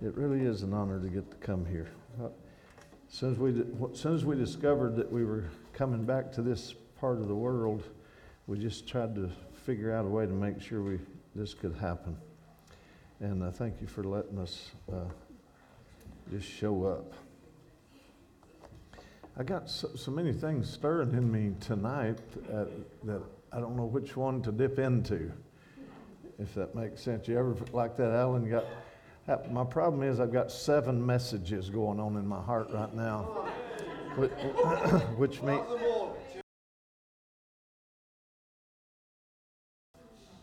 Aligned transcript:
it 0.00 0.16
really 0.16 0.46
is 0.46 0.62
an 0.62 0.72
honor 0.72 1.00
to 1.00 1.08
get 1.08 1.28
to 1.28 1.36
come 1.38 1.66
here. 1.66 1.90
Uh, 2.22 2.26
as 2.26 3.16
soon 3.18 3.32
as 3.32 3.38
we 3.38 4.14
as 4.14 4.24
we 4.24 4.36
discovered 4.36 4.94
that 4.94 5.10
we 5.10 5.24
were 5.24 5.46
coming 5.72 6.04
back 6.04 6.30
to 6.30 6.40
this 6.40 6.76
part 7.00 7.18
of 7.18 7.26
the 7.26 7.34
world, 7.34 7.82
we 8.46 8.60
just 8.60 8.86
tried 8.86 9.12
to 9.16 9.28
figure 9.66 9.92
out 9.92 10.04
a 10.04 10.08
way 10.08 10.24
to 10.24 10.32
make 10.32 10.62
sure 10.62 10.82
we 10.82 11.00
this 11.34 11.52
could 11.52 11.74
happen. 11.74 12.16
And 13.18 13.42
uh, 13.42 13.50
thank 13.50 13.80
you 13.80 13.88
for 13.88 14.04
letting 14.04 14.38
us 14.38 14.70
uh, 14.88 15.08
just 16.30 16.48
show 16.48 16.84
up. 16.84 17.12
I 19.36 19.42
got 19.42 19.68
so, 19.68 19.88
so, 19.96 20.12
many 20.12 20.32
things 20.32 20.70
stirring 20.70 21.12
in 21.12 21.32
me 21.32 21.54
tonight 21.58 22.20
uh, 22.52 22.66
that 23.02 23.22
I 23.52 23.58
don't 23.58 23.76
know 23.76 23.84
which 23.84 24.16
one 24.16 24.42
to 24.42 24.52
dip 24.52 24.78
into, 24.78 25.32
if 26.38 26.54
that 26.54 26.74
makes 26.74 27.02
sense. 27.02 27.26
You 27.26 27.36
ever 27.36 27.56
like 27.72 27.96
that, 27.96 28.12
Alan? 28.12 28.44
You 28.44 28.62
got, 29.26 29.52
my 29.52 29.64
problem 29.64 30.04
is 30.04 30.20
I've 30.20 30.32
got 30.32 30.52
seven 30.52 31.04
messages 31.04 31.68
going 31.68 31.98
on 31.98 32.16
in 32.16 32.26
my 32.26 32.40
heart 32.40 32.68
right 32.72 32.94
now, 32.94 33.22
which, 34.16 34.30
which 35.16 35.42
means. 35.42 35.66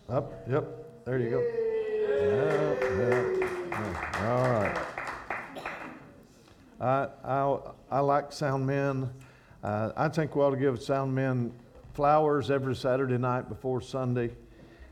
Up, 0.09 0.45
yep, 0.49 0.65
there 1.05 1.19
you 1.19 1.29
go. 1.29 1.39
Yep, 2.19 2.81
yep. 2.97 3.49
All 4.21 4.49
right. 4.51 4.77
I, 6.79 7.07
I, 7.23 7.57
I 7.89 7.99
like 7.99 8.31
sound 8.33 8.67
men. 8.67 9.09
Uh, 9.63 9.91
I 9.95 10.09
think 10.09 10.35
we 10.35 10.41
ought 10.41 10.51
to 10.51 10.57
give 10.57 10.81
sound 10.81 11.13
men 11.13 11.53
flowers 11.97 12.51
every 12.51 12.75
Saturday 12.75 13.17
night 13.17 13.49
before 13.49 13.81
Sunday. 13.81 14.29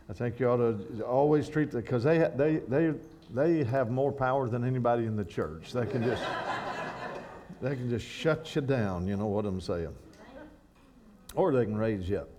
I 0.10 0.14
think 0.14 0.40
you 0.40 0.50
ought 0.50 0.58
to 0.58 1.04
always 1.04 1.48
treat 1.48 1.70
them 1.70 1.82
because 1.82 2.04
they, 2.04 2.18
they, 2.36 2.56
they, 2.68 2.96
they 3.32 3.64
have 3.64 3.92
more 3.92 4.12
power 4.12 4.50
than 4.50 4.64
anybody 4.64 5.06
in 5.06 5.16
the 5.16 5.24
church. 5.24 5.72
They 5.72 5.86
can 5.86 6.04
just 6.04 6.24
they 7.62 7.76
can 7.76 7.92
just 7.92 8.08
shut 8.08 8.56
you 8.56 8.64
down. 8.64 9.08
You 9.08 9.18
know 9.18 9.28
what 9.28 9.46
I'm 9.46 9.62
saying? 9.62 9.94
Or 11.36 11.54
they 11.54 11.66
can 11.66 11.78
raise 11.78 12.10
you 12.10 12.26
up. 12.26 12.30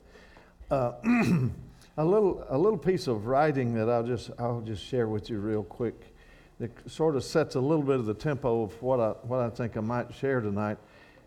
Uh, 0.69 0.93
a 1.97 2.05
little 2.05 2.45
a 2.49 2.59
little 2.59 2.77
piece 2.77 3.07
of 3.07 3.27
writing 3.27 3.73
that 3.75 3.89
I'll 3.89 4.03
just 4.03 4.33
I'll 4.37 4.63
just 4.63 4.85
share 4.85 5.07
with 5.07 5.31
you 5.31 5.39
real 5.39 5.63
quick. 5.63 6.13
That 6.59 6.91
sort 6.91 7.15
of 7.15 7.23
sets 7.23 7.55
a 7.55 7.61
little 7.61 7.85
bit 7.85 8.01
of 8.01 8.07
the 8.07 8.15
tempo 8.15 8.65
of 8.65 8.83
what 8.83 8.99
I 8.99 9.11
what 9.29 9.39
I 9.39 9.49
think 9.49 9.77
I 9.77 9.81
might 9.81 10.13
share 10.13 10.41
tonight. 10.41 10.79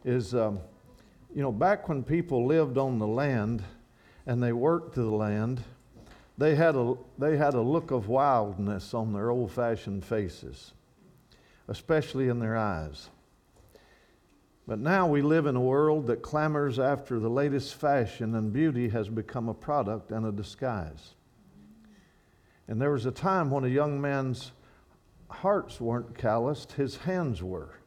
Is 0.03 0.35
um, 0.35 0.59
you 1.33 1.41
know, 1.41 1.51
back 1.51 1.87
when 1.87 2.03
people 2.03 2.45
lived 2.45 2.77
on 2.77 2.99
the 2.99 3.07
land 3.07 3.63
and 4.25 4.41
they 4.41 4.51
worked 4.51 4.95
the 4.95 5.03
land, 5.03 5.63
they 6.37 6.55
had 6.55 6.75
a, 6.75 6.95
they 7.17 7.37
had 7.37 7.53
a 7.53 7.61
look 7.61 7.91
of 7.91 8.07
wildness 8.07 8.93
on 8.93 9.13
their 9.13 9.29
old 9.29 9.51
fashioned 9.51 10.05
faces, 10.05 10.73
especially 11.67 12.29
in 12.29 12.39
their 12.39 12.57
eyes. 12.57 13.09
But 14.67 14.79
now 14.79 15.07
we 15.07 15.21
live 15.21 15.45
in 15.45 15.55
a 15.55 15.61
world 15.61 16.07
that 16.07 16.21
clamors 16.21 16.79
after 16.79 17.19
the 17.19 17.29
latest 17.29 17.75
fashion, 17.75 18.35
and 18.35 18.53
beauty 18.53 18.89
has 18.89 19.09
become 19.09 19.49
a 19.49 19.53
product 19.53 20.11
and 20.11 20.25
a 20.25 20.31
disguise. 20.31 21.15
And 22.67 22.79
there 22.79 22.91
was 22.91 23.05
a 23.05 23.11
time 23.11 23.49
when 23.49 23.63
a 23.63 23.69
young 23.69 23.99
man's 23.99 24.51
hearts 25.29 25.81
weren't 25.81 26.17
calloused, 26.17 26.73
his 26.73 26.97
hands 26.97 27.41
were 27.41 27.78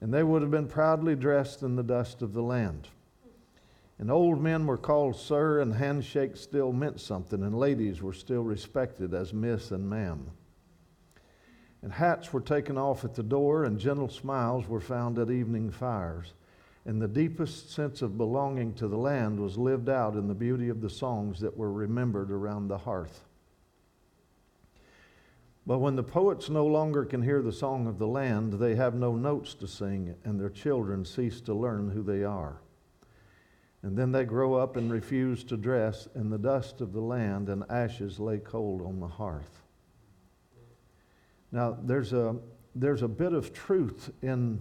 and 0.00 0.12
they 0.12 0.22
would 0.22 0.42
have 0.42 0.50
been 0.50 0.68
proudly 0.68 1.14
dressed 1.14 1.62
in 1.62 1.76
the 1.76 1.82
dust 1.82 2.22
of 2.22 2.32
the 2.32 2.42
land. 2.42 2.88
And 3.98 4.10
old 4.10 4.42
men 4.42 4.66
were 4.66 4.76
called 4.76 5.16
sir, 5.16 5.60
and 5.60 5.74
handshakes 5.74 6.40
still 6.40 6.72
meant 6.72 7.00
something, 7.00 7.42
and 7.42 7.58
ladies 7.58 8.02
were 8.02 8.12
still 8.12 8.42
respected 8.42 9.14
as 9.14 9.32
miss 9.32 9.70
and 9.70 9.88
ma'am. 9.88 10.30
And 11.82 11.92
hats 11.92 12.32
were 12.32 12.40
taken 12.40 12.76
off 12.76 13.04
at 13.04 13.14
the 13.14 13.22
door, 13.22 13.64
and 13.64 13.78
gentle 13.78 14.08
smiles 14.08 14.68
were 14.68 14.80
found 14.80 15.18
at 15.18 15.30
evening 15.30 15.70
fires. 15.70 16.34
And 16.84 17.00
the 17.00 17.08
deepest 17.08 17.72
sense 17.72 18.02
of 18.02 18.18
belonging 18.18 18.74
to 18.74 18.88
the 18.88 18.98
land 18.98 19.40
was 19.40 19.58
lived 19.58 19.88
out 19.88 20.14
in 20.14 20.28
the 20.28 20.34
beauty 20.34 20.68
of 20.68 20.80
the 20.80 20.90
songs 20.90 21.40
that 21.40 21.56
were 21.56 21.72
remembered 21.72 22.30
around 22.30 22.68
the 22.68 22.78
hearth. 22.78 23.25
But 25.66 25.78
when 25.78 25.96
the 25.96 26.02
poets 26.04 26.48
no 26.48 26.64
longer 26.64 27.04
can 27.04 27.22
hear 27.22 27.42
the 27.42 27.52
song 27.52 27.88
of 27.88 27.98
the 27.98 28.06
land, 28.06 28.52
they 28.52 28.76
have 28.76 28.94
no 28.94 29.16
notes 29.16 29.54
to 29.54 29.66
sing, 29.66 30.14
and 30.24 30.38
their 30.38 30.48
children 30.48 31.04
cease 31.04 31.40
to 31.42 31.54
learn 31.54 31.90
who 31.90 32.04
they 32.04 32.22
are. 32.22 32.60
And 33.82 33.96
then 33.96 34.12
they 34.12 34.24
grow 34.24 34.54
up 34.54 34.76
and 34.76 34.92
refuse 34.92 35.42
to 35.44 35.56
dress 35.56 36.06
in 36.14 36.30
the 36.30 36.38
dust 36.38 36.80
of 36.80 36.92
the 36.92 37.00
land, 37.00 37.48
and 37.48 37.64
ashes 37.68 38.20
lay 38.20 38.38
cold 38.38 38.80
on 38.80 39.00
the 39.00 39.08
hearth. 39.08 39.62
Now, 41.50 41.76
there's 41.82 42.12
a, 42.12 42.36
there's 42.76 43.02
a 43.02 43.08
bit 43.08 43.32
of 43.32 43.52
truth 43.52 44.12
in 44.22 44.60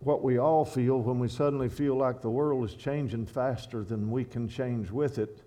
what 0.00 0.22
we 0.22 0.38
all 0.38 0.64
feel 0.64 1.00
when 1.00 1.18
we 1.18 1.28
suddenly 1.28 1.68
feel 1.68 1.94
like 1.94 2.22
the 2.22 2.30
world 2.30 2.64
is 2.64 2.74
changing 2.74 3.26
faster 3.26 3.84
than 3.84 4.10
we 4.10 4.24
can 4.24 4.48
change 4.48 4.90
with 4.90 5.18
it 5.18 5.42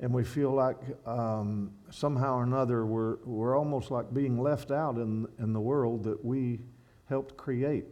and 0.00 0.12
we 0.12 0.24
feel 0.24 0.50
like 0.50 0.76
um, 1.06 1.70
somehow 1.90 2.36
or 2.36 2.42
another 2.42 2.84
we're, 2.84 3.16
we're 3.24 3.56
almost 3.56 3.90
like 3.90 4.12
being 4.12 4.40
left 4.40 4.70
out 4.70 4.96
in, 4.96 5.26
in 5.38 5.52
the 5.52 5.60
world 5.60 6.04
that 6.04 6.24
we 6.24 6.60
helped 7.08 7.36
create, 7.36 7.86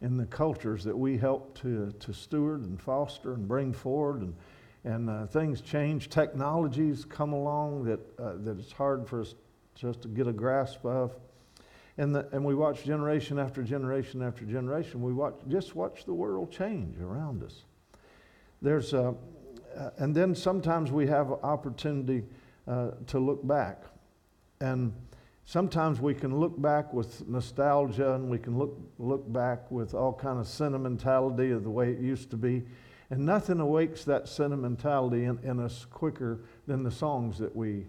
in 0.00 0.16
the 0.16 0.26
cultures 0.26 0.84
that 0.84 0.96
we 0.96 1.18
helped 1.18 1.60
to, 1.60 1.92
to 1.98 2.12
steward 2.12 2.62
and 2.62 2.80
foster 2.80 3.34
and 3.34 3.48
bring 3.48 3.72
forward. 3.72 4.22
And, 4.22 4.34
and 4.84 5.10
uh, 5.10 5.26
things 5.26 5.60
change, 5.60 6.08
technologies 6.08 7.04
come 7.04 7.32
along 7.32 7.84
that, 7.84 8.00
uh, 8.18 8.32
that 8.38 8.58
it's 8.58 8.72
hard 8.72 9.06
for 9.06 9.20
us 9.20 9.34
just 9.74 10.02
to 10.02 10.08
get 10.08 10.26
a 10.26 10.32
grasp 10.32 10.84
of. 10.84 11.14
And, 11.98 12.14
the, 12.14 12.26
and 12.32 12.44
we 12.44 12.54
watch 12.54 12.84
generation 12.84 13.38
after 13.38 13.62
generation 13.62 14.22
after 14.22 14.44
generation. 14.44 15.02
We 15.02 15.12
watch, 15.12 15.34
just 15.48 15.74
watch 15.74 16.06
the 16.06 16.14
world 16.14 16.50
change 16.50 16.98
around 17.00 17.42
us. 17.42 17.64
There's 18.62 18.94
a, 18.94 19.14
uh, 19.80 19.90
and 19.96 20.14
then 20.14 20.34
sometimes 20.34 20.92
we 20.92 21.06
have 21.06 21.30
opportunity 21.42 22.22
uh, 22.68 22.90
to 23.06 23.18
look 23.18 23.46
back. 23.46 23.84
And 24.60 24.92
sometimes 25.46 26.00
we 26.00 26.14
can 26.14 26.38
look 26.38 26.60
back 26.60 26.92
with 26.92 27.26
nostalgia 27.26 28.14
and 28.14 28.28
we 28.28 28.38
can 28.38 28.58
look, 28.58 28.78
look 28.98 29.32
back 29.32 29.70
with 29.70 29.94
all 29.94 30.12
kind 30.12 30.38
of 30.38 30.46
sentimentality 30.46 31.50
of 31.50 31.64
the 31.64 31.70
way 31.70 31.90
it 31.90 31.98
used 31.98 32.30
to 32.30 32.36
be. 32.36 32.62
And 33.08 33.24
nothing 33.24 33.58
awakes 33.58 34.04
that 34.04 34.28
sentimentality 34.28 35.24
in, 35.24 35.38
in 35.42 35.58
us 35.58 35.86
quicker 35.86 36.40
than 36.66 36.82
the 36.82 36.90
songs 36.90 37.38
that 37.38 37.56
we, 37.56 37.86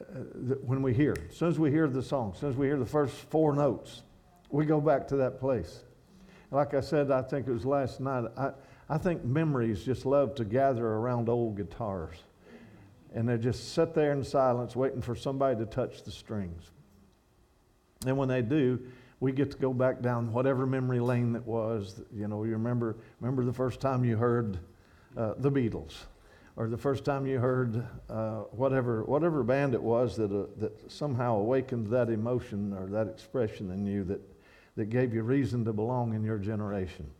uh, 0.00 0.20
that 0.46 0.62
when 0.64 0.82
we 0.82 0.94
hear. 0.94 1.16
As 1.28 1.36
soon 1.36 1.48
as 1.48 1.58
we 1.58 1.70
hear 1.70 1.88
the 1.88 2.02
song, 2.02 2.30
as 2.32 2.40
soon 2.40 2.50
as 2.50 2.56
we 2.56 2.68
hear 2.68 2.78
the 2.78 2.86
first 2.86 3.14
four 3.28 3.54
notes, 3.54 4.02
we 4.50 4.64
go 4.64 4.80
back 4.80 5.08
to 5.08 5.16
that 5.16 5.40
place. 5.40 5.80
Like 6.52 6.74
I 6.74 6.80
said, 6.80 7.10
I 7.10 7.22
think 7.22 7.48
it 7.48 7.52
was 7.52 7.66
last 7.66 7.98
night, 8.00 8.24
I, 8.36 8.52
I 8.92 8.98
think 8.98 9.24
memories 9.24 9.84
just 9.84 10.04
love 10.04 10.34
to 10.34 10.44
gather 10.44 10.86
around 10.86 11.30
old 11.30 11.56
guitars. 11.56 12.14
And 13.14 13.26
they 13.26 13.38
just 13.38 13.72
sit 13.72 13.94
there 13.94 14.12
in 14.12 14.22
silence 14.22 14.76
waiting 14.76 15.00
for 15.00 15.16
somebody 15.16 15.56
to 15.60 15.64
touch 15.64 16.02
the 16.02 16.10
strings. 16.10 16.70
And 18.04 18.18
when 18.18 18.28
they 18.28 18.42
do, 18.42 18.78
we 19.18 19.32
get 19.32 19.50
to 19.52 19.56
go 19.56 19.72
back 19.72 20.02
down 20.02 20.30
whatever 20.30 20.66
memory 20.66 21.00
lane 21.00 21.32
that 21.32 21.46
was. 21.46 22.02
You 22.14 22.28
know, 22.28 22.44
you 22.44 22.52
remember, 22.52 22.96
remember 23.18 23.46
the 23.46 23.52
first 23.52 23.80
time 23.80 24.04
you 24.04 24.18
heard 24.18 24.58
uh, 25.16 25.34
the 25.38 25.50
Beatles, 25.50 25.94
or 26.56 26.68
the 26.68 26.76
first 26.76 27.02
time 27.02 27.24
you 27.24 27.38
heard 27.38 27.82
uh, 28.10 28.40
whatever, 28.50 29.04
whatever 29.04 29.42
band 29.42 29.72
it 29.72 29.82
was 29.82 30.18
that, 30.18 30.30
uh, 30.30 30.44
that 30.58 30.92
somehow 30.92 31.38
awakened 31.38 31.86
that 31.86 32.10
emotion 32.10 32.74
or 32.74 32.88
that 32.88 33.06
expression 33.06 33.70
in 33.70 33.86
you 33.86 34.04
that, 34.04 34.20
that 34.76 34.90
gave 34.90 35.14
you 35.14 35.22
reason 35.22 35.64
to 35.64 35.72
belong 35.72 36.12
in 36.12 36.22
your 36.22 36.36
generation. 36.36 37.10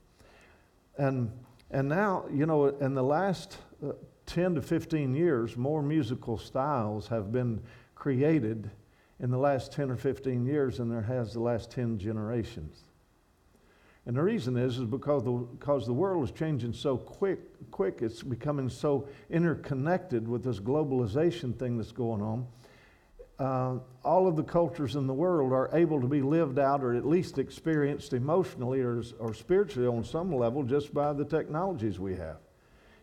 And 0.98 1.30
and 1.72 1.88
now, 1.88 2.26
you 2.30 2.46
know, 2.46 2.66
in 2.66 2.94
the 2.94 3.02
last 3.02 3.56
uh, 3.84 3.92
10 4.26 4.56
to 4.56 4.62
15 4.62 5.14
years, 5.14 5.56
more 5.56 5.82
musical 5.82 6.36
styles 6.36 7.08
have 7.08 7.32
been 7.32 7.60
created 7.94 8.70
in 9.20 9.30
the 9.30 9.38
last 9.38 9.72
10 9.72 9.90
or 9.90 9.96
15 9.96 10.44
years 10.44 10.78
than 10.78 10.90
there 10.90 11.02
has 11.02 11.32
the 11.32 11.40
last 11.40 11.70
10 11.70 11.98
generations. 11.98 12.82
And 14.04 14.16
the 14.16 14.22
reason 14.22 14.56
is, 14.56 14.78
is 14.78 14.84
because 14.84 15.22
the, 15.22 15.30
because 15.30 15.86
the 15.86 15.92
world 15.92 16.24
is 16.24 16.32
changing 16.32 16.72
so 16.72 16.96
quick, 16.96 17.38
quick, 17.70 17.98
it's 18.02 18.22
becoming 18.22 18.68
so 18.68 19.08
interconnected 19.30 20.26
with 20.26 20.42
this 20.42 20.58
globalization 20.58 21.56
thing 21.56 21.78
that's 21.78 21.92
going 21.92 22.20
on. 22.20 22.46
Uh, 23.42 23.80
all 24.04 24.28
of 24.28 24.36
the 24.36 24.42
cultures 24.44 24.94
in 24.94 25.08
the 25.08 25.12
world 25.12 25.52
are 25.52 25.68
able 25.72 26.00
to 26.00 26.06
be 26.06 26.22
lived 26.22 26.60
out 26.60 26.84
or 26.84 26.94
at 26.94 27.04
least 27.04 27.38
experienced 27.38 28.12
emotionally 28.12 28.80
or, 28.80 29.02
or 29.18 29.34
spiritually 29.34 29.88
on 29.88 30.04
some 30.04 30.32
level 30.32 30.62
just 30.62 30.94
by 30.94 31.12
the 31.12 31.24
technologies 31.24 31.98
we 31.98 32.14
have. 32.14 32.36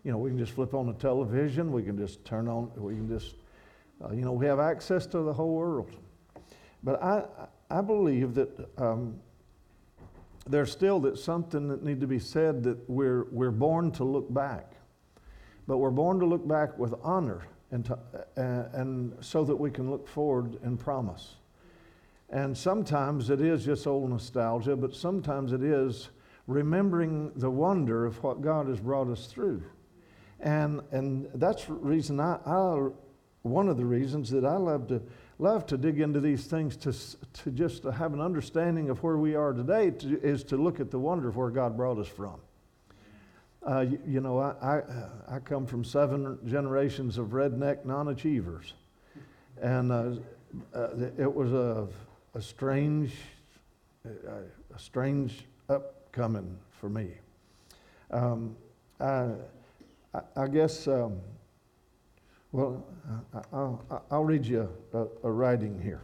You 0.05 0.13
know, 0.13 0.17
we 0.17 0.29
can 0.29 0.39
just 0.39 0.53
flip 0.53 0.73
on 0.73 0.87
the 0.87 0.93
television, 0.93 1.73
we 1.73 1.83
can 1.83 1.97
just 1.97 2.23
turn 2.23 2.47
on, 2.47 2.71
we 2.77 2.93
can 2.93 3.09
just, 3.09 3.35
uh, 4.01 4.13
you 4.13 4.21
know, 4.21 4.31
we 4.31 4.45
have 4.45 4.61
access 4.61 5.05
to 5.07 5.23
the 5.23 5.33
whole 5.33 5.55
world. 5.55 5.91
But 6.83 7.03
I, 7.03 7.25
I 7.69 7.81
believe 7.81 8.33
that 8.35 8.69
um, 8.77 9.19
there's 10.47 10.71
still 10.71 11.01
that 11.01 11.19
something 11.19 11.67
that 11.67 11.83
need 11.83 11.99
to 11.99 12.07
be 12.07 12.19
said 12.19 12.63
that 12.63 12.89
we're, 12.89 13.25
we're 13.25 13.51
born 13.51 13.91
to 13.91 14.05
look 14.05 14.33
back. 14.33 14.71
But 15.67 15.79
we're 15.79 15.91
born 15.91 16.17
to 16.21 16.25
look 16.25 16.47
back 16.47 16.79
with 16.79 16.93
honor 17.03 17.41
and, 17.71 17.85
to, 17.85 17.93
uh, 18.37 18.69
and 18.73 19.13
so 19.21 19.43
that 19.43 19.55
we 19.55 19.71
can 19.71 19.89
look 19.89 20.07
forward 20.07 20.57
and 20.63 20.79
promise. 20.79 21.35
And 22.29 22.57
sometimes 22.57 23.29
it 23.29 23.41
is 23.41 23.65
just 23.65 23.87
old 23.87 24.09
nostalgia, 24.09 24.75
but 24.75 24.95
sometimes 24.95 25.51
it 25.51 25.63
is 25.63 26.09
remembering 26.47 27.31
the 27.35 27.49
wonder 27.49 28.05
of 28.05 28.21
what 28.23 28.41
God 28.41 28.67
has 28.67 28.79
brought 28.79 29.09
us 29.09 29.27
through. 29.27 29.63
And, 30.39 30.81
and 30.91 31.27
that's 31.35 31.69
reason 31.69 32.19
I, 32.19 32.39
I, 32.45 32.89
one 33.41 33.67
of 33.67 33.77
the 33.77 33.85
reasons 33.85 34.29
that 34.31 34.45
I 34.45 34.57
love 34.57 34.87
to 34.87 35.01
love 35.39 35.65
to 35.65 35.77
dig 35.77 36.01
into 36.01 36.19
these 36.19 36.45
things 36.45 36.75
to, 36.75 36.93
to 37.41 37.49
just 37.51 37.81
to 37.83 37.91
have 37.91 38.13
an 38.13 38.21
understanding 38.21 38.89
of 38.89 39.01
where 39.01 39.17
we 39.17 39.35
are 39.35 39.53
today 39.53 39.89
to, 39.89 40.21
is 40.21 40.43
to 40.43 40.57
look 40.57 40.79
at 40.79 40.91
the 40.91 40.99
wonder 40.99 41.29
of 41.29 41.37
where 41.37 41.49
God 41.49 41.75
brought 41.75 41.97
us 41.97 42.07
from. 42.07 42.39
Uh, 43.67 43.81
you, 43.81 43.99
you, 44.07 44.21
know, 44.21 44.39
I, 44.39 44.53
I, 44.61 45.35
I, 45.35 45.39
come 45.39 45.65
from 45.65 45.83
seven 45.83 46.39
generations 46.45 47.17
of 47.17 47.27
redneck 47.27 47.83
non 47.83 48.07
achievers. 48.07 48.73
And 49.61 49.91
uh, 49.91 50.11
uh, 50.73 50.87
it 51.17 51.33
was 51.33 51.51
a, 51.51 51.87
a 52.35 52.41
strange, 52.41 53.13
a, 54.05 54.73
a 54.73 54.79
strange 54.79 55.43
upcoming 55.67 56.57
for 56.71 56.89
me. 56.89 57.09
Um, 58.11 58.55
I, 59.01 59.31
I, 60.37 60.47
guess 60.47 60.87
um, 60.87 61.19
well, 62.53 62.83
I'll, 63.51 64.03
I'll 64.09 64.23
read 64.23 64.45
you 64.45 64.69
a, 64.93 65.05
a 65.23 65.31
writing 65.31 65.79
here. 65.81 66.01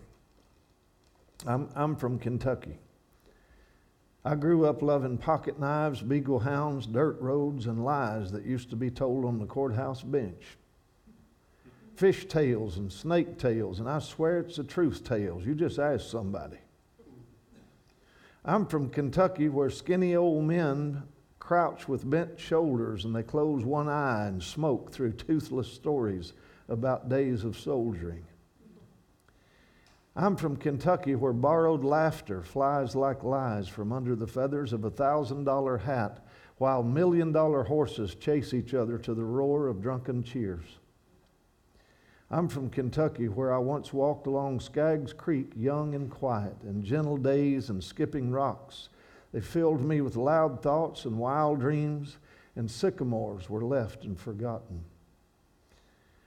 I'm, 1.48 1.70
I'm 1.76 1.96
from 1.96 2.20
Kentucky. 2.20 2.78
I 4.28 4.34
grew 4.34 4.66
up 4.66 4.82
loving 4.82 5.20
pocket 5.20 5.60
knives, 5.60 6.02
beagle 6.02 6.40
hounds, 6.40 6.88
dirt 6.88 7.22
roads, 7.22 7.68
and 7.68 7.86
lies 7.86 8.32
that 8.32 8.44
used 8.44 8.72
to 8.72 8.76
be 8.76 8.90
told 8.90 9.24
on 9.24 9.38
the 9.38 9.46
courthouse 9.46 10.02
bench. 10.02 10.58
Fish 11.94 12.26
tales 12.26 12.78
and 12.78 12.92
snake 12.92 13.38
tales, 13.38 13.80
and 13.80 13.88
I 13.88 14.00
swear 14.00 14.40
it's 14.40 14.58
the 14.58 14.64
truth 14.64 15.04
tales. 15.04 15.46
You 15.46 15.54
just 15.54 15.78
ask 15.78 16.10
somebody. 16.10 16.58
I'm 18.44 18.66
from 18.66 18.90
Kentucky 18.90 19.48
where 19.48 19.70
skinny 19.70 20.16
old 20.16 20.44
men 20.46 21.04
crouch 21.38 21.88
with 21.88 22.10
bent 22.10 22.40
shoulders 22.40 23.06
and 23.06 23.16
they 23.16 23.22
close 23.22 23.64
one 23.64 23.88
eye 23.88 24.26
and 24.26 24.42
smoke 24.42 24.92
through 24.92 25.14
toothless 25.14 25.72
stories 25.72 26.34
about 26.68 27.10
days 27.10 27.44
of 27.44 27.56
soldiering. 27.56 28.26
I'm 30.16 30.38
from 30.38 30.56
Kentucky 30.56 31.16
where 31.16 31.34
borrowed 31.34 31.84
laughter 31.84 32.42
flies 32.42 32.96
like 32.96 33.24
lies 33.24 33.68
from 33.68 33.92
under 33.92 34.16
the 34.16 34.28
feathers 34.28 34.72
of 34.72 34.86
a 34.86 34.90
thousand 34.90 35.44
dollar 35.44 35.78
hat 35.78 36.26
while 36.58 36.84
million 36.84 37.32
dollar 37.32 37.64
horses 37.64 38.16
chase 38.16 38.54
each 38.54 38.74
other 38.74 38.98
to 39.00 39.14
the 39.14 39.26
roar 39.26 39.68
of 39.68 39.82
drunken 39.82 40.24
cheers. 40.24 40.80
I'm 42.32 42.48
from 42.48 42.70
Kentucky 42.70 43.28
where 43.28 43.54
I 43.54 43.58
once 43.58 43.92
walked 43.92 44.28
along 44.28 44.62
Skaggs 44.62 45.14
Creek 45.14 45.52
young 45.56 45.96
and 45.96 46.10
quiet 46.10 46.56
in 46.64 46.84
gentle 46.84 47.18
days 47.18 47.70
and 47.70 47.84
skipping 47.84 48.32
rocks 48.32 48.90
they 49.36 49.42
filled 49.42 49.82
me 49.82 50.00
with 50.00 50.16
loud 50.16 50.62
thoughts 50.62 51.04
and 51.04 51.18
wild 51.20 51.60
dreams, 51.60 52.20
and 52.56 52.72
sycamores 52.72 53.50
were 53.50 53.66
left 53.66 54.06
and 54.06 54.18
forgotten. 54.18 54.86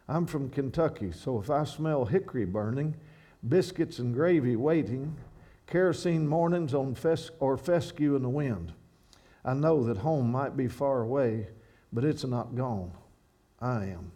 I'm 0.07 0.27
from 0.27 0.51
Kentucky, 0.51 1.13
so 1.13 1.41
if 1.41 1.49
I 1.49 1.65
smell 1.65 2.05
hickory 2.05 2.45
burning, 2.45 2.97
biscuits 3.47 3.99
and 3.99 4.15
gravy 4.15 4.57
waiting, 4.57 5.17
kerosene 5.67 6.27
mornings 6.27 6.75
on 6.75 6.95
fes- 6.95 7.31
or 7.41 7.57
fescue 7.57 8.17
in 8.17 8.23
the 8.23 8.29
wind, 8.29 8.73
I 9.45 9.55
know 9.55 9.85
that 9.85 9.99
home 9.99 10.31
might 10.31 10.57
be 10.57 10.69
far 10.69 11.03
away, 11.03 11.49
but 11.93 12.05
it's 12.05 12.25
not 12.25 12.55
gone. 12.55 12.93
I 13.61 13.87
am. 13.87 14.13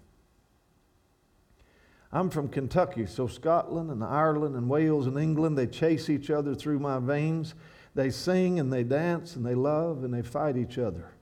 I'm 2.12 2.28
from 2.28 2.48
Kentucky, 2.48 3.06
so 3.06 3.26
Scotland 3.26 3.90
and 3.90 4.04
Ireland 4.04 4.54
and 4.54 4.68
Wales 4.68 5.06
and 5.06 5.18
England, 5.18 5.56
they 5.56 5.66
chase 5.66 6.10
each 6.10 6.30
other 6.30 6.54
through 6.54 6.78
my 6.78 6.98
veins 6.98 7.54
they 7.94 8.10
sing 8.10 8.58
and 8.58 8.72
they 8.72 8.84
dance 8.84 9.36
and 9.36 9.44
they 9.44 9.54
love 9.54 10.04
and 10.04 10.12
they 10.12 10.22
fight 10.22 10.56
each 10.56 10.78
other. 10.78 11.12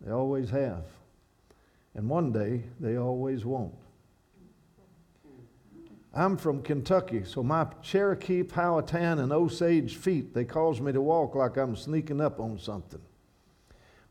They 0.00 0.10
always 0.10 0.50
have. 0.50 0.84
And 1.94 2.08
one 2.08 2.32
day 2.32 2.64
they 2.80 2.96
always 2.96 3.44
won't. 3.44 3.74
I'm 6.14 6.36
from 6.36 6.60
Kentucky, 6.62 7.24
so 7.24 7.42
my 7.42 7.66
Cherokee, 7.80 8.42
Powhatan, 8.42 9.18
and 9.18 9.32
Osage 9.32 9.96
feet, 9.96 10.34
they 10.34 10.44
cause 10.44 10.78
me 10.78 10.92
to 10.92 11.00
walk 11.00 11.34
like 11.34 11.56
I'm 11.56 11.74
sneaking 11.74 12.20
up 12.20 12.38
on 12.38 12.58
something 12.58 13.00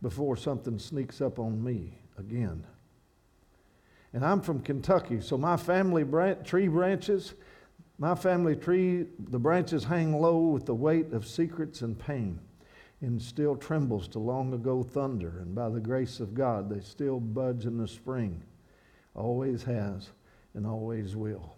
before 0.02 0.36
something 0.36 0.80
sneaks 0.80 1.22
up 1.22 1.38
on 1.38 1.64
me 1.64 2.00
again. 2.18 2.66
And 4.14 4.26
I'm 4.26 4.42
from 4.42 4.62
Kentucky, 4.62 5.22
so 5.22 5.38
my 5.38 5.58
family 5.58 6.04
tree 6.44 6.68
branches, 6.68 7.36
my 8.00 8.16
family 8.16 8.56
tree, 8.56 9.06
the 9.20 9.38
branches 9.38 9.84
hang 9.84 10.20
low 10.20 10.40
with 10.40 10.66
the 10.66 10.74
weight 10.74 11.14
of 11.14 11.28
secrets 11.28 11.84
and 11.84 11.98
pain, 11.98 12.40
and 13.02 13.22
still 13.22 13.56
trembles 13.56 14.08
to 14.10 14.20
long 14.20 14.54
ago 14.54 14.82
thunder, 14.82 15.38
and 15.40 15.54
by 15.54 15.70
the 15.70 15.80
grace 15.80 16.20
of 16.20 16.34
God, 16.34 16.68
they 16.68 16.82
still 16.82 17.20
buds 17.20 17.66
in 17.66 17.78
the 17.78 17.88
spring. 17.88 18.42
Always 19.14 19.62
has 19.64 20.10
and 20.56 20.66
always 20.66 21.16
will. 21.16 21.58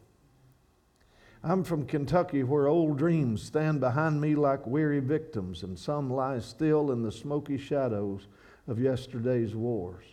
I'm 1.45 1.65
from 1.65 1.85
Kentucky, 1.85 2.43
where 2.43 2.69
old 2.69 2.97
dreams 2.97 3.43
stand 3.43 3.81
behind 3.81 4.21
me 4.21 4.33
like 4.33 4.65
weary 4.65 5.01
victims, 5.01 5.63
and 5.63 5.77
some 5.77 6.09
lie 6.09 6.39
still 6.39 6.89
in 6.89 7.03
the 7.03 7.11
smoky 7.11 7.57
shadows 7.57 8.27
of 8.65 8.79
yesterday's 8.79 9.53
wars, 9.53 10.05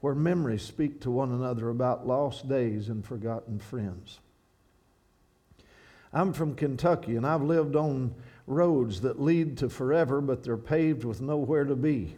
where 0.00 0.16
memories 0.16 0.62
speak 0.62 1.00
to 1.02 1.12
one 1.12 1.30
another 1.30 1.68
about 1.68 2.08
lost 2.08 2.48
days 2.48 2.88
and 2.88 3.06
forgotten 3.06 3.60
friends. 3.60 4.18
I'm 6.12 6.32
from 6.32 6.56
Kentucky 6.56 7.16
and 7.16 7.26
I've 7.26 7.42
lived 7.42 7.76
on 7.76 8.14
roads 8.46 9.02
that 9.02 9.20
lead 9.20 9.58
to 9.58 9.68
forever, 9.68 10.20
but 10.20 10.42
they're 10.42 10.56
paved 10.56 11.04
with 11.04 11.20
nowhere 11.20 11.64
to 11.64 11.76
be. 11.76 12.16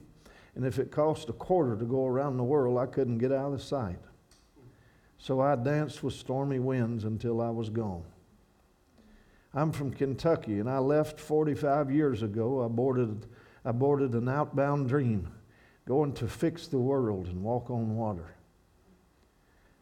And 0.54 0.64
if 0.64 0.78
it 0.78 0.90
cost 0.90 1.28
a 1.28 1.34
quarter 1.34 1.76
to 1.76 1.84
go 1.84 2.06
around 2.06 2.36
the 2.36 2.44
world, 2.44 2.78
I 2.78 2.86
couldn't 2.86 3.18
get 3.18 3.32
out 3.32 3.52
of 3.52 3.62
sight. 3.62 3.98
So 5.18 5.40
I 5.40 5.56
danced 5.56 6.02
with 6.02 6.14
stormy 6.14 6.58
winds 6.58 7.04
until 7.04 7.40
I 7.42 7.50
was 7.50 7.68
gone. 7.68 8.04
I'm 9.52 9.72
from 9.72 9.92
Kentucky 9.92 10.60
and 10.60 10.70
I 10.70 10.78
left 10.78 11.18
45 11.18 11.90
years 11.90 12.22
ago. 12.22 12.64
I 12.64 12.68
boarded, 12.68 13.26
I 13.64 13.72
boarded 13.72 14.14
an 14.14 14.28
outbound 14.28 14.88
dream, 14.88 15.28
going 15.86 16.12
to 16.14 16.28
fix 16.28 16.68
the 16.68 16.78
world 16.78 17.26
and 17.26 17.42
walk 17.42 17.70
on 17.70 17.96
water. 17.96 18.34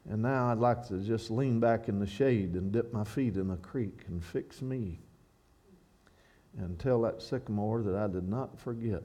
And 0.09 0.23
now 0.23 0.51
I'd 0.51 0.59
like 0.59 0.87
to 0.89 0.99
just 0.99 1.31
lean 1.31 1.61
back 1.61 1.89
in 1.89 1.99
the 1.99 2.07
shade 2.07 2.55
and 2.55 2.73
dip 2.73 2.95
my 2.95 3.05
feet 3.05 3.37
in 3.37 3.51
a 3.51 3.59
creek 3.59 4.05
and 4.09 4.25
fix 4.25 4.63
me 4.63 5.01
and 6.57 6.79
tell 6.79 7.03
that 7.03 7.21
sycamore 7.21 7.83
that 7.83 7.95
I 7.95 8.07
did 8.07 8.27
not 8.27 8.59
forget 8.59 9.05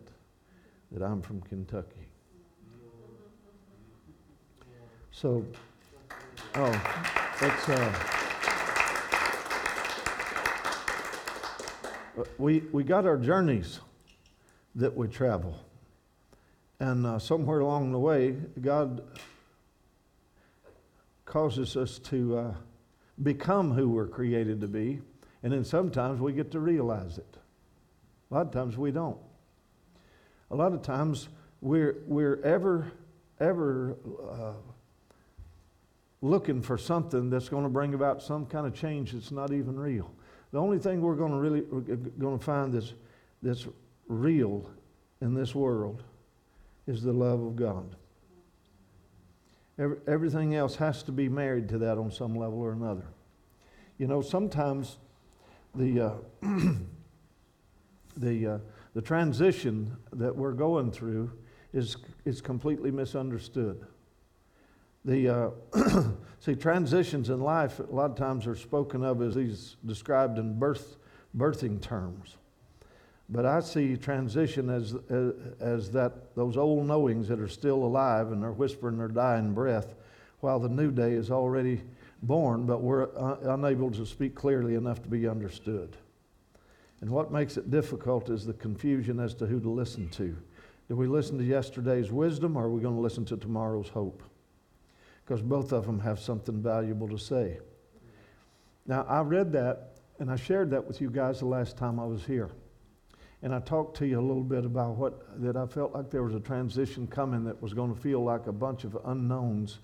that 0.91 1.03
I'm 1.03 1.21
from 1.21 1.41
Kentucky. 1.41 2.07
So, 5.11 5.45
oh, 6.55 6.81
it's, 7.41 7.69
uh, 7.69 8.22
we, 12.37 12.59
we 12.71 12.83
got 12.83 13.05
our 13.05 13.17
journeys 13.17 13.79
that 14.75 14.95
we 14.95 15.07
travel. 15.07 15.59
And 16.79 17.05
uh, 17.05 17.19
somewhere 17.19 17.59
along 17.59 17.91
the 17.91 17.99
way, 17.99 18.35
God 18.59 19.03
causes 21.25 21.77
us 21.77 21.99
to 21.99 22.37
uh, 22.37 22.53
become 23.21 23.71
who 23.71 23.89
we're 23.89 24.07
created 24.07 24.61
to 24.61 24.67
be, 24.67 25.01
and 25.43 25.53
then 25.53 25.63
sometimes 25.63 26.19
we 26.19 26.33
get 26.33 26.51
to 26.51 26.59
realize 26.59 27.17
it. 27.17 27.37
A 28.31 28.33
lot 28.33 28.47
of 28.47 28.51
times 28.51 28.77
we 28.77 28.91
don't. 28.91 29.17
A 30.51 30.55
lot 30.55 30.73
of 30.73 30.81
times 30.81 31.29
we're, 31.61 31.97
we're 32.07 32.41
ever, 32.43 32.91
ever 33.39 33.95
uh, 34.29 34.53
looking 36.21 36.61
for 36.61 36.77
something 36.77 37.29
that's 37.29 37.49
going 37.49 37.63
to 37.63 37.69
bring 37.69 37.93
about 37.93 38.21
some 38.21 38.45
kind 38.45 38.67
of 38.67 38.73
change 38.73 39.11
that's 39.13 39.31
not 39.31 39.51
even 39.51 39.79
real. 39.79 40.11
The 40.53 40.59
only 40.59 40.77
thing 40.77 41.01
we're 41.01 41.15
going 41.15 41.31
to 41.31 41.37
really 41.37 41.61
going 42.19 42.37
to 42.37 42.43
find 42.43 42.71
that's, 42.71 42.93
that's 43.41 43.67
real 44.07 44.69
in 45.19 45.33
this 45.33 45.55
world 45.55 46.03
is 46.85 47.01
the 47.01 47.11
love 47.11 47.41
of 47.41 47.55
God. 47.55 47.95
Every, 49.79 49.97
everything 50.07 50.53
else 50.53 50.75
has 50.75 51.01
to 51.03 51.11
be 51.11 51.27
married 51.27 51.69
to 51.69 51.79
that 51.79 51.97
on 51.97 52.11
some 52.11 52.35
level 52.35 52.59
or 52.59 52.71
another. 52.71 53.05
You 53.97 54.05
know, 54.05 54.21
sometimes 54.21 54.97
the, 55.73 55.99
uh, 55.99 56.13
the, 58.17 58.47
uh, 58.47 58.57
the 58.93 59.01
transition 59.01 59.97
that 60.11 60.35
we're 60.35 60.53
going 60.53 60.91
through 60.91 61.31
is, 61.73 61.97
is 62.25 62.41
completely 62.41 62.91
misunderstood. 62.91 63.87
The, 65.05 65.53
uh, 65.75 66.03
see, 66.39 66.55
transitions 66.55 67.29
in 67.29 67.41
life 67.41 67.79
a 67.79 67.83
lot 67.83 68.11
of 68.11 68.17
times 68.17 68.47
are 68.47 68.55
spoken 68.55 69.03
of 69.03 69.21
as 69.21 69.35
these 69.35 69.75
described 69.85 70.37
in 70.39 70.57
birth, 70.57 70.97
birthing 71.35 71.81
terms. 71.81 72.37
But 73.29 73.45
I 73.45 73.61
see 73.61 73.97
transition 73.97 74.69
as, 74.69 74.95
as, 75.09 75.33
as, 75.59 75.91
that, 75.91 76.35
those 76.35 76.57
old 76.57 76.85
knowings 76.85 77.27
that 77.29 77.39
are 77.39 77.47
still 77.47 77.83
alive 77.83 78.31
and 78.31 78.43
are 78.43 78.51
whispering 78.51 78.97
their 78.97 79.07
dying 79.07 79.53
breath 79.53 79.95
while 80.41 80.59
the 80.59 80.69
new 80.69 80.91
day 80.91 81.13
is 81.13 81.31
already 81.31 81.81
born, 82.21 82.65
but 82.65 82.81
we're 82.81 83.09
uh, 83.17 83.53
unable 83.53 83.91
to 83.91 84.05
speak 84.05 84.35
clearly 84.35 84.75
enough 84.75 85.01
to 85.03 85.09
be 85.09 85.27
understood. 85.27 85.95
And 87.01 87.09
what 87.09 87.31
makes 87.31 87.57
it 87.57 87.69
difficult 87.69 88.29
is 88.29 88.45
the 88.45 88.53
confusion 88.53 89.19
as 89.19 89.33
to 89.35 89.45
who 89.45 89.59
to 89.59 89.69
listen 89.69 90.09
to. 90.11 90.35
Do 90.87 90.95
we 90.95 91.07
listen 91.07 91.37
to 91.37 91.43
yesterday's 91.43 92.11
wisdom 92.11 92.55
or 92.55 92.65
are 92.65 92.69
we 92.69 92.81
going 92.81 92.95
to 92.95 93.01
listen 93.01 93.25
to 93.25 93.37
tomorrow's 93.37 93.89
hope? 93.89 94.23
Because 95.33 95.47
both 95.47 95.71
of 95.71 95.87
them 95.87 95.99
have 96.01 96.19
something 96.19 96.61
valuable 96.61 97.07
to 97.07 97.17
say. 97.17 97.57
Now, 98.85 99.03
I 99.09 99.21
read 99.21 99.51
that 99.53 99.95
and 100.19 100.29
I 100.29 100.35
shared 100.35 100.69
that 100.69 100.85
with 100.85 101.01
you 101.01 101.09
guys 101.09 101.39
the 101.39 101.47
last 101.47 101.75
time 101.75 101.99
I 101.99 102.05
was 102.05 102.23
here. 102.23 102.51
And 103.41 103.51
I 103.51 103.59
talked 103.59 103.97
to 103.97 104.05
you 104.05 104.19
a 104.19 104.21
little 104.21 104.43
bit 104.43 104.63
about 104.63 104.95
what 104.95 105.41
that 105.41 105.57
I 105.57 105.65
felt 105.65 105.91
like 105.91 106.11
there 106.11 106.21
was 106.21 106.35
a 106.35 106.39
transition 106.39 107.07
coming 107.07 107.43
that 107.45 107.59
was 107.63 107.73
going 107.73 107.91
to 107.91 107.99
feel 107.99 108.23
like 108.23 108.45
a 108.45 108.51
bunch 108.51 108.83
of 108.83 108.95
unknowns. 109.05 109.79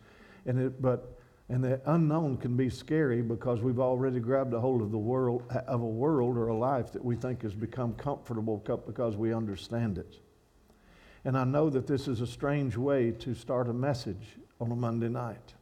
And 0.46 0.60
it, 0.60 0.84
but 0.84 1.18
and 1.50 1.64
the 1.64 1.82
unknown 1.88 2.38
can 2.38 2.56
be 2.56 2.70
scary 2.70 3.24
because 3.24 3.60
we've 3.60 3.80
already 3.80 4.20
grabbed 4.20 4.54
a 4.54 4.60
hold 4.60 4.84
of 4.84 4.92
the 4.92 5.00
world 5.00 5.42
of 5.50 5.82
a 5.82 5.84
world 5.84 6.38
or 6.38 6.50
a 6.50 6.56
life 6.56 6.92
that 6.92 7.04
we 7.04 7.16
think 7.16 7.42
has 7.42 7.56
become 7.56 7.96
comfortable 7.96 8.64
because 8.86 9.18
we 9.18 9.34
understand 9.34 9.98
it. 9.98 10.20
And 11.26 11.36
I 11.36 11.44
know 11.44 11.72
that 11.72 11.88
this 11.88 12.08
is 12.08 12.22
a 12.22 12.28
strange 12.28 12.78
way 12.78 13.10
to 13.14 13.34
start 13.34 13.68
a 13.68 13.74
message 13.74 14.38
on 14.60 14.72
a 14.72 14.76
Monday 14.76 15.10
night. 15.10 15.54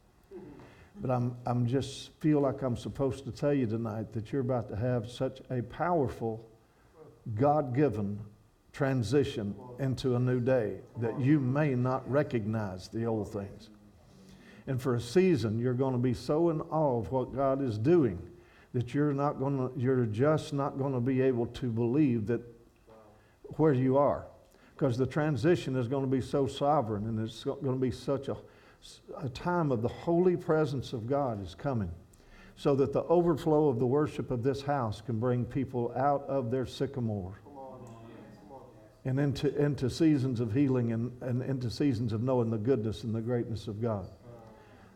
But 1.00 1.10
I'm, 1.10 1.36
I'm 1.46 1.66
just 1.66 2.10
feel 2.20 2.40
like 2.40 2.62
I'm 2.62 2.76
supposed 2.76 3.24
to 3.24 3.30
tell 3.30 3.54
you 3.54 3.66
tonight 3.66 4.12
that 4.12 4.32
you're 4.32 4.40
about 4.40 4.68
to 4.70 4.76
have 4.76 5.08
such 5.08 5.40
a 5.50 5.62
powerful, 5.62 6.44
God 7.36 7.74
given 7.74 8.18
transition 8.72 9.54
into 9.78 10.16
a 10.16 10.18
new 10.18 10.40
day 10.40 10.78
that 10.98 11.18
you 11.20 11.38
may 11.38 11.74
not 11.74 12.08
recognize 12.10 12.88
the 12.88 13.04
old 13.04 13.32
things. 13.32 13.70
And 14.66 14.80
for 14.80 14.96
a 14.96 15.00
season, 15.00 15.58
you're 15.58 15.72
going 15.74 15.94
to 15.94 15.98
be 15.98 16.14
so 16.14 16.50
in 16.50 16.60
awe 16.62 16.98
of 16.98 17.10
what 17.10 17.34
God 17.34 17.62
is 17.62 17.78
doing 17.78 18.20
that 18.74 18.92
you're 18.92 19.14
not 19.14 19.38
going 19.38 19.56
to, 19.56 19.72
you're 19.80 20.04
just 20.04 20.52
not 20.52 20.78
going 20.78 20.92
to 20.92 21.00
be 21.00 21.22
able 21.22 21.46
to 21.46 21.66
believe 21.66 22.26
that 22.26 22.42
where 23.56 23.72
you 23.72 23.96
are. 23.96 24.26
Because 24.74 24.96
the 24.96 25.06
transition 25.06 25.74
is 25.74 25.88
going 25.88 26.04
to 26.04 26.10
be 26.10 26.20
so 26.20 26.46
sovereign 26.46 27.06
and 27.06 27.18
it's 27.18 27.42
going 27.44 27.62
to 27.62 27.72
be 27.72 27.90
such 27.90 28.28
a, 28.28 28.36
a 29.16 29.28
time 29.28 29.70
of 29.70 29.82
the 29.82 29.88
holy 29.88 30.36
presence 30.36 30.92
of 30.92 31.06
God 31.06 31.42
is 31.42 31.54
coming. 31.54 31.90
So 32.56 32.74
that 32.74 32.92
the 32.92 33.04
overflow 33.04 33.68
of 33.68 33.78
the 33.78 33.86
worship 33.86 34.32
of 34.32 34.42
this 34.42 34.62
house 34.62 35.00
can 35.00 35.20
bring 35.20 35.44
people 35.44 35.92
out 35.96 36.24
of 36.28 36.50
their 36.50 36.66
sycamore 36.66 37.40
and 39.04 39.18
into, 39.20 39.56
into 39.56 39.88
seasons 39.88 40.40
of 40.40 40.52
healing 40.52 40.92
and, 40.92 41.10
and 41.22 41.42
into 41.42 41.70
seasons 41.70 42.12
of 42.12 42.22
knowing 42.22 42.50
the 42.50 42.58
goodness 42.58 43.04
and 43.04 43.14
the 43.14 43.20
greatness 43.20 43.68
of 43.68 43.80
God. 43.80 44.08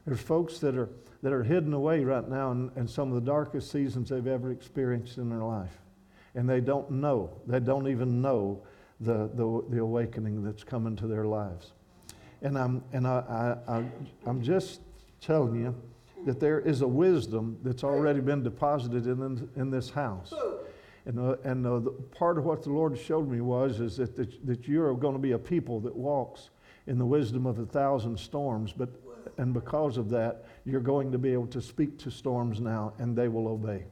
There's 0.04 0.20
folks 0.20 0.58
that 0.58 0.76
are, 0.76 0.90
that 1.22 1.32
are 1.32 1.44
hidden 1.44 1.72
away 1.72 2.04
right 2.04 2.28
now 2.28 2.50
in, 2.50 2.70
in 2.76 2.88
some 2.88 3.08
of 3.08 3.14
the 3.14 3.30
darkest 3.30 3.70
seasons 3.70 4.08
they've 4.10 4.26
ever 4.26 4.50
experienced 4.50 5.18
in 5.18 5.30
their 5.30 5.42
life. 5.44 5.78
And 6.34 6.48
they 6.48 6.60
don't 6.60 6.90
know, 6.90 7.30
they 7.46 7.60
don't 7.60 7.88
even 7.88 8.20
know 8.20 8.62
the, 9.00 9.30
the, 9.34 9.64
the 9.70 9.80
awakening 9.80 10.42
that's 10.42 10.64
coming 10.64 10.96
to 10.96 11.06
their 11.06 11.26
lives. 11.26 11.72
And, 12.42 12.58
I'm, 12.58 12.82
and 12.92 13.06
I, 13.06 13.56
I, 13.68 13.78
I, 13.78 13.84
I'm 14.26 14.42
just 14.42 14.80
telling 15.20 15.61
you 15.61 15.75
that 16.26 16.40
there 16.40 16.61
is 16.61 16.82
a 16.82 16.88
wisdom 16.88 17.58
that's 17.62 17.84
already 17.84 18.20
been 18.20 18.42
deposited 18.42 19.06
in, 19.06 19.49
in 19.56 19.70
this 19.70 19.90
house. 19.90 20.32
And, 21.04 21.18
uh, 21.18 21.37
and 21.44 21.66
uh, 21.66 21.80
part 22.16 22.38
of 22.38 22.44
what 22.44 22.62
the 22.62 22.70
Lord 22.70 22.96
showed 22.99 23.28
me 23.28 23.40
was 23.40 23.80
is 23.80 23.96
that, 23.96 24.14
that, 24.16 24.46
that 24.46 24.68
you're 24.68 24.94
going 24.94 25.14
to 25.14 25.20
be 25.20 25.32
a 25.32 25.38
people 25.38 25.80
that 25.80 25.94
walks 25.94 26.50
in 26.87 26.99
the 26.99 27.06
wisdom 27.06 27.46
of 27.46 27.58
a 27.58 27.66
thousand 27.66 28.18
storms, 28.18 28.72
but 28.72 28.88
and 29.38 29.54
because 29.54 29.96
of 29.96 30.11
that, 30.11 30.44
you're 30.64 30.80
going 30.80 31.11
to 31.12 31.18
be 31.18 31.32
able 31.32 31.46
to 31.49 31.61
speak 31.61 31.99
to 31.99 32.11
storms 32.11 32.61
now, 32.61 32.92
and 32.99 33.16
they 33.16 33.28
will 33.28 33.49
obey. 33.49 33.84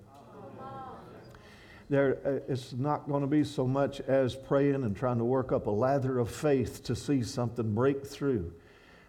There, 1.90 2.18
uh, 2.24 2.52
it's 2.52 2.72
not 2.72 3.08
going 3.08 3.22
to 3.22 3.26
be 3.26 3.42
so 3.42 3.66
much 3.66 4.00
as 4.02 4.36
praying 4.36 4.76
and 4.76 4.96
trying 4.96 5.18
to 5.18 5.24
work 5.24 5.50
up 5.50 5.66
a 5.66 5.72
lather 5.72 6.20
of 6.20 6.30
faith 6.30 6.84
to 6.84 6.94
see 6.94 7.24
something 7.24 7.74
break 7.74 8.06
through. 8.06 8.52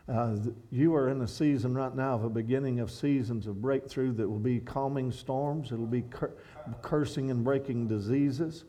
Uh, 0.10 0.36
you 0.72 0.96
are 0.96 1.10
in 1.10 1.22
a 1.22 1.28
season 1.28 1.76
right 1.76 1.96
now 1.96 2.16
of 2.16 2.24
a 2.24 2.30
beginning 2.30 2.80
of 2.80 2.90
seasons 2.90 3.46
of 3.46 3.62
breakthrough 3.62 4.12
that 4.14 4.28
will 4.28 4.40
be 4.40 4.60
calming 4.60 5.12
storms. 5.12 5.72
It'll 5.72 5.86
be 5.86 6.02
cur- 6.02 6.34
cursing 6.82 7.30
and 7.30 7.44
breaking 7.44 7.88
diseases. 7.88 8.64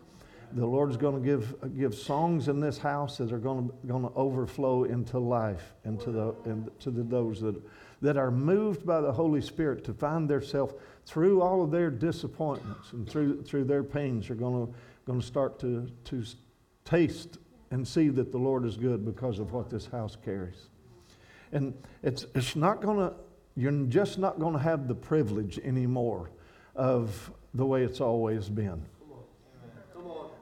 The 0.52 0.66
Lord's 0.66 0.98
going 0.98 1.22
to 1.22 1.26
give, 1.26 1.54
give 1.78 1.94
songs 1.94 2.48
in 2.48 2.60
this 2.60 2.76
house 2.76 3.16
that 3.16 3.32
are 3.32 3.38
going 3.38 3.70
to, 3.70 3.74
going 3.86 4.02
to 4.02 4.12
overflow 4.14 4.84
into 4.84 5.18
life, 5.18 5.72
into 5.86 6.12
the, 6.12 6.34
into 6.44 6.90
the, 6.90 7.02
those 7.02 7.40
that, 7.40 7.56
that 8.02 8.18
are 8.18 8.30
moved 8.30 8.84
by 8.84 9.00
the 9.00 9.12
Holy 9.12 9.40
Spirit 9.40 9.84
to 9.84 9.94
find 9.94 10.28
themselves 10.28 10.74
through 11.06 11.42
all 11.42 11.62
of 11.62 11.70
their 11.70 11.90
disappointments 11.90 12.92
and 12.92 13.08
through, 13.08 13.42
through 13.42 13.64
their 13.64 13.82
pains 13.82 14.30
are 14.30 14.34
going 14.34 14.72
to, 15.06 15.22
start 15.22 15.58
to, 15.60 15.90
to 16.04 16.24
taste 16.84 17.38
and 17.70 17.86
see 17.86 18.08
that 18.08 18.30
the 18.30 18.38
Lord 18.38 18.64
is 18.64 18.76
good 18.76 19.04
because 19.04 19.38
of 19.38 19.52
what 19.52 19.68
this 19.68 19.86
house 19.86 20.16
carries. 20.24 20.68
And 21.52 21.74
it's, 22.02 22.26
it's 22.34 22.56
not 22.56 22.80
going 22.80 22.98
to, 22.98 23.14
you're 23.56 23.72
just 23.86 24.18
not 24.18 24.38
going 24.38 24.54
to 24.54 24.60
have 24.60 24.88
the 24.88 24.94
privilege 24.94 25.58
anymore 25.58 26.30
of 26.74 27.30
the 27.54 27.66
way 27.66 27.82
it's 27.82 28.00
always 28.00 28.48
been 28.48 28.82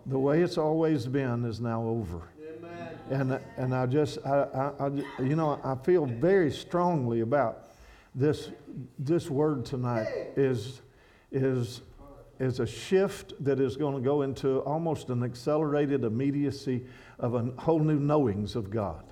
the 0.07 0.19
way 0.19 0.43
it's 0.43 0.59
always 0.59 1.07
been 1.07 1.45
is 1.45 1.61
now 1.61 1.83
over. 1.83 2.23
Amen. 2.43 2.99
And, 3.11 3.41
and 3.57 3.75
I 3.75 3.87
just, 3.87 4.19
I, 4.27 4.73
I, 4.79 4.87
I, 4.87 5.23
you 5.23 5.37
know, 5.37 5.61
I 5.63 5.75
feel 5.85 6.07
very 6.07 6.51
strongly 6.51 7.21
about 7.21 7.70
this, 8.15 8.51
this 8.99 9.31
word 9.31 9.65
tonight 9.65 10.09
is, 10.37 10.83
is, 11.31 11.83
is 12.39 12.61
a 12.61 12.67
shift 12.67 13.33
that 13.45 13.61
is 13.61 13.77
going 13.77 13.95
to 13.95 14.01
go 14.01 14.23
into 14.23 14.59
almost 14.61 15.11
an 15.11 15.23
accelerated 15.23 16.05
immediacy 16.05 16.85
of 17.19 17.35
a 17.35 17.53
whole 17.59 17.81
new 17.81 18.01
knowings 18.01 18.57
of 18.57 18.71
God. 18.71 19.05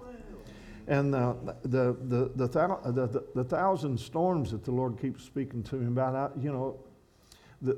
And 0.89 1.13
the, 1.13 1.37
the, 1.65 1.97
the, 2.01 2.31
the, 2.35 2.49
the, 2.49 3.07
the, 3.07 3.25
the 3.35 3.45
thousand 3.45 4.01
storms 4.01 4.51
that 4.53 4.65
the 4.65 4.71
Lord 4.73 4.99
keeps 4.99 5.23
speaking 5.23 5.63
to 5.65 5.77
me 5.77 5.87
about, 5.87 6.15
I, 6.15 6.41
you 6.41 6.51
know, 6.51 6.81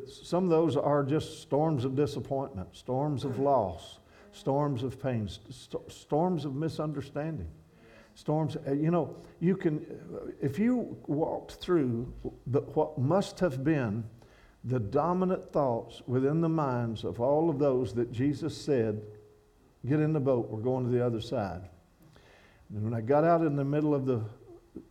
some 0.06 0.44
of 0.44 0.50
those 0.50 0.76
are 0.76 1.02
just 1.02 1.42
storms 1.42 1.84
of 1.84 1.96
disappointment, 1.96 2.68
storms 2.76 3.24
of 3.24 3.38
loss, 3.38 3.98
storms 4.32 4.82
of 4.82 5.02
pain, 5.02 5.28
st- 5.28 5.90
storms 5.90 6.44
of 6.44 6.54
misunderstanding. 6.54 7.48
Storms, 8.20 8.58
uh, 8.68 8.72
you 8.74 8.90
know, 8.90 9.16
you 9.40 9.56
can, 9.56 9.82
if 10.42 10.58
you 10.58 10.94
walked 11.06 11.52
through 11.52 12.12
the, 12.48 12.60
what 12.60 12.98
must 12.98 13.40
have 13.40 13.64
been 13.64 14.04
the 14.64 14.78
dominant 14.78 15.50
thoughts 15.50 16.02
within 16.06 16.42
the 16.42 16.48
minds 16.48 17.02
of 17.02 17.18
all 17.18 17.48
of 17.48 17.58
those 17.58 17.94
that 17.94 18.12
Jesus 18.12 18.54
said, 18.54 19.00
Get 19.88 20.00
in 20.00 20.12
the 20.12 20.20
boat, 20.20 20.50
we're 20.50 20.60
going 20.60 20.84
to 20.84 20.90
the 20.90 21.02
other 21.02 21.22
side. 21.22 21.62
And 22.68 22.84
when 22.84 22.92
I 22.92 23.00
got 23.00 23.24
out 23.24 23.40
in 23.40 23.56
the 23.56 23.64
middle 23.64 23.94
of 23.94 24.04
the, 24.04 24.20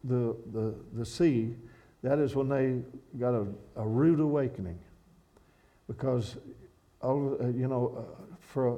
the, 0.05 0.35
the, 0.51 0.73
the 0.93 1.05
sea, 1.05 1.55
that 2.01 2.17
is 2.17 2.35
when 2.35 2.49
they 2.49 2.81
got 3.19 3.35
a, 3.35 3.45
a 3.75 3.87
rude 3.87 4.21
awakening. 4.21 4.79
Because, 5.85 6.37
all, 6.99 7.37
uh, 7.39 7.49
you 7.49 7.67
know, 7.67 7.95
uh, 7.95 8.35
for, 8.39 8.69
a, 8.69 8.77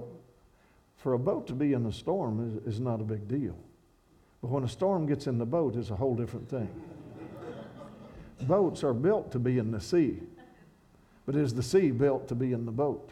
for 0.97 1.13
a 1.13 1.19
boat 1.19 1.47
to 1.47 1.53
be 1.53 1.71
in 1.71 1.85
a 1.85 1.93
storm 1.93 2.61
is, 2.65 2.75
is 2.75 2.81
not 2.81 2.99
a 2.99 3.05
big 3.05 3.29
deal. 3.29 3.55
But 4.41 4.49
when 4.49 4.63
a 4.63 4.69
storm 4.69 5.05
gets 5.05 5.27
in 5.27 5.37
the 5.37 5.45
boat, 5.45 5.75
it's 5.75 5.91
a 5.91 5.95
whole 5.95 6.15
different 6.15 6.49
thing. 6.49 6.69
Boats 8.41 8.83
are 8.83 8.93
built 8.93 9.31
to 9.33 9.39
be 9.39 9.59
in 9.59 9.71
the 9.71 9.79
sea, 9.79 10.19
but 11.25 11.35
is 11.35 11.53
the 11.53 11.61
sea 11.61 11.91
built 11.91 12.27
to 12.29 12.35
be 12.35 12.53
in 12.53 12.65
the 12.65 12.71
boat? 12.71 13.11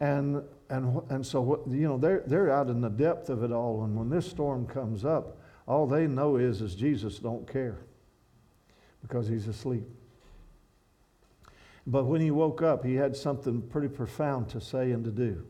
And, 0.00 0.42
and, 0.70 1.02
and 1.10 1.26
so, 1.26 1.62
you 1.70 1.88
know, 1.88 1.98
they're, 1.98 2.22
they're 2.26 2.50
out 2.50 2.68
in 2.68 2.80
the 2.80 2.88
depth 2.88 3.28
of 3.28 3.42
it 3.42 3.52
all. 3.52 3.84
And 3.84 3.96
when 3.96 4.08
this 4.08 4.26
storm 4.28 4.66
comes 4.66 5.04
up, 5.04 5.38
all 5.66 5.86
they 5.86 6.06
know 6.06 6.36
is, 6.36 6.62
is 6.62 6.74
Jesus 6.74 7.18
don't 7.18 7.50
care 7.50 7.78
because 9.02 9.28
he's 9.28 9.46
asleep. 9.46 9.84
But 11.86 12.04
when 12.04 12.20
he 12.20 12.30
woke 12.30 12.62
up, 12.62 12.84
he 12.84 12.94
had 12.94 13.14
something 13.14 13.62
pretty 13.62 13.88
profound 13.88 14.48
to 14.50 14.60
say 14.60 14.90
and 14.92 15.04
to 15.04 15.10
do. 15.10 15.44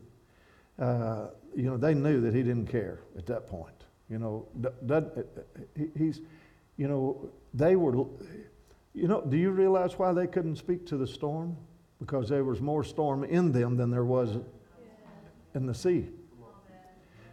uh, 0.79 1.27
you 1.55 1.63
know, 1.63 1.77
they 1.77 1.93
knew 1.93 2.21
that 2.21 2.33
he 2.33 2.43
didn't 2.43 2.67
care 2.67 2.99
at 3.17 3.25
that 3.25 3.47
point. 3.47 3.76
You 4.09 4.19
know, 4.19 4.47
that, 4.55 5.27
he's, 5.97 6.21
you 6.77 6.87
know, 6.87 7.29
they 7.53 7.75
were, 7.75 8.05
you 8.93 9.07
know, 9.07 9.21
do 9.21 9.37
you 9.37 9.51
realize 9.51 9.99
why 9.99 10.13
they 10.13 10.27
couldn't 10.27 10.55
speak 10.55 10.85
to 10.87 10.97
the 10.97 11.07
storm? 11.07 11.57
Because 11.99 12.29
there 12.29 12.43
was 12.43 12.61
more 12.61 12.83
storm 12.83 13.23
in 13.23 13.51
them 13.51 13.75
than 13.75 13.89
there 13.91 14.05
was 14.05 14.37
in 15.55 15.65
the 15.65 15.73
sea. 15.73 16.07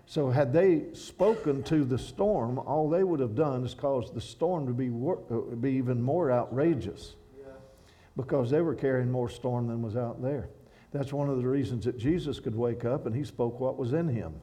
So, 0.06 0.30
had 0.30 0.52
they 0.52 0.92
spoken 0.92 1.62
to 1.64 1.84
the 1.84 1.98
storm, 1.98 2.58
all 2.58 2.90
they 2.90 3.04
would 3.04 3.20
have 3.20 3.34
done 3.34 3.64
is 3.64 3.72
caused 3.72 4.14
the 4.14 4.20
storm 4.20 4.66
to 4.66 4.72
be, 4.72 4.88
uh, 4.88 5.56
be 5.56 5.72
even 5.72 6.02
more 6.02 6.30
outrageous 6.30 7.14
because 8.16 8.50
they 8.50 8.60
were 8.60 8.74
carrying 8.74 9.10
more 9.10 9.28
storm 9.28 9.66
than 9.66 9.82
was 9.82 9.96
out 9.96 10.22
there. 10.22 10.48
That's 10.92 11.12
one 11.12 11.28
of 11.28 11.38
the 11.38 11.48
reasons 11.48 11.84
that 11.86 11.98
Jesus 11.98 12.38
could 12.38 12.54
wake 12.54 12.84
up 12.84 13.06
and 13.06 13.14
he 13.14 13.24
spoke 13.24 13.58
what 13.58 13.76
was 13.76 13.92
in 13.92 14.08
him. 14.08 14.34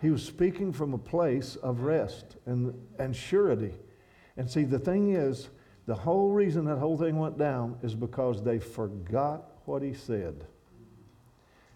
He 0.00 0.10
was 0.10 0.24
speaking 0.24 0.72
from 0.72 0.94
a 0.94 0.98
place 0.98 1.56
of 1.56 1.80
rest 1.80 2.36
and, 2.46 2.74
and 2.98 3.14
surety. 3.14 3.74
And 4.36 4.50
see, 4.50 4.64
the 4.64 4.78
thing 4.78 5.14
is, 5.14 5.50
the 5.86 5.94
whole 5.94 6.30
reason 6.30 6.64
that 6.66 6.78
whole 6.78 6.96
thing 6.96 7.18
went 7.18 7.36
down 7.36 7.78
is 7.82 7.94
because 7.94 8.42
they 8.42 8.58
forgot 8.58 9.44
what 9.66 9.82
he 9.82 9.92
said. 9.92 10.46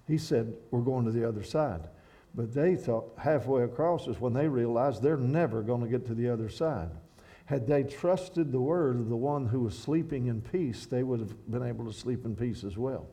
He 0.07 0.19
said, 0.19 0.55
We're 0.71 0.81
going 0.81 1.05
to 1.05 1.11
the 1.11 1.27
other 1.29 1.43
side. 1.43 1.89
But 2.35 2.53
they 2.53 2.75
thought 2.75 3.13
halfway 3.19 3.63
across 3.63 4.09
is 4.09 4.21
when 4.21 4.33
they 4.33 4.49
realized 4.49 5.03
they're 5.03 5.17
never 5.17 5.63
going 5.63 5.83
to 5.83 5.89
get 5.89 6.07
to 6.07 6.15
the 6.15 6.29
other 6.29 6.49
side. 6.49 6.91
Had 7.47 7.67
they 7.67 7.85
trusted 7.85 8.51
the 8.51 8.61
word 8.61 8.97
of 8.97 9.09
the 9.09 9.17
one 9.17 9.47
who 9.47 9.61
was 9.61 9.79
sleeping 9.79 10.27
in 10.27 10.41
peace, 10.41 10.87
they 10.87 11.03
would 11.03 11.21
have 11.21 11.51
been 11.51 11.63
able 11.63 11.85
to 11.85 11.93
sleep 11.93 12.25
in 12.25 12.35
peace 12.35 12.65
as 12.65 12.77
well. 12.77 13.07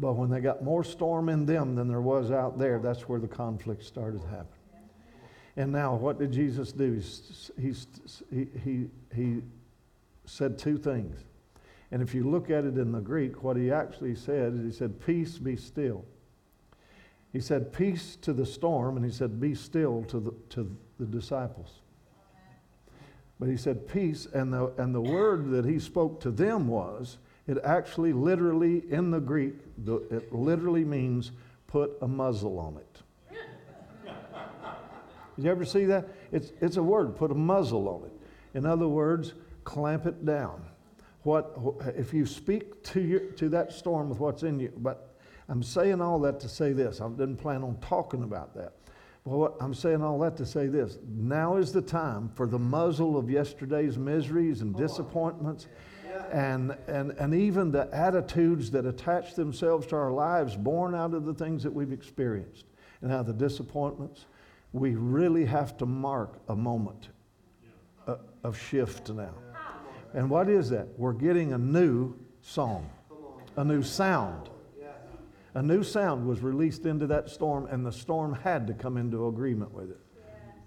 But 0.00 0.14
when 0.14 0.30
they 0.30 0.40
got 0.40 0.64
more 0.64 0.82
storm 0.82 1.28
in 1.28 1.46
them 1.46 1.74
than 1.74 1.88
there 1.88 2.00
was 2.00 2.30
out 2.30 2.58
there, 2.58 2.78
that's 2.78 3.08
where 3.08 3.20
the 3.20 3.28
conflict 3.28 3.84
started 3.84 4.22
happening. 4.22 4.46
And 5.56 5.70
now, 5.70 5.94
what 5.94 6.18
did 6.18 6.32
Jesus 6.32 6.72
do? 6.72 7.00
He, 7.60 7.74
he, 8.30 8.46
he, 8.64 8.86
he 9.14 9.42
said 10.24 10.58
two 10.58 10.78
things. 10.78 11.24
And 11.90 12.00
if 12.00 12.14
you 12.14 12.28
look 12.28 12.48
at 12.48 12.64
it 12.64 12.78
in 12.78 12.90
the 12.90 13.00
Greek, 13.00 13.42
what 13.42 13.56
he 13.56 13.70
actually 13.70 14.14
said 14.14 14.54
is 14.54 14.64
he 14.64 14.72
said, 14.72 14.98
Peace 15.04 15.38
be 15.38 15.56
still. 15.56 16.06
He 17.32 17.40
said, 17.40 17.72
Peace 17.72 18.16
to 18.22 18.32
the 18.32 18.46
storm, 18.46 18.96
and 18.96 19.04
he 19.04 19.12
said, 19.12 19.38
Be 19.38 19.54
still 19.54 20.04
to 20.04 20.20
the, 20.20 20.34
to 20.50 20.74
the 20.98 21.06
disciples. 21.06 21.82
But 23.42 23.48
he 23.48 23.56
said 23.56 23.88
peace, 23.88 24.28
and 24.32 24.52
the, 24.52 24.72
and 24.78 24.94
the 24.94 25.00
word 25.00 25.50
that 25.50 25.64
he 25.64 25.80
spoke 25.80 26.20
to 26.20 26.30
them 26.30 26.68
was, 26.68 27.18
it 27.46 27.58
actually 27.64 28.12
literally, 28.12 28.84
in 28.90 29.10
the 29.10 29.20
Greek, 29.20 29.54
the, 29.84 29.96
it 30.10 30.32
literally 30.32 30.84
means 30.84 31.32
put 31.66 31.96
a 32.02 32.08
muzzle 32.08 32.58
on 32.58 32.76
it. 32.76 33.02
Did 35.36 35.44
you 35.44 35.50
ever 35.50 35.64
see 35.64 35.84
that? 35.86 36.08
It's, 36.30 36.52
it's 36.60 36.76
a 36.76 36.82
word, 36.82 37.16
put 37.16 37.30
a 37.30 37.34
muzzle 37.34 37.88
on 37.88 38.04
it. 38.04 38.12
In 38.56 38.66
other 38.66 38.88
words, 38.88 39.34
clamp 39.64 40.06
it 40.06 40.24
down. 40.24 40.62
What, 41.22 41.56
if 41.96 42.12
you 42.12 42.26
speak 42.26 42.82
to, 42.84 43.00
your, 43.00 43.20
to 43.20 43.48
that 43.50 43.72
storm 43.72 44.08
with 44.08 44.18
what's 44.18 44.42
in 44.42 44.60
you, 44.60 44.72
but 44.76 45.16
I'm 45.48 45.62
saying 45.62 46.00
all 46.00 46.18
that 46.20 46.40
to 46.40 46.48
say 46.48 46.72
this. 46.72 47.00
I 47.00 47.08
didn't 47.08 47.36
plan 47.36 47.62
on 47.62 47.76
talking 47.80 48.22
about 48.22 48.54
that. 48.54 48.74
Well, 49.24 49.56
I'm 49.60 49.74
saying 49.74 50.02
all 50.02 50.18
that 50.20 50.36
to 50.38 50.46
say 50.46 50.66
this. 50.66 50.98
Now 51.06 51.56
is 51.56 51.72
the 51.72 51.82
time 51.82 52.30
for 52.34 52.46
the 52.46 52.58
muzzle 52.58 53.16
of 53.16 53.30
yesterday's 53.30 53.96
miseries 53.96 54.62
and 54.62 54.74
oh, 54.74 54.78
disappointments 54.78 55.68
and, 56.30 56.76
and, 56.86 57.12
and 57.12 57.34
even 57.34 57.70
the 57.70 57.88
attitudes 57.92 58.70
that 58.70 58.86
attach 58.86 59.34
themselves 59.34 59.86
to 59.88 59.96
our 59.96 60.10
lives 60.10 60.56
born 60.56 60.94
out 60.94 61.14
of 61.14 61.24
the 61.24 61.34
things 61.34 61.62
that 61.62 61.72
we've 61.72 61.92
experienced 61.92 62.64
and 63.00 63.10
how 63.10 63.22
the 63.22 63.32
disappointments. 63.32 64.26
We 64.72 64.94
really 64.94 65.44
have 65.44 65.76
to 65.78 65.86
mark 65.86 66.40
a 66.48 66.56
moment 66.56 67.08
uh, 68.06 68.16
of 68.42 68.58
shift 68.58 69.10
now. 69.10 69.34
And 70.14 70.30
what 70.30 70.48
is 70.48 70.70
that? 70.70 70.88
We're 70.98 71.12
getting 71.12 71.52
a 71.52 71.58
new 71.58 72.14
song, 72.40 72.88
a 73.56 73.64
new 73.64 73.82
sound 73.82 74.48
a 75.54 75.62
new 75.62 75.82
sound 75.82 76.26
was 76.26 76.40
released 76.40 76.86
into 76.86 77.06
that 77.08 77.28
storm, 77.28 77.66
and 77.66 77.84
the 77.84 77.92
storm 77.92 78.34
had 78.34 78.66
to 78.68 78.74
come 78.74 78.96
into 78.96 79.26
agreement 79.26 79.72
with 79.72 79.90
it 79.90 80.00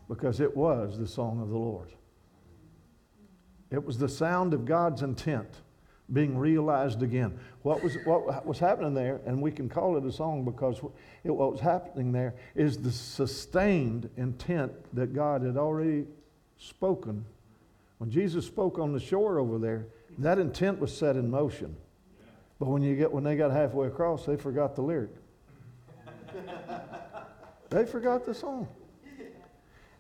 because 0.07 0.39
it 0.39 0.55
was 0.55 0.99
the 0.99 1.07
song 1.07 1.41
of 1.41 1.49
the 1.49 1.57
Lord. 1.57 1.91
It 3.75 3.83
was 3.83 3.97
the 3.97 4.07
sound 4.07 4.53
of 4.53 4.63
God's 4.63 5.01
intent 5.01 5.49
being 6.13 6.37
realized 6.37 7.03
again. 7.03 7.37
What 7.63 7.83
was, 7.83 7.97
what 8.05 8.45
was 8.45 8.57
happening 8.57 8.93
there, 8.93 9.19
and 9.25 9.41
we 9.41 9.51
can 9.51 9.67
call 9.67 9.97
it 9.97 10.05
a 10.05 10.11
song 10.13 10.45
because 10.45 10.79
it, 11.25 11.31
what 11.31 11.51
was 11.51 11.59
happening 11.59 12.13
there 12.13 12.35
is 12.55 12.77
the 12.77 12.91
sustained 12.91 14.09
intent 14.15 14.71
that 14.95 15.13
God 15.13 15.41
had 15.41 15.57
already 15.57 16.05
spoken. 16.57 17.25
When 17.97 18.09
Jesus 18.09 18.45
spoke 18.45 18.79
on 18.79 18.93
the 18.93 18.99
shore 18.99 19.39
over 19.39 19.57
there, 19.57 19.87
that 20.19 20.39
intent 20.39 20.79
was 20.79 20.95
set 20.95 21.17
in 21.17 21.29
motion. 21.29 21.75
But 22.59 22.69
when 22.69 22.81
you 22.81 22.95
get 22.95 23.11
when 23.11 23.25
they 23.25 23.35
got 23.35 23.51
halfway 23.51 23.87
across, 23.87 24.25
they 24.25 24.37
forgot 24.37 24.75
the 24.75 24.83
lyric. 24.83 25.11
they 27.69 27.85
forgot 27.85 28.25
the 28.25 28.33
song. 28.33 28.69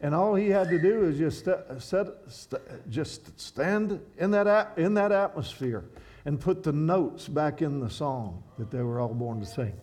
And 0.05 0.13
all 0.13 0.35
he 0.35 0.49
had 0.49 0.69
to 0.69 0.77
do 0.77 1.05
is 1.05 1.17
just 1.17 1.45
st- 1.45 1.81
set, 1.81 2.07
st- 2.27 2.91
just 2.91 3.39
stand 3.39 3.99
in 4.19 4.29
that, 4.29 4.77
in 4.77 4.93
that 4.93 5.11
atmosphere 5.11 5.83
and 6.25 6.39
put 6.39 6.61
the 6.61 6.71
notes 6.71 7.27
back 7.27 7.63
in 7.63 7.79
the 7.79 7.89
song 7.89 8.43
that 8.59 8.69
they 8.69 8.83
were 8.83 8.99
all 8.99 9.15
born 9.15 9.39
to 9.39 9.47
sing. 9.47 9.73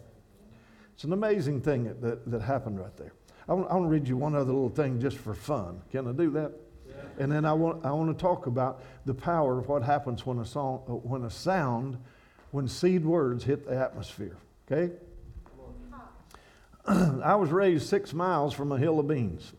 It's 0.94 1.02
an 1.02 1.12
amazing 1.12 1.60
thing 1.60 1.82
that, 1.82 2.00
that, 2.02 2.30
that 2.30 2.40
happened 2.40 2.78
right 2.78 2.96
there. 2.96 3.14
I 3.48 3.54
want, 3.54 3.68
I 3.68 3.74
want, 3.74 3.86
to 3.86 3.88
read 3.88 4.06
you 4.06 4.16
one 4.16 4.36
other 4.36 4.52
little 4.52 4.68
thing 4.68 5.00
just 5.00 5.18
for 5.18 5.34
fun. 5.34 5.82
Can 5.90 6.06
I 6.06 6.12
do 6.12 6.30
that? 6.30 6.52
Yeah. 6.86 6.94
And 7.18 7.32
then 7.32 7.44
I 7.44 7.52
want, 7.52 7.84
I 7.84 7.90
want 7.90 8.16
to 8.16 8.22
talk 8.22 8.46
about 8.46 8.84
the 9.04 9.14
power 9.14 9.58
of 9.58 9.66
what 9.66 9.82
happens 9.82 10.24
when 10.24 10.38
a, 10.38 10.46
song, 10.46 10.82
when 11.02 11.24
a 11.24 11.30
sound 11.30 11.98
when 12.52 12.68
seed 12.68 13.04
words 13.04 13.42
hit 13.42 13.66
the 13.66 13.74
atmosphere. 13.76 14.36
Okay? 14.70 14.94
I 16.86 17.34
was 17.34 17.50
raised 17.50 17.88
six 17.88 18.14
miles 18.14 18.54
from 18.54 18.70
a 18.70 18.78
hill 18.78 19.00
of 19.00 19.08
beans. 19.08 19.52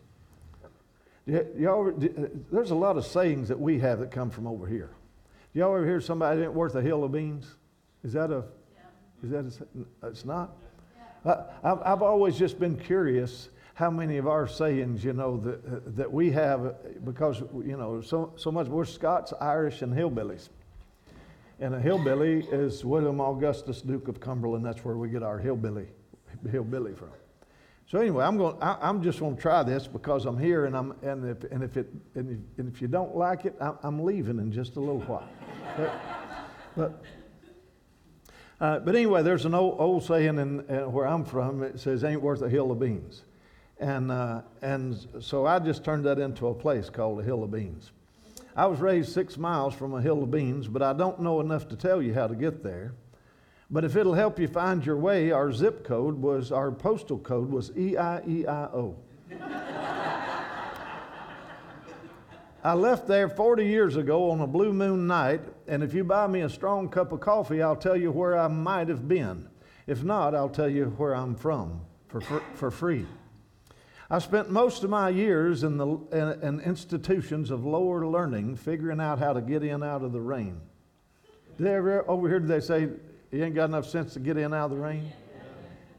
Y'all, 1.25 1.88
uh, 1.88 2.27
there's 2.51 2.71
a 2.71 2.75
lot 2.75 2.97
of 2.97 3.05
sayings 3.05 3.47
that 3.47 3.59
we 3.59 3.79
have 3.79 3.99
that 3.99 4.12
come 4.12 4.29
from 4.29 4.45
over 4.45 4.67
here. 4.67 4.91
Y'all 5.53 5.73
ever 5.75 5.86
hear 5.86 6.01
somebody 6.01 6.41
ain't 6.41 6.53
worth 6.53 6.75
a 6.75 6.81
hill 6.81 7.03
of 7.03 7.12
beans? 7.13 7.55
Is 8.03 8.13
that 8.13 8.31
a? 8.31 8.43
Is 9.23 9.29
that 9.29 9.45
a? 9.45 10.05
Uh, 10.05 10.09
it's 10.09 10.25
not. 10.25 10.51
I, 11.25 11.45
I've 11.63 12.01
always 12.01 12.38
just 12.38 12.59
been 12.59 12.75
curious 12.75 13.49
how 13.75 13.89
many 13.89 14.17
of 14.17 14.27
our 14.27 14.47
sayings, 14.47 15.03
you 15.03 15.13
know, 15.13 15.38
that, 15.38 15.65
uh, 15.65 15.79
that 15.88 16.12
we 16.12 16.29
have 16.31 16.75
because 17.05 17.39
you 17.39 17.77
know 17.77 18.01
so 18.01 18.33
so 18.36 18.51
much 18.51 18.67
we're 18.67 18.83
Scots, 18.83 19.33
Irish, 19.39 19.81
and 19.81 19.93
hillbillies. 19.93 20.49
And 21.59 21.73
a 21.73 21.79
hillbilly 21.79 22.45
is 22.51 22.83
William 22.83 23.21
Augustus, 23.21 23.81
Duke 23.81 24.09
of 24.09 24.19
Cumberland. 24.19 24.65
That's 24.65 24.83
where 24.83 24.97
we 24.97 25.07
get 25.07 25.23
our 25.23 25.39
hillbilly, 25.39 25.88
hillbilly 26.51 26.93
from. 26.93 27.12
So 27.87 27.99
anyway, 27.99 28.25
I'm 28.25 28.37
going. 28.37 28.55
I, 28.61 28.89
am 28.89 29.03
just 29.03 29.19
going 29.19 29.35
to 29.35 29.41
try 29.41 29.61
this 29.63 29.87
because 29.87 30.25
I'm 30.25 30.37
here, 30.37 30.65
and 30.65 30.75
I'm 30.75 30.93
and 31.01 31.25
if 31.29 31.43
and 31.51 31.63
if 31.63 31.77
it 31.77 31.89
and 32.15 32.29
if, 32.31 32.59
and 32.59 32.73
if 32.73 32.81
you 32.81 32.87
don't 32.87 33.15
like 33.15 33.45
it, 33.45 33.55
I, 33.61 33.73
am 33.83 34.03
leaving 34.03 34.39
in 34.39 34.51
just 34.51 34.77
a 34.77 34.79
little 34.79 35.01
while. 35.01 35.29
but 35.77 35.99
but, 36.75 37.03
uh, 38.59 38.79
but 38.79 38.95
anyway, 38.95 39.21
there's 39.21 39.45
an 39.45 39.53
old, 39.53 39.79
old 39.79 40.03
saying 40.03 40.39
in, 40.39 40.59
uh, 40.69 40.89
where 40.89 41.05
I'm 41.05 41.25
from. 41.25 41.61
It 41.61 41.79
says, 41.79 42.03
"Ain't 42.03 42.21
worth 42.21 42.41
a 42.41 42.49
hill 42.49 42.71
of 42.71 42.79
beans," 42.79 43.23
and 43.79 44.11
uh, 44.11 44.41
and 44.61 45.05
so 45.19 45.45
I 45.45 45.59
just 45.59 45.83
turned 45.83 46.05
that 46.05 46.19
into 46.19 46.47
a 46.47 46.53
place 46.53 46.89
called 46.89 47.19
a 47.19 47.23
hill 47.23 47.43
of 47.43 47.51
beans. 47.51 47.91
I 48.55 48.67
was 48.67 48.79
raised 48.79 49.11
six 49.11 49.37
miles 49.37 49.73
from 49.73 49.93
a 49.93 50.01
hill 50.01 50.23
of 50.23 50.31
beans, 50.31 50.67
but 50.67 50.81
I 50.81 50.93
don't 50.93 51.19
know 51.19 51.41
enough 51.41 51.67
to 51.69 51.75
tell 51.75 52.01
you 52.01 52.13
how 52.13 52.27
to 52.27 52.35
get 52.35 52.63
there. 52.63 52.93
But 53.73 53.83
if 53.83 53.95
it'll 53.95 54.13
help 54.13 54.38
you 54.38 54.47
find 54.47 54.86
your 54.86 54.97
way, 54.97 55.31
our 55.31 55.51
zip 55.51 55.83
code 55.83 56.21
was, 56.21 56.51
our 56.51 56.71
postal 56.71 57.17
code 57.17 57.49
was 57.49 57.71
EIEIO. 57.71 58.93
I 62.63 62.73
left 62.75 63.07
there 63.07 63.27
40 63.27 63.65
years 63.65 63.95
ago 63.95 64.29
on 64.29 64.41
a 64.41 64.47
blue 64.47 64.73
moon 64.73 65.07
night, 65.07 65.41
and 65.67 65.81
if 65.81 65.91
you 65.95 66.03
buy 66.03 66.27
me 66.27 66.41
a 66.41 66.49
strong 66.49 66.88
cup 66.88 67.12
of 67.12 67.21
coffee, 67.21 67.63
I'll 67.63 67.75
tell 67.75 67.97
you 67.97 68.12
where 68.12 68.38
I 68.38 68.47
might 68.47 68.89
have 68.89 69.07
been. 69.07 69.49
If 69.88 70.03
not, 70.03 70.36
I'll 70.36 70.49
tell 70.49 70.69
you 70.69 70.93
where 70.97 71.15
I'm 71.15 71.33
from 71.33 71.81
for, 72.09 72.21
for, 72.21 72.43
for 72.53 72.69
free. 72.69 73.07
I 74.07 74.19
spent 74.19 74.51
most 74.51 74.83
of 74.83 74.91
my 74.91 75.09
years 75.09 75.63
in, 75.63 75.77
the, 75.77 75.88
in, 75.88 76.43
in 76.47 76.59
institutions 76.59 77.49
of 77.49 77.65
lower 77.65 78.05
learning 78.05 78.55
figuring 78.55 79.01
out 79.01 79.17
how 79.17 79.33
to 79.33 79.41
get 79.41 79.63
in 79.63 79.81
out 79.81 80.03
of 80.03 80.12
the 80.12 80.21
rain. 80.21 80.62
Did 81.57 81.65
they 81.65 81.73
ever, 81.73 82.07
over 82.07 82.29
here, 82.29 82.39
do 82.39 82.45
they 82.45 82.59
say, 82.59 82.89
you 83.33 83.43
ain't 83.43 83.55
got 83.55 83.65
enough 83.65 83.87
sense 83.87 84.13
to 84.13 84.19
get 84.19 84.37
in 84.37 84.53
out 84.53 84.65
of 84.65 84.71
the 84.71 84.77
rain? 84.77 85.11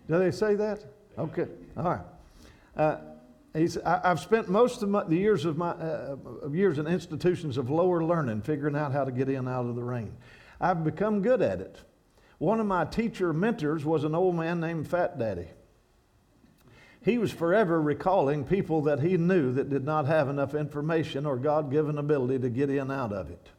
Do 0.08 0.18
they 0.18 0.30
say 0.30 0.54
that? 0.54 0.84
Okay, 1.18 1.46
all 1.76 1.84
right. 1.84 2.00
Uh, 2.76 2.96
He's, 3.54 3.78
I, 3.78 4.00
have 4.02 4.18
spent 4.18 4.48
most 4.48 4.82
of 4.82 4.88
my, 4.88 5.04
the 5.04 5.16
years 5.16 5.44
of 5.44 5.56
my 5.56 5.70
uh, 5.70 6.16
years 6.50 6.78
in 6.78 6.88
institutions 6.88 7.56
of 7.56 7.70
lower 7.70 8.02
learning, 8.02 8.42
figuring 8.42 8.74
out 8.74 8.90
how 8.90 9.04
to 9.04 9.12
get 9.12 9.28
in 9.28 9.46
out 9.46 9.66
of 9.66 9.76
the 9.76 9.82
rain. 9.82 10.12
I've 10.60 10.82
become 10.82 11.22
good 11.22 11.40
at 11.40 11.60
it, 11.60 11.78
One 12.38 12.58
of 12.58 12.66
my 12.66 12.84
teacher 12.84 13.32
mentors 13.32 13.84
was 13.84 14.02
an 14.02 14.12
old 14.14 14.34
man 14.34 14.58
named 14.58 14.88
Fat 14.88 15.20
Daddy. 15.20 15.46
He 17.00 17.16
was 17.18 17.30
forever 17.30 17.80
recalling 17.80 18.44
people 18.44 18.82
that 18.82 18.98
he 18.98 19.16
knew 19.16 19.52
that 19.52 19.70
did 19.70 19.84
not 19.84 20.06
have 20.06 20.28
enough 20.28 20.54
information 20.54 21.24
or 21.24 21.36
God 21.36 21.70
given 21.70 21.98
ability 21.98 22.40
to 22.40 22.48
get 22.48 22.70
in 22.70 22.90
out 22.90 23.12
of 23.12 23.30
it. 23.30 23.50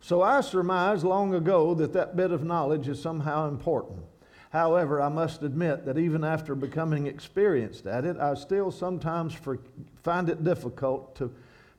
So 0.00 0.22
I 0.22 0.40
surmised 0.40 1.04
long 1.04 1.34
ago 1.34 1.74
that 1.74 1.92
that 1.92 2.16
bit 2.16 2.32
of 2.32 2.42
knowledge 2.42 2.88
is 2.88 3.00
somehow 3.00 3.48
important. 3.48 4.00
However, 4.50 5.00
I 5.00 5.08
must 5.08 5.42
admit 5.42 5.84
that 5.84 5.98
even 5.98 6.24
after 6.24 6.54
becoming 6.54 7.06
experienced 7.06 7.86
at 7.86 8.04
it, 8.04 8.16
I 8.16 8.34
still 8.34 8.72
sometimes 8.72 9.36
find 10.02 10.28
it 10.28 10.42
difficult 10.42 11.14
to 11.16 11.32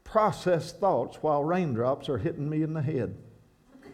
process 0.03 0.71
thoughts 0.71 1.17
while 1.21 1.43
raindrops 1.43 2.07
are 2.07 2.17
hitting 2.17 2.49
me 2.49 2.61
in 2.61 2.73
the 2.73 2.81
head. 2.81 3.15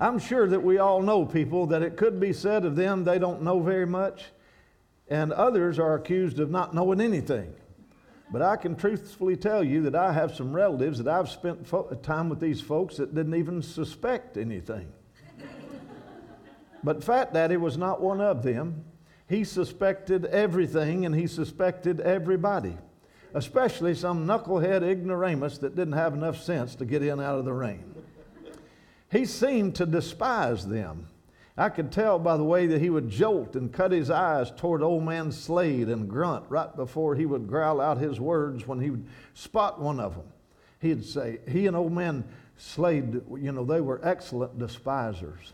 I'm 0.00 0.18
sure 0.18 0.48
that 0.48 0.62
we 0.62 0.78
all 0.78 1.02
know 1.02 1.24
people 1.24 1.66
that 1.66 1.82
it 1.82 1.96
could 1.96 2.18
be 2.18 2.32
said 2.32 2.64
of 2.64 2.74
them 2.74 3.04
they 3.04 3.18
don't 3.18 3.42
know 3.42 3.60
very 3.60 3.86
much, 3.86 4.24
and 5.08 5.32
others 5.32 5.78
are 5.78 5.94
accused 5.94 6.40
of 6.40 6.50
not 6.50 6.74
knowing 6.74 7.00
anything. 7.00 7.54
But 8.30 8.42
I 8.42 8.56
can 8.56 8.76
truthfully 8.76 9.36
tell 9.36 9.64
you 9.64 9.82
that 9.82 9.94
I 9.94 10.12
have 10.12 10.34
some 10.34 10.54
relatives 10.54 10.98
that 10.98 11.08
I've 11.08 11.30
spent 11.30 11.66
fo- 11.66 11.94
time 12.02 12.28
with 12.28 12.40
these 12.40 12.60
folks 12.60 12.96
that 12.96 13.14
didn't 13.14 13.34
even 13.34 13.62
suspect 13.62 14.36
anything. 14.36 14.92
but 16.84 17.02
Fat 17.02 17.32
Daddy 17.32 17.56
was 17.56 17.78
not 17.78 18.02
one 18.02 18.20
of 18.20 18.42
them. 18.42 18.84
He 19.28 19.44
suspected 19.44 20.26
everything 20.26 21.06
and 21.06 21.14
he 21.14 21.26
suspected 21.26 22.00
everybody, 22.00 22.76
especially 23.34 23.94
some 23.94 24.26
knucklehead 24.26 24.82
ignoramus 24.82 25.58
that 25.58 25.74
didn't 25.74 25.94
have 25.94 26.14
enough 26.14 26.42
sense 26.42 26.74
to 26.76 26.84
get 26.84 27.02
in 27.02 27.20
out 27.20 27.38
of 27.38 27.44
the 27.46 27.52
rain. 27.52 27.94
He 29.10 29.24
seemed 29.24 29.74
to 29.76 29.86
despise 29.86 30.66
them. 30.66 31.08
I 31.58 31.70
could 31.70 31.90
tell 31.90 32.20
by 32.20 32.36
the 32.36 32.44
way 32.44 32.68
that 32.68 32.80
he 32.80 32.88
would 32.88 33.10
jolt 33.10 33.56
and 33.56 33.72
cut 33.72 33.90
his 33.90 34.10
eyes 34.10 34.52
toward 34.52 34.80
old 34.80 35.02
man 35.02 35.32
Slade 35.32 35.88
and 35.88 36.08
grunt 36.08 36.44
right 36.48 36.74
before 36.74 37.16
he 37.16 37.26
would 37.26 37.48
growl 37.48 37.80
out 37.80 37.98
his 37.98 38.20
words 38.20 38.68
when 38.68 38.80
he 38.80 38.90
would 38.90 39.04
spot 39.34 39.80
one 39.80 39.98
of 39.98 40.14
them. 40.14 40.26
He'd 40.80 41.04
say, 41.04 41.40
he 41.48 41.66
and 41.66 41.76
old 41.76 41.92
man 41.92 42.22
Slade, 42.56 43.22
you 43.36 43.50
know, 43.50 43.64
they 43.64 43.80
were 43.80 44.00
excellent 44.04 44.56
despisers. 44.56 45.52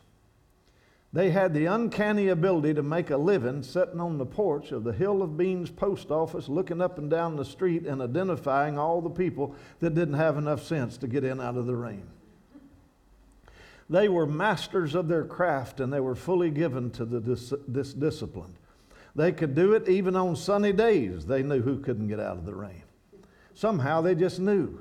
They 1.15 1.31
had 1.31 1.55
the 1.55 1.67
uncanny 1.67 2.29
ability 2.29 2.75
to 2.75 2.83
make 2.83 3.09
a 3.09 3.17
living 3.17 3.63
sitting 3.63 4.01
on 4.01 4.19
the 4.19 4.27
porch 4.27 4.73
of 4.73 4.85
the 4.85 4.93
Hill 4.93 5.23
of 5.23 5.39
Beans 5.39 5.71
post 5.71 6.11
office, 6.11 6.51
looking 6.51 6.83
up 6.83 6.99
and 6.99 7.09
down 7.09 7.37
the 7.37 7.45
street 7.47 7.87
and 7.87 8.03
identifying 8.03 8.79
all 8.79 9.01
the 9.01 9.09
people 9.09 9.55
that 9.79 9.95
didn't 9.95 10.15
have 10.15 10.37
enough 10.37 10.63
sense 10.63 10.99
to 10.99 11.07
get 11.07 11.25
in 11.25 11.41
out 11.41 11.57
of 11.57 11.67
the 11.67 11.77
rain. 11.77 12.03
They 13.89 14.09
were 14.09 14.27
masters 14.27 14.95
of 14.95 15.09
their 15.09 15.25
craft 15.25 15.81
and 15.81 15.93
they 15.93 16.01
were 16.01 16.15
fully 16.15 16.51
given 16.51 16.91
to 16.93 17.05
the 17.05 17.21
dis- 17.21 17.53
this 17.69 17.93
discipline. 17.93 18.57
They 19.17 19.33
could 19.33 19.55
do 19.55 19.75
it 19.75 19.89
even 19.89 20.17
on 20.17 20.37
sunny 20.37 20.73
days. 20.73 21.27
They 21.27 21.43
knew 21.43 21.63
who 21.63 21.79
couldn't 21.79 22.09
get 22.09 22.21
out 22.21 22.37
of 22.37 22.47
the 22.47 22.55
rain. 22.55 22.83
Somehow 23.55 24.01
they 24.01 24.15
just 24.15 24.41
knew. 24.41 24.81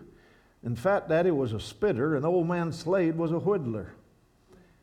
And 0.64 0.80
Fat 0.80 1.10
Daddy 1.10 1.30
was 1.30 1.54
a 1.54 1.60
spitter, 1.60 2.16
and 2.16 2.26
Old 2.26 2.48
Man 2.48 2.72
Slade 2.72 3.18
was 3.18 3.32
a 3.32 3.40
whittler. 3.40 3.88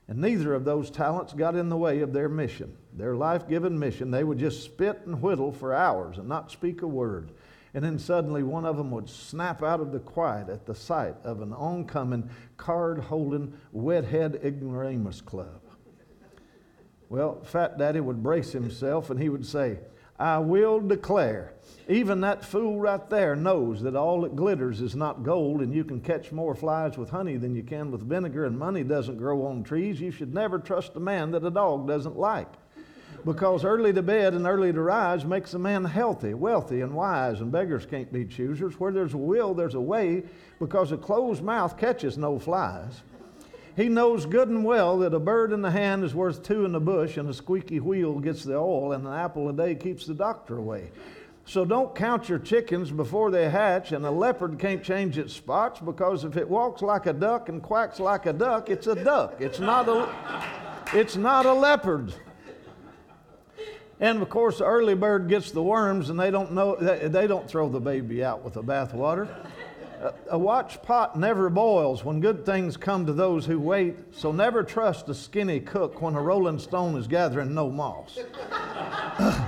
And 0.06 0.20
neither 0.20 0.54
of 0.54 0.64
those 0.64 0.90
talents 0.90 1.32
got 1.32 1.56
in 1.56 1.68
the 1.68 1.76
way 1.76 2.00
of 2.00 2.12
their 2.12 2.28
mission, 2.28 2.76
their 2.92 3.16
life 3.16 3.48
given 3.48 3.78
mission. 3.78 4.10
They 4.10 4.24
would 4.24 4.38
just 4.38 4.62
spit 4.62 5.02
and 5.06 5.22
whittle 5.22 5.52
for 5.52 5.72
hours 5.72 6.18
and 6.18 6.28
not 6.28 6.50
speak 6.50 6.82
a 6.82 6.86
word. 6.86 7.30
And 7.72 7.84
then 7.84 7.98
suddenly 7.98 8.42
one 8.42 8.64
of 8.64 8.76
them 8.76 8.90
would 8.90 9.08
snap 9.08 9.62
out 9.62 9.80
of 9.80 9.92
the 9.92 10.00
quiet 10.00 10.48
at 10.48 10.66
the 10.66 10.74
sight 10.74 11.14
of 11.22 11.40
an 11.40 11.52
oncoming, 11.52 12.28
card 12.56 12.98
holding, 12.98 13.54
wet-head 13.72 14.40
ignoramus 14.44 15.20
club. 15.20 15.60
Well, 17.08 17.42
Fat 17.42 17.78
Daddy 17.78 18.00
would 18.00 18.22
brace 18.22 18.52
himself 18.52 19.10
and 19.10 19.20
he 19.20 19.28
would 19.28 19.46
say, 19.46 19.78
I 20.18 20.38
will 20.38 20.80
declare, 20.80 21.54
even 21.88 22.20
that 22.20 22.44
fool 22.44 22.78
right 22.78 23.08
there 23.08 23.34
knows 23.34 23.80
that 23.82 23.96
all 23.96 24.20
that 24.20 24.36
glitters 24.36 24.82
is 24.82 24.94
not 24.94 25.22
gold, 25.22 25.62
and 25.62 25.72
you 25.74 25.82
can 25.82 26.02
catch 26.02 26.30
more 26.30 26.54
flies 26.54 26.98
with 26.98 27.08
honey 27.08 27.38
than 27.38 27.54
you 27.54 27.62
can 27.62 27.90
with 27.90 28.06
vinegar, 28.06 28.44
and 28.44 28.58
money 28.58 28.84
doesn't 28.84 29.16
grow 29.16 29.46
on 29.46 29.64
trees. 29.64 29.98
You 29.98 30.10
should 30.10 30.34
never 30.34 30.58
trust 30.58 30.94
a 30.94 31.00
man 31.00 31.30
that 31.30 31.46
a 31.46 31.50
dog 31.50 31.88
doesn't 31.88 32.18
like 32.18 32.52
because 33.24 33.64
early 33.64 33.92
to 33.92 34.02
bed 34.02 34.34
and 34.34 34.46
early 34.46 34.72
to 34.72 34.80
rise 34.80 35.24
makes 35.24 35.54
a 35.54 35.58
man 35.58 35.84
healthy, 35.84 36.34
wealthy, 36.34 36.80
and 36.80 36.94
wise, 36.94 37.40
and 37.40 37.52
beggars 37.52 37.86
can't 37.86 38.12
be 38.12 38.24
choosers. 38.24 38.78
Where 38.78 38.92
there's 38.92 39.14
a 39.14 39.18
will, 39.18 39.54
there's 39.54 39.74
a 39.74 39.80
way, 39.80 40.22
because 40.58 40.92
a 40.92 40.96
closed 40.96 41.42
mouth 41.42 41.76
catches 41.76 42.16
no 42.16 42.38
flies. 42.38 43.02
He 43.76 43.88
knows 43.88 44.26
good 44.26 44.48
and 44.48 44.64
well 44.64 44.98
that 44.98 45.14
a 45.14 45.20
bird 45.20 45.52
in 45.52 45.62
the 45.62 45.70
hand 45.70 46.04
is 46.04 46.14
worth 46.14 46.42
two 46.42 46.64
in 46.64 46.72
the 46.72 46.80
bush, 46.80 47.16
and 47.16 47.28
a 47.28 47.34
squeaky 47.34 47.80
wheel 47.80 48.18
gets 48.18 48.44
the 48.44 48.56
oil, 48.56 48.92
and 48.92 49.06
an 49.06 49.12
apple 49.12 49.48
a 49.48 49.52
day 49.52 49.74
keeps 49.74 50.06
the 50.06 50.14
doctor 50.14 50.58
away. 50.58 50.90
So 51.46 51.64
don't 51.64 51.94
count 51.94 52.28
your 52.28 52.38
chickens 52.38 52.90
before 52.90 53.30
they 53.30 53.48
hatch, 53.48 53.92
and 53.92 54.04
a 54.04 54.10
leopard 54.10 54.58
can't 54.58 54.84
change 54.84 55.18
its 55.18 55.32
spots 55.32 55.80
because 55.80 56.24
if 56.24 56.36
it 56.36 56.48
walks 56.48 56.82
like 56.82 57.06
a 57.06 57.12
duck 57.12 57.48
and 57.48 57.62
quacks 57.62 57.98
like 57.98 58.26
a 58.26 58.32
duck, 58.32 58.70
it's 58.70 58.86
a 58.86 58.94
duck. 58.94 59.36
It's 59.40 59.58
not 59.58 59.88
a, 59.88 60.08
it's 60.92 61.16
not 61.16 61.46
a 61.46 61.52
leopard. 61.52 62.14
And 64.00 64.22
of 64.22 64.30
course, 64.30 64.58
the 64.58 64.64
early 64.64 64.94
bird 64.94 65.28
gets 65.28 65.50
the 65.50 65.62
worms, 65.62 66.08
and 66.08 66.18
they 66.18 66.30
don't 66.30 66.52
know 66.52 66.74
they 66.76 67.26
don't 67.26 67.48
throw 67.48 67.68
the 67.68 67.80
baby 67.80 68.24
out 68.24 68.42
with 68.42 68.54
the 68.54 68.62
bathwater. 68.62 69.28
A 70.30 70.38
watch 70.38 70.80
pot 70.82 71.18
never 71.18 71.50
boils 71.50 72.02
when 72.02 72.20
good 72.20 72.46
things 72.46 72.78
come 72.78 73.04
to 73.04 73.12
those 73.12 73.44
who 73.44 73.60
wait. 73.60 73.96
So 74.12 74.32
never 74.32 74.62
trust 74.62 75.10
a 75.10 75.14
skinny 75.14 75.60
cook 75.60 76.00
when 76.00 76.14
a 76.14 76.22
rolling 76.22 76.58
stone 76.58 76.96
is 76.96 77.06
gathering 77.06 77.54
no 77.54 77.70
moss. 77.70 78.18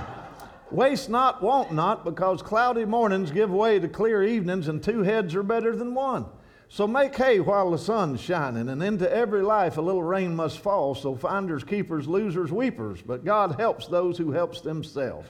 Waste 0.71 1.09
not, 1.09 1.41
want 1.41 1.71
not, 1.71 2.03
because 2.03 2.43
cloudy 2.43 2.85
mornings 2.85 3.31
give 3.31 3.49
way 3.49 3.79
to 3.79 3.87
clear 3.87 4.23
evenings, 4.23 4.67
and 4.67 4.81
two 4.81 5.01
heads 5.01 5.33
are 5.33 5.43
better 5.43 5.75
than 5.75 5.95
one. 5.95 6.25
So 6.73 6.87
make 6.87 7.15
hay 7.15 7.39
while 7.39 7.69
the 7.69 7.77
sun's 7.77 8.19
shining, 8.19 8.67
and 8.67 8.81
into 8.81 9.07
every 9.07 9.43
life 9.43 9.77
a 9.77 9.81
little 9.81 10.01
rain 10.01 10.35
must 10.35 10.57
fall. 10.57 10.95
So 10.95 11.15
finders, 11.15 11.63
keepers, 11.63 12.07
losers, 12.07 12.51
weepers, 12.51 12.99
but 12.99 13.23
God 13.23 13.59
helps 13.59 13.85
those 13.85 14.17
who 14.17 14.31
helps 14.31 14.61
themselves. 14.61 15.29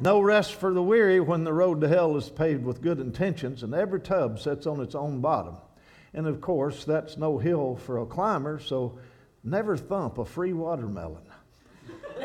No 0.00 0.20
rest 0.20 0.54
for 0.54 0.72
the 0.72 0.82
weary 0.82 1.18
when 1.18 1.42
the 1.42 1.52
road 1.52 1.80
to 1.80 1.88
hell 1.88 2.16
is 2.16 2.28
paved 2.28 2.64
with 2.64 2.80
good 2.80 3.00
intentions, 3.00 3.64
and 3.64 3.74
every 3.74 3.98
tub 3.98 4.38
sits 4.38 4.64
on 4.64 4.80
its 4.80 4.94
own 4.94 5.20
bottom. 5.20 5.56
And 6.14 6.28
of 6.28 6.40
course, 6.40 6.84
that's 6.84 7.16
no 7.16 7.38
hill 7.38 7.74
for 7.74 7.98
a 7.98 8.06
climber, 8.06 8.60
so 8.60 9.00
never 9.42 9.76
thump 9.76 10.18
a 10.18 10.24
free 10.24 10.52
watermelon. 10.52 11.24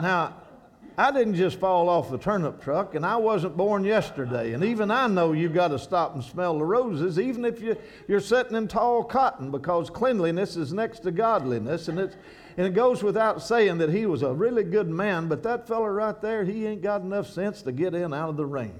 now, 0.00 0.36
I 0.96 1.10
didn't 1.10 1.34
just 1.34 1.58
fall 1.58 1.88
off 1.88 2.10
the 2.10 2.18
turnip 2.18 2.62
truck, 2.62 2.94
and 2.94 3.04
I 3.04 3.16
wasn't 3.16 3.56
born 3.56 3.82
yesterday. 3.82 4.52
And 4.52 4.62
even 4.62 4.92
I 4.92 5.08
know 5.08 5.32
you've 5.32 5.52
got 5.52 5.68
to 5.68 5.78
stop 5.78 6.14
and 6.14 6.22
smell 6.22 6.56
the 6.56 6.64
roses, 6.64 7.18
even 7.18 7.44
if 7.44 7.60
you, 7.60 7.76
you're 8.06 8.20
sitting 8.20 8.56
in 8.56 8.68
tall 8.68 9.02
cotton, 9.02 9.50
because 9.50 9.90
cleanliness 9.90 10.54
is 10.56 10.72
next 10.72 11.00
to 11.00 11.10
godliness. 11.10 11.88
And, 11.88 11.98
it's, 11.98 12.14
and 12.56 12.64
it 12.64 12.74
goes 12.74 13.02
without 13.02 13.42
saying 13.42 13.78
that 13.78 13.90
he 13.90 14.06
was 14.06 14.22
a 14.22 14.32
really 14.32 14.62
good 14.62 14.88
man, 14.88 15.26
but 15.26 15.42
that 15.42 15.66
fella 15.66 15.90
right 15.90 16.20
there, 16.22 16.44
he 16.44 16.64
ain't 16.64 16.82
got 16.82 17.00
enough 17.00 17.28
sense 17.28 17.62
to 17.62 17.72
get 17.72 17.92
in 17.92 18.14
out 18.14 18.28
of 18.28 18.36
the 18.36 18.46
rain. 18.46 18.78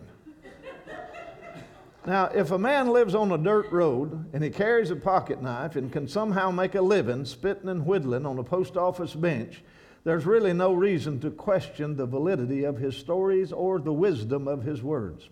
Now, 2.07 2.27
if 2.27 2.51
a 2.51 2.59
man 2.59 2.91
lives 2.91 3.15
on 3.15 3.33
a 3.33 3.39
dirt 3.39 3.73
road 3.73 4.27
and 4.35 4.45
he 4.45 4.51
carries 4.51 4.91
a 4.91 4.97
pocket 4.97 5.43
knife 5.43 5.75
and 5.75 5.91
can 5.91 6.07
somehow 6.07 6.51
make 6.51 6.75
a 6.75 6.83
living 6.83 7.25
spitting 7.25 7.71
and 7.71 7.87
whittling 7.87 8.27
on 8.27 8.39
a 8.39 8.45
post 8.45 8.77
office 8.77 9.15
bench, 9.15 9.63
there's 10.05 10.27
really 10.27 10.53
no 10.53 10.73
reason 10.75 11.19
to 11.21 11.31
question 11.31 11.97
the 11.97 12.07
validity 12.07 12.65
of 12.65 12.77
his 12.77 12.97
stories 12.97 13.53
or 13.53 13.79
the 13.79 13.93
wisdom 13.93 14.47
of 14.47 14.63
his 14.63 14.83
words. 14.83 15.29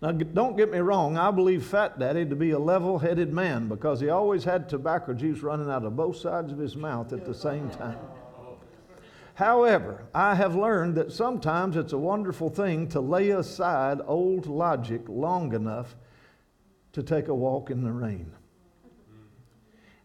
Now, 0.00 0.12
don't 0.12 0.56
get 0.56 0.70
me 0.70 0.78
wrong, 0.78 1.18
I 1.18 1.30
believe 1.30 1.66
Fat 1.66 1.98
Daddy 1.98 2.24
to 2.24 2.34
be 2.34 2.52
a 2.52 2.58
level 2.58 2.98
headed 2.98 3.34
man 3.34 3.68
because 3.68 4.00
he 4.00 4.08
always 4.08 4.44
had 4.44 4.66
tobacco 4.66 5.12
juice 5.12 5.40
running 5.40 5.70
out 5.70 5.84
of 5.84 5.94
both 5.94 6.16
sides 6.16 6.52
of 6.52 6.58
his 6.58 6.74
mouth 6.74 7.12
at 7.12 7.26
the 7.26 7.34
same 7.34 7.68
time. 7.68 7.98
However, 9.34 10.04
I 10.14 10.34
have 10.34 10.54
learned 10.54 10.94
that 10.94 11.12
sometimes 11.12 11.76
it's 11.76 11.92
a 11.92 11.98
wonderful 11.98 12.48
thing 12.48 12.88
to 12.88 13.00
lay 13.00 13.30
aside 13.30 14.00
old 14.06 14.46
logic 14.46 15.02
long 15.08 15.54
enough 15.54 15.96
to 16.92 17.02
take 17.02 17.28
a 17.28 17.34
walk 17.34 17.70
in 17.70 17.82
the 17.82 17.92
rain. 17.92 18.32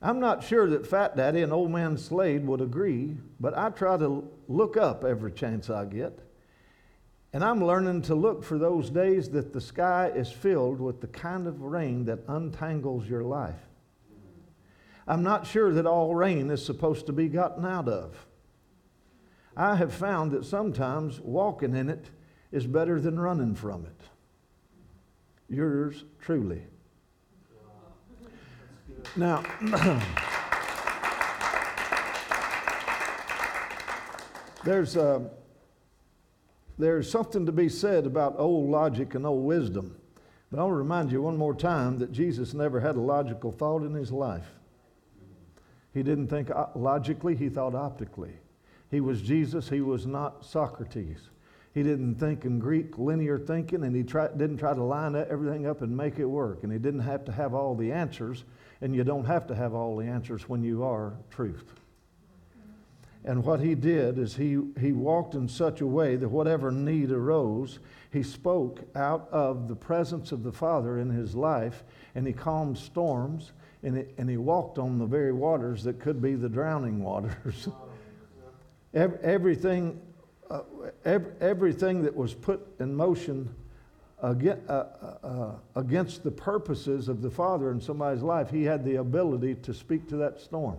I'm 0.05 0.19
not 0.19 0.43
sure 0.43 0.69
that 0.69 0.85
Fat 0.85 1.17
Daddy 1.17 1.41
and 1.41 1.51
Old 1.51 1.71
Man 1.71 1.97
Slade 1.97 2.45
would 2.45 2.61
agree, 2.61 3.17
but 3.39 3.57
I 3.57 3.71
try 3.71 3.97
to 3.97 4.29
look 4.47 4.77
up 4.77 5.03
every 5.03 5.31
chance 5.31 5.67
I 5.67 5.85
get. 5.85 6.19
And 7.33 7.43
I'm 7.43 7.65
learning 7.65 8.03
to 8.03 8.13
look 8.13 8.43
for 8.43 8.59
those 8.59 8.91
days 8.91 9.29
that 9.29 9.51
the 9.51 9.59
sky 9.59 10.11
is 10.13 10.31
filled 10.31 10.79
with 10.79 11.01
the 11.01 11.07
kind 11.07 11.47
of 11.47 11.59
rain 11.63 12.05
that 12.05 12.19
untangles 12.27 13.09
your 13.09 13.23
life. 13.23 13.59
I'm 15.07 15.23
not 15.23 15.47
sure 15.47 15.73
that 15.73 15.87
all 15.87 16.13
rain 16.13 16.51
is 16.51 16.63
supposed 16.63 17.07
to 17.07 17.11
be 17.11 17.27
gotten 17.27 17.65
out 17.65 17.89
of. 17.89 18.27
I 19.57 19.75
have 19.75 19.91
found 19.91 20.33
that 20.33 20.45
sometimes 20.45 21.19
walking 21.19 21.75
in 21.75 21.89
it 21.89 22.11
is 22.51 22.67
better 22.67 23.01
than 23.01 23.19
running 23.19 23.55
from 23.55 23.87
it. 23.87 24.01
Yours 25.49 26.03
truly. 26.19 26.61
Now, 29.15 29.43
there's, 34.63 34.97
uh, 34.97 35.21
there's 36.77 37.09
something 37.09 37.45
to 37.45 37.51
be 37.51 37.69
said 37.69 38.05
about 38.05 38.35
old 38.37 38.69
logic 38.69 39.15
and 39.15 39.25
old 39.25 39.45
wisdom. 39.45 39.95
But 40.51 40.59
I'll 40.59 40.71
remind 40.71 41.11
you 41.11 41.21
one 41.21 41.37
more 41.37 41.55
time 41.55 41.99
that 41.99 42.11
Jesus 42.11 42.53
never 42.53 42.79
had 42.79 42.95
a 42.95 43.01
logical 43.01 43.51
thought 43.51 43.83
in 43.83 43.93
his 43.93 44.11
life. 44.11 44.47
He 45.93 46.03
didn't 46.03 46.27
think 46.27 46.49
logically, 46.75 47.35
he 47.35 47.49
thought 47.49 47.73
optically. 47.73 48.33
He 48.91 48.99
was 49.01 49.21
Jesus, 49.21 49.69
he 49.69 49.81
was 49.81 50.05
not 50.05 50.45
Socrates. 50.45 51.29
He 51.73 51.83
didn't 51.83 52.15
think 52.15 52.45
in 52.45 52.59
Greek 52.59 52.97
linear 52.97 53.37
thinking, 53.37 53.83
and 53.83 53.93
he 53.93 54.03
try, 54.03 54.27
didn't 54.29 54.57
try 54.57 54.73
to 54.73 54.83
line 54.83 55.15
everything 55.15 55.67
up 55.67 55.81
and 55.81 55.95
make 55.95 56.19
it 56.19 56.25
work. 56.25 56.63
And 56.63 56.71
he 56.71 56.79
didn't 56.79 57.01
have 57.01 57.25
to 57.25 57.33
have 57.33 57.53
all 57.53 57.75
the 57.75 57.91
answers, 57.91 58.45
and 58.81 58.95
you 58.95 59.03
don't 59.03 59.25
have 59.25 59.47
to 59.47 59.55
have 59.55 59.73
all 59.73 59.97
the 59.97 60.05
answers 60.05 60.47
when 60.47 60.63
you 60.63 60.83
are 60.83 61.13
truth. 61.29 61.73
And 63.23 63.43
what 63.43 63.59
he 63.59 63.73
did 63.73 64.19
is 64.19 64.35
he, 64.35 64.59
he 64.79 64.91
walked 64.91 65.33
in 65.33 65.47
such 65.47 65.81
a 65.81 65.88
way 65.88 66.15
that 66.15 66.29
whatever 66.29 66.71
need 66.71 67.11
arose, 67.11 67.79
he 68.11 68.21
spoke 68.21 68.81
out 68.95 69.27
of 69.31 69.67
the 69.67 69.75
presence 69.75 70.31
of 70.31 70.43
the 70.43 70.51
Father 70.51 70.99
in 70.99 71.09
his 71.09 71.33
life, 71.33 71.83
and 72.13 72.27
he 72.27 72.33
calmed 72.33 72.77
storms, 72.77 73.51
and, 73.81 73.97
it, 73.97 74.13
and 74.19 74.29
he 74.29 74.38
walked 74.38 74.77
on 74.77 74.99
the 74.99 75.07
very 75.07 75.33
waters 75.33 75.83
that 75.83 75.99
could 75.99 76.21
be 76.21 76.35
the 76.35 76.49
drowning 76.49 77.03
waters. 77.03 77.67
Everything 78.93 79.99
uh, 80.49 80.61
every, 81.03 81.31
everything 81.41 82.03
that 82.03 82.15
was 82.15 82.33
put 82.33 82.67
in 82.79 82.93
motion 82.95 83.53
against, 84.31 84.69
uh, 84.69 84.85
uh, 85.01 85.27
uh, 85.27 85.51
against 85.75 86.23
the 86.23 86.31
purposes 86.31 87.07
of 87.09 87.21
the 87.21 87.29
Father 87.29 87.71
in 87.71 87.79
somebody's 87.79 88.23
life, 88.23 88.49
he 88.49 88.63
had 88.63 88.83
the 88.83 88.95
ability 88.95 89.55
to 89.55 89.73
speak 89.73 90.07
to 90.09 90.17
that 90.17 90.39
storm 90.39 90.77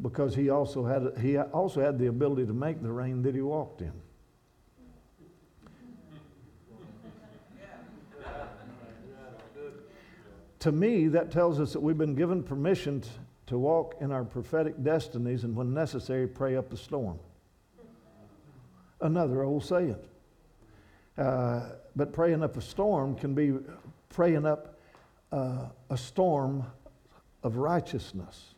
because 0.00 0.34
he 0.34 0.50
also 0.50 0.84
had, 0.84 1.18
he 1.20 1.38
also 1.38 1.80
had 1.80 1.98
the 1.98 2.06
ability 2.06 2.46
to 2.46 2.52
make 2.52 2.82
the 2.82 2.90
rain 2.90 3.22
that 3.22 3.34
he 3.34 3.40
walked 3.40 3.82
in. 3.82 3.92
to 10.60 10.72
me, 10.72 11.06
that 11.06 11.30
tells 11.30 11.60
us 11.60 11.72
that 11.72 11.80
we've 11.80 11.98
been 11.98 12.16
given 12.16 12.42
permission 12.42 13.02
to 13.46 13.56
walk 13.56 13.94
in 14.00 14.10
our 14.10 14.24
prophetic 14.24 14.82
destinies 14.82 15.44
and, 15.44 15.54
when 15.54 15.72
necessary, 15.72 16.26
pray 16.26 16.56
up 16.56 16.72
a 16.72 16.76
storm 16.76 17.18
another 19.00 19.42
old 19.42 19.64
saying. 19.64 19.96
Uh, 21.16 21.70
but 21.98 22.12
praying 22.12 22.44
up 22.44 22.56
a 22.56 22.62
storm 22.62 23.16
can 23.16 23.34
be 23.34 23.54
praying 24.08 24.46
up 24.46 24.78
uh, 25.32 25.64
a 25.90 25.96
storm 25.98 26.64
of 27.42 27.56
righteousness. 27.56 28.54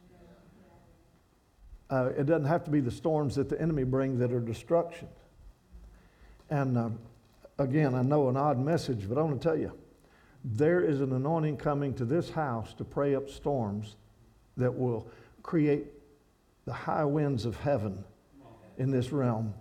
Uh, 1.89 2.11
it 2.17 2.27
doesn't 2.27 2.45
have 2.45 2.63
to 2.63 2.71
be 2.71 2.81
the 2.81 2.91
storms 2.91 3.35
that 3.35 3.49
the 3.49 3.61
enemy 3.61 3.83
brings 3.83 4.19
that 4.19 4.31
are 4.31 4.41
destruction. 4.41 5.09
And 6.51 6.77
uh, 6.77 6.91
again, 7.59 7.95
I 7.95 8.03
know 8.03 8.29
an 8.29 8.37
odd 8.37 8.59
message, 8.59 9.09
but 9.09 9.17
I 9.17 9.23
want 9.23 9.41
to 9.41 9.49
tell 9.49 9.59
you 9.59 9.73
there 10.45 10.83
is 10.83 11.01
an 11.01 11.15
anointing 11.15 11.57
coming 11.57 11.95
to 11.95 12.05
this 12.05 12.29
house 12.29 12.75
to 12.75 12.85
pray 12.85 13.15
up 13.15 13.31
storms 13.31 13.97
that 14.59 14.71
will 14.71 15.09
create 15.43 15.87
the 16.67 16.75
high 16.75 17.05
winds 17.05 17.47
of 17.47 17.57
heaven 17.57 18.05
in 18.77 18.91
this 18.91 19.13
realm 19.13 19.55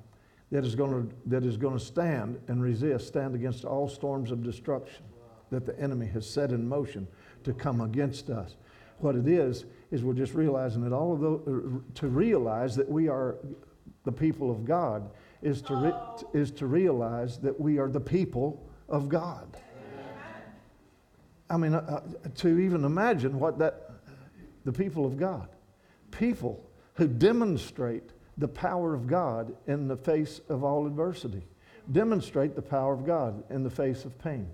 that 0.52 0.66
is 0.66 0.76
going 0.76 0.92
to, 0.92 1.16
that 1.28 1.44
is 1.44 1.58
going 1.58 1.78
to 1.78 1.84
stand 1.84 2.40
and 2.48 2.62
resist, 2.62 3.08
stand 3.08 3.36
against 3.36 3.66
all 3.66 3.88
storms 3.88 4.32
of 4.32 4.44
destruction 4.44 5.04
that 5.52 5.66
the 5.66 5.80
enemy 5.80 6.08
has 6.08 6.30
set 6.30 6.52
in 6.52 6.68
motion 6.68 7.08
to 7.44 7.54
come 7.54 7.82
against 7.82 8.30
us. 8.30 8.56
What 9.00 9.16
it 9.16 9.28
is, 9.28 9.66
is 9.92 10.04
we're 10.04 10.14
just 10.14 10.34
realizing 10.34 10.84
that 10.84 10.94
all 10.94 11.14
of 11.14 11.20
those, 11.20 11.42
uh, 11.48 11.80
to 11.96 12.08
realize 12.08 12.76
that 12.76 12.90
we 12.90 13.08
are 13.08 13.38
the 14.04 14.12
people 14.12 14.52
of 14.52 14.66
God 14.66 15.10
is 15.42 15.62
to, 15.64 15.76
re, 15.76 15.94
is 16.34 16.52
to 16.52 16.66
realize 16.66 17.40
that 17.40 17.60
we 17.60 17.80
are 17.80 17.90
the 17.90 18.00
people 18.00 18.68
of 18.88 19.10
God. 19.10 19.58
I 21.50 21.58
mean, 21.58 21.74
uh, 21.74 21.80
uh, 21.80 22.30
to 22.36 22.60
even 22.60 22.84
imagine 22.84 23.40
what 23.40 23.58
that, 23.60 23.90
the 24.66 24.72
people 24.72 25.06
of 25.06 25.18
God, 25.18 25.48
people 26.12 26.64
who 26.96 27.08
demonstrate 27.08 28.12
the 28.40 28.48
power 28.48 28.94
of 28.94 29.06
God 29.06 29.54
in 29.68 29.88
the 29.88 29.98
face 29.98 30.40
of 30.50 30.64
all 30.64 30.88
adversity. 30.88 31.46
Demonstrate 31.92 32.56
the 32.56 32.62
power 32.62 32.94
of 32.94 33.06
God 33.06 33.44
in 33.50 33.64
the 33.64 33.70
face 33.70 34.06
of 34.06 34.18
pain. 34.18 34.48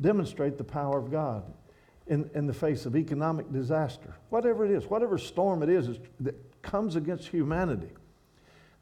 Demonstrate 0.00 0.56
the 0.56 0.64
power 0.64 0.98
of 0.98 1.10
God 1.10 1.44
in, 2.06 2.30
in 2.34 2.46
the 2.46 2.54
face 2.54 2.86
of 2.86 2.96
economic 2.96 3.52
disaster. 3.52 4.14
Whatever 4.30 4.64
it 4.64 4.70
is, 4.70 4.86
whatever 4.86 5.18
storm 5.18 5.62
it 5.62 5.68
is 5.68 5.98
that 6.20 6.34
comes 6.62 6.96
against 6.96 7.28
humanity, 7.28 7.90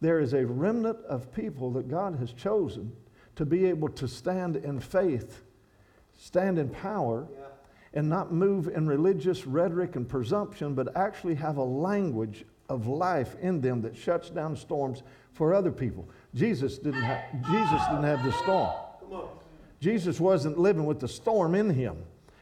there 0.01 0.21
is 0.21 0.35
a 0.35 0.47
remnant 0.47 0.99
of 1.09 1.33
people 1.35 1.73
that 1.73 1.89
God 1.89 2.17
has 2.17 2.33
chosen 2.33 2.93
to 3.37 3.45
be 3.45 3.65
able 3.67 3.89
to 3.89 4.07
stand 4.07 4.57
in 4.57 4.79
faith, 4.79 5.43
stand 6.17 6.59
in 6.59 6.69
power, 6.69 7.27
yeah. 7.33 7.47
and 7.95 8.09
not 8.09 8.33
move 8.33 8.69
in 8.69 8.87
religious 8.87 9.47
rhetoric 9.47 9.97
and 9.97 10.09
presumption, 10.09 10.75
but 10.75 10.97
actually 10.97 11.35
have 11.35 11.57
a 11.57 11.65
language 11.65 12.45
of 12.69 12.87
life 12.87 13.37
in 13.41 13.61
them 13.61 13.83
that 13.83 13.97
shuts 13.97 14.31
down 14.31 14.57
storms 14.57 15.03
for 15.33 15.53
other 15.53 15.71
people. 15.71 16.09
Jesus 16.35 16.79
didn't 16.79 17.03
have, 17.03 17.23
Jesus 17.47 17.87
didn't 17.89 18.05
have 18.05 18.25
the 18.25 18.33
storm. 18.33 18.73
Jesus 19.81 20.19
wasn't 20.19 20.59
living 20.59 20.87
with 20.87 21.01
the 21.01 21.09
storm 21.09 21.55
in 21.55 21.69
him. 21.71 21.97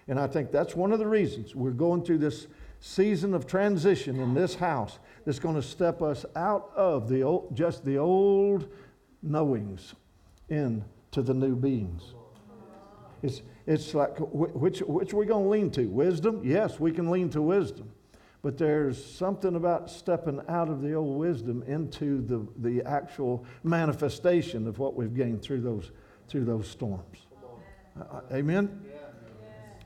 And 0.09 0.19
I 0.19 0.27
think 0.27 0.51
that's 0.51 0.77
one 0.77 0.93
of 0.93 0.99
the 0.99 1.07
reasons 1.07 1.55
we're 1.55 1.71
going 1.71 2.05
through 2.05 2.19
this 2.19 2.47
season 2.81 3.35
of 3.35 3.47
transition 3.47 4.19
in 4.21 4.35
this 4.35 4.55
house 4.55 4.99
that's 5.25 5.39
going 5.39 5.55
to 5.55 5.63
step 5.63 6.03
us 6.03 6.25
out 6.35 6.71
of 6.75 7.09
the 7.09 7.23
old, 7.23 7.55
just 7.55 7.85
the 7.85 7.97
old 7.97 8.69
knowings 9.23 9.95
into 10.49 10.83
the 11.23 11.33
new 11.33 11.55
beings. 11.55 12.15
It's, 13.23 13.43
it's 13.67 13.95
like, 13.95 14.17
which, 14.19 14.81
which 14.81 15.13
are 15.13 15.17
we 15.17 15.27
going 15.27 15.45
to 15.45 15.51
lean 15.51 15.71
to? 15.73 15.87
Wisdom? 15.87 16.41
Yes, 16.45 16.81
we 16.81 16.91
can 16.91 17.11
lean 17.11 17.31
to 17.31 17.41
wisdom. 17.41 17.91
But 18.43 18.59
there's 18.59 19.03
something 19.03 19.55
about 19.55 19.89
stepping 19.89 20.41
out 20.49 20.69
of 20.69 20.83
the 20.83 20.95
old 20.95 21.17
wisdom 21.17 21.63
into 21.69 22.23
the, 22.23 22.47
the 22.69 22.83
actual 22.89 23.47
manifestation 23.63 24.67
of 24.67 24.81
what 24.81 24.97
we've 24.97 25.15
gained 25.15 25.43
through 25.43 25.61
those, 25.61 25.93
through 26.29 26.45
those 26.45 26.69
storms. 26.69 27.19
Uh, 27.99 28.21
amen? 28.33 28.85
Yeah. 28.85 28.97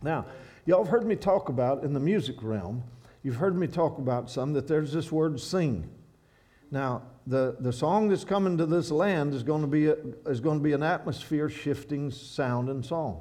Now, 0.02 0.26
y'all 0.64 0.84
have 0.84 0.90
heard 0.90 1.06
me 1.06 1.16
talk 1.16 1.50
about 1.50 1.84
in 1.84 1.92
the 1.92 2.00
music 2.00 2.36
realm, 2.42 2.82
you've 3.22 3.36
heard 3.36 3.58
me 3.58 3.66
talk 3.66 3.98
about 3.98 4.30
some 4.30 4.54
that 4.54 4.66
there's 4.66 4.92
this 4.92 5.12
word 5.12 5.38
sing. 5.38 5.90
Now, 6.70 7.02
the, 7.26 7.56
the 7.60 7.72
song 7.72 8.08
that's 8.08 8.24
coming 8.24 8.56
to 8.58 8.66
this 8.66 8.90
land 8.90 9.34
is 9.34 9.42
going 9.42 9.60
to 9.60 9.66
be 9.66 9.86
a, 9.86 9.96
is 10.26 10.40
going 10.40 10.58
to 10.58 10.64
be 10.64 10.72
an 10.72 10.82
atmosphere 10.82 11.48
shifting 11.48 12.10
sound 12.10 12.68
and 12.70 12.84
song. 12.84 13.20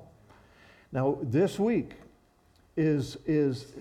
Now, 0.91 1.17
this 1.21 1.59
week 1.59 1.95
is, 2.77 3.17
is 3.25 3.73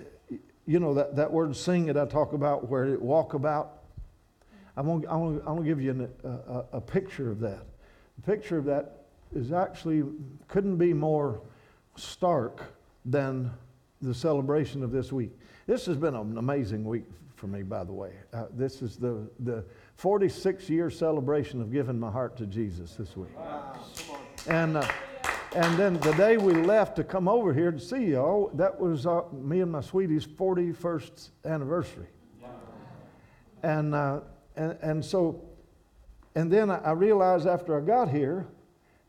you 0.67 0.81
know, 0.81 0.95
that, 0.95 1.17
that 1.17 1.31
word 1.31 1.55
sing 1.55 1.87
that 1.87 1.97
I 1.97 2.07
talk 2.07 2.33
about, 2.33 2.69
where 2.69 2.87
it 2.87 3.01
walk 3.01 3.35
about. 3.35 3.83
I'm 4.77 4.87
going 4.87 5.41
I'm 5.47 5.59
to 5.59 5.63
give 5.63 5.81
you 5.81 5.91
an, 5.91 6.09
a, 6.25 6.65
a 6.75 6.81
picture 6.81 7.31
of 7.31 7.41
that. 7.41 7.65
The 8.17 8.23
picture 8.23 8.59
of 8.59 8.65
that 8.65 9.05
is 9.35 9.53
actually, 9.53 10.03
couldn't 10.49 10.77
be 10.77 10.93
more 10.93 11.41
stark 11.97 12.63
than 13.05 13.51
the 14.03 14.15
celebration 14.15 14.83
of 14.83 14.91
this 14.91 15.13
week. 15.13 15.31
This 15.67 15.87
has 15.87 15.97
been 15.97 16.15
an 16.15 16.39
amazing 16.39 16.85
week 16.85 17.05
for 17.37 17.47
me, 17.47 17.63
by 17.63 17.85
the 17.85 17.93
way. 17.93 18.13
Uh, 18.33 18.47
this 18.53 18.83
is 18.83 18.97
the, 18.97 19.29
the 19.41 19.65
46 19.97 20.69
year 20.69 20.91
celebration 20.91 21.61
of 21.61 21.73
giving 21.73 21.99
my 21.99 22.11
heart 22.11 22.37
to 22.39 22.47
Jesus 22.47 22.95
this 22.95 23.17
week. 23.17 23.37
Wow. 23.37 23.79
And 24.47 24.77
uh, 24.77 24.89
and 25.55 25.79
then 25.79 26.01
the 26.01 26.13
day 26.15 26.37
we 26.37 26.53
left 26.53 26.97
to 26.97 27.05
come 27.05 27.29
over 27.29 27.55
here 27.55 27.71
to 27.71 27.79
see 27.79 28.07
y'all, 28.07 28.51
that 28.55 28.79
was 28.79 29.07
uh, 29.07 29.23
me 29.33 29.61
and 29.61 29.71
my 29.71 29.81
sweetie's 29.81 30.27
41st 30.27 31.31
anniversary. 31.45 32.09
And, 33.63 33.95
uh, 33.95 34.21
and, 34.57 34.77
and 34.83 35.05
so, 35.05 35.43
and 36.35 36.51
then 36.51 36.71
I 36.71 36.91
realized 36.91 37.47
after 37.47 37.81
I 37.81 37.87
got 37.87 38.11
here 38.11 38.49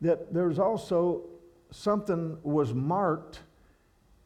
that 0.01 0.33
there's 0.33 0.59
also 0.59 1.23
something 1.71 2.37
was 2.43 2.73
marked 2.73 3.39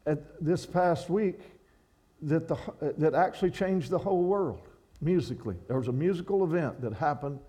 at 0.06 0.44
this 0.44 0.66
past 0.66 1.08
week 1.08 1.40
that, 2.22 2.48
the, 2.48 2.58
that 2.98 3.14
actually 3.14 3.50
changed 3.50 3.88
the 3.88 3.98
whole 3.98 4.24
world 4.24 4.68
musically. 5.00 5.56
There 5.68 5.78
was 5.78 5.88
a 5.88 5.92
musical 5.92 6.44
event 6.44 6.82
that 6.82 6.92
happened 6.92 7.40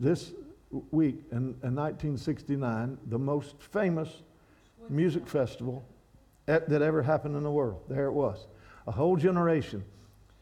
this 0.00 0.32
week 0.70 1.16
in, 1.30 1.54
in 1.62 1.74
1969, 1.74 2.98
the 3.06 3.18
most 3.18 3.60
famous 3.60 4.22
music 4.88 5.26
festival 5.26 5.84
at, 6.46 6.68
that 6.68 6.82
ever 6.82 7.02
happened 7.02 7.36
in 7.36 7.42
the 7.42 7.50
world. 7.50 7.82
There 7.88 8.06
it 8.06 8.12
was. 8.12 8.46
A 8.86 8.92
whole 8.92 9.16
generation. 9.16 9.84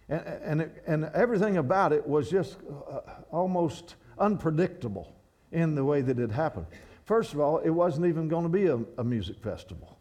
And, 0.09 0.23
and, 0.27 0.61
it, 0.63 0.83
and 0.87 1.05
everything 1.15 1.57
about 1.57 1.93
it 1.93 2.07
was 2.07 2.31
just 2.31 2.59
uh, 2.91 3.01
almost 3.31 3.97
unpredictable 4.19 5.13
in 5.53 5.75
the 5.75 5.85
way 5.85 6.01
that 6.03 6.19
it 6.19 6.31
happened. 6.31 6.67
First 7.05 7.35
of 7.35 7.41
all, 7.41 7.59
it 7.59 7.71
wasn't 7.71 8.07
even 8.07 8.29
going 8.29 8.45
to 8.45 8.49
be 8.49 8.67
a, 8.67 8.79
a 8.99 9.05
music 9.05 9.41
festival. 9.43 9.99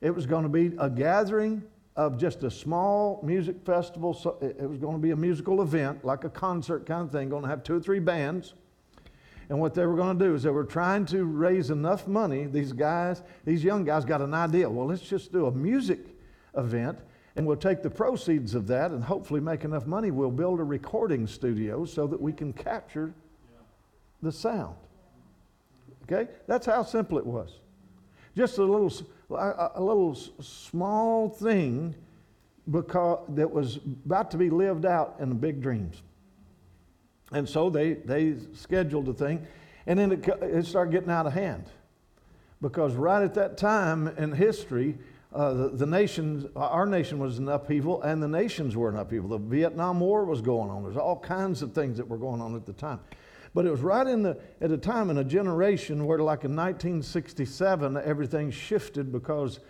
It 0.00 0.14
was 0.14 0.26
going 0.26 0.44
to 0.44 0.48
be 0.48 0.74
a 0.78 0.88
gathering 0.88 1.62
of 1.96 2.16
just 2.16 2.42
a 2.42 2.50
small 2.50 3.20
music 3.22 3.56
festival. 3.64 4.14
So 4.14 4.38
it 4.40 4.68
was 4.68 4.78
going 4.78 4.94
to 4.94 5.00
be 5.00 5.10
a 5.10 5.16
musical 5.16 5.60
event, 5.60 6.04
like 6.04 6.24
a 6.24 6.30
concert 6.30 6.86
kind 6.86 7.02
of 7.02 7.12
thing, 7.12 7.28
going 7.28 7.42
to 7.42 7.48
have 7.48 7.62
two 7.62 7.76
or 7.76 7.80
three 7.80 7.98
bands. 7.98 8.54
And 9.50 9.58
what 9.58 9.74
they 9.74 9.84
were 9.84 9.96
going 9.96 10.16
to 10.16 10.24
do 10.24 10.34
is 10.36 10.44
they 10.44 10.50
were 10.50 10.64
trying 10.64 11.04
to 11.06 11.24
raise 11.24 11.70
enough 11.70 12.06
money. 12.06 12.46
These 12.46 12.72
guys, 12.72 13.22
these 13.44 13.64
young 13.64 13.84
guys 13.84 14.04
got 14.04 14.22
an 14.22 14.32
idea. 14.32 14.70
Well, 14.70 14.86
let's 14.86 15.02
just 15.02 15.32
do 15.32 15.46
a 15.46 15.50
music 15.50 15.98
event 16.56 17.00
and 17.34 17.44
we'll 17.44 17.56
take 17.56 17.82
the 17.82 17.90
proceeds 17.90 18.54
of 18.54 18.68
that 18.68 18.92
and 18.92 19.02
hopefully 19.02 19.40
make 19.40 19.64
enough 19.64 19.86
money. 19.86 20.12
We'll 20.12 20.30
build 20.30 20.60
a 20.60 20.64
recording 20.64 21.26
studio 21.26 21.84
so 21.84 22.06
that 22.06 22.20
we 22.20 22.32
can 22.32 22.52
capture 22.52 23.12
the 24.22 24.30
sound. 24.30 24.76
Okay? 26.04 26.30
That's 26.46 26.66
how 26.66 26.84
simple 26.84 27.18
it 27.18 27.26
was. 27.26 27.58
Just 28.36 28.58
a 28.58 28.64
little, 28.64 28.92
a 29.30 29.82
little 29.82 30.14
small 30.14 31.28
thing 31.28 31.96
because 32.70 33.18
that 33.30 33.50
was 33.50 33.80
about 34.06 34.30
to 34.30 34.36
be 34.36 34.48
lived 34.48 34.86
out 34.86 35.16
in 35.18 35.28
the 35.28 35.34
big 35.34 35.60
dreams. 35.60 36.02
And 37.32 37.48
so 37.48 37.70
they, 37.70 37.94
they 37.94 38.36
scheduled 38.54 39.06
the 39.06 39.14
thing, 39.14 39.46
and 39.86 39.98
then 39.98 40.12
it, 40.12 40.26
it 40.42 40.66
started 40.66 40.90
getting 40.90 41.10
out 41.10 41.26
of 41.26 41.32
hand. 41.32 41.64
Because 42.60 42.94
right 42.94 43.22
at 43.22 43.34
that 43.34 43.56
time 43.56 44.08
in 44.08 44.32
history, 44.32 44.98
uh, 45.32 45.54
the, 45.54 45.68
the 45.70 45.86
nations, 45.86 46.46
our 46.56 46.86
nation 46.86 47.18
was 47.18 47.38
in 47.38 47.48
upheaval, 47.48 48.02
and 48.02 48.22
the 48.22 48.28
nations 48.28 48.76
were 48.76 48.88
in 48.88 48.96
upheaval. 48.96 49.30
The 49.30 49.38
Vietnam 49.38 50.00
War 50.00 50.24
was 50.24 50.42
going 50.42 50.70
on. 50.70 50.82
There's 50.82 50.96
all 50.96 51.18
kinds 51.18 51.62
of 51.62 51.72
things 51.72 51.96
that 51.98 52.08
were 52.08 52.18
going 52.18 52.40
on 52.40 52.56
at 52.56 52.66
the 52.66 52.72
time. 52.72 53.00
But 53.54 53.66
it 53.66 53.70
was 53.70 53.80
right 53.80 54.06
in 54.06 54.22
the, 54.22 54.38
at 54.60 54.70
a 54.70 54.76
time 54.76 55.10
in 55.10 55.18
a 55.18 55.24
generation 55.24 56.06
where, 56.06 56.18
like 56.18 56.44
in 56.44 56.54
1967, 56.54 57.96
everything 57.96 58.50
shifted 58.50 59.10
because 59.12 59.60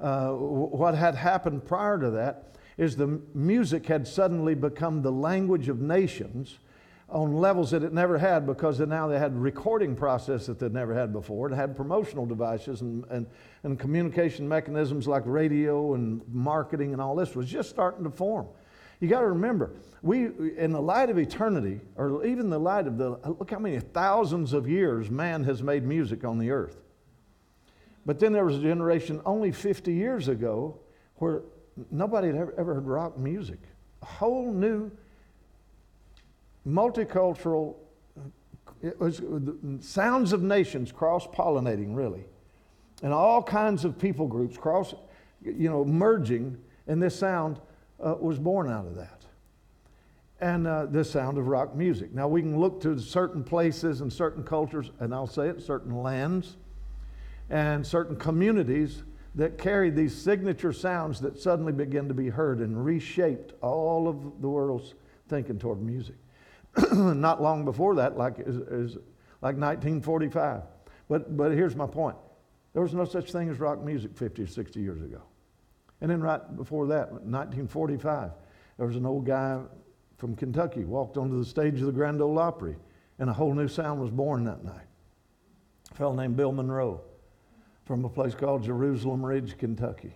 uh, 0.00 0.30
what 0.30 0.94
had 0.94 1.14
happened 1.14 1.64
prior 1.64 1.98
to 1.98 2.10
that 2.10 2.54
is 2.76 2.96
the 2.96 3.20
music 3.34 3.86
had 3.86 4.06
suddenly 4.06 4.54
become 4.54 5.02
the 5.02 5.12
language 5.12 5.68
of 5.68 5.80
nations 5.80 6.58
on 7.08 7.36
levels 7.36 7.70
that 7.70 7.84
it 7.84 7.92
never 7.92 8.18
had 8.18 8.46
because 8.46 8.80
now 8.80 9.06
they 9.06 9.18
had 9.18 9.36
recording 9.36 9.94
process 9.94 10.46
that 10.46 10.58
they'd 10.58 10.72
never 10.72 10.92
had 10.92 11.12
before. 11.12 11.50
It 11.50 11.54
had 11.54 11.76
promotional 11.76 12.26
devices 12.26 12.80
and, 12.80 13.04
and, 13.10 13.26
and 13.62 13.78
communication 13.78 14.48
mechanisms 14.48 15.06
like 15.06 15.22
radio 15.24 15.94
and 15.94 16.20
marketing 16.32 16.92
and 16.92 17.00
all 17.00 17.14
this 17.14 17.36
was 17.36 17.48
just 17.48 17.70
starting 17.70 18.02
to 18.04 18.10
form. 18.10 18.48
You 18.98 19.08
got 19.08 19.20
to 19.20 19.28
remember, 19.28 19.72
we, 20.02 20.30
in 20.56 20.72
the 20.72 20.80
light 20.80 21.10
of 21.10 21.18
eternity, 21.18 21.80
or 21.96 22.24
even 22.24 22.50
the 22.50 22.58
light 22.58 22.86
of 22.86 22.98
the, 22.98 23.10
look 23.10 23.50
how 23.50 23.58
many 23.58 23.78
thousands 23.78 24.52
of 24.52 24.68
years 24.68 25.10
man 25.10 25.44
has 25.44 25.62
made 25.62 25.84
music 25.84 26.24
on 26.24 26.38
the 26.38 26.50
earth. 26.50 26.78
But 28.04 28.18
then 28.18 28.32
there 28.32 28.44
was 28.44 28.56
a 28.56 28.62
generation 28.62 29.20
only 29.26 29.52
50 29.52 29.92
years 29.92 30.28
ago 30.28 30.80
where 31.16 31.42
nobody 31.90 32.28
had 32.28 32.36
ever, 32.36 32.54
ever 32.56 32.74
heard 32.74 32.86
rock 32.86 33.18
music. 33.18 33.58
A 34.02 34.06
whole 34.06 34.50
new 34.52 34.90
multicultural, 36.66 37.76
it 38.82 38.98
was 38.98 39.22
sounds 39.80 40.32
of 40.32 40.42
nations 40.42 40.92
cross 40.92 41.26
pollinating, 41.26 41.94
really. 41.94 42.24
And 43.02 43.12
all 43.12 43.42
kinds 43.42 43.84
of 43.84 43.98
people 43.98 44.26
groups 44.26 44.56
cross, 44.56 44.94
you 45.42 45.68
know, 45.68 45.84
merging, 45.84 46.56
and 46.86 47.02
this 47.02 47.18
sound 47.18 47.60
uh, 48.02 48.14
was 48.18 48.38
born 48.38 48.70
out 48.70 48.86
of 48.86 48.96
that. 48.96 49.22
And 50.40 50.66
uh, 50.66 50.86
the 50.86 51.04
sound 51.04 51.38
of 51.38 51.46
rock 51.46 51.74
music. 51.74 52.12
Now, 52.12 52.28
we 52.28 52.42
can 52.42 52.58
look 52.58 52.80
to 52.82 52.98
certain 52.98 53.42
places 53.42 54.02
and 54.02 54.12
certain 54.12 54.42
cultures, 54.44 54.90
and 55.00 55.14
I'll 55.14 55.26
say 55.26 55.48
it, 55.48 55.62
certain 55.62 56.02
lands 56.02 56.56
and 57.48 57.86
certain 57.86 58.16
communities 58.16 59.02
that 59.34 59.58
carry 59.58 59.90
these 59.90 60.14
signature 60.14 60.72
sounds 60.72 61.20
that 61.20 61.38
suddenly 61.38 61.72
begin 61.72 62.08
to 62.08 62.14
be 62.14 62.28
heard 62.28 62.58
and 62.58 62.84
reshaped 62.84 63.52
all 63.62 64.08
of 64.08 64.40
the 64.40 64.48
world's 64.48 64.94
thinking 65.28 65.58
toward 65.58 65.80
music. 65.80 66.16
not 66.92 67.42
long 67.42 67.64
before 67.64 67.94
that, 67.96 68.16
like, 68.16 68.38
is, 68.38 68.56
is 68.56 68.96
like 69.42 69.56
1945. 69.56 70.62
But, 71.08 71.36
but 71.36 71.52
here's 71.52 71.76
my 71.76 71.86
point 71.86 72.16
there 72.72 72.82
was 72.82 72.92
no 72.92 73.04
such 73.04 73.32
thing 73.32 73.48
as 73.48 73.58
rock 73.58 73.82
music 73.82 74.14
50 74.16 74.42
or 74.42 74.46
60 74.46 74.80
years 74.80 75.00
ago. 75.00 75.22
And 76.00 76.10
then 76.10 76.20
right 76.20 76.56
before 76.56 76.86
that, 76.88 77.10
1945, 77.10 78.32
there 78.76 78.86
was 78.86 78.96
an 78.96 79.06
old 79.06 79.24
guy 79.24 79.60
from 80.18 80.36
Kentucky 80.36 80.84
walked 80.84 81.16
onto 81.16 81.38
the 81.38 81.44
stage 81.44 81.80
of 81.80 81.86
the 81.86 81.92
Grand 81.92 82.20
Ole 82.20 82.38
Opry, 82.38 82.76
and 83.18 83.30
a 83.30 83.32
whole 83.32 83.54
new 83.54 83.68
sound 83.68 84.00
was 84.00 84.10
born 84.10 84.44
that 84.44 84.62
night. 84.62 84.86
A 85.90 85.94
fellow 85.94 86.14
named 86.14 86.36
Bill 86.36 86.52
Monroe 86.52 87.00
from 87.86 88.04
a 88.04 88.08
place 88.08 88.34
called 88.34 88.64
Jerusalem 88.64 89.24
Ridge, 89.24 89.56
Kentucky. 89.56 90.12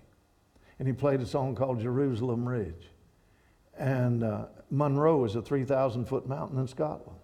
And 0.78 0.88
he 0.88 0.92
played 0.92 1.20
a 1.20 1.26
song 1.26 1.54
called 1.54 1.80
Jerusalem 1.80 2.46
Ridge. 2.46 2.90
And 3.80 4.22
uh, 4.22 4.44
Monroe 4.70 5.24
is 5.24 5.36
a 5.36 5.42
3,000 5.42 6.04
foot 6.04 6.28
mountain 6.28 6.58
in 6.58 6.68
Scotland. 6.68 7.18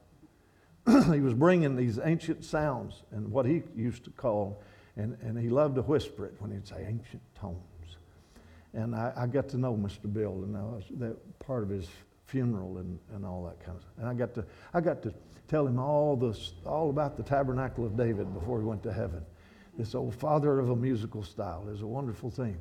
he 1.12 1.20
was 1.20 1.34
bringing 1.34 1.76
these 1.76 1.98
ancient 2.02 2.46
sounds 2.46 3.02
and 3.10 3.30
what 3.30 3.44
he 3.44 3.62
used 3.76 4.04
to 4.04 4.10
call, 4.10 4.62
and, 4.96 5.18
and 5.20 5.38
he 5.38 5.50
loved 5.50 5.74
to 5.74 5.82
whisper 5.82 6.24
it 6.24 6.34
when 6.38 6.50
he'd 6.50 6.66
say 6.66 6.86
ancient 6.88 7.20
tones. 7.38 7.58
And 8.72 8.94
I, 8.94 9.12
I 9.14 9.26
got 9.26 9.50
to 9.50 9.58
know 9.58 9.74
Mr. 9.74 10.10
Bill, 10.10 10.44
and 10.44 10.56
I 10.56 10.62
was 10.62 10.84
that 10.92 11.38
part 11.40 11.62
of 11.62 11.68
his 11.68 11.88
funeral 12.24 12.78
and, 12.78 12.98
and 13.14 13.26
all 13.26 13.44
that 13.44 13.62
kind 13.62 13.76
of 13.76 13.82
stuff. 13.82 13.94
And 13.98 14.08
I 14.08 14.14
got 14.14 14.34
to, 14.34 14.44
I 14.72 14.80
got 14.80 15.02
to 15.02 15.12
tell 15.48 15.66
him 15.66 15.78
all, 15.78 16.16
this, 16.16 16.54
all 16.64 16.88
about 16.88 17.18
the 17.18 17.22
tabernacle 17.22 17.84
of 17.84 17.98
David 17.98 18.32
before 18.32 18.60
he 18.60 18.64
went 18.64 18.82
to 18.84 18.92
heaven. 18.94 19.22
This 19.76 19.94
old 19.94 20.14
father 20.14 20.58
of 20.58 20.70
a 20.70 20.76
musical 20.76 21.22
style 21.22 21.68
is 21.68 21.82
a 21.82 21.86
wonderful 21.86 22.30
thing. 22.30 22.56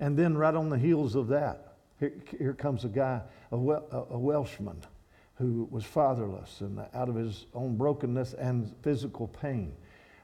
And 0.00 0.16
then 0.16 0.34
right 0.34 0.54
on 0.54 0.70
the 0.70 0.78
heels 0.78 1.14
of 1.14 1.28
that, 1.28 1.67
here, 1.98 2.12
here 2.38 2.54
comes 2.54 2.84
a 2.84 2.88
guy, 2.88 3.20
a, 3.52 3.56
a 3.56 4.18
Welshman, 4.18 4.80
who 5.34 5.68
was 5.70 5.84
fatherless 5.84 6.60
and 6.60 6.80
out 6.94 7.08
of 7.08 7.14
his 7.14 7.46
own 7.54 7.76
brokenness 7.76 8.34
and 8.34 8.74
physical 8.82 9.28
pain. 9.28 9.72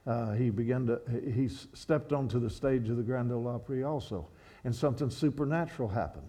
Uh, 0.06 0.32
he 0.32 0.50
began 0.50 0.86
to, 0.86 1.00
he 1.34 1.48
stepped 1.48 2.12
onto 2.12 2.38
the 2.38 2.50
stage 2.50 2.88
of 2.88 2.96
the 2.96 3.02
Grand 3.02 3.32
Ole 3.32 3.48
Opry 3.48 3.84
also. 3.84 4.28
And 4.64 4.74
something 4.74 5.10
supernatural 5.10 5.88
happened 5.88 6.28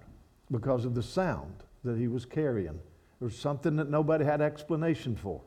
because 0.51 0.85
of 0.85 0.93
the 0.93 1.03
sound 1.03 1.63
that 1.83 1.97
he 1.97 2.07
was 2.07 2.25
carrying. 2.25 2.79
There 3.19 3.27
was 3.27 3.37
something 3.37 3.75
that 3.77 3.89
nobody 3.89 4.23
had 4.25 4.41
explanation 4.41 5.15
for. 5.15 5.41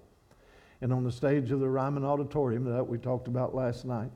And 0.81 0.93
on 0.93 1.05
the 1.05 1.13
stage 1.13 1.51
of 1.51 1.61
the 1.61 1.69
Ryman 1.69 2.05
Auditorium 2.05 2.65
that 2.65 2.85
we 2.85 2.99
talked 2.99 3.29
about 3.29 3.55
last 3.55 3.85
night, 3.85 4.11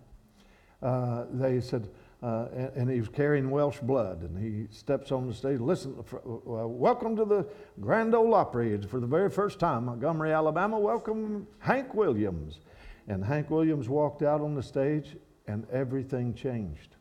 uh, 0.82 1.24
they 1.32 1.60
said, 1.60 1.88
uh, 2.22 2.46
and, 2.54 2.70
and, 2.76 2.90
he 2.90 3.00
was 3.00 3.08
carrying 3.08 3.50
Welsh 3.50 3.80
blood. 3.80 4.22
And 4.22 4.38
he 4.38 4.72
steps 4.74 5.10
on 5.10 5.26
the 5.26 5.34
stage. 5.34 5.58
Listen, 5.58 5.92
uh, 6.14 6.20
welcome 6.68 7.16
to 7.16 7.24
the 7.24 7.46
Grand 7.80 8.14
Ole 8.14 8.34
Opry. 8.34 8.80
For 8.82 9.00
the 9.00 9.06
very 9.06 9.28
first 9.28 9.58
time, 9.58 9.86
Montgomery, 9.86 10.32
Alabama, 10.32 10.78
welcome 10.78 11.48
Hank 11.58 11.94
Williams. 11.94 12.60
And 13.08 13.24
Hank 13.24 13.50
Williams 13.50 13.88
walked 13.88 14.22
out 14.22 14.40
on 14.40 14.54
the 14.54 14.62
stage, 14.62 15.16
and 15.48 15.66
everything 15.72 16.32
changed 16.34 16.94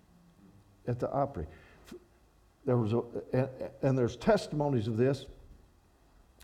at 0.88 1.00
the 1.00 1.12
Opry. 1.12 1.46
There 2.66 2.78
was 2.78 2.94
a, 2.94 3.02
and, 3.32 3.50
and 3.84 3.98
there's 3.98 4.16
testimonies 4.16 4.88
of 4.88 4.98
this 4.98 5.28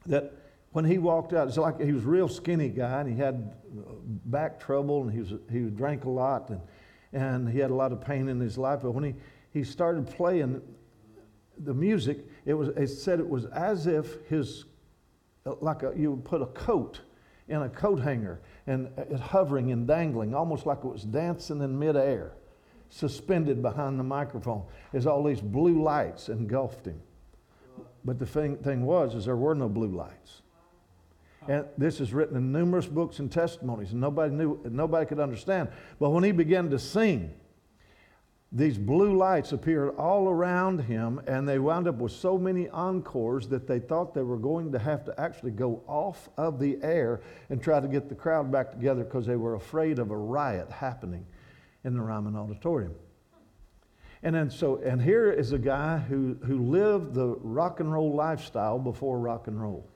that 0.05 0.33
when 0.71 0.85
he 0.85 0.99
walked 0.99 1.33
out, 1.33 1.47
it's 1.47 1.57
like 1.57 1.81
he 1.81 1.91
was 1.91 2.03
a 2.03 2.07
real 2.07 2.27
skinny 2.27 2.69
guy, 2.69 3.01
and 3.01 3.09
he 3.09 3.15
had 3.17 3.55
back 4.25 4.59
trouble, 4.59 5.01
and 5.01 5.11
he 5.11 5.19
was 5.19 5.33
he 5.51 5.61
drank 5.61 6.05
a 6.05 6.09
lot, 6.09 6.49
and 6.49 6.61
and 7.13 7.50
he 7.50 7.60
had 7.60 7.72
a 7.72 7.76
lot 7.76 7.91
of 7.91 8.02
pain 8.02 8.28
in 8.28 8.39
his 8.39 8.58
life. 8.58 8.82
But 8.84 8.91
when 8.91 9.04
he, 9.04 9.15
he 9.52 9.63
started 9.63 10.08
playing 10.08 10.62
the 11.60 11.74
music, 11.74 12.26
it 12.46 12.54
was 12.54 12.70
it 12.70 12.88
said 12.88 13.20
it 13.20 13.28
was 13.28 13.46
as 13.46 13.88
if 13.88 14.26
his 14.28 14.65
like 15.62 15.84
a, 15.84 15.93
you 15.96 16.12
would 16.12 16.26
put 16.26 16.41
a 16.41 16.48
coat 16.48 17.02
in 17.48 17.62
a 17.62 17.70
coat 17.70 18.00
hanger 18.00 18.41
and 18.67 18.89
it 18.98 19.20
hovering 19.20 19.72
and 19.72 19.88
dangling, 19.88 20.36
almost 20.36 20.65
like 20.65 20.80
it 20.80 20.88
was 20.88 21.04
dancing 21.04 21.62
in 21.62 21.78
midair, 21.78 22.34
suspended 22.89 23.62
behind 23.62 23.98
the 23.98 24.04
microphone, 24.04 24.63
as 24.93 25.08
all 25.08 25.24
these 25.24 25.41
blue 25.41 25.82
lights 25.82 26.30
engulfed 26.30 26.86
him. 26.86 27.02
But 28.04 28.20
the 28.20 28.26
thing, 28.26 28.58
thing 28.58 28.86
was, 28.86 29.16
is 29.16 29.26
there 29.26 29.38
were 29.38 29.55
no 29.55 29.70
blue 29.70 29.95
lights. 29.95 30.41
And 31.48 31.66
this 31.78 32.02
is 32.02 32.14
written 32.14 32.36
in 32.36 32.52
numerous 32.52 32.88
books 32.88 33.20
and 33.20 33.32
testimonies, 33.32 33.91
and 33.91 34.02
nobody 34.02 34.34
knew, 34.34 34.60
nobody 34.70 35.06
could 35.06 35.20
understand. 35.20 35.70
But 36.00 36.10
when 36.10 36.24
he 36.24 36.32
began 36.32 36.70
to 36.72 36.80
sing, 36.80 37.34
these 38.52 38.78
blue 38.78 39.16
lights 39.18 39.52
appeared 39.54 39.95
all 39.95 40.30
around 40.30 40.80
him, 40.80 41.22
and 41.28 41.48
they 41.48 41.60
wound 41.60 41.88
up 41.88 41.95
with 41.95 42.12
so 42.12 42.38
many 42.38 42.70
encores 42.70 43.48
that 43.48 43.68
they 43.68 43.80
thought 43.80 44.14
they 44.14 44.24
were 44.24 44.38
going 44.38 44.72
to 44.74 44.80
have 44.80 45.06
to 45.06 45.20
actually 45.20 45.52
go 45.52 45.84
off 45.88 46.30
of 46.38 46.60
the 46.60 46.78
air 46.82 47.22
and 47.50 47.62
try 47.62 47.80
to 47.80 47.88
get 47.88 48.10
the 48.10 48.16
crowd 48.16 48.52
back 48.52 48.72
together 48.72 49.04
because 49.04 49.26
they 49.26 49.36
were 49.36 49.56
afraid 49.56 50.00
of 50.00 50.12
a 50.12 50.18
riot 50.18 50.70
happening 50.70 51.26
in 51.84 51.93
the 51.93 52.02
Ryman 52.02 52.36
Auditorium. 52.36 52.95
And 54.24 54.36
then 54.36 54.50
so, 54.50 54.78
and 54.78 55.02
here 55.02 55.32
is 55.32 55.52
a 55.52 55.60
guy 55.60 56.00
who, 56.00 56.38
who 56.45 56.58
lived 56.58 57.14
the 57.14 57.28
rock 57.41 57.80
and 57.80 57.91
roll 57.91 58.14
lifestyle 58.14 58.80
before 58.80 59.20
rock 59.20 59.48
and 59.48 59.62
roll 59.62 59.88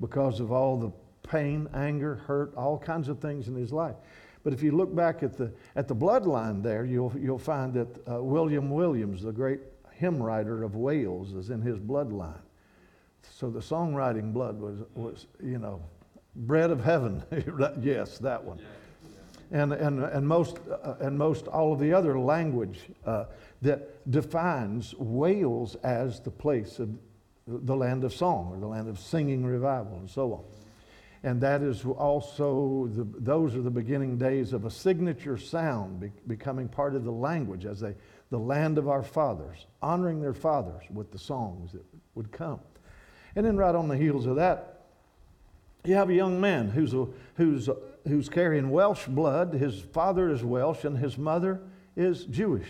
because 0.00 0.40
of 0.40 0.52
all 0.52 0.78
the 0.78 0.92
pain, 1.28 1.68
anger, 1.74 2.16
hurt, 2.26 2.54
all 2.56 2.78
kinds 2.78 3.08
of 3.08 3.18
things 3.20 3.48
in 3.48 3.54
his 3.54 3.72
life. 3.72 3.96
But 4.44 4.52
if 4.52 4.62
you 4.62 4.72
look 4.72 4.94
back 4.94 5.22
at 5.22 5.36
the, 5.36 5.52
at 5.76 5.88
the 5.88 5.96
bloodline 5.96 6.62
there, 6.62 6.84
you'll, 6.84 7.12
you'll 7.18 7.38
find 7.38 7.74
that 7.74 7.88
uh, 8.10 8.22
William 8.22 8.70
Williams, 8.70 9.22
the 9.22 9.32
great 9.32 9.60
hymn 9.92 10.22
writer 10.22 10.62
of 10.62 10.76
Wales 10.76 11.32
is 11.34 11.50
in 11.50 11.60
his 11.60 11.78
bloodline. 11.78 12.40
So 13.30 13.50
the 13.50 13.60
songwriting 13.60 14.32
blood 14.32 14.60
was, 14.60 14.78
was 14.94 15.26
you 15.42 15.58
know, 15.58 15.82
bread 16.34 16.70
of 16.70 16.82
heaven. 16.82 17.22
yes, 17.82 18.18
that 18.18 18.42
one. 18.42 18.60
And, 19.50 19.72
and, 19.72 20.02
and, 20.04 20.26
most, 20.26 20.58
uh, 20.70 20.94
and 21.00 21.18
most 21.18 21.46
all 21.48 21.72
of 21.72 21.80
the 21.80 21.92
other 21.92 22.18
language 22.18 22.80
uh, 23.06 23.24
that 23.62 24.10
defines 24.10 24.94
Wales 24.94 25.74
as 25.76 26.20
the 26.20 26.30
place 26.30 26.78
of 26.78 26.90
the 27.48 27.74
land 27.74 28.04
of 28.04 28.12
song 28.12 28.50
or 28.52 28.60
the 28.60 28.66
land 28.66 28.88
of 28.88 28.98
singing 28.98 29.44
revival 29.44 29.96
and 29.96 30.10
so 30.10 30.32
on. 30.34 30.44
And 31.22 31.40
that 31.40 31.62
is 31.62 31.84
also, 31.84 32.88
the, 32.92 33.04
those 33.18 33.56
are 33.56 33.62
the 33.62 33.70
beginning 33.70 34.18
days 34.18 34.52
of 34.52 34.64
a 34.64 34.70
signature 34.70 35.36
sound 35.36 36.00
be, 36.00 36.12
becoming 36.26 36.68
part 36.68 36.94
of 36.94 37.04
the 37.04 37.10
language 37.10 37.64
as 37.64 37.80
they, 37.80 37.94
the 38.30 38.38
land 38.38 38.78
of 38.78 38.88
our 38.88 39.02
fathers, 39.02 39.66
honoring 39.82 40.20
their 40.20 40.34
fathers 40.34 40.84
with 40.92 41.10
the 41.10 41.18
songs 41.18 41.72
that 41.72 41.84
would 42.14 42.30
come. 42.30 42.60
And 43.34 43.44
then 43.44 43.56
right 43.56 43.74
on 43.74 43.88
the 43.88 43.96
heels 43.96 44.26
of 44.26 44.36
that, 44.36 44.86
you 45.84 45.94
have 45.94 46.10
a 46.10 46.14
young 46.14 46.40
man 46.40 46.68
who's, 46.68 46.94
a, 46.94 47.06
who's, 47.36 47.68
a, 47.68 47.76
who's 48.06 48.28
carrying 48.28 48.70
Welsh 48.70 49.06
blood. 49.06 49.54
His 49.54 49.80
father 49.80 50.30
is 50.30 50.44
Welsh 50.44 50.84
and 50.84 50.98
his 50.98 51.16
mother 51.18 51.60
is 51.96 52.24
Jewish, 52.26 52.68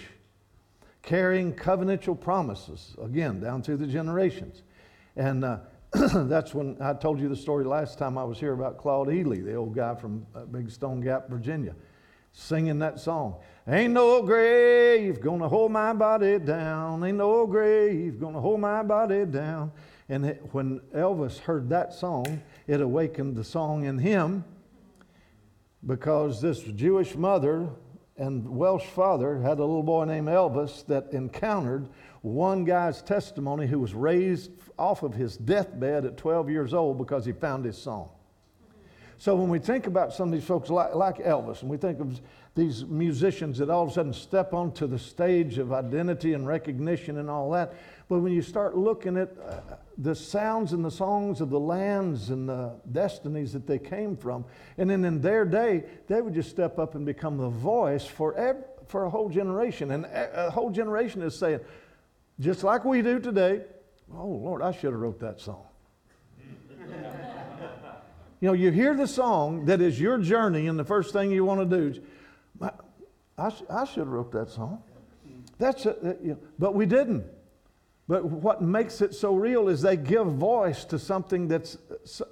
carrying 1.03 1.53
covenantal 1.53 2.18
promises, 2.18 2.95
again, 3.03 3.41
down 3.41 3.62
through 3.62 3.79
the 3.79 3.87
generations. 3.87 4.62
And 5.19 5.45
uh, 5.45 5.59
that's 5.93 6.55
when 6.55 6.77
I 6.81 6.95
told 6.95 7.21
you 7.21 7.29
the 7.29 7.37
story 7.37 7.64
last 7.64 7.99
time 7.99 8.16
I 8.16 8.23
was 8.23 8.39
here 8.39 8.53
about 8.53 8.79
Claude 8.79 9.12
Ely, 9.12 9.41
the 9.41 9.57
old 9.57 9.75
guy 9.75 9.97
from 9.97 10.25
uh, 10.33 10.45
Big 10.45 10.71
Stone 10.71 11.01
Gap, 11.01 11.29
Virginia, 11.29 11.75
singing 12.33 12.79
that 12.79 13.01
song. 13.01 13.35
Ain't 13.66 13.93
no 13.93 14.23
grave 14.23 15.21
gonna 15.21 15.49
hold 15.49 15.73
my 15.73 15.93
body 15.93 16.39
down. 16.39 17.03
Ain't 17.03 17.19
no 17.19 17.47
grave 17.47 18.21
gonna 18.21 18.41
hold 18.41 18.61
my 18.61 18.85
body 18.85 19.27
down. 19.27 19.73
And 20.09 20.25
it, 20.25 20.43
when 20.53 20.79
Elvis 20.95 21.39
heard 21.39 21.69
that 21.71 21.93
song, 21.93 22.43
it 22.69 22.81
awakened 22.81 23.35
the 23.37 23.45
song 23.45 23.85
in 23.85 23.99
him 23.99 24.45
because 25.85 26.41
this 26.41 26.61
Jewish 26.61 27.16
mother 27.16 27.69
and 28.16 28.49
Welsh 28.57 28.87
father 28.87 29.41
had 29.41 29.59
a 29.59 29.64
little 29.64 29.83
boy 29.83 30.05
named 30.05 30.29
Elvis 30.29 30.87
that 30.87 31.12
encountered 31.12 31.89
one 32.23 32.64
guy's 32.64 33.03
testimony 33.03 33.66
who 33.66 33.79
was 33.79 33.95
raised 33.95 34.51
off 34.79 35.03
of 35.03 35.14
his 35.14 35.37
deathbed 35.37 36.05
at 36.05 36.16
12 36.16 36.51
years 36.51 36.75
old 36.75 36.99
because 36.99 37.25
he 37.25 37.33
found 37.33 37.64
his 37.64 37.77
song. 37.77 38.09
So 39.21 39.35
when 39.35 39.49
we 39.49 39.59
think 39.59 39.89
about 39.89 40.12
some 40.12 40.29
of 40.29 40.33
these 40.33 40.45
folks 40.45 40.71
like, 40.71 40.95
like, 40.95 41.16
Elvis, 41.16 41.62
and 41.62 41.71
we 41.71 41.77
think 41.77 41.99
of 41.99 42.21
these 42.55 42.85
musicians 42.85 43.59
that 43.59 43.69
all 43.69 43.83
of 43.83 43.91
a 43.91 43.93
sudden 43.93 44.12
step 44.12 44.55
onto 44.55 44.87
the 44.87 44.99
stage 44.99 45.59
of 45.59 45.73
identity 45.73 46.35
and 46.35 46.47
recognition 46.47 47.19
and 47.19 47.29
all 47.29 47.51
that, 47.51 47.75
but 48.09 48.21
when 48.21 48.33
you 48.33 48.43
start 48.43 48.77
looking 48.77 49.16
at 49.16 49.31
uh, 49.45 49.61
the 49.99 50.14
sounds 50.14 50.73
and 50.73 50.85
the 50.85 50.91
songs 50.91 51.41
of 51.41 51.51
the 51.51 51.59
lands 51.59 52.31
and 52.31 52.49
the 52.49 52.73
destinies 52.93 53.53
that 53.53 53.66
they 53.66 53.79
came 53.79 54.16
from, 54.16 54.45
and 54.79 54.89
then 54.89 55.05
in 55.05 55.21
their 55.21 55.45
day, 55.45 55.85
they 56.07 56.21
would 56.21 56.35
just 56.35 56.49
step 56.49 56.79
up 56.79 56.95
and 56.95 57.05
become 57.05 57.39
the 57.39 57.49
voice 57.49 58.07
for, 58.07 58.37
every, 58.37 58.62
for 58.87 59.05
a 59.05 59.11
whole 59.11 59.29
generation. 59.29 59.91
And 59.91 60.07
a 60.07 60.49
whole 60.49 60.71
generation 60.71 61.23
is 61.23 61.37
saying, 61.37 61.59
just 62.41 62.62
like 62.62 62.84
we 62.84 63.03
do 63.03 63.18
today, 63.18 63.62
oh 64.14 64.26
Lord, 64.26 64.62
I 64.62 64.72
should 64.72 64.93
have 64.93 65.01
wrote 65.01 65.20
that 65.20 65.41
song. 65.41 65.64
you 68.41 68.49
know, 68.49 68.53
you 68.53 68.70
hear 68.70 68.95
the 68.95 69.07
song 69.07 69.64
that 69.66 69.80
is 69.80 70.01
your 70.01 70.18
journey, 70.18 70.66
and 70.66 70.78
the 70.78 70.84
first 70.84 71.12
thing 71.12 71.30
you 71.30 71.45
want 71.45 71.68
to 71.68 71.76
do 71.76 71.89
is, 71.89 72.01
I, 72.61 73.53
I 73.70 73.84
should 73.84 73.99
have 73.99 74.09
wrote 74.09 74.32
that 74.32 74.51
song. 74.51 74.82
That's 75.59 75.86
it, 75.86 76.18
you 76.22 76.30
know, 76.30 76.39
but 76.59 76.74
we 76.74 76.86
didn't. 76.86 77.24
But 78.09 78.24
what 78.24 78.62
makes 78.62 79.03
it 79.03 79.14
so 79.14 79.34
real 79.34 79.68
is 79.68 79.82
they 79.82 79.97
give 79.97 80.26
voice 80.26 80.84
to 80.86 80.99
something 80.99 81.47
that's 81.47 81.76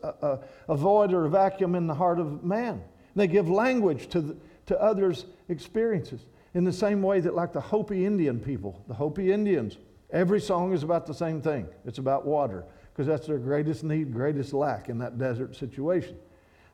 a, 0.03 0.39
a, 0.69 0.77
void 0.77 1.13
or 1.13 1.27
a 1.27 1.29
vacuum 1.29 1.75
in 1.75 1.87
the 1.87 1.95
heart 1.95 2.19
of 2.19 2.43
man. 2.43 2.83
They 3.15 3.27
give 3.27 3.51
language 3.51 4.09
to, 4.09 4.23
the, 4.23 4.37
to 4.67 4.81
others' 4.81 5.27
experiences. 5.51 6.25
In 6.55 6.65
the 6.65 6.73
same 6.73 7.03
way 7.03 7.21
that, 7.21 7.35
like 7.35 7.53
the 7.53 7.61
Hopi 7.61 8.07
Indian 8.07 8.41
people, 8.41 8.83
the 8.89 8.95
Hopi 8.95 9.31
Indians, 9.31 9.77
every 10.11 10.41
song 10.41 10.73
is 10.73 10.83
about 10.83 11.07
the 11.07 11.15
same 11.15 11.41
thing 11.41 11.69
it's 11.85 11.99
about 11.99 12.27
water, 12.27 12.65
because 12.93 13.07
that's 13.07 13.27
their 13.27 13.39
greatest 13.39 13.85
need, 13.85 14.13
greatest 14.13 14.53
lack 14.53 14.89
in 14.89 14.99
that 14.99 15.19
desert 15.19 15.57
situation. 15.57 16.17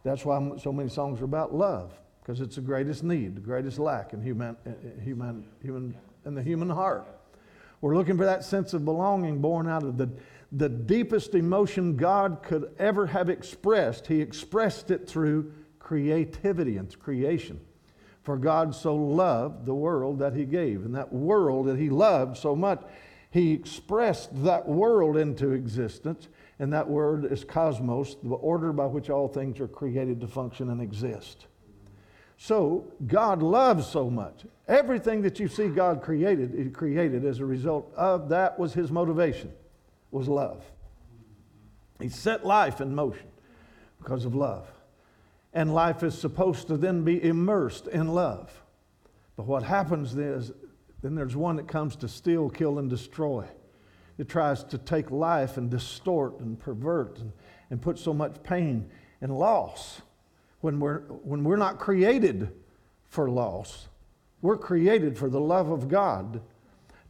That's 0.05 0.25
why 0.25 0.57
so 0.59 0.73
many 0.73 0.89
songs 0.89 1.21
are 1.21 1.25
about 1.25 1.55
love, 1.55 1.93
because 2.23 2.41
it's 2.41 2.57
the 2.57 2.63
greatest 2.63 3.05
need, 3.05 3.37
the 3.37 3.41
greatest 3.41 3.79
lack 3.79 4.13
in 4.13 4.23
human, 4.23 4.57
human, 5.03 5.47
human, 5.61 5.95
in 6.27 6.35
the 6.35 6.43
human 6.43 6.71
heart. 6.71 7.07
We're 7.81 7.97
looking 7.97 8.17
for 8.17 8.25
that 8.25 8.45
sense 8.45 8.75
of 8.75 8.85
belonging 8.85 9.41
born 9.41 9.69
out 9.69 9.83
of 9.83 9.99
the, 9.99 10.09
the 10.53 10.69
deepest 10.69 11.35
emotion 11.35 11.97
God 11.97 12.39
could 12.43 12.73
ever 12.79 13.07
have 13.07 13.29
expressed. 13.29 14.07
He 14.07 14.21
expressed 14.21 14.93
it 14.93 15.09
through 15.09 15.53
creativity 15.81 16.77
and 16.77 16.97
creation. 17.01 17.61
For 18.23 18.37
God 18.37 18.73
so 18.73 18.95
loved 18.95 19.67
the 19.67 19.75
world 19.75 20.21
that 20.21 20.35
He 20.35 20.45
gave. 20.45 20.85
And 20.85 20.95
that 20.95 21.13
world 21.13 21.67
that 21.67 21.77
He 21.77 21.91
loved 21.91 22.37
so 22.37 22.55
much, 22.55 22.81
He 23.33 23.53
expressed 23.53 24.45
that 24.45 24.69
world 24.69 25.17
into 25.17 25.53
existence. 25.53 26.29
And 26.59 26.73
that 26.75 26.89
word 26.89 27.25
is 27.25 27.43
cosmos, 27.43 28.15
the 28.23 28.35
order 28.35 28.73
by 28.73 28.87
which 28.87 29.11
all 29.11 29.27
things 29.27 29.59
are 29.59 29.67
created 29.67 30.21
to 30.21 30.29
function 30.29 30.71
and 30.71 30.81
exist. 30.81 31.47
So 32.37 32.93
God 33.07 33.43
loves 33.43 33.87
so 33.87 34.11
much. 34.11 34.45
Everything 34.69 35.23
that 35.23 35.41
you 35.41 35.49
see 35.49 35.69
God 35.69 36.03
created, 36.03 36.55
He 36.57 36.71
created 36.71 37.25
as 37.25 37.41
a 37.41 37.47
result 37.47 37.93
of 37.97 38.29
that 38.29 38.59
was 38.59 38.75
His 38.75 38.93
motivation, 38.93 39.51
was 40.11 40.29
love. 40.29 40.63
He 42.01 42.11
set 42.11 42.45
life 42.45 42.81
in 42.81 42.95
motion 42.95 43.29
because 43.99 44.25
of 44.25 44.35
love. 44.35 44.71
And 45.55 45.75
life 45.75 46.03
is 46.03 46.17
supposed 46.17 46.69
to 46.69 46.77
then 46.77 47.03
be 47.03 47.23
immersed 47.23 47.87
in 47.87 48.09
love. 48.09 48.63
But 49.37 49.47
what 49.47 49.63
happens 49.63 50.15
is, 50.17 50.53
then 51.03 51.15
there's 51.15 51.37
one 51.37 51.57
that 51.57 51.69
comes 51.69 51.97
to 51.97 52.09
steal, 52.09 52.49
kill, 52.49 52.79
and 52.79 52.89
destroy. 52.89 53.45
It 54.19 54.29
tries 54.29 54.63
to 54.65 54.79
take 54.79 55.11
life 55.11 55.57
and 55.57 55.71
distort 55.71 56.39
and 56.41 56.59
pervert 56.59 57.19
and, 57.19 57.33
and 57.71 57.83
put 57.83 57.99
so 57.99 58.15
much 58.15 58.43
pain 58.43 58.89
and 59.21 59.37
loss 59.37 60.01
when 60.61 60.79
we're, 60.79 61.01
when 61.01 61.45
we're 61.45 61.57
not 61.57 61.79
created 61.79 62.53
for 63.09 63.29
loss. 63.29 63.89
We're 64.41 64.57
created 64.57 65.19
for 65.19 65.29
the 65.29 65.41
love 65.41 65.71
of 65.71 65.89
God 65.89 66.41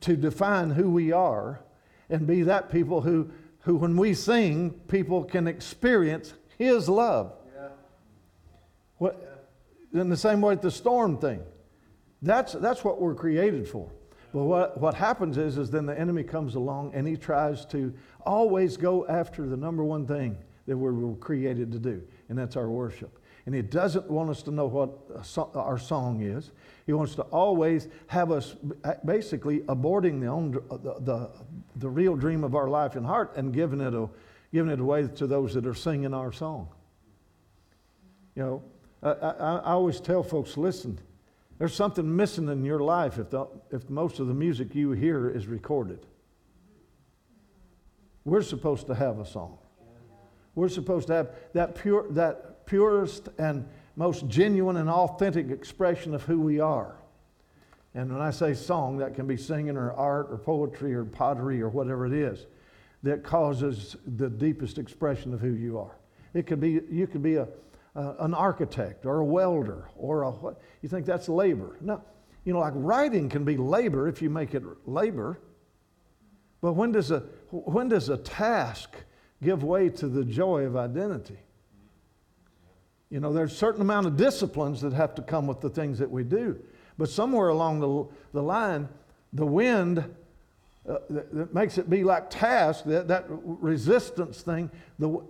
to 0.01 0.17
define 0.17 0.71
who 0.71 0.91
we 0.91 1.13
are 1.13 1.61
and 2.09 2.27
be 2.27 2.43
that 2.43 2.71
people 2.71 3.03
who, 3.03 3.31
who 3.61 3.77
when 3.77 3.97
we 3.97 4.15
sing, 4.15 4.71
people 4.89 5.25
can 5.25 5.47
experience 5.47 6.35
His 6.59 6.89
love. 6.89 7.33
Yeah. 7.55 7.69
What, 8.99 9.49
in 9.93 10.09
the 10.09 10.17
same 10.17 10.41
way 10.41 10.55
with 10.55 10.63
the 10.63 10.71
storm 10.71 11.19
thing. 11.19 11.43
That's, 12.23 12.53
that's 12.53 12.85
what 12.85 13.01
we're 13.01 13.15
created 13.15 13.69
for. 13.69 13.91
But 14.33 14.45
what, 14.45 14.81
what 14.81 14.95
happens 14.95 15.37
is, 15.37 15.59
is 15.59 15.71
then 15.71 15.85
the 15.85 15.99
enemy 15.99 16.23
comes 16.23 16.55
along 16.55 16.95
and 16.95 17.07
he 17.07 17.17
tries 17.17 17.67
to 17.67 17.93
always 18.25 18.77
go 18.77 19.07
after 19.07 19.47
the 19.47 19.57
number 19.57 19.85
one 19.85 20.07
thing 20.07 20.39
that 20.67 20.77
we 20.77 20.91
were 20.91 21.17
created 21.17 21.73
to 21.73 21.79
do, 21.79 22.03
and 22.29 22.39
that's 22.39 22.57
our 22.57 22.71
worship. 22.71 23.19
And 23.47 23.55
He 23.55 23.63
doesn't 23.63 24.09
want 24.09 24.31
us 24.31 24.43
to 24.45 24.51
know 24.51 24.67
what 24.67 24.91
our 25.55 25.79
song 25.79 26.23
is. 26.23 26.53
He 26.87 26.93
wants 26.93 27.15
to 27.17 27.23
always 27.23 27.89
have 28.07 28.31
us 28.31 28.57
basically 29.05 29.61
aborting 29.61 30.21
the, 30.21 30.29
own, 30.29 30.53
the, 30.53 30.95
the, 31.01 31.31
the 31.77 31.91
real 31.91 32.15
dream 32.15 32.45
of 32.45 32.55
our 32.55 32.69
life 32.69 32.95
and 32.95 33.05
heart 33.05 33.37
and 33.37 33.53
giving 33.53 33.81
it, 33.81 33.95
a, 33.95 34.09
giving 34.53 34.71
it 34.71 34.81
away 34.81 35.09
to 35.09 35.27
those 35.27 35.55
that 35.55 35.67
are 35.67 35.75
singing 35.75 36.15
our 36.15 36.33
song. 36.33 36.69
You 38.37 38.43
know, 38.43 38.63
I, 39.03 39.11
I, 39.11 39.57
I 39.57 39.73
always 39.73 40.01
tell 40.01 40.23
folks 40.23 40.57
listen, 40.57 41.01
there's 41.63 41.77
something 41.77 42.17
missing 42.17 42.49
in 42.49 42.65
your 42.65 42.81
life 42.81 43.21
if, 43.21 43.31
the, 43.31 43.47
if 43.71 43.89
most 43.89 44.19
of 44.19 44.27
the 44.27 44.35
music 44.35 44.75
you 44.75 44.91
hear 44.91 45.31
is 45.31 45.47
recorded. 45.47 46.05
We're 48.25 48.43
supposed 48.43 48.89
to 48.89 48.97
have 48.97 49.21
a 49.21 49.25
song. 49.25 49.59
We're 50.57 50.69
supposed 50.69 51.07
to 51.07 51.15
have 51.15 51.31
that 51.53 51.77
pure, 51.77 52.09
that 52.15 52.67
purest 52.67 53.29
and 53.39 53.69
most 53.95 54.27
genuine 54.27 54.77
and 54.77 54.91
authentic 54.91 55.51
expression 55.51 56.17
of 56.17 56.25
who 56.25 56.41
we 56.41 56.59
are. 56.59 56.97
And 57.95 58.13
when 58.13 58.21
I 58.21 58.33
say 58.33 58.55
song, 58.55 58.99
that 58.99 59.15
can 59.15 59.29
be 59.29 59.37
singing 59.37 59.77
or 59.77 59.93
art 59.93 60.33
or 60.33 60.39
poetry 60.39 60.93
or 60.93 61.05
pottery 61.05 61.63
or 61.63 61.69
whatever 61.69 62.07
it 62.07 62.13
is 62.13 62.45
that 63.05 63.23
causes 63.23 63.95
the 64.17 64.29
deepest 64.29 64.79
expression 64.79 65.33
of 65.33 65.39
who 65.39 65.53
you 65.53 65.79
are. 65.79 65.97
It 66.35 66.49
could 66.49 66.59
be, 66.59 66.81
you 66.91 67.07
could 67.07 67.23
be 67.23 67.37
a, 67.37 67.47
uh, 67.95 68.15
an 68.21 68.35
architect 68.35 69.07
or 69.07 69.19
a 69.21 69.25
welder 69.25 69.89
or 69.97 70.23
a, 70.23 70.31
what, 70.31 70.61
you 70.81 70.89
think 70.89 71.07
that's 71.07 71.29
labor. 71.29 71.77
No, 71.81 72.03
you 72.45 72.53
know, 72.53 72.61
like 72.61 72.73
writing 72.75 73.29
can 73.29 73.45
be 73.45 73.57
labor 73.57 74.09
if 74.09 74.23
you 74.23 74.31
make 74.31 74.55
it 74.55 74.63
labor. 74.87 75.39
But 76.61 76.73
when 76.73 76.93
does 76.93 77.11
a, 77.11 77.21
when 77.51 77.89
does 77.89 78.09
a 78.09 78.17
task 78.17 78.95
give 79.43 79.63
way 79.63 79.89
to 79.91 80.09
the 80.09 80.25
joy 80.25 80.65
of 80.65 80.77
identity? 80.77 81.39
You 83.11 83.21
know, 83.21 83.33
there's 83.33 83.53
a 83.53 83.57
certain 83.57 83.83
amount 83.83 84.07
of 84.07 84.17
disciplines 84.17 84.81
that 84.81 84.95
have 84.95 85.15
to 85.17 85.23
come 85.23 85.47
with 85.47 85.61
the 85.61 85.69
things 85.69 85.99
that 85.99 86.11
we 86.11 86.25
do. 86.25 86.59
But 86.97 87.11
somewhere 87.11 87.49
along 87.49 87.81
the, 87.81 88.07
the 88.33 88.43
line, 88.43 88.89
the 89.33 89.45
wind 89.45 89.99
uh, 90.89 90.99
that, 91.11 91.35
that, 91.35 91.55
makes 91.55 91.79
it 91.79 91.91
be 91.91 92.05
like 92.05 92.31
task, 92.31 92.85
that, 92.85 93.09
that 93.09 93.27
resistance 93.29 94.41
thing, 94.41 94.71
the, 94.99 95.23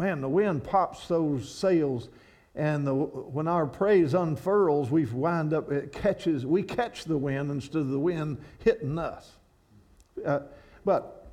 man, 0.00 0.20
the 0.22 0.28
wind 0.28 0.64
pops 0.64 1.06
those 1.06 1.48
sails, 1.48 2.08
and 2.54 2.86
the, 2.86 2.94
when 2.94 3.46
our 3.46 3.66
praise 3.66 4.14
unfurls, 4.14 4.90
we 4.90 5.04
wind 5.04 5.52
up, 5.52 5.70
it 5.70 5.92
catches, 5.92 6.44
we 6.44 6.62
catch 6.62 7.04
the 7.04 7.18
wind 7.18 7.50
instead 7.50 7.82
of 7.82 7.90
the 7.90 7.98
wind 7.98 8.38
hitting 8.64 8.98
us. 8.98 9.32
Uh, 10.24 10.40
but, 10.84 11.28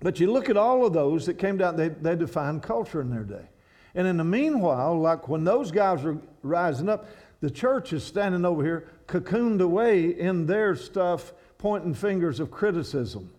but 0.00 0.18
you 0.18 0.32
look 0.32 0.48
at 0.48 0.56
all 0.56 0.86
of 0.86 0.94
those 0.94 1.26
that 1.26 1.34
came 1.34 1.58
down, 1.58 1.76
they, 1.76 1.88
they 1.88 2.16
defined 2.16 2.62
culture 2.62 3.02
in 3.02 3.10
their 3.10 3.24
day. 3.24 3.46
And 3.94 4.08
in 4.08 4.16
the 4.16 4.24
meanwhile, 4.24 4.98
like 4.98 5.28
when 5.28 5.44
those 5.44 5.70
guys 5.70 6.02
are 6.04 6.16
rising 6.42 6.88
up, 6.88 7.06
the 7.40 7.50
church 7.50 7.92
is 7.92 8.02
standing 8.02 8.44
over 8.44 8.64
here, 8.64 8.88
cocooned 9.06 9.60
away 9.60 10.18
in 10.18 10.46
their 10.46 10.74
stuff, 10.76 11.34
pointing 11.58 11.92
fingers 11.92 12.40
of 12.40 12.50
criticism 12.50 13.30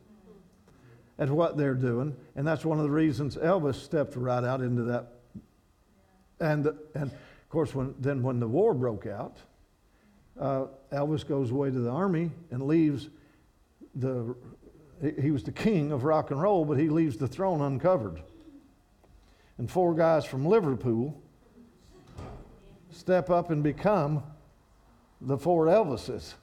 at 1.19 1.29
what 1.29 1.57
they're 1.57 1.75
doing. 1.75 2.15
And 2.35 2.45
that's 2.47 2.65
one 2.65 2.79
of 2.79 2.83
the 2.83 2.91
reasons 2.91 3.35
Elvis 3.35 3.75
stepped 3.75 4.15
right 4.15 4.43
out 4.43 4.61
into 4.61 4.83
that. 4.83 5.13
And, 6.39 6.67
and 6.95 7.11
of 7.11 7.49
course, 7.49 7.75
when, 7.75 7.95
then 7.99 8.23
when 8.23 8.39
the 8.39 8.47
war 8.47 8.73
broke 8.73 9.05
out, 9.05 9.37
uh, 10.39 10.65
Elvis 10.91 11.25
goes 11.25 11.51
away 11.51 11.69
to 11.69 11.79
the 11.79 11.89
army 11.89 12.31
and 12.51 12.63
leaves 12.63 13.09
the, 13.95 14.35
he 15.21 15.31
was 15.31 15.43
the 15.43 15.51
king 15.51 15.91
of 15.91 16.03
rock 16.03 16.31
and 16.31 16.41
roll, 16.41 16.65
but 16.65 16.79
he 16.79 16.89
leaves 16.89 17.17
the 17.17 17.27
throne 17.27 17.61
uncovered. 17.61 18.21
And 19.57 19.69
four 19.69 19.93
guys 19.93 20.25
from 20.25 20.45
Liverpool 20.45 21.21
step 22.89 23.29
up 23.29 23.51
and 23.51 23.63
become 23.63 24.23
the 25.21 25.37
four 25.37 25.67
Elvises. 25.67 26.33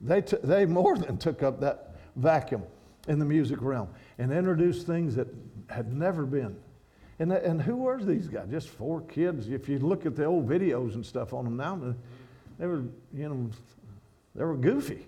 They, 0.00 0.20
t- 0.22 0.38
they 0.42 0.66
more 0.66 0.96
than 0.96 1.16
took 1.16 1.42
up 1.42 1.60
that 1.60 1.96
vacuum 2.16 2.62
in 3.08 3.18
the 3.18 3.24
music 3.24 3.60
realm 3.60 3.88
and 4.20 4.30
introduced 4.32 4.86
things 4.86 5.14
that 5.16 5.28
had 5.70 5.94
never 5.94 6.26
been. 6.26 6.54
And, 7.18 7.32
and 7.32 7.60
who 7.60 7.76
were 7.76 8.02
these 8.02 8.28
guys? 8.28 8.48
Just 8.50 8.68
four 8.68 9.00
kids. 9.00 9.48
If 9.48 9.66
you 9.66 9.78
look 9.78 10.04
at 10.04 10.14
the 10.14 10.26
old 10.26 10.46
videos 10.46 10.94
and 10.94 11.04
stuff 11.04 11.32
on 11.32 11.44
them 11.44 11.56
now, 11.56 11.94
they 12.58 12.66
were, 12.66 12.84
you 13.14 13.28
know, 13.28 13.50
they 14.34 14.44
were 14.44 14.56
goofy. 14.56 15.06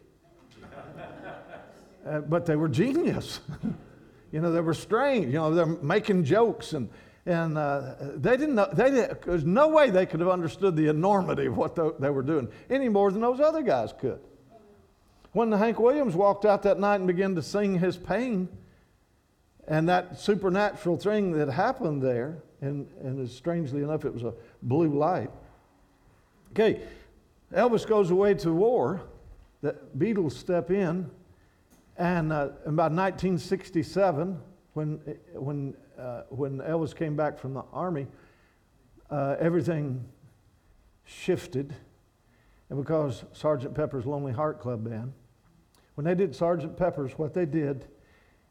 uh, 2.07 2.21
but 2.21 2.47
they 2.47 2.57
were 2.57 2.69
genius. 2.69 3.41
you 4.33 4.41
know, 4.41 4.51
they 4.51 4.63
were 4.63 4.75
strange. 4.75 5.27
You 5.27 5.41
know, 5.41 5.55
they're 5.55 5.67
making 5.67 6.25
jokes 6.25 6.73
and, 6.73 6.89
and 7.27 7.59
uh, 7.59 7.95
they 8.17 8.39
didn't 8.39 8.55
know, 8.55 8.69
they 8.73 8.91
didn't, 8.91 9.23
there's 9.23 9.45
no 9.45 9.69
way 9.69 9.91
they 9.91 10.07
could 10.07 10.21
have 10.21 10.31
understood 10.31 10.75
the 10.75 10.89
enormity 10.89 11.47
of 11.47 11.59
what 11.59 11.75
the, 11.75 11.95
they 11.99 12.11
were 12.11 12.23
doing 12.23 12.49
any 12.71 12.89
more 12.89 13.11
than 13.11 13.21
those 13.21 13.41
other 13.41 13.63
guys 13.63 13.93
could. 13.93 14.21
When 15.33 15.53
Hank 15.53 15.79
Williams 15.79 16.15
walked 16.15 16.47
out 16.47 16.63
that 16.63 16.81
night 16.81 16.97
and 16.97 17.07
began 17.07 17.35
to 17.35 17.43
sing 17.43 17.79
his 17.79 17.99
pain, 17.99 18.49
and 19.69 19.89
that 19.89 20.19
supernatural 20.19 20.97
thing 20.97 21.33
that 21.33 21.49
happened 21.49 22.03
there, 22.03 22.43
and, 22.61 22.89
and 23.03 23.29
strangely 23.29 23.83
enough, 23.83 24.05
it 24.05 24.13
was 24.13 24.23
a 24.25 24.35
blue 24.63 24.97
light. 24.97 25.31
Okay, 26.53 26.81
Elvis 27.55 27.87
goes 27.87 28.11
away 28.11 28.35
to 28.35 28.53
war. 28.53 29.03
The 29.63 29.77
Beatles 29.97 30.33
step 30.33 30.71
in, 30.71 31.11
and 31.97 32.33
uh, 32.33 32.51
about 32.67 32.93
1967, 32.93 34.41
when, 34.73 35.01
when, 35.35 35.75
uh, 35.99 36.23
when 36.31 36.59
Elvis 36.59 36.95
came 36.95 37.15
back 37.15 37.39
from 37.39 37.55
the 37.55 37.63
army, 37.73 38.07
uh, 39.11 39.37
everything 39.39 40.05
shifted. 41.05 41.75
And 42.71 42.83
because 42.83 43.25
Sergeant 43.33 43.75
Pepper's 43.75 44.07
Lonely 44.07 44.33
Heart 44.33 44.61
Club 44.61 44.89
Band, 44.89 45.13
when 45.95 46.05
they 46.05 46.15
did 46.15 46.35
Sergeant 46.35 46.77
Pepper's, 46.77 47.13
what 47.19 47.35
they 47.35 47.45
did 47.45 47.87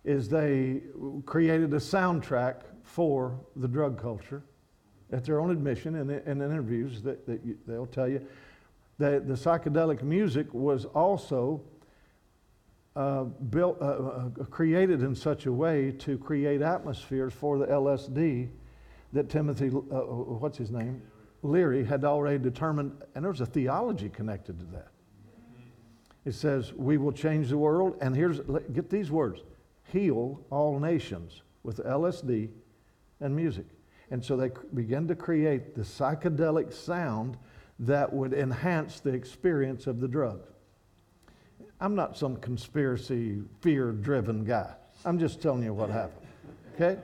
is 0.04 0.30
they 0.30 0.82
created 1.26 1.74
a 1.74 1.78
soundtrack 1.78 2.62
for 2.84 3.40
the 3.56 3.68
drug 3.68 4.02
culture 4.02 4.44
at 5.12 5.26
their 5.26 5.40
own 5.40 5.52
admission 5.52 5.96
and 5.96 6.10
in, 6.10 6.20
in 6.20 6.42
interviews 6.42 7.02
that, 7.02 7.26
that 7.26 7.46
you, 7.46 7.58
they'll 7.68 7.86
tell 7.86 8.08
you 8.08 8.26
that 8.98 9.28
the 9.28 9.34
psychedelic 9.34 10.02
music 10.02 10.52
was 10.54 10.86
also 10.86 11.62
uh, 12.96 13.24
built, 13.24 13.78
uh, 13.82 13.86
uh, 13.86 14.30
created 14.50 15.02
in 15.02 15.16
such 15.16 15.46
a 15.46 15.52
way 15.52 15.92
to 15.92 16.18
create 16.18 16.62
atmospheres 16.62 17.34
for 17.34 17.58
the 17.58 17.66
LSD 17.68 18.50
that 19.14 19.30
Timothy, 19.30 19.70
uh, 19.70 19.96
uh, 19.96 20.04
what's 20.04 20.58
his 20.58 20.72
name, 20.72 21.02
Leary 21.44 21.84
had 21.84 22.04
already 22.04 22.38
determined, 22.38 22.92
and 23.16 23.24
there 23.24 23.32
was 23.32 23.42
a 23.42 23.46
theology 23.46 24.10
connected 24.10 24.60
to 24.60 24.66
that. 24.66 24.90
It 26.26 26.34
says, 26.34 26.74
We 26.74 26.98
will 26.98 27.12
change 27.12 27.50
the 27.50 27.58
world, 27.58 27.98
and 28.02 28.16
here's, 28.16 28.40
get 28.74 28.90
these 28.90 29.10
words 29.10 29.42
heal 29.86 30.42
all 30.50 30.80
nations 30.80 31.42
with 31.64 31.78
LSD 31.78 32.50
and 33.20 33.36
music. 33.36 33.66
And 34.10 34.24
so 34.24 34.36
they 34.36 34.52
began 34.74 35.08
to 35.08 35.16
create 35.16 35.76
the 35.76 35.82
psychedelic 35.82 36.74
sound 36.74 37.38
that 37.80 38.12
would 38.12 38.34
enhance 38.34 39.00
the 39.00 39.12
experience 39.12 39.88
of 39.88 40.00
the 40.00 40.08
drug. 40.08 40.42
I'm 41.80 41.96
not 41.96 42.18
some 42.18 42.38
conspiracy, 42.38 43.42
fear 43.62 43.92
driven 43.92 44.44
guy. 44.44 44.74
I'm 45.04 45.18
just 45.18 45.42
telling 45.42 45.64
you 45.64 45.74
what 45.74 45.90
happened. 45.90 46.28
Okay? 46.76 47.00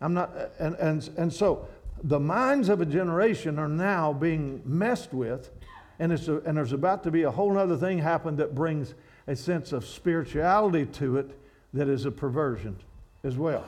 I'm 0.00 0.14
not, 0.14 0.30
and, 0.58 0.74
and, 0.76 1.10
and 1.18 1.32
so 1.32 1.68
the 2.02 2.20
minds 2.20 2.68
of 2.68 2.80
a 2.80 2.86
generation 2.86 3.58
are 3.58 3.68
now 3.68 4.12
being 4.12 4.62
messed 4.64 5.12
with, 5.12 5.50
and, 5.98 6.12
it's 6.12 6.28
a, 6.28 6.38
and 6.40 6.56
there's 6.56 6.72
about 6.72 7.02
to 7.04 7.10
be 7.10 7.24
a 7.24 7.30
whole 7.30 7.58
other 7.58 7.76
thing 7.76 7.98
happen 7.98 8.36
that 8.36 8.54
brings 8.54 8.94
a 9.26 9.36
sense 9.36 9.72
of 9.72 9.84
spirituality 9.84 10.86
to 10.86 11.18
it 11.18 11.38
that 11.76 11.88
is 11.88 12.06
a 12.06 12.10
perversion 12.10 12.76
as 13.22 13.36
well. 13.36 13.64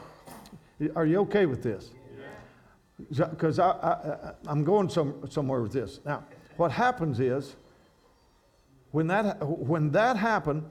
Are 0.96 1.06
you 1.06 1.18
okay 1.20 1.46
with 1.46 1.62
this? 1.62 1.90
Because 3.10 3.58
I, 3.58 3.70
I, 3.70 4.32
I'm 4.46 4.64
going 4.64 4.88
some, 4.88 5.28
somewhere 5.30 5.60
with 5.60 5.72
this. 5.72 6.00
Now, 6.04 6.24
what 6.56 6.72
happens 6.72 7.20
is, 7.20 7.54
when 8.90 9.06
that, 9.08 9.46
when 9.46 9.90
that 9.92 10.16
happened, 10.16 10.64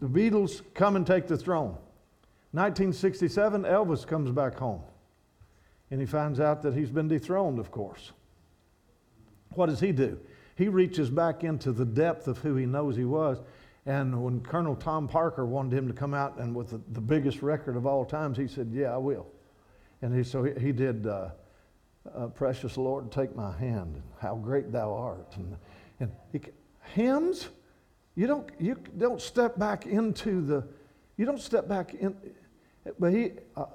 the 0.00 0.08
Beatles 0.08 0.62
come 0.74 0.96
and 0.96 1.06
take 1.06 1.26
the 1.28 1.36
throne. 1.36 1.76
1967, 2.52 3.62
Elvis 3.62 4.06
comes 4.06 4.30
back 4.30 4.58
home. 4.58 4.80
And 5.90 6.00
he 6.00 6.06
finds 6.06 6.40
out 6.40 6.62
that 6.62 6.74
he's 6.74 6.90
been 6.90 7.08
dethroned, 7.08 7.58
of 7.58 7.70
course. 7.70 8.12
What 9.50 9.66
does 9.66 9.80
he 9.80 9.92
do? 9.92 10.18
He 10.56 10.68
reaches 10.68 11.10
back 11.10 11.44
into 11.44 11.72
the 11.72 11.84
depth 11.84 12.26
of 12.26 12.38
who 12.38 12.56
he 12.56 12.66
knows 12.66 12.96
he 12.96 13.04
was 13.04 13.40
and 13.86 14.22
when 14.22 14.40
Colonel 14.40 14.76
Tom 14.76 15.06
Parker 15.06 15.44
wanted 15.44 15.76
him 15.76 15.86
to 15.88 15.94
come 15.94 16.14
out 16.14 16.38
and 16.38 16.54
with 16.54 16.70
the, 16.70 16.80
the 16.92 17.00
biggest 17.00 17.42
record 17.42 17.76
of 17.76 17.86
all 17.86 18.04
times, 18.04 18.38
he 18.38 18.48
said, 18.48 18.70
Yeah, 18.72 18.94
I 18.94 18.96
will. 18.96 19.26
And 20.00 20.14
he, 20.14 20.22
so 20.22 20.42
he, 20.42 20.58
he 20.58 20.72
did, 20.72 21.06
uh, 21.06 21.30
uh, 22.14 22.26
Precious 22.28 22.76
Lord, 22.76 23.10
take 23.10 23.34
my 23.34 23.56
hand, 23.56 23.96
and 23.96 24.02
how 24.20 24.36
great 24.36 24.72
thou 24.72 24.92
art. 24.92 25.36
And, 25.36 25.56
and 26.00 26.12
he, 26.32 26.40
hymns, 26.94 27.48
you 28.14 28.26
don't, 28.26 28.48
you 28.58 28.76
don't 28.98 29.20
step 29.20 29.58
back 29.58 29.86
into 29.86 30.40
the, 30.40 30.66
you 31.16 31.26
don't 31.26 31.40
step 31.40 31.68
back 31.68 31.94
in, 31.94 32.16
but 32.98 33.12
he, 33.12 33.32
uh, 33.56 33.66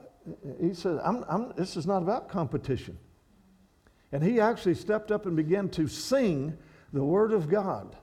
he 0.61 0.73
said, 0.73 0.99
I'm, 1.03 1.23
I'm, 1.27 1.53
This 1.55 1.77
is 1.77 1.85
not 1.85 2.01
about 2.01 2.29
competition. 2.29 2.97
And 4.11 4.23
he 4.23 4.39
actually 4.39 4.75
stepped 4.75 5.11
up 5.11 5.25
and 5.27 5.35
began 5.35 5.69
to 5.69 5.87
sing 5.87 6.57
the 6.93 7.03
Word 7.03 7.31
of 7.31 7.47
God. 7.49 7.95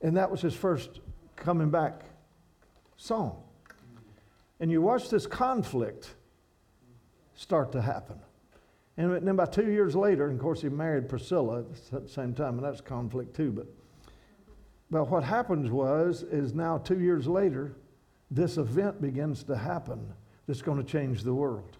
And 0.00 0.16
that 0.16 0.30
was 0.30 0.40
his 0.40 0.54
first 0.54 1.00
coming 1.36 1.70
back 1.70 2.02
song. 2.96 3.42
And 4.60 4.70
you 4.70 4.82
watch 4.82 5.08
this 5.08 5.26
conflict 5.26 6.14
start 7.34 7.72
to 7.72 7.80
happen. 7.80 8.18
And 8.96 9.12
then 9.14 9.28
about 9.28 9.52
two 9.52 9.70
years 9.70 9.94
later, 9.94 10.26
and 10.26 10.34
of 10.34 10.42
course, 10.42 10.60
he 10.60 10.68
married 10.68 11.08
Priscilla 11.08 11.60
at 11.92 12.02
the 12.02 12.08
same 12.08 12.34
time, 12.34 12.54
and 12.54 12.64
that's 12.64 12.80
conflict 12.80 13.34
too. 13.36 13.52
But, 13.52 13.66
but 14.90 15.08
what 15.08 15.22
happens 15.22 15.70
was, 15.70 16.24
is 16.24 16.52
now 16.52 16.78
two 16.78 16.98
years 16.98 17.28
later, 17.28 17.76
this 18.30 18.56
event 18.56 19.00
begins 19.00 19.44
to 19.44 19.56
happen 19.56 20.12
that's 20.48 20.62
going 20.62 20.78
to 20.78 20.84
change 20.84 21.22
the 21.22 21.32
world. 21.32 21.76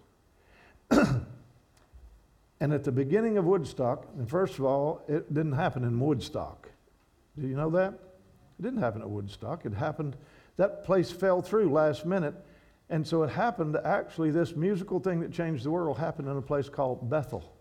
and 0.91 2.73
at 2.73 2.85
the 2.85 2.91
beginning 2.91 3.37
of 3.37 3.43
Woodstock, 3.43 4.07
and 4.17 4.29
first 4.29 4.57
of 4.57 4.63
all, 4.63 5.01
it 5.09 5.33
didn't 5.33 5.53
happen 5.53 5.83
in 5.83 5.99
Woodstock. 5.99 6.69
Do 7.37 7.47
you 7.47 7.55
know 7.57 7.69
that? 7.71 7.99
It 8.59 8.63
didn't 8.63 8.81
happen 8.81 9.01
at 9.01 9.09
Woodstock. 9.09 9.65
It 9.65 9.73
happened, 9.73 10.17
that 10.57 10.83
place 10.83 11.09
fell 11.09 11.41
through 11.41 11.71
last 11.71 12.05
minute. 12.05 12.35
And 12.89 13.07
so 13.07 13.23
it 13.23 13.29
happened, 13.29 13.77
actually, 13.85 14.31
this 14.31 14.55
musical 14.55 14.99
thing 14.99 15.21
that 15.21 15.31
changed 15.31 15.63
the 15.63 15.71
world 15.71 15.97
happened 15.97 16.27
in 16.27 16.35
a 16.35 16.41
place 16.41 16.67
called 16.67 17.09
Bethel. 17.09 17.55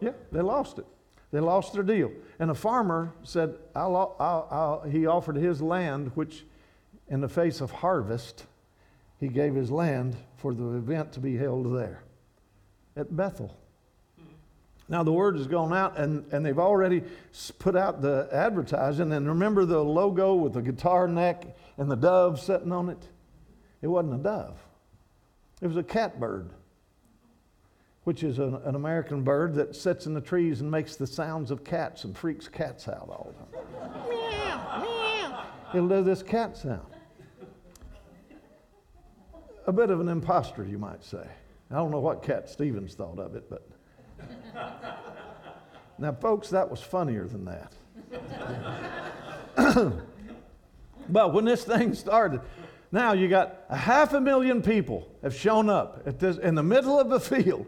Yeah, 0.00 0.12
they 0.30 0.40
lost 0.40 0.78
it. 0.78 0.86
They 1.32 1.40
lost 1.40 1.72
their 1.72 1.82
deal. 1.82 2.12
And 2.38 2.50
a 2.50 2.54
farmer 2.54 3.12
said, 3.22 3.56
I'll, 3.74 4.16
I'll, 4.18 4.48
I'll, 4.50 4.88
he 4.88 5.06
offered 5.06 5.36
his 5.36 5.60
land, 5.60 6.12
which 6.14 6.46
in 7.08 7.20
the 7.20 7.28
face 7.28 7.60
of 7.60 7.70
harvest, 7.70 8.46
he 9.18 9.28
gave 9.28 9.54
his 9.54 9.70
land 9.70 10.16
for 10.36 10.54
the 10.54 10.76
event 10.76 11.12
to 11.12 11.20
be 11.20 11.36
held 11.36 11.76
there 11.76 12.02
at 12.96 13.14
Bethel. 13.14 13.58
Now 14.88 15.02
the 15.02 15.12
word 15.12 15.36
has 15.36 15.46
gone 15.46 15.74
out, 15.74 15.98
and, 15.98 16.24
and 16.32 16.44
they've 16.44 16.58
already 16.58 17.02
put 17.58 17.76
out 17.76 18.00
the 18.00 18.28
advertising. 18.32 19.12
And 19.12 19.28
remember 19.28 19.66
the 19.66 19.82
logo 19.82 20.34
with 20.34 20.54
the 20.54 20.62
guitar 20.62 21.06
neck 21.06 21.44
and 21.76 21.90
the 21.90 21.96
dove 21.96 22.40
sitting 22.40 22.72
on 22.72 22.88
it? 22.88 23.08
It 23.82 23.86
wasn't 23.86 24.14
a 24.14 24.22
dove, 24.22 24.58
it 25.60 25.66
was 25.66 25.76
a 25.76 25.82
catbird, 25.82 26.50
which 28.04 28.22
is 28.22 28.38
an, 28.38 28.54
an 28.64 28.74
American 28.74 29.22
bird 29.22 29.54
that 29.56 29.76
sits 29.76 30.06
in 30.06 30.14
the 30.14 30.20
trees 30.20 30.62
and 30.62 30.70
makes 30.70 30.96
the 30.96 31.06
sounds 31.06 31.50
of 31.50 31.64
cats 31.64 32.04
and 32.04 32.16
freaks 32.16 32.48
cats 32.48 32.88
out 32.88 33.08
all 33.08 33.34
the 33.38 33.56
time. 33.56 34.08
meow, 34.08 34.82
meow. 34.82 35.44
It'll 35.74 35.88
do 35.88 36.02
this 36.02 36.22
cat 36.22 36.56
sound. 36.56 36.86
A 39.66 39.72
bit 39.72 39.90
of 39.90 40.00
an 40.00 40.08
impostor, 40.08 40.64
you 40.64 40.78
might 40.78 41.04
say. 41.04 41.26
I 41.70 41.74
don't 41.74 41.90
know 41.90 42.00
what 42.00 42.22
Cat 42.22 42.48
Stevens 42.48 42.94
thought 42.94 43.18
of 43.18 43.34
it, 43.34 43.50
but. 43.50 43.68
now, 45.98 46.12
folks, 46.12 46.50
that 46.50 46.70
was 46.70 46.80
funnier 46.80 47.26
than 47.26 47.44
that. 47.44 47.72
but 51.08 51.32
when 51.32 51.44
this 51.44 51.64
thing 51.64 51.94
started, 51.94 52.40
now 52.90 53.12
you 53.12 53.28
got 53.28 53.64
a 53.68 53.76
half 53.76 54.14
a 54.14 54.20
million 54.20 54.62
people 54.62 55.08
have 55.22 55.34
shown 55.34 55.68
up 55.68 56.02
at 56.06 56.18
this, 56.18 56.38
in 56.38 56.54
the 56.54 56.62
middle 56.62 56.98
of 56.98 57.10
the 57.10 57.20
field. 57.20 57.66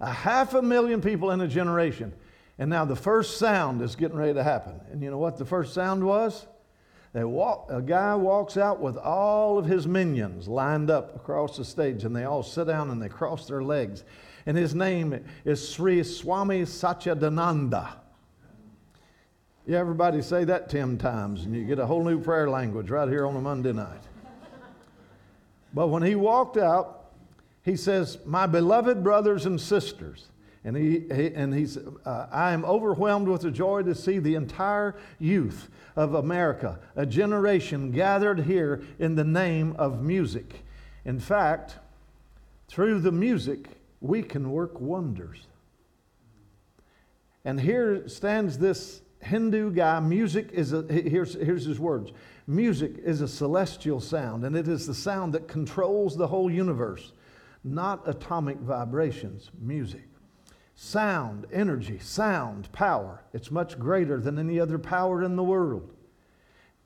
A 0.00 0.12
half 0.12 0.54
a 0.54 0.62
million 0.62 1.00
people 1.00 1.30
in 1.30 1.40
a 1.40 1.48
generation. 1.48 2.12
And 2.58 2.68
now 2.70 2.84
the 2.84 2.96
first 2.96 3.38
sound 3.38 3.82
is 3.82 3.96
getting 3.96 4.16
ready 4.16 4.34
to 4.34 4.42
happen. 4.42 4.80
And 4.90 5.02
you 5.02 5.10
know 5.10 5.18
what 5.18 5.36
the 5.36 5.44
first 5.44 5.74
sound 5.74 6.04
was? 6.04 6.46
They 7.12 7.24
walk, 7.24 7.66
a 7.70 7.82
guy 7.82 8.14
walks 8.14 8.56
out 8.56 8.80
with 8.80 8.96
all 8.96 9.58
of 9.58 9.66
his 9.66 9.86
minions 9.86 10.48
lined 10.48 10.90
up 10.90 11.14
across 11.14 11.58
the 11.58 11.64
stage, 11.64 12.04
and 12.04 12.16
they 12.16 12.24
all 12.24 12.42
sit 12.42 12.66
down 12.66 12.90
and 12.90 13.02
they 13.02 13.08
cross 13.08 13.46
their 13.46 13.62
legs. 13.62 14.02
And 14.46 14.56
his 14.56 14.74
name 14.74 15.24
is 15.44 15.68
Sri 15.68 16.02
Swami 16.02 16.62
Satchidananda. 16.62 17.88
Yeah, 19.66 19.78
everybody 19.78 20.22
say 20.22 20.44
that 20.44 20.68
10 20.68 20.98
times, 20.98 21.44
and 21.44 21.54
you 21.54 21.64
get 21.64 21.78
a 21.78 21.86
whole 21.86 22.02
new 22.02 22.20
prayer 22.20 22.50
language 22.50 22.90
right 22.90 23.08
here 23.08 23.26
on 23.26 23.36
a 23.36 23.40
Monday 23.40 23.72
night. 23.72 24.02
But 25.72 25.88
when 25.88 26.02
he 26.02 26.16
walked 26.16 26.56
out, 26.56 27.12
he 27.64 27.76
says, 27.76 28.18
My 28.26 28.46
beloved 28.46 29.04
brothers 29.04 29.46
and 29.46 29.60
sisters, 29.60 30.26
and, 30.64 30.76
he, 30.76 31.00
he 31.14 31.32
and 31.34 31.54
he's, 31.54 31.76
uh, 31.76 32.26
I 32.30 32.52
am 32.52 32.64
overwhelmed 32.64 33.28
with 33.28 33.42
the 33.42 33.50
joy 33.50 33.82
to 33.82 33.94
see 33.94 34.18
the 34.18 34.34
entire 34.34 34.96
youth 35.18 35.70
of 35.94 36.14
America, 36.14 36.78
a 36.96 37.06
generation 37.06 37.90
gathered 37.92 38.40
here 38.40 38.82
in 38.98 39.14
the 39.14 39.24
name 39.24 39.74
of 39.78 40.02
music. 40.02 40.64
In 41.04 41.20
fact, 41.20 41.76
through 42.68 43.00
the 43.00 43.12
music, 43.12 43.68
we 44.02 44.22
can 44.22 44.50
work 44.50 44.80
wonders. 44.80 45.46
And 47.44 47.58
here 47.58 48.08
stands 48.08 48.58
this 48.58 49.00
Hindu 49.20 49.70
guy. 49.70 50.00
Music 50.00 50.50
is 50.52 50.72
a, 50.72 50.82
here's, 50.82 51.34
here's 51.34 51.64
his 51.64 51.80
words 51.80 52.12
music 52.48 52.98
is 53.04 53.20
a 53.20 53.28
celestial 53.28 54.00
sound, 54.00 54.44
and 54.44 54.56
it 54.56 54.66
is 54.66 54.86
the 54.86 54.94
sound 54.94 55.32
that 55.32 55.46
controls 55.46 56.16
the 56.16 56.26
whole 56.26 56.50
universe, 56.50 57.12
not 57.62 58.06
atomic 58.06 58.58
vibrations, 58.58 59.50
music. 59.60 60.08
Sound, 60.74 61.46
energy, 61.52 62.00
sound, 62.00 62.70
power. 62.72 63.22
It's 63.32 63.52
much 63.52 63.78
greater 63.78 64.18
than 64.18 64.38
any 64.38 64.58
other 64.58 64.78
power 64.78 65.22
in 65.22 65.36
the 65.36 65.42
world. 65.44 65.92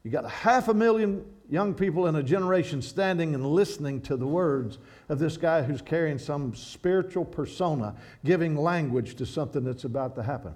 You 0.03 0.11
got 0.11 0.27
a 0.27 0.29
half 0.29 0.69
a 0.69 0.75
million 0.75 1.25
young 1.49 1.75
people 1.75 2.07
in 2.07 2.17
a 2.17 2.23
generation 2.23 2.83
standing 2.83 3.35
and 3.35 3.47
listening 3.47 4.01
to 4.03 4.17
the 4.17 4.27
words 4.27 4.79
of 5.09 5.19
this 5.19 5.37
guy 5.37 5.63
who's 5.63 5.83
carrying 5.83 6.19
some 6.19 6.55
spiritual 6.55 7.25
persona, 7.25 7.95
giving 8.25 8.57
language 8.57 9.15
to 9.17 9.27
something 9.27 9.65
that's 9.65 9.85
about 9.85 10.15
to 10.17 10.23
happen. 10.23 10.55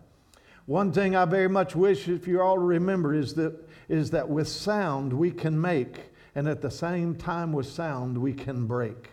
One 0.67 0.93
thing 0.93 1.17
I 1.17 1.25
very 1.25 1.49
much 1.49 1.75
wish, 1.75 2.09
if 2.09 2.29
you 2.29 2.41
all 2.41 2.59
remember, 2.59 3.15
is 3.15 3.35
that, 3.35 3.69
is 3.89 4.11
that 4.11 4.29
with 4.29 4.49
sound 4.49 5.13
we 5.13 5.31
can 5.31 5.61
make, 5.61 6.13
and 6.35 6.49
at 6.49 6.61
the 6.61 6.71
same 6.71 7.15
time 7.15 7.53
with 7.53 7.67
sound 7.67 8.17
we 8.19 8.33
can 8.33 8.67
break. 8.67 9.11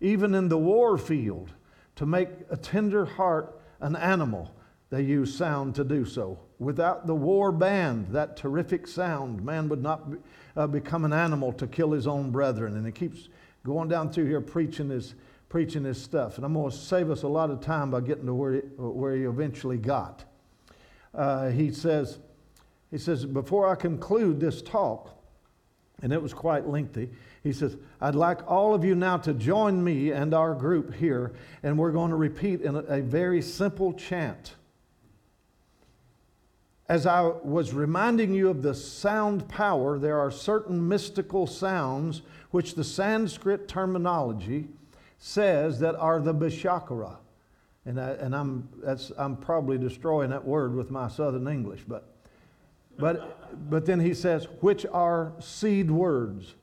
Even 0.00 0.34
in 0.34 0.48
the 0.48 0.58
war 0.58 0.98
field, 0.98 1.50
to 1.96 2.06
make 2.06 2.28
a 2.50 2.56
tender 2.56 3.04
heart 3.04 3.60
an 3.80 3.96
animal, 3.96 4.54
they 4.92 5.00
use 5.00 5.34
sound 5.34 5.74
to 5.74 5.84
do 5.84 6.04
so. 6.04 6.38
Without 6.58 7.06
the 7.06 7.14
war 7.14 7.50
band, 7.50 8.08
that 8.10 8.36
terrific 8.36 8.86
sound, 8.86 9.42
man 9.42 9.70
would 9.70 9.82
not 9.82 10.10
be, 10.10 10.18
uh, 10.54 10.66
become 10.66 11.06
an 11.06 11.14
animal 11.14 11.50
to 11.54 11.66
kill 11.66 11.92
his 11.92 12.06
own 12.06 12.30
brethren. 12.30 12.76
And 12.76 12.84
he 12.84 12.92
keeps 12.92 13.30
going 13.64 13.88
down 13.88 14.12
through 14.12 14.26
here 14.26 14.42
preaching 14.42 14.90
his, 14.90 15.14
preaching 15.48 15.84
his 15.84 16.00
stuff. 16.00 16.36
And 16.36 16.44
I'm 16.44 16.52
going 16.52 16.70
to 16.70 16.76
save 16.76 17.10
us 17.10 17.22
a 17.22 17.28
lot 17.28 17.50
of 17.50 17.62
time 17.62 17.90
by 17.90 18.02
getting 18.02 18.26
to 18.26 18.34
where 18.34 18.52
he, 18.52 18.58
where 18.76 19.16
he 19.16 19.22
eventually 19.22 19.78
got. 19.78 20.24
Uh, 21.14 21.48
he 21.48 21.72
says, 21.72 22.18
he 22.90 22.98
says, 22.98 23.24
before 23.24 23.66
I 23.66 23.76
conclude 23.76 24.40
this 24.40 24.60
talk, 24.60 25.18
and 26.02 26.12
it 26.12 26.20
was 26.20 26.34
quite 26.34 26.68
lengthy, 26.68 27.08
he 27.42 27.54
says, 27.54 27.78
I'd 28.02 28.14
like 28.14 28.46
all 28.46 28.74
of 28.74 28.84
you 28.84 28.94
now 28.94 29.16
to 29.16 29.32
join 29.32 29.82
me 29.82 30.10
and 30.10 30.34
our 30.34 30.54
group 30.54 30.92
here, 30.92 31.32
and 31.62 31.78
we're 31.78 31.92
going 31.92 32.10
to 32.10 32.16
repeat 32.16 32.60
in 32.60 32.76
a, 32.76 32.80
a 32.80 33.00
very 33.00 33.40
simple 33.40 33.94
chant. 33.94 34.56
As 36.92 37.06
I 37.06 37.22
was 37.22 37.72
reminding 37.72 38.34
you 38.34 38.50
of 38.50 38.60
the 38.60 38.74
sound 38.74 39.48
power, 39.48 39.98
there 39.98 40.20
are 40.20 40.30
certain 40.30 40.86
mystical 40.86 41.46
sounds 41.46 42.20
which 42.50 42.74
the 42.74 42.84
Sanskrit 42.84 43.66
terminology 43.66 44.68
says 45.16 45.80
that 45.80 45.94
are 45.94 46.20
the 46.20 46.34
Bishakara. 46.34 47.16
And, 47.86 47.98
I, 47.98 48.10
and 48.10 48.36
I'm, 48.36 48.68
that's, 48.84 49.10
I'm 49.16 49.38
probably 49.38 49.78
destroying 49.78 50.28
that 50.28 50.44
word 50.44 50.74
with 50.74 50.90
my 50.90 51.08
southern 51.08 51.48
English, 51.48 51.80
but, 51.88 52.14
but, 52.98 53.70
but 53.70 53.86
then 53.86 53.98
he 53.98 54.12
says, 54.12 54.46
which 54.60 54.84
are 54.84 55.32
seed 55.38 55.90
words. 55.90 56.56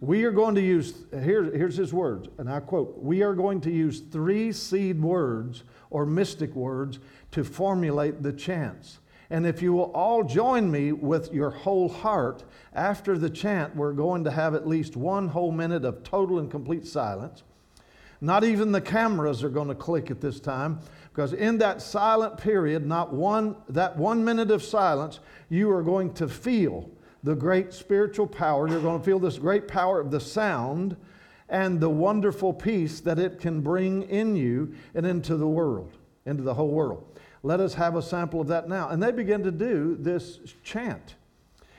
We 0.00 0.22
are 0.22 0.30
going 0.30 0.54
to 0.54 0.62
use, 0.62 1.02
here, 1.10 1.44
here's 1.44 1.76
his 1.76 1.92
words, 1.92 2.28
and 2.38 2.48
I 2.48 2.60
quote, 2.60 2.96
we 2.96 3.22
are 3.22 3.34
going 3.34 3.60
to 3.62 3.72
use 3.72 3.98
three 3.98 4.52
seed 4.52 5.02
words 5.02 5.64
or 5.90 6.06
mystic 6.06 6.54
words 6.54 7.00
to 7.36 7.44
formulate 7.44 8.22
the 8.22 8.32
chants. 8.32 8.98
And 9.28 9.46
if 9.46 9.60
you 9.60 9.72
will 9.72 9.92
all 9.92 10.24
join 10.24 10.70
me 10.70 10.92
with 10.92 11.32
your 11.34 11.50
whole 11.50 11.88
heart, 11.88 12.44
after 12.72 13.18
the 13.18 13.28
chant, 13.28 13.76
we're 13.76 13.92
going 13.92 14.24
to 14.24 14.30
have 14.30 14.54
at 14.54 14.66
least 14.66 14.96
one 14.96 15.28
whole 15.28 15.52
minute 15.52 15.84
of 15.84 16.02
total 16.02 16.38
and 16.38 16.50
complete 16.50 16.86
silence. 16.86 17.42
Not 18.22 18.42
even 18.42 18.72
the 18.72 18.80
cameras 18.80 19.44
are 19.44 19.50
going 19.50 19.68
to 19.68 19.74
click 19.74 20.10
at 20.10 20.22
this 20.22 20.40
time, 20.40 20.80
because 21.12 21.34
in 21.34 21.58
that 21.58 21.82
silent 21.82 22.38
period, 22.38 22.86
not 22.86 23.12
one, 23.12 23.56
that 23.68 23.98
one 23.98 24.24
minute 24.24 24.50
of 24.50 24.62
silence, 24.62 25.20
you 25.50 25.70
are 25.70 25.82
going 25.82 26.14
to 26.14 26.28
feel 26.28 26.90
the 27.22 27.34
great 27.34 27.74
spiritual 27.74 28.26
power. 28.26 28.66
You're 28.66 28.80
going 28.80 29.00
to 29.00 29.04
feel 29.04 29.18
this 29.18 29.38
great 29.38 29.68
power 29.68 30.00
of 30.00 30.10
the 30.10 30.20
sound 30.20 30.96
and 31.50 31.80
the 31.80 31.90
wonderful 31.90 32.54
peace 32.54 33.00
that 33.00 33.18
it 33.18 33.40
can 33.40 33.60
bring 33.60 34.04
in 34.04 34.36
you 34.36 34.74
and 34.94 35.04
into 35.04 35.36
the 35.36 35.46
world, 35.46 35.92
into 36.24 36.42
the 36.42 36.54
whole 36.54 36.70
world. 36.70 37.15
Let 37.42 37.60
us 37.60 37.74
have 37.74 37.96
a 37.96 38.02
sample 38.02 38.40
of 38.40 38.48
that 38.48 38.68
now. 38.68 38.88
And 38.88 39.02
they 39.02 39.12
begin 39.12 39.42
to 39.44 39.50
do 39.50 39.96
this 39.98 40.38
chant. 40.62 41.16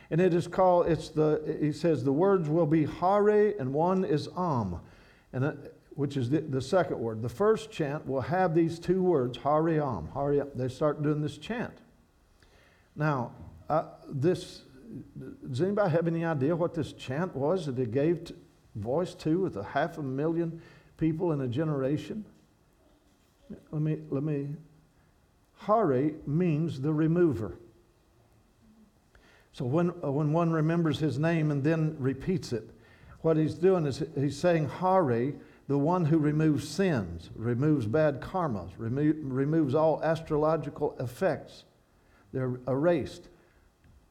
And 0.10 0.22
it 0.22 0.34
is 0.34 0.48
called, 0.48 0.88
it's 0.88 1.10
the, 1.10 1.58
he 1.60 1.72
says 1.72 2.04
the 2.04 2.14
words 2.14 2.48
will 2.48 2.66
be 2.66 2.86
Hare 2.86 3.54
and 3.60 3.74
one 3.74 4.06
is 4.06 4.30
Am, 4.38 4.80
and 5.34 5.44
uh, 5.44 5.52
which 5.96 6.16
is 6.16 6.30
the, 6.30 6.40
the, 6.42 6.62
second 6.62 6.98
word. 7.00 7.22
The 7.22 7.30
first 7.30 7.72
chant 7.72 8.08
will 8.08 8.22
have 8.22 8.56
these 8.56 8.80
two 8.80 9.04
words, 9.04 9.38
Hare 9.38 9.82
Am. 9.82 10.08
Hare, 10.14 10.46
they 10.56 10.70
start 10.70 11.04
doing 11.04 11.22
this 11.22 11.38
chant. 11.38 11.74
Now, 12.96 13.32
uh, 13.70 13.84
this 14.08 14.62
does 15.50 15.62
anybody 15.62 15.92
have 15.92 16.08
any 16.08 16.24
idea 16.24 16.56
what 16.56 16.74
this 16.74 16.94
chant 16.94 17.36
was 17.36 17.66
that 17.66 17.78
it 17.78 17.92
gave 17.92 18.32
voice 18.76 19.14
to 19.16 19.42
with 19.42 19.58
a 19.58 19.64
half 19.64 19.98
a 19.98 20.04
million 20.04 20.62
people 20.98 21.32
in 21.34 21.42
a 21.42 21.48
generation? 21.48 22.26
Let 23.72 23.82
me, 23.82 23.98
let 24.10 24.24
me. 24.24 24.50
Hare 25.60 26.12
means 26.26 26.82
the 26.82 26.94
remover. 26.94 27.58
So 29.52 29.66
when, 29.66 29.92
uh, 30.04 30.12
when 30.12 30.34
one 30.34 30.52
remembers 30.52 31.00
his 31.00 31.18
name 31.18 31.50
and 31.52 31.64
then 31.64 31.96
repeats 32.00 32.54
it, 32.54 32.70
what 33.22 33.38
he's 33.38 33.56
doing 33.56 33.86
is 33.86 34.04
he's 34.16 34.38
saying 34.38 34.70
Hare, 34.70 35.34
the 35.68 35.78
one 35.78 36.06
who 36.06 36.20
removes 36.20 36.68
sins, 36.68 37.30
removes 37.36 37.86
bad 37.86 38.22
karmas, 38.22 38.70
remo- 38.78 39.16
removes 39.24 39.76
all 39.76 40.02
astrological 40.04 40.96
effects. 41.00 41.64
They're 42.32 42.60
erased 42.68 43.30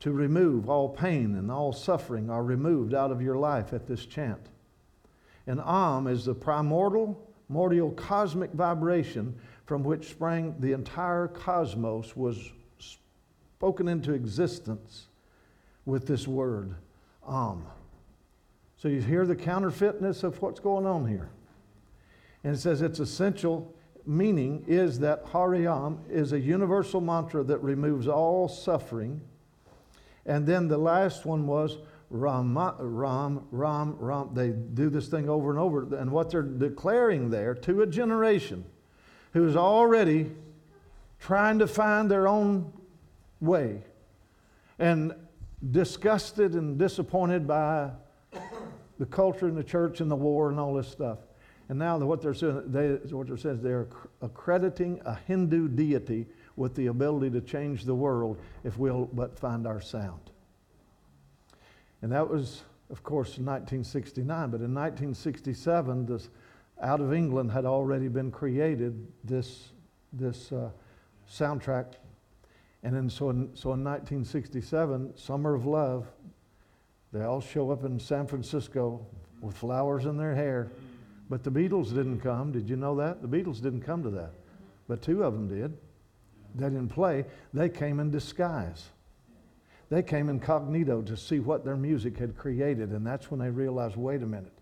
to 0.01 0.13
remove 0.13 0.69
all 0.69 0.89
pain 0.89 1.37
and 1.37 1.51
all 1.51 1.73
suffering 1.73 2.29
are 2.29 2.43
removed 2.43 2.93
out 2.93 3.11
of 3.11 3.23
your 3.23 3.37
life 3.37 3.73
at 3.73 3.87
this 3.87 4.05
chant. 4.05 4.49
And 5.47 5.61
Am 5.65 6.07
is 6.07 6.25
the 6.25 6.35
primordial, 6.35 7.33
mordial 7.51 7.95
cosmic 7.97 8.53
vibration 8.53 9.39
from 9.67 9.83
which 9.83 10.09
sprang 10.11 10.55
the 10.61 10.73
entire 10.73 11.27
cosmos 11.27 12.17
was 12.17 12.53
spoken 12.79 13.89
into 13.89 14.15
existence 14.15 15.09
with 15.85 16.07
this 16.07 16.27
word, 16.27 16.77
Am. 17.29 17.67
So 18.77 18.89
you 18.89 19.01
hear 19.01 19.27
the 19.27 19.35
counterfeitness 19.35 20.23
of 20.23 20.41
what's 20.41 20.61
going 20.61 20.87
on 20.87 21.07
here. 21.09 21.31
And 22.45 22.55
it 22.55 22.59
says 22.59 22.81
it's 22.81 23.01
essential 23.01 23.75
meaning 24.07 24.65
is 24.69 25.01
that 25.01 25.27
Hariam 25.27 25.99
is 26.09 26.33
a 26.33 26.39
universal 26.39 27.01
mantra 27.01 27.43
that 27.43 27.59
removes 27.59 28.07
all 28.07 28.47
suffering. 28.49 29.21
And 30.27 30.47
then 30.47 30.69
the 30.69 30.79
last 30.79 31.27
one 31.27 31.47
was 31.47 31.79
Ram, 32.11 32.57
Ram, 32.57 33.47
Ram, 33.51 33.97
Ram. 33.99 34.31
They 34.33 34.51
do 34.51 34.91
this 34.91 35.09
thing 35.09 35.29
over 35.29 35.51
and 35.51 35.59
over. 35.59 35.97
And 35.97 36.13
what 36.13 36.31
they're 36.31 36.43
declaring 36.43 37.31
there 37.31 37.55
to 37.55 37.83
a 37.83 37.87
generation 37.87 38.65
who's 39.37 39.55
already 39.55 40.31
trying 41.21 41.59
to 41.59 41.67
find 41.67 42.11
their 42.11 42.27
own 42.27 42.73
way 43.41 43.83
and 44.79 45.15
disgusted 45.73 46.55
and 46.55 46.79
disappointed 46.79 47.47
by 47.47 47.91
the 48.99 49.05
culture 49.05 49.47
and 49.47 49.55
the 49.55 49.63
church 49.63 50.01
and 50.01 50.11
the 50.11 50.17
war 50.17 50.49
and 50.49 50.59
all 50.59 50.73
this 50.73 50.89
stuff. 50.89 51.19
And 51.69 51.79
now 51.79 51.99
what 51.99 52.23
they're 52.23 52.33
saying, 52.33 52.63
they, 52.69 52.93
what 53.15 53.27
they're 53.27 53.37
saying 53.37 53.57
is 53.57 53.63
they're 53.63 53.89
accrediting 54.23 55.03
a 55.05 55.17
Hindu 55.27 55.69
deity 55.69 56.27
with 56.57 56.75
the 56.75 56.87
ability 56.87 57.29
to 57.31 57.43
change 57.43 57.85
the 57.85 57.95
world 57.95 58.41
if 58.65 58.79
we'll 58.79 59.11
but 59.13 59.39
find 59.39 59.67
our 59.67 59.83
sound. 59.83 60.31
And 62.01 62.11
that 62.11 62.27
was, 62.27 62.63
of 62.89 63.03
course, 63.03 63.37
in 63.37 63.45
1969. 63.45 64.27
But 64.51 64.63
in 64.63 64.73
1967, 64.73 66.07
this, 66.07 66.31
out 66.81 67.01
of 67.01 67.13
England 67.13 67.53
had 67.53 67.65
already 67.65 68.09
been 68.09 68.31
created 68.31 69.07
this, 69.25 69.73
this 70.13 70.53
uh, 70.53 70.71
soundtrack. 71.31 71.95
And 72.83 72.95
then 72.95 73.11
so 73.11 73.31
in, 73.31 73.51
so 73.55 73.73
in 73.73 73.83
1967, 73.83 75.17
Summer 75.17 75.55
of 75.55 75.67
Love, 75.67 76.07
they 77.13 77.23
all 77.23 77.41
show 77.41 77.71
up 77.71 77.85
in 77.85 77.99
San 77.99 78.27
Francisco 78.27 79.07
with 79.41 79.57
flowers 79.57 80.05
in 80.05 80.17
their 80.17 80.35
hair. 80.35 80.71
But 81.29 81.43
the 81.43 81.51
Beatles 81.51 81.89
didn't 81.89 82.21
come. 82.21 82.53
Did 82.53 82.69
you 82.69 82.77
know 82.77 82.95
that? 82.97 83.23
The 83.23 83.29
Beatles 83.29 83.61
didn't 83.61 83.83
come 83.83 84.03
to 84.03 84.11
that. 84.11 84.33
But 84.87 85.03
two 85.03 85.25
of 85.25 85.33
them 85.33 85.49
did. 85.49 85.77
They 86.55 86.67
didn't 86.67 86.89
play, 86.89 87.27
they 87.53 87.69
came 87.69 88.01
in 88.01 88.11
disguise. 88.11 88.89
They 89.89 90.03
came 90.03 90.29
incognito 90.29 91.03
to 91.03 91.17
see 91.17 91.39
what 91.39 91.65
their 91.65 91.77
music 91.77 92.17
had 92.19 92.37
created, 92.37 92.91
and 92.91 93.07
that's 93.07 93.31
when 93.31 93.39
they 93.39 93.51
realized 93.51 93.97
wait 93.97 94.23
a 94.23 94.27
minute. 94.27 94.53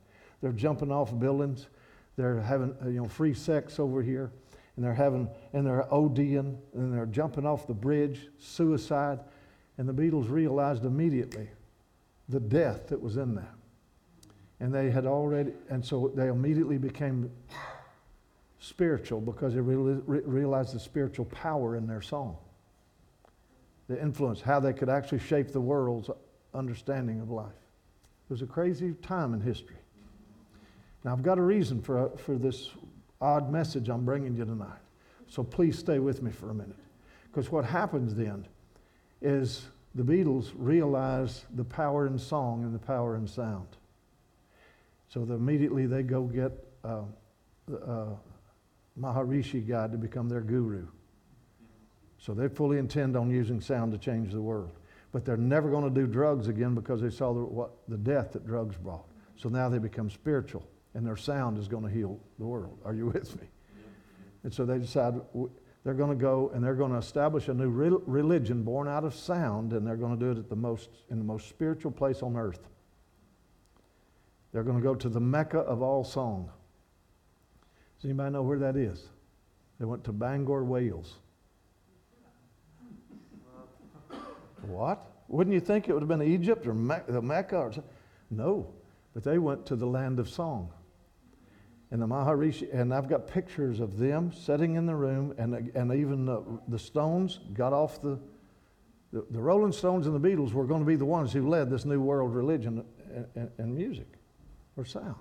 They're 0.42 0.52
jumping 0.52 0.92
off 0.92 1.18
buildings, 1.18 1.68
they're 2.16 2.40
having 2.40 2.74
uh, 2.82 2.88
you 2.88 3.00
know, 3.00 3.08
free 3.08 3.34
sex 3.34 3.78
over 3.78 4.02
here, 4.02 4.30
and 4.76 4.84
they're 4.84 4.94
having, 4.94 5.28
and 5.52 5.66
they're 5.66 5.86
ODing, 5.90 6.56
and 6.74 6.94
they're 6.94 7.06
jumping 7.06 7.46
off 7.46 7.66
the 7.66 7.74
bridge, 7.74 8.28
suicide. 8.38 9.20
And 9.78 9.88
the 9.88 9.92
Beatles 9.92 10.30
realized 10.30 10.84
immediately 10.84 11.48
the 12.28 12.40
death 12.40 12.88
that 12.88 13.00
was 13.00 13.16
in 13.16 13.34
that. 13.34 13.54
And 14.60 14.72
they 14.72 14.90
had 14.90 15.04
already, 15.04 15.52
and 15.68 15.84
so 15.84 16.12
they 16.14 16.28
immediately 16.28 16.78
became 16.78 17.30
spiritual 18.60 19.20
because 19.20 19.54
they 19.54 19.60
realized 19.60 20.74
the 20.74 20.80
spiritual 20.80 21.26
power 21.26 21.76
in 21.76 21.86
their 21.86 22.00
song 22.00 22.36
the 23.88 24.00
influence, 24.00 24.40
how 24.40 24.60
they 24.60 24.72
could 24.72 24.88
actually 24.88 25.18
shape 25.18 25.52
the 25.52 25.60
world's 25.60 26.10
understanding 26.54 27.20
of 27.20 27.30
life. 27.30 27.52
It 28.28 28.32
was 28.32 28.42
a 28.42 28.46
crazy 28.46 28.94
time 29.02 29.34
in 29.34 29.40
history. 29.40 29.76
Now, 31.04 31.12
I've 31.12 31.22
got 31.22 31.38
a 31.38 31.42
reason 31.42 31.82
for, 31.82 32.10
for 32.16 32.36
this 32.36 32.70
odd 33.20 33.52
message 33.52 33.88
I'm 33.88 34.04
bringing 34.04 34.34
you 34.34 34.44
tonight. 34.44 34.80
So 35.28 35.42
please 35.42 35.78
stay 35.78 35.98
with 35.98 36.22
me 36.22 36.30
for 36.30 36.50
a 36.50 36.54
minute. 36.54 36.76
Because 37.30 37.50
what 37.52 37.64
happens 37.64 38.14
then 38.14 38.46
is 39.20 39.66
the 39.94 40.02
Beatles 40.02 40.52
realize 40.56 41.44
the 41.54 41.64
power 41.64 42.06
in 42.06 42.18
song 42.18 42.64
and 42.64 42.74
the 42.74 42.78
power 42.78 43.16
in 43.16 43.26
sound. 43.26 43.66
So 45.08 45.22
immediately 45.22 45.86
they 45.86 46.02
go 46.02 46.22
get 46.22 46.52
uh, 46.84 47.02
uh, 47.86 48.06
Maharishi 49.00 49.66
God 49.66 49.92
to 49.92 49.98
become 49.98 50.28
their 50.28 50.40
guru. 50.40 50.86
So 52.18 52.32
they 52.32 52.48
fully 52.48 52.78
intend 52.78 53.16
on 53.16 53.30
using 53.30 53.60
sound 53.60 53.92
to 53.92 53.98
change 53.98 54.32
the 54.32 54.40
world. 54.40 54.72
But 55.12 55.24
they're 55.24 55.36
never 55.36 55.70
going 55.70 55.84
to 55.84 56.00
do 56.00 56.06
drugs 56.06 56.48
again 56.48 56.74
because 56.74 57.00
they 57.00 57.10
saw 57.10 57.32
the, 57.32 57.40
what, 57.40 57.70
the 57.86 57.96
death 57.96 58.32
that 58.32 58.46
drugs 58.46 58.76
brought. 58.76 59.06
So 59.36 59.48
now 59.48 59.68
they 59.68 59.78
become 59.78 60.10
spiritual, 60.10 60.66
and 60.94 61.06
their 61.06 61.16
sound 61.16 61.58
is 61.58 61.68
going 61.68 61.84
to 61.84 61.90
heal 61.90 62.18
the 62.38 62.44
world. 62.44 62.78
Are 62.84 62.94
you 62.94 63.06
with 63.06 63.40
me? 63.40 63.48
And 64.44 64.52
so 64.52 64.64
they 64.64 64.78
decide 64.78 65.14
they're 65.84 65.94
going 65.94 66.10
to 66.10 66.22
go 66.22 66.50
and 66.54 66.62
they're 66.62 66.74
going 66.74 66.92
to 66.92 66.98
establish 66.98 67.48
a 67.48 67.54
new 67.54 67.68
re- 67.68 67.98
religion 68.06 68.62
born 68.62 68.88
out 68.88 69.04
of 69.04 69.14
sound, 69.14 69.72
and 69.72 69.86
they're 69.86 69.96
going 69.96 70.18
to 70.18 70.24
do 70.24 70.30
it 70.30 70.38
at 70.38 70.48
the 70.48 70.56
most, 70.56 70.90
in 71.10 71.18
the 71.18 71.24
most 71.24 71.48
spiritual 71.48 71.90
place 71.90 72.22
on 72.22 72.36
earth. 72.36 72.68
They're 74.52 74.62
going 74.62 74.76
to 74.76 74.82
go 74.82 74.94
to 74.94 75.08
the 75.08 75.20
Mecca 75.20 75.58
of 75.58 75.82
all 75.82 76.04
song. 76.04 76.48
Does 77.98 78.04
anybody 78.04 78.32
know 78.32 78.42
where 78.42 78.58
that 78.58 78.76
is? 78.76 79.08
They 79.80 79.84
went 79.84 80.04
to 80.04 80.12
Bangor, 80.12 80.64
Wales. 80.64 81.14
What? 84.62 85.10
Wouldn't 85.28 85.52
you 85.52 85.60
think 85.60 85.88
it 85.88 85.92
would 85.92 86.02
have 86.02 86.08
been 86.08 86.22
Egypt 86.22 86.66
or 86.66 86.74
Me- 86.74 87.20
Mecca 87.22 87.56
or? 87.56 87.72
No, 88.30 88.72
but 89.12 89.24
they 89.24 89.38
went 89.38 89.66
to 89.66 89.76
the 89.76 89.86
land 89.86 90.18
of 90.18 90.28
song. 90.28 90.70
And 91.94 92.02
the 92.02 92.08
Maharishi, 92.08 92.74
and 92.74 92.92
I've 92.92 93.08
got 93.08 93.28
pictures 93.28 93.78
of 93.78 93.98
them 93.98 94.32
sitting 94.32 94.74
in 94.74 94.84
the 94.84 94.96
room, 94.96 95.32
and, 95.38 95.70
and 95.76 95.94
even 95.94 96.26
the, 96.26 96.42
the 96.66 96.76
Stones 96.76 97.38
got 97.52 97.72
off 97.72 98.02
the, 98.02 98.18
the, 99.12 99.24
the, 99.30 99.40
Rolling 99.40 99.70
Stones 99.70 100.08
and 100.08 100.16
the 100.16 100.28
Beatles 100.28 100.52
were 100.52 100.64
going 100.64 100.80
to 100.80 100.86
be 100.86 100.96
the 100.96 101.04
ones 101.04 101.32
who 101.32 101.48
led 101.48 101.70
this 101.70 101.84
new 101.84 102.00
world 102.00 102.34
religion 102.34 102.84
and, 103.14 103.26
and, 103.36 103.50
and 103.58 103.72
music 103.76 104.08
or 104.76 104.84
sound. 104.84 105.14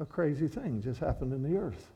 A 0.00 0.04
crazy 0.04 0.48
thing 0.48 0.82
just 0.82 0.98
happened 0.98 1.32
in 1.32 1.44
the 1.44 1.58
earth. 1.58 1.92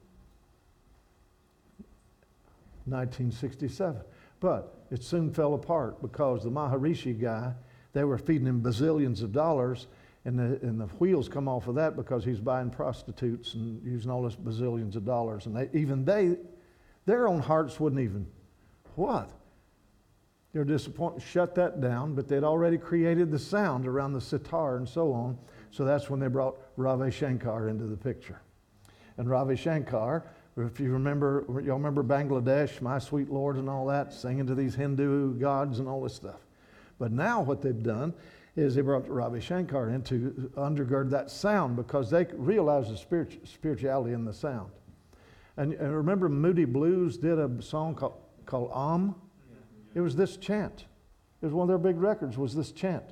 1967. 2.85 4.01
But 4.39 4.77
it 4.93 5.03
soon 5.03 5.35
fell 5.35 5.55
apart 5.55 6.01
because 6.01 6.45
the 6.45 6.51
Maharishi 6.51 7.21
guy, 7.21 7.53
they 7.95 8.05
were 8.05 8.17
feeding 8.17 8.47
him 8.47 8.63
bazillions 8.63 9.25
of 9.25 9.33
dollars, 9.33 9.89
and 10.29 10.39
the, 10.39 10.67
and 10.67 10.79
the 10.79 10.87
wheels 10.99 11.27
come 11.27 11.49
off 11.49 11.69
of 11.69 11.75
that 11.77 11.97
because 11.97 12.23
he's 12.23 12.39
buying 12.39 12.69
prostitutes 12.69 13.55
and 13.55 13.83
using 13.83 14.11
all 14.11 14.23
this 14.23 14.37
bazillions 14.37 14.95
of 14.95 15.07
dollars. 15.07 15.47
And 15.47 15.57
they, 15.57 15.71
even 15.73 16.05
they, 16.05 16.37
their 17.07 17.27
own 17.27 17.41
hearts 17.41 17.81
wouldn't 17.81 18.03
even, 18.03 18.27
what? 18.95 19.31
They're 20.53 20.65
disappointed, 20.65 21.23
shut 21.23 21.55
that 21.55 21.81
down, 21.81 22.15
but 22.15 22.29
they'd 22.29 22.45
already 22.45 22.77
created 22.77 23.31
the 23.31 23.39
sound 23.39 23.87
around 23.87 24.13
the 24.13 24.21
sitar 24.21 24.77
and 24.77 24.87
so 24.87 25.15
on. 25.15 25.39
So 25.71 25.87
that's 25.87 26.11
when 26.11 26.21
they 26.21 26.29
brought 26.29 26.57
Ravi 26.77 27.11
Shankar 27.11 27.71
into 27.71 27.85
the 27.85 27.97
picture. 27.97 28.41
And 29.17 29.31
Ravi 29.31 29.57
Shankar 29.57 30.25
if 30.59 30.81
you 30.81 30.91
remember, 30.91 31.45
y'all 31.65 31.77
remember 31.77 32.03
Bangladesh, 32.03 32.81
My 32.81 32.99
Sweet 32.99 33.31
Lord, 33.31 33.57
and 33.57 33.71
all 33.71 33.87
that, 33.87 34.13
singing 34.13 34.45
to 34.49 34.57
these 34.57 34.75
Hindu 34.75 35.35
gods 35.35 35.79
and 35.79 35.87
all 35.87 36.03
this 36.03 36.15
stuff. 36.15 36.41
But 36.99 37.13
now 37.13 37.41
what 37.41 37.63
they've 37.63 37.81
done 37.81 38.13
is 38.59 38.75
they 38.75 38.81
brought 38.81 39.09
Ravi 39.09 39.41
Shankar 39.41 39.91
in 39.91 40.03
to 40.03 40.51
undergird 40.57 41.11
that 41.11 41.31
sound 41.31 41.77
because 41.77 42.11
they 42.11 42.27
realize 42.33 42.89
the 42.89 42.97
spirit, 42.97 43.41
spirituality 43.45 44.15
in 44.15 44.25
the 44.25 44.33
sound. 44.33 44.71
And, 45.57 45.73
and, 45.75 45.95
remember, 45.95 46.29
Moody 46.29 46.65
Blues 46.65 47.17
did 47.17 47.39
a 47.39 47.63
song 47.63 47.95
called, 47.95 48.21
called 48.47 48.71
Om? 48.73 49.15
It 49.95 50.01
was 50.01 50.17
this 50.17 50.37
chant. 50.37 50.87
It 51.41 51.47
was 51.47 51.55
one 51.55 51.65
of 51.65 51.69
their 51.69 51.79
big 51.79 52.01
records, 52.01 52.37
was 52.37 52.55
this 52.55 52.73
chant. 52.73 53.05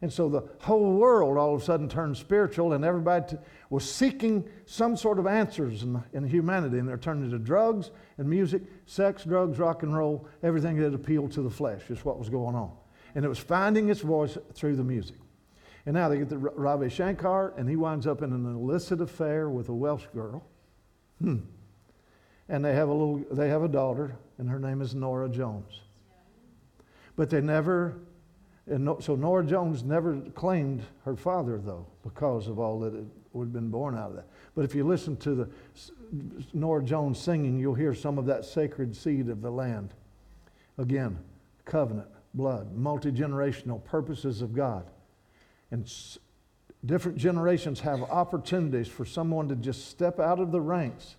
And 0.00 0.12
so 0.12 0.28
the 0.28 0.42
whole 0.60 0.94
world 0.94 1.36
all 1.36 1.54
of 1.54 1.60
a 1.60 1.64
sudden 1.64 1.88
turned 1.88 2.16
spiritual, 2.16 2.72
and 2.72 2.84
everybody 2.84 3.36
t- 3.36 3.42
was 3.68 3.90
seeking 3.90 4.48
some 4.64 4.96
sort 4.96 5.18
of 5.18 5.26
answers 5.26 5.82
in, 5.82 6.02
in 6.12 6.26
humanity. 6.26 6.78
And 6.78 6.88
they're 6.88 6.96
turning 6.96 7.30
to 7.30 7.38
drugs 7.38 7.90
and 8.16 8.28
music, 8.28 8.62
sex, 8.86 9.24
drugs, 9.24 9.58
rock 9.58 9.82
and 9.82 9.94
roll, 9.96 10.26
everything 10.42 10.76
that 10.78 10.94
appealed 10.94 11.32
to 11.32 11.42
the 11.42 11.50
flesh 11.50 11.90
is 11.90 12.04
what 12.04 12.18
was 12.18 12.28
going 12.28 12.54
on. 12.54 12.70
And 13.14 13.24
it 13.24 13.28
was 13.28 13.38
finding 13.38 13.88
its 13.88 14.00
voice 14.00 14.36
through 14.54 14.76
the 14.76 14.84
music. 14.84 15.16
And 15.86 15.94
now 15.94 16.08
they 16.08 16.18
get 16.18 16.28
the 16.28 16.38
Ravi 16.38 16.90
Shankar, 16.90 17.54
and 17.56 17.68
he 17.68 17.76
winds 17.76 18.06
up 18.06 18.22
in 18.22 18.32
an 18.32 18.44
illicit 18.44 19.00
affair 19.00 19.48
with 19.48 19.68
a 19.68 19.74
Welsh 19.74 20.06
girl. 20.14 20.44
Hmm. 21.20 21.38
And 22.48 22.64
they 22.64 22.74
have 22.74 22.88
a 22.88 22.92
little, 22.92 23.24
they 23.30 23.48
have 23.48 23.62
a 23.62 23.68
daughter, 23.68 24.16
and 24.38 24.48
her 24.48 24.58
name 24.58 24.82
is 24.82 24.94
Norah 24.94 25.28
Jones. 25.28 25.80
But 27.16 27.30
they 27.30 27.40
never 27.40 27.98
and 28.70 29.02
so 29.02 29.16
Norah 29.16 29.44
Jones 29.44 29.82
never 29.82 30.20
claimed 30.34 30.82
her 31.04 31.16
father, 31.16 31.58
though, 31.58 31.86
because 32.02 32.48
of 32.48 32.58
all 32.58 32.78
that 32.80 32.92
would 33.32 33.46
have 33.46 33.52
been 33.52 33.70
born 33.70 33.96
out 33.96 34.10
of 34.10 34.16
that. 34.16 34.28
But 34.54 34.64
if 34.64 34.74
you 34.74 34.86
listen 34.86 35.16
to 35.18 35.34
the 35.34 35.48
Norah 36.52 36.82
Jones 36.82 37.18
singing, 37.18 37.58
you'll 37.58 37.74
hear 37.74 37.94
some 37.94 38.18
of 38.18 38.26
that 38.26 38.44
sacred 38.44 38.94
seed 38.94 39.28
of 39.28 39.40
the 39.40 39.50
land. 39.50 39.94
Again, 40.76 41.18
covenant, 41.64 42.08
blood, 42.34 42.74
multi 42.74 43.10
generational 43.10 43.82
purposes 43.84 44.42
of 44.42 44.54
God. 44.54 44.90
And 45.70 45.90
different 46.84 47.18
generations 47.18 47.80
have 47.80 48.02
opportunities 48.02 48.88
for 48.88 49.04
someone 49.04 49.48
to 49.48 49.56
just 49.56 49.88
step 49.88 50.20
out 50.20 50.38
of 50.38 50.52
the 50.52 50.60
ranks 50.60 51.16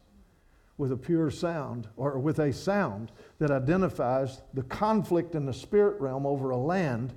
with 0.77 0.91
a 0.91 0.97
pure 0.97 1.29
sound 1.29 1.87
or 1.97 2.17
with 2.17 2.39
a 2.39 2.53
sound 2.53 3.11
that 3.39 3.51
identifies 3.51 4.41
the 4.53 4.63
conflict 4.63 5.35
in 5.35 5.45
the 5.45 5.53
spirit 5.53 5.99
realm 5.99 6.25
over 6.25 6.51
a 6.51 6.57
land 6.57 7.13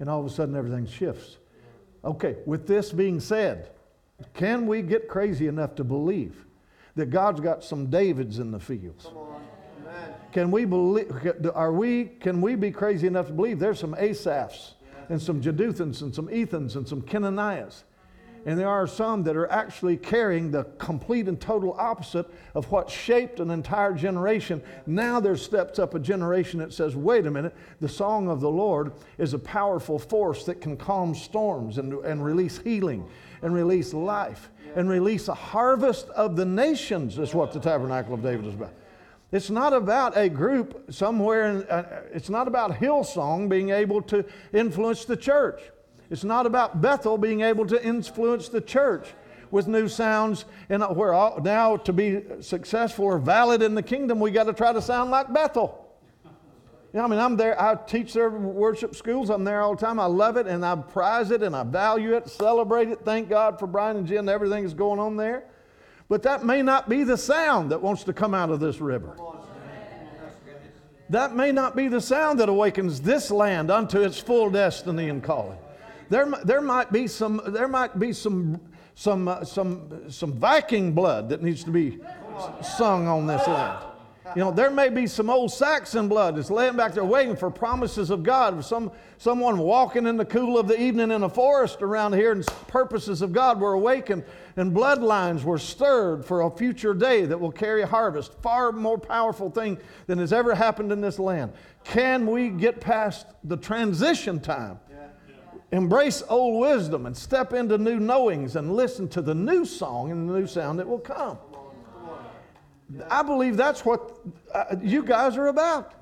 and 0.00 0.08
all 0.08 0.20
of 0.20 0.26
a 0.26 0.30
sudden 0.30 0.56
everything 0.56 0.86
shifts. 0.86 1.36
Okay, 2.04 2.36
with 2.46 2.66
this 2.66 2.92
being 2.92 3.20
said, 3.20 3.70
can 4.32 4.66
we 4.66 4.82
get 4.82 5.08
crazy 5.08 5.46
enough 5.46 5.74
to 5.74 5.84
believe 5.84 6.46
that 6.98 7.10
God's 7.10 7.40
got 7.40 7.62
some 7.62 7.86
Davids 7.86 8.40
in 8.40 8.50
the 8.50 8.58
fields. 8.58 9.06
Can 10.32 10.50
we 10.50 10.64
believe, 10.64 11.10
are 11.54 11.72
we, 11.72 12.04
can 12.20 12.40
we 12.40 12.54
be 12.54 12.70
crazy 12.70 13.06
enough 13.06 13.28
to 13.28 13.32
believe 13.32 13.58
there's 13.58 13.80
some 13.80 13.94
Asaphs 13.94 14.72
and 15.08 15.20
some 15.20 15.40
Jeduthans 15.40 16.02
and 16.02 16.14
some 16.14 16.28
Ethans 16.28 16.76
and 16.76 16.86
some 16.86 17.02
Kenaniahs? 17.02 17.82
And 18.46 18.58
there 18.58 18.68
are 18.68 18.86
some 18.86 19.24
that 19.24 19.36
are 19.36 19.50
actually 19.50 19.96
carrying 19.96 20.50
the 20.50 20.64
complete 20.78 21.28
and 21.28 21.40
total 21.40 21.74
opposite 21.78 22.26
of 22.54 22.70
what 22.70 22.88
shaped 22.88 23.40
an 23.40 23.50
entire 23.50 23.92
generation. 23.92 24.62
Now 24.86 25.18
there 25.18 25.36
steps 25.36 25.78
up 25.78 25.94
a 25.94 25.98
generation 25.98 26.60
that 26.60 26.72
says, 26.72 26.94
wait 26.94 27.26
a 27.26 27.30
minute, 27.30 27.54
the 27.80 27.88
song 27.88 28.28
of 28.28 28.40
the 28.40 28.50
Lord 28.50 28.92
is 29.18 29.34
a 29.34 29.38
powerful 29.38 29.98
force 29.98 30.44
that 30.44 30.60
can 30.60 30.76
calm 30.76 31.14
storms 31.14 31.78
and, 31.78 31.92
and 32.04 32.24
release 32.24 32.58
healing 32.58 33.06
and 33.42 33.52
release 33.52 33.92
life 33.92 34.50
and 34.76 34.88
release 34.88 35.28
a 35.28 35.34
harvest 35.34 36.08
of 36.10 36.36
the 36.36 36.44
nations, 36.44 37.18
is 37.18 37.34
what 37.34 37.52
the 37.52 37.60
Tabernacle 37.60 38.14
of 38.14 38.22
David 38.22 38.46
is 38.46 38.54
about. 38.54 38.72
It's 39.30 39.50
not 39.50 39.74
about 39.74 40.16
a 40.16 40.28
group 40.28 40.92
somewhere, 40.92 41.50
in, 41.50 41.62
uh, 41.64 42.02
it's 42.12 42.30
not 42.30 42.48
about 42.48 42.72
Hillsong 42.72 43.48
being 43.48 43.70
able 43.70 44.00
to 44.02 44.24
influence 44.54 45.04
the 45.04 45.16
church. 45.16 45.60
It's 46.10 46.24
not 46.24 46.46
about 46.46 46.80
Bethel 46.80 47.18
being 47.18 47.42
able 47.42 47.66
to 47.66 47.84
influence 47.84 48.48
the 48.48 48.62
church 48.62 49.08
with 49.50 49.68
new 49.68 49.86
sounds. 49.86 50.46
And 50.70 50.82
where 50.96 51.12
all, 51.12 51.40
now 51.42 51.76
to 51.76 51.92
be 51.92 52.22
successful 52.40 53.04
or 53.04 53.18
valid 53.18 53.60
in 53.60 53.74
the 53.74 53.82
kingdom, 53.82 54.18
we 54.18 54.30
got 54.30 54.44
to 54.44 54.54
try 54.54 54.72
to 54.72 54.80
sound 54.80 55.10
like 55.10 55.32
Bethel. 55.32 55.84
You 56.94 57.00
know, 57.00 57.04
I 57.04 57.08
mean, 57.08 57.18
I'm 57.18 57.36
there. 57.36 57.60
I 57.60 57.74
teach 57.74 58.14
their 58.14 58.30
worship 58.30 58.96
schools. 58.96 59.28
I'm 59.28 59.44
there 59.44 59.60
all 59.60 59.74
the 59.74 59.84
time. 59.84 60.00
I 60.00 60.06
love 60.06 60.38
it 60.38 60.46
and 60.46 60.64
I 60.64 60.74
prize 60.74 61.30
it 61.30 61.42
and 61.42 61.54
I 61.54 61.62
value 61.64 62.16
it, 62.16 62.30
celebrate 62.30 62.88
it. 62.88 63.00
Thank 63.04 63.28
God 63.28 63.58
for 63.58 63.66
Brian 63.66 63.98
and 63.98 64.06
Jen 64.06 64.26
everything 64.26 64.62
that's 64.62 64.72
going 64.72 64.98
on 64.98 65.18
there. 65.18 65.44
But 66.08 66.22
that 66.22 66.44
may 66.44 66.62
not 66.62 66.88
be 66.88 67.04
the 67.04 67.18
sound 67.18 67.70
that 67.70 67.82
wants 67.82 68.04
to 68.04 68.12
come 68.12 68.34
out 68.34 68.50
of 68.50 68.60
this 68.60 68.80
river. 68.80 69.16
That 71.10 71.34
may 71.34 71.52
not 71.52 71.74
be 71.74 71.88
the 71.88 72.00
sound 72.00 72.40
that 72.40 72.48
awakens 72.48 73.00
this 73.00 73.30
land 73.30 73.70
unto 73.70 74.00
its 74.00 74.18
full 74.18 74.50
destiny 74.50 75.08
and 75.08 75.22
calling. 75.22 75.58
There, 76.10 76.26
there 76.44 76.60
might 76.60 76.92
be 76.92 77.06
some, 77.06 77.40
there 77.46 77.68
might 77.68 77.98
be 77.98 78.12
some, 78.12 78.60
some, 78.94 79.28
uh, 79.28 79.44
some, 79.44 80.10
some 80.10 80.32
Viking 80.32 80.92
blood 80.92 81.28
that 81.28 81.42
needs 81.42 81.64
to 81.64 81.70
be 81.70 81.98
sung 82.62 83.06
on 83.06 83.26
this 83.26 83.46
land. 83.46 83.84
You 84.38 84.44
know, 84.44 84.52
there 84.52 84.70
may 84.70 84.88
be 84.88 85.08
some 85.08 85.30
old 85.30 85.50
Saxon 85.50 86.06
blood 86.06 86.36
that's 86.36 86.48
laying 86.48 86.76
back 86.76 86.94
there 86.94 87.04
waiting 87.04 87.34
for 87.34 87.50
promises 87.50 88.08
of 88.08 88.22
God. 88.22 88.64
Some, 88.64 88.92
someone 89.16 89.58
walking 89.58 90.06
in 90.06 90.16
the 90.16 90.24
cool 90.24 90.56
of 90.56 90.68
the 90.68 90.80
evening 90.80 91.10
in 91.10 91.24
a 91.24 91.28
forest 91.28 91.82
around 91.82 92.12
here, 92.12 92.30
and 92.30 92.46
purposes 92.68 93.20
of 93.20 93.32
God 93.32 93.60
were 93.60 93.72
awakened, 93.72 94.22
and 94.56 94.72
bloodlines 94.72 95.42
were 95.42 95.58
stirred 95.58 96.24
for 96.24 96.42
a 96.42 96.50
future 96.52 96.94
day 96.94 97.24
that 97.24 97.36
will 97.36 97.50
carry 97.50 97.82
harvest. 97.82 98.32
Far 98.40 98.70
more 98.70 98.96
powerful 98.96 99.50
thing 99.50 99.76
than 100.06 100.20
has 100.20 100.32
ever 100.32 100.54
happened 100.54 100.92
in 100.92 101.00
this 101.00 101.18
land. 101.18 101.52
Can 101.82 102.24
we 102.24 102.48
get 102.48 102.80
past 102.80 103.26
the 103.42 103.56
transition 103.56 104.38
time? 104.38 104.78
Embrace 105.72 106.22
old 106.28 106.60
wisdom 106.60 107.06
and 107.06 107.16
step 107.16 107.54
into 107.54 107.76
new 107.76 107.98
knowings 107.98 108.54
and 108.54 108.72
listen 108.72 109.08
to 109.08 109.20
the 109.20 109.34
new 109.34 109.64
song 109.64 110.12
and 110.12 110.30
the 110.30 110.38
new 110.38 110.46
sound 110.46 110.78
that 110.78 110.86
will 110.86 111.00
come. 111.00 111.38
I 113.10 113.22
believe 113.22 113.56
that's 113.56 113.84
what 113.84 114.18
uh, 114.54 114.76
you 114.80 115.02
guys 115.02 115.36
are 115.36 115.48
about. 115.48 115.94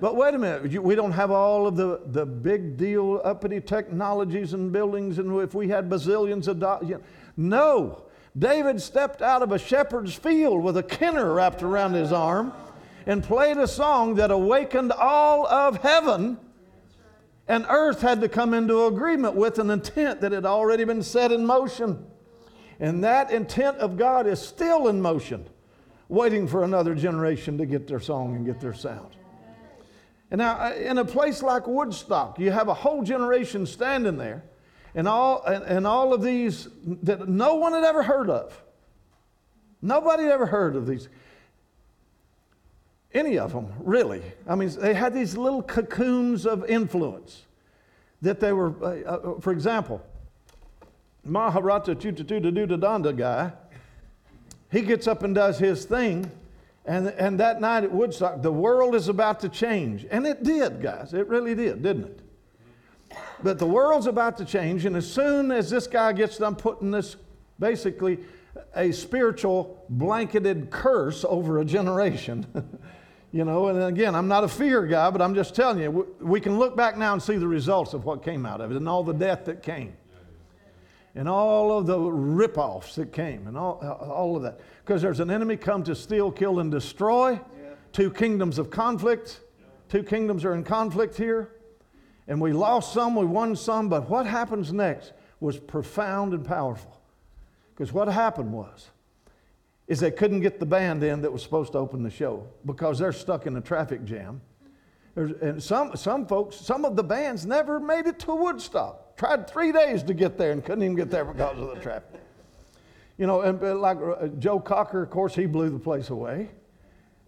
But 0.00 0.16
wait 0.16 0.34
a 0.34 0.38
minute, 0.38 0.82
we 0.82 0.96
don't 0.96 1.12
have 1.12 1.30
all 1.30 1.68
of 1.68 1.76
the, 1.76 2.00
the 2.06 2.26
big 2.26 2.76
deal 2.76 3.20
uppity 3.22 3.60
technologies 3.60 4.52
and 4.52 4.72
buildings, 4.72 5.18
and 5.18 5.40
if 5.40 5.54
we 5.54 5.68
had 5.68 5.88
bazillions 5.88 6.48
of 6.48 6.58
dollars. 6.58 6.88
You 6.88 6.94
know. 6.96 7.02
No. 7.36 8.02
David 8.36 8.82
stepped 8.82 9.22
out 9.22 9.42
of 9.42 9.52
a 9.52 9.58
shepherd's 9.58 10.14
field 10.14 10.64
with 10.64 10.76
a 10.76 10.82
kinnor 10.82 11.36
wrapped 11.36 11.62
around 11.62 11.92
his 11.92 12.12
arm 12.12 12.52
and 13.06 13.22
played 13.22 13.58
a 13.58 13.68
song 13.68 14.16
that 14.16 14.32
awakened 14.32 14.90
all 14.90 15.46
of 15.46 15.76
heaven, 15.82 16.36
and 17.46 17.64
earth 17.68 18.00
had 18.00 18.20
to 18.22 18.28
come 18.28 18.54
into 18.54 18.86
agreement 18.86 19.36
with 19.36 19.60
an 19.60 19.70
intent 19.70 20.20
that 20.22 20.32
had 20.32 20.46
already 20.46 20.82
been 20.82 21.02
set 21.04 21.30
in 21.30 21.46
motion. 21.46 22.04
And 22.80 23.04
that 23.04 23.30
intent 23.30 23.76
of 23.78 23.96
God 23.96 24.26
is 24.26 24.40
still 24.40 24.88
in 24.88 25.00
motion 25.00 25.46
waiting 26.12 26.46
for 26.46 26.62
another 26.62 26.94
generation 26.94 27.56
to 27.56 27.64
get 27.64 27.86
their 27.86 27.98
song 27.98 28.36
and 28.36 28.44
get 28.44 28.60
their 28.60 28.74
sound. 28.74 29.16
And 30.30 30.38
now, 30.40 30.60
uh, 30.60 30.74
in 30.74 30.98
a 30.98 31.06
place 31.06 31.42
like 31.42 31.66
Woodstock, 31.66 32.38
you 32.38 32.50
have 32.50 32.68
a 32.68 32.74
whole 32.74 33.02
generation 33.02 33.64
standing 33.64 34.18
there, 34.18 34.44
and 34.94 35.08
all, 35.08 35.42
and, 35.44 35.64
and 35.64 35.86
all 35.86 36.12
of 36.12 36.22
these 36.22 36.68
that 37.02 37.30
no 37.30 37.54
one 37.54 37.72
had 37.72 37.82
ever 37.82 38.02
heard 38.02 38.28
of. 38.28 38.62
Nobody 39.80 40.24
had 40.24 40.32
ever 40.32 40.44
heard 40.44 40.76
of 40.76 40.86
these. 40.86 41.08
Any 43.14 43.38
of 43.38 43.54
them, 43.54 43.72
really. 43.78 44.22
I 44.46 44.54
mean, 44.54 44.68
they 44.78 44.92
had 44.92 45.14
these 45.14 45.38
little 45.38 45.62
cocoons 45.62 46.44
of 46.44 46.66
influence 46.66 47.46
that 48.20 48.38
they 48.38 48.52
were, 48.52 48.74
uh, 48.84 49.10
uh, 49.10 49.40
for 49.40 49.50
example, 49.50 50.02
Maharata 51.24 51.94
Danda 51.94 53.16
guy 53.16 53.52
he 54.72 54.80
gets 54.80 55.06
up 55.06 55.22
and 55.22 55.34
does 55.34 55.58
his 55.58 55.84
thing. 55.84 56.30
And, 56.84 57.08
and 57.08 57.38
that 57.38 57.60
night 57.60 57.84
at 57.84 57.92
Woodstock, 57.92 58.42
the 58.42 58.50
world 58.50 58.94
is 58.94 59.08
about 59.08 59.38
to 59.40 59.48
change. 59.48 60.06
And 60.10 60.26
it 60.26 60.42
did, 60.42 60.82
guys. 60.82 61.14
It 61.14 61.28
really 61.28 61.54
did, 61.54 61.82
didn't 61.82 62.04
it? 62.04 62.20
But 63.42 63.58
the 63.58 63.66
world's 63.66 64.06
about 64.06 64.38
to 64.38 64.44
change. 64.44 64.86
And 64.86 64.96
as 64.96 65.08
soon 65.08 65.52
as 65.52 65.70
this 65.70 65.86
guy 65.86 66.12
gets 66.12 66.38
done 66.38 66.56
putting 66.56 66.90
this 66.90 67.16
basically 67.60 68.18
a 68.74 68.90
spiritual 68.90 69.84
blanketed 69.90 70.70
curse 70.70 71.24
over 71.28 71.60
a 71.60 71.64
generation, 71.64 72.46
you 73.32 73.44
know, 73.44 73.68
and 73.68 73.80
again, 73.82 74.14
I'm 74.14 74.28
not 74.28 74.42
a 74.42 74.48
fear 74.48 74.86
guy, 74.86 75.10
but 75.10 75.20
I'm 75.20 75.34
just 75.34 75.54
telling 75.54 75.78
you, 75.80 76.14
we 76.20 76.40
can 76.40 76.58
look 76.58 76.76
back 76.76 76.96
now 76.96 77.12
and 77.12 77.22
see 77.22 77.36
the 77.36 77.46
results 77.46 77.92
of 77.92 78.06
what 78.06 78.24
came 78.24 78.46
out 78.46 78.60
of 78.60 78.70
it 78.70 78.76
and 78.76 78.88
all 78.88 79.04
the 79.04 79.12
death 79.12 79.44
that 79.44 79.62
came 79.62 79.92
and 81.14 81.28
all 81.28 81.76
of 81.76 81.86
the 81.86 81.98
ripoffs 81.98 82.94
that 82.94 83.12
came 83.12 83.46
and 83.46 83.56
all, 83.56 83.74
all 83.82 84.36
of 84.36 84.42
that. 84.42 84.60
Because 84.84 85.02
there's 85.02 85.20
an 85.20 85.30
enemy 85.30 85.56
come 85.56 85.82
to 85.84 85.94
steal, 85.94 86.30
kill, 86.30 86.58
and 86.60 86.70
destroy. 86.70 87.32
Yeah. 87.32 87.40
Two 87.92 88.10
kingdoms 88.10 88.58
of 88.58 88.70
conflict. 88.70 89.40
Yeah. 89.58 89.66
Two 89.88 90.02
kingdoms 90.02 90.44
are 90.44 90.54
in 90.54 90.64
conflict 90.64 91.16
here. 91.16 91.50
And 92.28 92.40
we 92.40 92.52
lost 92.52 92.92
some, 92.92 93.14
we 93.14 93.26
won 93.26 93.56
some, 93.56 93.88
but 93.88 94.08
what 94.08 94.26
happens 94.26 94.72
next 94.72 95.12
was 95.40 95.58
profound 95.58 96.32
and 96.32 96.44
powerful. 96.44 97.00
Because 97.74 97.92
what 97.92 98.08
happened 98.08 98.52
was, 98.52 98.90
is 99.88 100.00
they 100.00 100.10
couldn't 100.10 100.40
get 100.40 100.60
the 100.60 100.66
band 100.66 101.02
in 101.02 101.20
that 101.22 101.32
was 101.32 101.42
supposed 101.42 101.72
to 101.72 101.78
open 101.78 102.02
the 102.02 102.10
show 102.10 102.46
because 102.64 102.98
they're 102.98 103.12
stuck 103.12 103.46
in 103.46 103.56
a 103.56 103.60
traffic 103.60 104.04
jam. 104.04 104.40
There's, 105.14 105.32
and 105.42 105.62
some, 105.62 105.94
some 105.96 106.26
folks, 106.26 106.56
some 106.56 106.84
of 106.84 106.96
the 106.96 107.02
bands 107.02 107.44
never 107.44 107.78
made 107.78 108.06
it 108.06 108.18
to 108.20 108.34
Woodstock. 108.34 109.01
Tried 109.16 109.48
three 109.48 109.72
days 109.72 110.02
to 110.04 110.14
get 110.14 110.38
there 110.38 110.52
and 110.52 110.64
couldn't 110.64 110.82
even 110.82 110.96
get 110.96 111.10
there 111.10 111.24
because 111.24 111.58
of 111.58 111.74
the 111.74 111.80
traffic. 111.80 112.20
You 113.18 113.26
know, 113.26 113.42
and 113.42 113.80
like 113.80 113.98
uh, 113.98 114.28
Joe 114.38 114.58
Cocker, 114.58 115.02
of 115.02 115.10
course, 115.10 115.34
he 115.34 115.46
blew 115.46 115.70
the 115.70 115.78
place 115.78 116.10
away. 116.10 116.50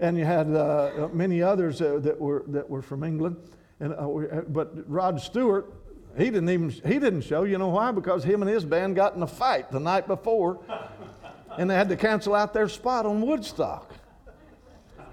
And 0.01 0.19
you 0.19 0.25
had 0.25 0.53
uh, 0.53 1.09
many 1.13 1.41
others 1.41 1.81
uh, 1.81 1.99
that, 2.03 2.21
were, 2.21 2.43
that 2.49 2.69
were 2.69 2.83
from 2.83 3.05
England. 3.05 3.37
And, 3.81 3.93
uh, 3.93 3.97
uh, 3.97 4.41
but 4.49 4.91
Rod 4.91 5.21
Stewart, 5.21 5.73
he 6.17 6.27
didn't 6.27 6.51
even 6.51 6.71
he 6.71 6.99
didn't 6.99 7.23
show. 7.23 7.45
You 7.45 7.59
know 7.59 7.69
why? 7.69 7.91
Because 7.91 8.25
him 8.25 8.43
and 8.43 8.51
his 8.51 8.65
band 8.65 8.97
got 8.97 9.15
in 9.15 9.23
a 9.23 9.27
fight 9.27 9.71
the 9.71 9.81
night 9.81 10.07
before, 10.07 10.61
and 11.59 11.69
they 11.69 11.75
had 11.75 11.89
to 11.89 11.97
cancel 11.97 12.35
out 12.35 12.53
their 12.55 12.69
spot 12.69 13.05
on 13.05 13.21
Woodstock. 13.21 13.93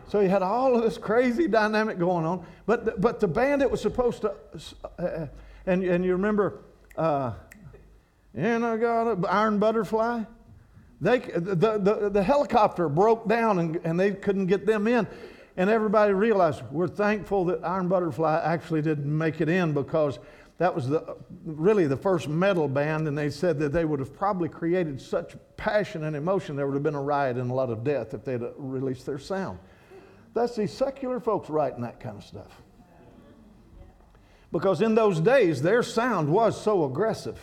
So 0.10 0.20
you 0.20 0.30
had 0.30 0.44
all 0.44 0.76
of 0.76 0.84
this 0.84 0.98
crazy 0.98 1.48
dynamic 1.48 1.98
going 1.98 2.26
on. 2.26 2.46
But 2.66 2.86
the, 2.86 2.92
but 2.98 3.20
the 3.20 3.28
band 3.28 3.62
that 3.62 3.72
was 3.72 3.82
supposed 3.82 4.22
to 4.22 4.34
uh, 5.00 5.28
and, 5.66 5.84
and 5.84 6.03
you 6.03 6.14
remember, 6.14 6.62
uh, 6.97 7.34
and 8.34 8.66
I 8.66 8.78
got 8.78 9.12
an 9.12 9.26
iron 9.26 9.59
butterfly. 9.59 10.24
They, 11.01 11.20
the, 11.20 11.78
the, 11.80 12.09
the 12.12 12.24
helicopter 12.24 12.88
broke 12.88 13.28
down 13.28 13.59
and, 13.59 13.80
and 13.84 13.99
they 13.99 14.12
couldn't 14.12 14.45
get 14.45 14.66
them 14.66 14.88
in. 14.88 15.07
And 15.57 15.70
everybody 15.70 16.14
realized 16.14 16.62
we're 16.72 16.88
thankful 16.88 17.45
that 17.45 17.64
Iron 17.64 17.88
Butterfly 17.88 18.41
actually 18.43 18.82
didn't 18.82 19.16
make 19.16 19.41
it 19.41 19.49
in 19.49 19.74
because 19.74 20.20
that 20.59 20.74
was 20.74 20.88
the, 20.88 21.18
really 21.43 21.88
the 21.88 21.97
first 21.97 22.30
metal 22.30 22.68
band. 22.68 23.07
And 23.07 23.18
they 23.18 23.30
said 23.30 23.59
that 23.59 23.74
they 23.74 23.84
would 23.84 23.99
have 23.99 24.16
probably 24.16 24.47
created 24.47 25.01
such 25.01 25.36
passion 25.57 26.05
and 26.05 26.16
emotion, 26.16 26.55
there 26.55 26.68
would 26.68 26.74
have 26.74 26.84
been 26.84 26.95
a 26.95 27.01
riot 27.01 27.38
and 27.38 27.51
a 27.51 27.53
lot 27.53 27.70
of 27.70 27.84
death 27.84 28.14
if 28.14 28.24
they'd 28.24 28.41
released 28.57 29.05
their 29.05 29.20
sound. 29.20 29.59
That's 30.34 30.55
these 30.55 30.72
secular 30.72 31.20
folks 31.20 31.49
writing 31.49 31.82
that 31.82 31.99
kind 31.99 32.18
of 32.18 32.24
stuff. 32.24 32.62
Because 34.52 34.82
in 34.82 34.95
those 34.95 35.20
days, 35.20 35.62
their 35.62 35.82
sound 35.82 36.30
was 36.30 36.62
so 36.62 36.86
aggressive 36.86 37.39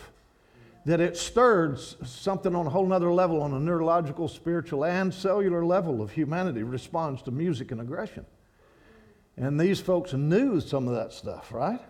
that 0.85 0.99
it 0.99 1.17
stirred 1.17 1.79
something 1.79 2.55
on 2.55 2.65
a 2.65 2.69
whole 2.69 2.85
nother 2.85 3.11
level, 3.11 3.41
on 3.41 3.53
a 3.53 3.59
neurological, 3.59 4.27
spiritual, 4.27 4.85
and 4.85 5.13
cellular 5.13 5.65
level 5.65 6.01
of 6.01 6.11
humanity 6.11 6.63
responds 6.63 7.21
to 7.23 7.31
music 7.31 7.71
and 7.71 7.81
aggression. 7.81 8.25
And 9.37 9.59
these 9.59 9.79
folks 9.79 10.13
knew 10.13 10.59
some 10.59 10.87
of 10.87 10.95
that 10.95 11.13
stuff, 11.13 11.51
right? 11.51 11.81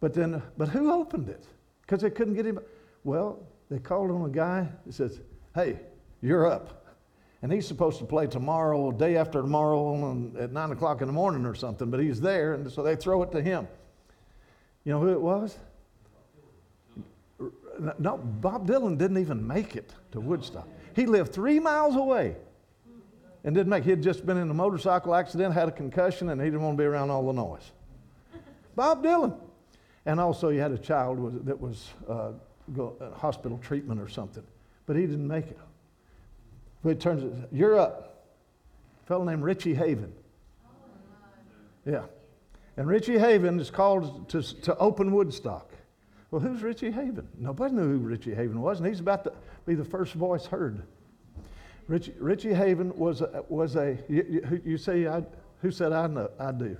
But 0.00 0.14
then, 0.14 0.42
but 0.56 0.68
who 0.68 0.92
opened 0.92 1.28
it? 1.28 1.44
Because 1.82 2.02
they 2.02 2.10
couldn't 2.10 2.34
get 2.34 2.46
him. 2.46 2.60
Well, 3.04 3.40
they 3.70 3.78
called 3.78 4.10
on 4.10 4.24
a 4.24 4.32
guy 4.32 4.68
that 4.86 4.92
says, 4.92 5.20
Hey, 5.54 5.80
you're 6.20 6.46
up. 6.46 6.86
And 7.42 7.52
he's 7.52 7.66
supposed 7.66 7.98
to 7.98 8.04
play 8.04 8.26
tomorrow, 8.26 8.90
day 8.90 9.16
after 9.16 9.40
tomorrow, 9.40 10.32
at 10.38 10.52
9 10.52 10.72
o'clock 10.72 11.00
in 11.00 11.06
the 11.06 11.12
morning 11.12 11.46
or 11.46 11.54
something, 11.54 11.88
but 11.90 12.00
he's 12.00 12.20
there, 12.20 12.54
and 12.54 12.70
so 12.70 12.82
they 12.82 12.96
throw 12.96 13.22
it 13.22 13.30
to 13.32 13.40
him. 13.40 13.68
You 14.88 14.94
know 14.94 15.00
who 15.00 15.08
it 15.08 15.20
was? 15.20 15.58
No, 17.98 18.16
Bob 18.16 18.66
Dylan 18.66 18.96
didn't 18.96 19.18
even 19.18 19.46
make 19.46 19.76
it 19.76 19.92
to 20.12 20.18
Woodstock. 20.18 20.66
He 20.96 21.04
lived 21.04 21.30
three 21.30 21.60
miles 21.60 21.94
away 21.94 22.36
and 23.44 23.54
didn't 23.54 23.68
make. 23.68 23.84
He 23.84 23.90
had 23.90 24.02
just 24.02 24.24
been 24.24 24.38
in 24.38 24.48
a 24.48 24.54
motorcycle 24.54 25.14
accident, 25.14 25.52
had 25.52 25.68
a 25.68 25.72
concussion, 25.72 26.30
and 26.30 26.40
he 26.40 26.46
didn't 26.46 26.62
want 26.62 26.78
to 26.78 26.82
be 26.82 26.86
around 26.86 27.10
all 27.10 27.26
the 27.26 27.34
noise. 27.34 27.70
Bob 28.76 29.04
Dylan. 29.04 29.38
And 30.06 30.18
also, 30.18 30.48
he 30.48 30.56
had 30.56 30.72
a 30.72 30.78
child 30.78 31.44
that 31.44 31.60
was 31.60 31.90
uh, 32.08 32.30
uh, 32.80 33.10
hospital 33.14 33.58
treatment 33.58 34.00
or 34.00 34.08
something, 34.08 34.44
but 34.86 34.96
he 34.96 35.02
didn't 35.02 35.28
make 35.28 35.48
it. 35.48 35.58
But 36.82 36.92
it 36.92 37.00
turns, 37.00 37.24
out, 37.24 37.48
you're 37.52 37.78
up. 37.78 38.24
A 39.02 39.06
fellow 39.06 39.24
named 39.24 39.42
Richie 39.42 39.74
Haven. 39.74 40.14
Yeah. 41.84 42.04
And 42.78 42.86
Richie 42.86 43.18
Haven 43.18 43.58
is 43.58 43.72
called 43.72 44.28
to, 44.28 44.40
to 44.40 44.76
open 44.76 45.10
Woodstock. 45.10 45.72
Well, 46.30 46.40
who's 46.40 46.62
Richie 46.62 46.92
Haven? 46.92 47.26
Nobody 47.36 47.74
knew 47.74 47.82
who 47.82 47.98
Richie 47.98 48.36
Haven 48.36 48.60
was, 48.60 48.78
and 48.78 48.86
he's 48.86 49.00
about 49.00 49.24
to 49.24 49.32
be 49.66 49.74
the 49.74 49.84
first 49.84 50.14
voice 50.14 50.46
heard. 50.46 50.84
Richie, 51.88 52.14
Richie 52.20 52.54
Haven 52.54 52.96
was 52.96 53.20
a, 53.20 53.42
was 53.48 53.74
a 53.74 53.98
you, 54.08 54.60
you 54.64 54.78
say, 54.78 55.08
I, 55.08 55.24
who 55.60 55.72
said 55.72 55.92
I 55.92 56.06
know? 56.06 56.30
I 56.38 56.52
do. 56.52 56.76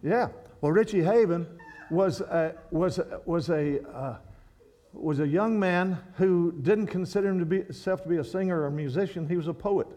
Yeah. 0.00 0.28
Well, 0.60 0.70
Richie 0.70 1.02
Haven 1.02 1.44
was 1.90 2.20
a, 2.20 2.54
was 2.70 2.98
a, 2.98 3.20
was 3.24 3.50
a, 3.50 3.82
uh, 3.88 4.16
was 4.92 5.18
a 5.18 5.26
young 5.26 5.58
man 5.58 5.98
who 6.18 6.54
didn't 6.62 6.86
consider 6.86 7.34
himself 7.34 8.04
to 8.04 8.08
be 8.08 8.18
a 8.18 8.24
singer 8.24 8.60
or 8.60 8.66
a 8.66 8.70
musician. 8.70 9.28
He 9.28 9.36
was 9.36 9.48
a 9.48 9.54
poet. 9.54 9.88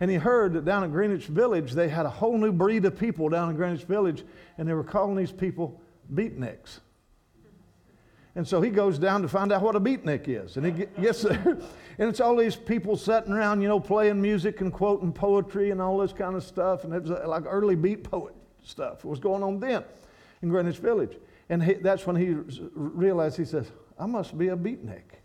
And 0.00 0.10
he 0.10 0.16
heard 0.16 0.54
that 0.54 0.64
down 0.64 0.82
in 0.82 0.90
Greenwich 0.90 1.26
Village, 1.26 1.72
they 1.72 1.88
had 1.88 2.06
a 2.06 2.10
whole 2.10 2.38
new 2.38 2.52
breed 2.52 2.84
of 2.86 2.98
people 2.98 3.28
down 3.28 3.50
in 3.50 3.56
Greenwich 3.56 3.84
Village, 3.84 4.24
and 4.56 4.66
they 4.66 4.72
were 4.72 4.82
calling 4.82 5.14
these 5.14 5.32
people 5.32 5.80
beatniks. 6.12 6.80
And 8.34 8.46
so 8.46 8.60
he 8.60 8.70
goes 8.70 8.98
down 8.98 9.22
to 9.22 9.28
find 9.28 9.52
out 9.52 9.60
what 9.60 9.76
a 9.76 9.80
beatnik 9.80 10.28
is. 10.28 10.56
And 10.56 10.64
he 10.64 10.86
gets 11.00 11.22
there, 11.22 11.58
and 11.98 12.08
it's 12.08 12.20
all 12.20 12.36
these 12.36 12.56
people 12.56 12.96
sitting 12.96 13.32
around, 13.32 13.60
you 13.60 13.68
know, 13.68 13.80
playing 13.80 14.22
music 14.22 14.60
and 14.60 14.72
quoting 14.72 15.12
poetry 15.12 15.70
and 15.70 15.82
all 15.82 15.98
this 15.98 16.12
kind 16.12 16.34
of 16.34 16.44
stuff. 16.44 16.84
And 16.84 16.94
it 16.94 17.02
was 17.02 17.10
uh, 17.10 17.24
like 17.26 17.44
early 17.46 17.74
beat 17.74 18.04
poet 18.04 18.34
stuff 18.62 19.04
was 19.04 19.18
going 19.18 19.42
on 19.42 19.58
then 19.58 19.84
in 20.42 20.48
Greenwich 20.48 20.78
Village. 20.78 21.16
And 21.48 21.62
he, 21.62 21.74
that's 21.74 22.06
when 22.06 22.16
he 22.16 22.36
realized, 22.74 23.36
he 23.36 23.44
says, 23.44 23.70
I 23.98 24.06
must 24.06 24.38
be 24.38 24.48
a 24.48 24.56
beatnik. 24.56 25.19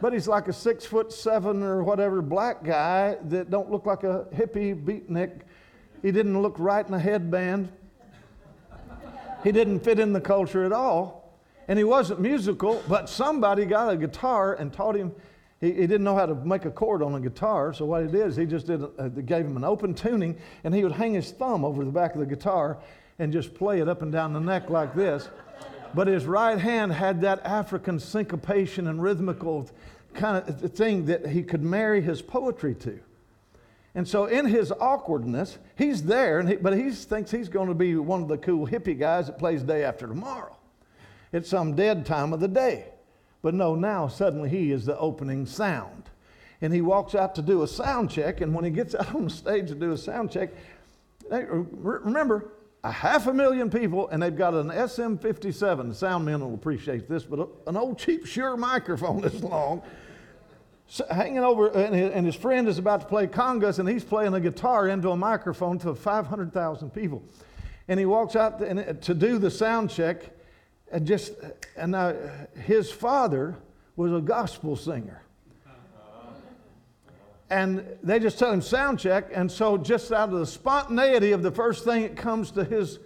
But 0.00 0.12
he's 0.12 0.26
like 0.26 0.48
a 0.48 0.52
six 0.52 0.84
foot 0.84 1.12
seven 1.12 1.62
or 1.62 1.82
whatever 1.82 2.22
black 2.22 2.64
guy 2.64 3.16
that 3.24 3.50
don't 3.50 3.70
look 3.70 3.86
like 3.86 4.02
a 4.02 4.26
hippie 4.34 4.74
beatnik. 4.74 5.40
He 6.02 6.10
didn't 6.10 6.40
look 6.40 6.56
right 6.58 6.86
in 6.86 6.94
a 6.94 6.98
headband. 6.98 7.70
He 9.44 9.52
didn't 9.52 9.80
fit 9.80 9.98
in 9.98 10.12
the 10.12 10.20
culture 10.20 10.64
at 10.64 10.72
all. 10.72 11.38
And 11.68 11.78
he 11.78 11.84
wasn't 11.84 12.20
musical, 12.20 12.82
but 12.88 13.08
somebody 13.08 13.64
got 13.64 13.92
a 13.92 13.96
guitar 13.96 14.54
and 14.54 14.72
taught 14.72 14.96
him. 14.96 15.12
He, 15.60 15.68
he 15.68 15.86
didn't 15.86 16.02
know 16.02 16.16
how 16.16 16.26
to 16.26 16.34
make 16.34 16.64
a 16.64 16.70
chord 16.70 17.02
on 17.02 17.14
a 17.14 17.20
guitar, 17.20 17.72
so 17.72 17.84
what 17.84 18.02
he 18.02 18.10
did 18.10 18.26
is 18.26 18.36
he 18.36 18.46
just 18.46 18.66
did, 18.66 18.82
uh, 18.82 19.08
gave 19.08 19.44
him 19.44 19.56
an 19.56 19.64
open 19.64 19.94
tuning, 19.94 20.36
and 20.64 20.74
he 20.74 20.82
would 20.82 20.92
hang 20.92 21.14
his 21.14 21.30
thumb 21.30 21.64
over 21.64 21.84
the 21.84 21.90
back 21.90 22.14
of 22.14 22.20
the 22.20 22.26
guitar 22.26 22.78
and 23.18 23.32
just 23.32 23.54
play 23.54 23.80
it 23.80 23.88
up 23.88 24.02
and 24.02 24.10
down 24.10 24.32
the 24.32 24.40
neck 24.40 24.70
like 24.70 24.94
this. 24.94 25.28
But 25.94 26.06
his 26.06 26.26
right 26.26 26.58
hand 26.58 26.92
had 26.92 27.20
that 27.22 27.44
African 27.44 27.98
syncopation 27.98 28.86
and 28.86 29.02
rhythmical 29.02 29.68
kind 30.14 30.48
of 30.48 30.72
thing 30.72 31.06
that 31.06 31.26
he 31.26 31.42
could 31.42 31.62
marry 31.62 32.00
his 32.00 32.22
poetry 32.22 32.74
to. 32.76 33.00
And 33.94 34.06
so, 34.06 34.26
in 34.26 34.46
his 34.46 34.72
awkwardness, 34.72 35.58
he's 35.76 36.04
there, 36.04 36.40
he, 36.42 36.56
but 36.56 36.76
he 36.76 36.90
thinks 36.92 37.30
he's 37.30 37.48
going 37.48 37.68
to 37.68 37.74
be 37.74 37.96
one 37.96 38.22
of 38.22 38.28
the 38.28 38.38
cool 38.38 38.66
hippie 38.66 38.98
guys 38.98 39.26
that 39.26 39.38
plays 39.38 39.62
day 39.62 39.82
after 39.82 40.06
tomorrow. 40.06 40.56
It's 41.32 41.48
some 41.48 41.74
dead 41.74 42.06
time 42.06 42.32
of 42.32 42.40
the 42.40 42.48
day. 42.48 42.86
But 43.42 43.54
no, 43.54 43.74
now 43.74 44.06
suddenly 44.06 44.48
he 44.48 44.70
is 44.70 44.84
the 44.84 44.98
opening 44.98 45.46
sound. 45.46 46.04
And 46.60 46.72
he 46.72 46.82
walks 46.82 47.14
out 47.14 47.34
to 47.36 47.42
do 47.42 47.62
a 47.62 47.68
sound 47.68 48.10
check, 48.10 48.40
and 48.40 48.54
when 48.54 48.64
he 48.64 48.70
gets 48.70 48.94
out 48.98 49.14
on 49.14 49.24
the 49.24 49.30
stage 49.30 49.68
to 49.68 49.74
do 49.74 49.92
a 49.92 49.98
sound 49.98 50.30
check, 50.30 50.50
remember, 51.28 52.52
a 52.82 52.90
half 52.90 53.26
a 53.26 53.32
million 53.32 53.70
people, 53.70 54.08
and 54.08 54.22
they've 54.22 54.36
got 54.36 54.54
an 54.54 54.68
SM57. 54.68 55.88
The 55.88 55.94
sound 55.94 56.24
men 56.24 56.40
will 56.40 56.54
appreciate 56.54 57.08
this, 57.08 57.24
but 57.24 57.48
an 57.66 57.76
old 57.76 57.98
cheap 57.98 58.26
Shure 58.26 58.56
microphone 58.56 59.20
this 59.22 59.42
long 59.42 59.82
hanging 61.10 61.38
over, 61.38 61.68
and 61.68 62.26
his 62.26 62.34
friend 62.34 62.66
is 62.68 62.78
about 62.78 63.02
to 63.02 63.06
play 63.06 63.26
congas, 63.26 63.78
and 63.78 63.88
he's 63.88 64.02
playing 64.02 64.34
a 64.34 64.40
guitar 64.40 64.88
into 64.88 65.10
a 65.10 65.16
microphone 65.16 65.78
to 65.78 65.94
500,000 65.94 66.90
people. 66.90 67.22
And 67.86 68.00
he 68.00 68.06
walks 68.06 68.34
out 68.36 68.60
uh, 68.62 68.92
to 68.94 69.14
do 69.14 69.38
the 69.38 69.50
sound 69.50 69.90
check, 69.90 70.30
and 70.90 71.06
just, 71.06 71.32
uh, 71.42 71.50
and 71.76 71.92
now 71.92 72.14
his 72.64 72.90
father 72.90 73.56
was 73.94 74.12
a 74.12 74.20
gospel 74.20 74.74
singer. 74.74 75.22
And 77.50 77.84
they 78.02 78.18
just 78.20 78.38
tell 78.38 78.52
him 78.52 78.62
sound 78.62 79.00
check, 79.00 79.30
and 79.34 79.50
so 79.50 79.76
just 79.76 80.12
out 80.12 80.32
of 80.32 80.38
the 80.38 80.46
spontaneity 80.46 81.32
of 81.32 81.42
the 81.42 81.50
first 81.50 81.84
thing 81.84 82.02
that 82.02 82.16
comes 82.16 82.52
to 82.52 82.64
his 82.64 83.00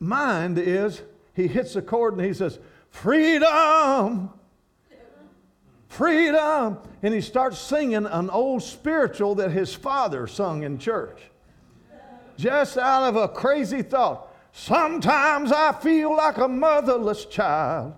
mind 0.00 0.58
is 0.58 1.02
he 1.34 1.46
hits 1.46 1.76
a 1.76 1.82
chord 1.82 2.14
and 2.14 2.24
he 2.24 2.32
says, 2.32 2.58
Freedom! 2.90 4.30
freedom. 5.92 6.78
And 7.02 7.12
he 7.12 7.20
starts 7.20 7.58
singing 7.58 8.06
an 8.06 8.30
old 8.30 8.62
spiritual 8.62 9.34
that 9.36 9.50
his 9.50 9.74
father 9.74 10.26
sung 10.26 10.62
in 10.62 10.78
church. 10.78 11.20
Just 12.38 12.78
out 12.78 13.08
of 13.08 13.16
a 13.16 13.28
crazy 13.28 13.82
thought. 13.82 14.28
Sometimes 14.52 15.52
I 15.52 15.72
feel 15.72 16.16
like 16.16 16.38
a 16.38 16.48
motherless 16.48 17.26
child. 17.26 17.94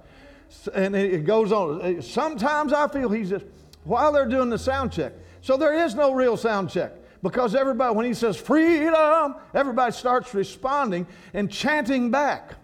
And 0.74 0.94
it 0.96 1.24
goes 1.24 1.52
on. 1.52 2.02
Sometimes 2.02 2.72
I 2.72 2.88
feel 2.88 3.08
he's 3.08 3.30
just, 3.30 3.46
while 3.84 4.12
they're 4.12 4.28
doing 4.28 4.50
the 4.50 4.58
sound 4.58 4.92
check. 4.92 5.12
So 5.40 5.56
there 5.56 5.84
is 5.84 5.94
no 5.94 6.12
real 6.12 6.36
sound 6.36 6.70
check 6.70 6.92
because 7.22 7.54
everybody, 7.54 7.94
when 7.94 8.06
he 8.06 8.14
says 8.14 8.36
freedom, 8.36 9.36
everybody 9.54 9.92
starts 9.92 10.34
responding 10.34 11.06
and 11.32 11.50
chanting 11.50 12.10
back. 12.10 12.54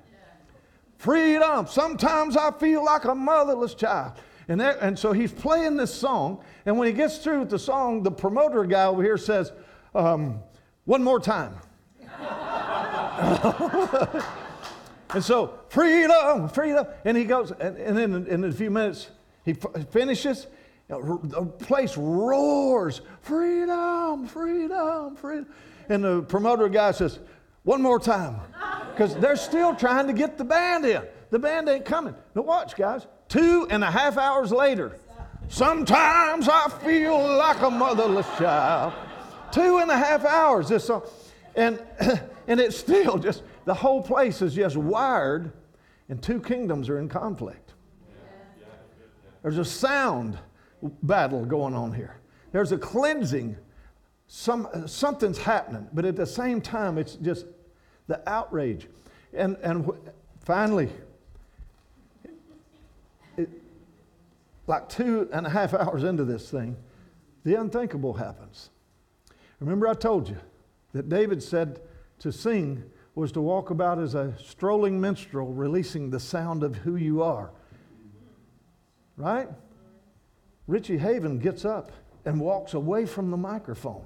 Freedom. 0.99 1.67
Sometimes 1.67 2.37
I 2.37 2.51
feel 2.51 2.85
like 2.85 3.05
a 3.05 3.15
motherless 3.15 3.75
child. 3.75 4.13
And, 4.49 4.61
that, 4.61 4.79
and 4.81 4.99
so 4.99 5.13
he's 5.13 5.33
playing 5.33 5.77
this 5.77 5.95
song. 5.95 6.43
And 6.67 6.77
when 6.77 6.89
he 6.89 6.93
gets 6.93 7.19
through 7.19 7.41
with 7.41 7.51
the 7.51 7.59
song, 7.59 8.03
the 8.03 8.11
promoter 8.11 8.65
guy 8.65 8.85
over 8.85 9.03
here 9.03 9.17
says, 9.17 9.53
um, 9.95 10.41
One 10.85 11.03
more 11.03 11.21
time. 11.21 11.55
and 15.11 15.25
so, 15.25 15.61
freedom, 15.69 16.49
freedom. 16.49 16.87
And 17.05 17.17
he 17.17 17.25
goes, 17.25 17.51
and, 17.53 17.77
and 17.79 17.97
then 17.97 18.27
in 18.27 18.45
a 18.45 18.53
few 18.53 18.71
minutes, 18.71 19.09
he 19.45 19.55
finishes. 19.55 20.47
The 20.91 21.47
place 21.61 21.97
roars, 21.97 23.01
freedom, 23.23 24.27
freedom, 24.27 25.15
freedom. 25.15 25.47
And 25.89 26.03
the 26.03 26.23
promoter 26.23 26.69
guy 26.69 26.91
says, 26.91 27.21
One 27.63 27.81
more 27.81 28.01
time. 28.01 28.41
Because 28.91 29.15
they're 29.17 29.37
still 29.37 29.75
trying 29.75 30.09
to 30.09 30.13
get 30.13 30.37
the 30.37 30.45
band 30.45 30.85
in. 30.85 31.03
The 31.31 31.39
band 31.39 31.69
ain't 31.69 31.85
coming. 31.85 32.15
Now, 32.35 32.43
watch, 32.43 32.77
guys. 32.77 33.07
Two 33.29 33.69
and 33.71 33.85
a 33.85 33.91
half 33.91 34.19
hours 34.19 34.51
later, 34.51 34.99
sometimes 35.49 36.49
I 36.49 36.69
feel 36.85 37.17
like 37.37 37.63
a 37.63 37.71
motherless 37.71 38.27
child. 38.37 38.93
Two 39.53 39.79
and 39.79 39.91
a 39.93 39.97
half 39.97 40.25
hours, 40.25 40.69
this 40.69 40.87
song. 40.87 41.03
And, 41.55 41.81
and 42.49 42.59
it's 42.59 42.77
still 42.77 43.17
just, 43.17 43.45
the 43.65 43.75
whole 43.75 44.03
place 44.03 44.43
is 44.43 44.55
just 44.55 44.77
wired, 44.77 45.53
and 46.09 46.21
two 46.21 46.41
kingdoms 46.41 46.89
are 46.89 46.99
in 46.99 47.09
conflict. 47.09 47.75
There's 49.43 49.59
a 49.59 49.65
sound 49.65 50.39
battle 51.03 51.45
going 51.45 51.75
on 51.75 51.93
here. 51.93 52.17
There's 52.53 52.73
a 52.73 52.79
cleansing. 52.79 53.57
Some, 54.27 54.69
uh, 54.73 54.87
something's 54.87 55.39
happening, 55.39 55.89
but 55.93 56.05
at 56.05 56.15
the 56.15 56.27
same 56.27 56.61
time, 56.61 56.99
it's 56.99 57.17
just 57.17 57.47
the 58.07 58.23
outrage. 58.29 58.87
And, 59.33 59.57
and 59.63 59.91
finally, 60.45 60.89
like 64.67 64.89
two 64.89 65.29
and 65.33 65.47
a 65.47 65.51
half 65.51 65.75
hours 65.75 66.05
into 66.05 66.25
this 66.25 66.49
thing, 66.49 66.77
the 67.45 67.57
unthinkable 67.57 68.15
happens. 68.15 68.71
Remember, 69.59 69.89
I 69.89 69.95
told 69.95 70.29
you 70.29 70.39
that 70.93 71.09
David 71.09 71.43
said 71.43 71.81
to 72.21 72.31
sing 72.33 72.85
was 73.15 73.33
to 73.33 73.41
walk 73.41 73.71
about 73.71 73.99
as 73.99 74.15
a 74.15 74.33
strolling 74.43 75.01
minstrel, 75.01 75.53
releasing 75.53 76.11
the 76.11 76.21
sound 76.21 76.63
of 76.63 76.77
who 76.77 76.97
you 76.97 77.23
are. 77.23 77.51
Right? 79.17 79.49
Richie 80.71 80.99
Haven 80.99 81.41
gets 81.41 81.65
up 81.65 81.91
and 82.25 82.41
walks 82.41 82.75
away 82.75 83.05
from 83.05 83.33
the 83.33 83.37
microphone 83.37 84.05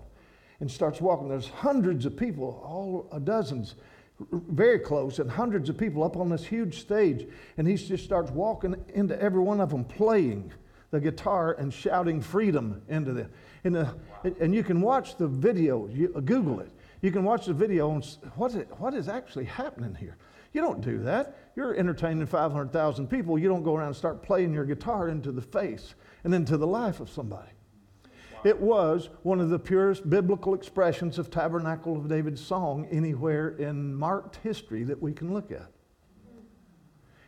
and 0.60 0.70
starts 0.70 0.98
walking. 0.98 1.28
There's 1.28 1.48
hundreds 1.48 2.06
of 2.06 2.16
people, 2.16 2.62
all 2.64 3.18
dozens, 3.20 3.74
very 4.30 4.78
close, 4.78 5.18
and 5.18 5.30
hundreds 5.30 5.68
of 5.68 5.76
people 5.76 6.02
up 6.02 6.16
on 6.16 6.30
this 6.30 6.42
huge 6.42 6.80
stage. 6.80 7.28
And 7.58 7.68
he 7.68 7.76
just 7.76 8.02
starts 8.02 8.30
walking 8.30 8.82
into 8.94 9.20
every 9.20 9.40
one 9.40 9.60
of 9.60 9.68
them 9.68 9.84
playing 9.84 10.52
the 10.90 11.00
guitar 11.00 11.52
and 11.58 11.72
shouting 11.72 12.22
freedom 12.22 12.80
into 12.88 13.12
them. 13.12 13.30
And, 13.64 13.76
uh, 13.76 13.92
the, 14.22 14.34
and 14.40 14.54
you 14.54 14.64
can 14.64 14.80
watch 14.80 15.18
the 15.18 15.28
video, 15.28 15.86
you, 15.88 16.14
uh, 16.16 16.20
Google 16.20 16.60
it. 16.60 16.70
You 17.02 17.10
can 17.10 17.24
watch 17.24 17.44
the 17.44 17.52
video 17.52 17.92
and 17.92 18.02
what 18.36 18.54
is, 18.54 18.64
what 18.78 18.94
is 18.94 19.08
actually 19.08 19.44
happening 19.44 19.94
here? 19.94 20.16
You 20.54 20.60
don't 20.60 20.80
do 20.80 20.98
that. 21.00 21.36
You're 21.56 21.74
entertaining 21.74 22.26
500,000 22.26 23.08
people. 23.08 23.38
You 23.38 23.48
don't 23.48 23.64
go 23.64 23.74
around 23.74 23.88
and 23.88 23.96
start 23.96 24.22
playing 24.22 24.54
your 24.54 24.64
guitar 24.64 25.08
into 25.08 25.32
the 25.32 25.42
face 25.42 25.94
and 26.22 26.32
into 26.32 26.56
the 26.56 26.66
life 26.66 27.00
of 27.00 27.10
somebody. 27.10 27.50
It 28.44 28.60
was 28.60 29.08
one 29.22 29.40
of 29.40 29.50
the 29.50 29.58
purest 29.58 30.08
biblical 30.08 30.54
expressions 30.54 31.18
of 31.18 31.30
Tabernacle 31.30 31.96
of 31.96 32.08
David's 32.08 32.44
song 32.44 32.86
anywhere 32.90 33.50
in 33.50 33.94
marked 33.94 34.36
history 34.36 34.84
that 34.84 35.02
we 35.02 35.12
can 35.12 35.34
look 35.34 35.50
at. 35.50 35.70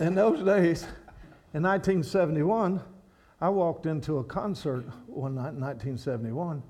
in 0.00 0.14
those 0.14 0.44
days, 0.44 0.82
in 1.54 1.62
1971, 1.62 2.82
I 3.40 3.48
walked 3.48 3.86
into 3.86 4.18
a 4.18 4.24
concert 4.24 4.84
one 5.06 5.34
night 5.34 5.54
in 5.54 5.60
1971. 5.60 6.62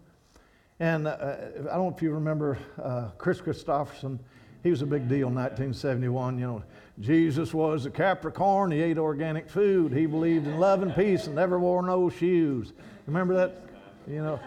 And 0.80 1.06
uh, 1.06 1.12
I 1.12 1.74
don't 1.74 1.88
know 1.88 1.94
if 1.94 2.02
you 2.02 2.12
remember 2.12 2.58
uh, 2.82 3.10
Kris 3.18 3.40
Kristofferson. 3.40 4.18
He 4.62 4.70
was 4.70 4.82
a 4.82 4.86
big 4.86 5.08
deal 5.08 5.28
in 5.28 5.34
1971. 5.34 6.38
You 6.38 6.46
know, 6.46 6.62
Jesus 7.01 7.55
was 7.55 7.86
a 7.86 7.90
Capricorn. 7.90 8.70
He 8.70 8.82
ate 8.82 8.99
organic 8.99 9.49
food. 9.49 9.93
He 9.93 10.07
believed 10.07 10.47
in 10.47 10.59
love 10.59 10.82
and 10.82 10.95
peace 10.95 11.26
and 11.26 11.34
never 11.34 11.59
wore 11.59 11.82
no 11.82 12.11
shoes. 12.11 12.72
Remember 13.07 13.34
that? 13.34 13.62
You 14.07 14.22
know, 14.22 14.40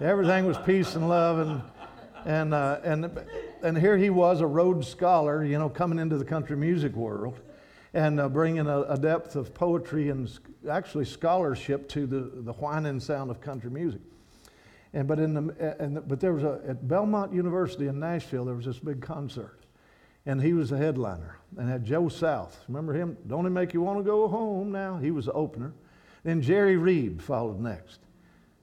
everything 0.00 0.46
was 0.46 0.58
peace 0.58 0.96
and 0.96 1.08
love. 1.08 1.38
And, 1.38 1.62
and, 2.24 2.54
uh, 2.54 2.80
and, 2.82 3.20
and 3.62 3.78
here 3.78 3.96
he 3.96 4.10
was, 4.10 4.40
a 4.40 4.46
Rhodes 4.46 4.88
Scholar, 4.88 5.44
you 5.44 5.58
know, 5.58 5.68
coming 5.68 5.98
into 5.98 6.18
the 6.18 6.24
country 6.24 6.56
music 6.56 6.94
world 6.94 7.40
and 7.94 8.18
uh, 8.20 8.28
bringing 8.28 8.66
a, 8.66 8.80
a, 8.82 8.98
depth 8.98 9.36
of 9.36 9.52
poetry 9.52 10.08
and 10.08 10.38
actually 10.70 11.04
scholarship 11.04 11.88
to 11.90 12.06
the, 12.06 12.30
the 12.42 12.52
whining 12.54 12.98
sound 12.98 13.30
of 13.30 13.40
country 13.40 13.70
music. 13.70 14.00
And, 14.94 15.06
but, 15.06 15.18
in 15.18 15.34
the, 15.34 15.76
and 15.78 16.06
but 16.08 16.20
there 16.20 16.32
was 16.32 16.44
a, 16.44 16.60
at 16.66 16.86
Belmont 16.88 17.32
University 17.32 17.88
in 17.88 17.98
Nashville, 17.98 18.44
there 18.44 18.54
was 18.54 18.66
this 18.66 18.78
big 18.78 19.00
concert. 19.00 19.61
And 20.24 20.40
he 20.40 20.52
was 20.52 20.70
the 20.70 20.78
headliner 20.78 21.38
and 21.56 21.68
had 21.68 21.84
Joe 21.84 22.08
South. 22.08 22.64
Remember 22.68 22.92
him? 22.92 23.16
Don't 23.26 23.46
it 23.46 23.50
make 23.50 23.74
you 23.74 23.82
want 23.82 23.98
to 23.98 24.04
go 24.04 24.28
home 24.28 24.70
now? 24.70 24.96
He 24.98 25.10
was 25.10 25.26
the 25.26 25.32
opener. 25.32 25.72
Then 26.24 26.40
Jerry 26.40 26.76
Reed 26.76 27.20
followed 27.20 27.60
next. 27.60 27.98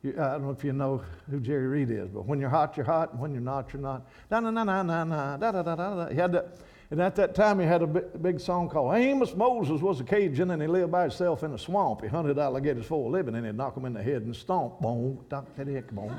You, 0.02 0.14
I 0.18 0.32
don't 0.32 0.44
know 0.44 0.52
if 0.52 0.64
you 0.64 0.72
know 0.72 1.04
who 1.30 1.42
Jerry 1.42 1.68
Reed 1.68 1.92
is, 1.92 2.08
but 2.08 2.26
when 2.26 2.40
you're 2.40 2.50
hot, 2.50 2.78
you're 2.78 2.86
hot, 2.86 3.12
and 3.12 3.20
when 3.20 3.34
you're 3.34 3.42
not, 3.42 3.74
you're 3.74 3.82
not. 3.82 4.08
Da 4.30 4.40
na 4.40 4.50
na 4.50 4.64
na 4.64 4.82
na 4.82 5.04
na 5.04 5.36
da 5.36 5.52
da 5.52 5.62
da 5.62 5.76
da. 5.76 6.08
He 6.08 6.16
had 6.16 6.32
that, 6.32 6.58
and 6.90 7.02
at 7.02 7.18
that 7.18 7.36
time 7.36 7.60
he 7.60 7.66
had 7.66 7.82
a 7.82 7.88
big, 7.88 8.40
song 8.40 8.70
called 8.70 8.96
Amos 8.96 9.36
Moses 9.36 9.82
was 9.82 10.00
a 10.00 10.06
Cajun, 10.06 10.52
and 10.52 10.62
he 10.62 10.70
lived 10.70 10.94
by 10.94 11.02
himself 11.02 11.44
in 11.44 11.52
a 11.52 11.58
swamp. 11.58 12.02
He 12.02 12.08
hunted 12.08 12.40
alligators 12.40 12.86
for 12.86 13.06
a 13.06 13.12
living, 13.12 13.36
and 13.36 13.46
he'd 13.46 13.56
knock 13.56 13.76
them 13.76 13.84
in 13.84 13.94
the 13.94 14.02
head 14.02 14.22
and 14.22 14.34
stomp. 14.34 14.80
Boom, 14.80 15.20
dock, 15.28 15.46
boom. 15.58 16.18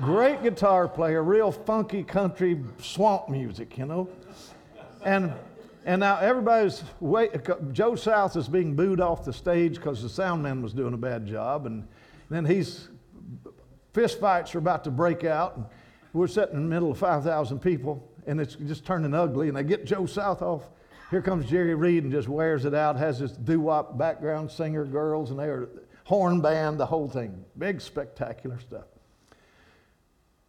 Great 0.00 0.42
guitar 0.42 0.86
player, 0.86 1.22
real 1.22 1.50
funky 1.50 2.04
country 2.04 2.62
swamp 2.80 3.28
music, 3.28 3.76
you 3.76 3.86
know. 3.86 4.08
And 5.04 5.32
and 5.84 6.00
now 6.00 6.18
everybody's 6.18 6.84
wait, 7.00 7.32
Joe 7.72 7.96
South 7.96 8.36
is 8.36 8.46
being 8.46 8.76
booed 8.76 9.00
off 9.00 9.24
the 9.24 9.32
stage 9.32 9.76
because 9.76 10.02
the 10.02 10.08
sound 10.08 10.42
man 10.42 10.62
was 10.62 10.74
doing 10.74 10.94
a 10.94 10.98
bad 10.98 11.26
job, 11.26 11.66
and 11.66 11.88
then 12.28 12.44
he's, 12.44 12.88
fist 13.94 14.20
fights 14.20 14.54
are 14.54 14.58
about 14.58 14.84
to 14.84 14.90
break 14.90 15.24
out. 15.24 15.56
And 15.56 15.64
we're 16.12 16.26
sitting 16.26 16.56
in 16.56 16.62
the 16.64 16.68
middle 16.68 16.90
of 16.90 16.98
5,000 16.98 17.58
people, 17.58 18.06
and 18.26 18.38
it's 18.38 18.54
just 18.54 18.84
turning 18.84 19.14
ugly. 19.14 19.48
And 19.48 19.56
they 19.56 19.62
get 19.62 19.86
Joe 19.86 20.04
South 20.04 20.42
off. 20.42 20.68
Here 21.10 21.22
comes 21.22 21.46
Jerry 21.46 21.74
Reed 21.74 22.02
and 22.04 22.12
just 22.12 22.28
wears 22.28 22.66
it 22.66 22.74
out, 22.74 22.96
has 22.96 23.18
his 23.18 23.32
doo 23.32 23.60
wop 23.60 23.96
background 23.96 24.50
singer 24.50 24.84
girls, 24.84 25.30
and 25.30 25.40
they 25.40 25.46
are 25.46 25.70
horn 26.04 26.42
band, 26.42 26.78
the 26.78 26.86
whole 26.86 27.08
thing. 27.08 27.44
Big, 27.56 27.80
spectacular 27.80 28.58
stuff. 28.60 28.84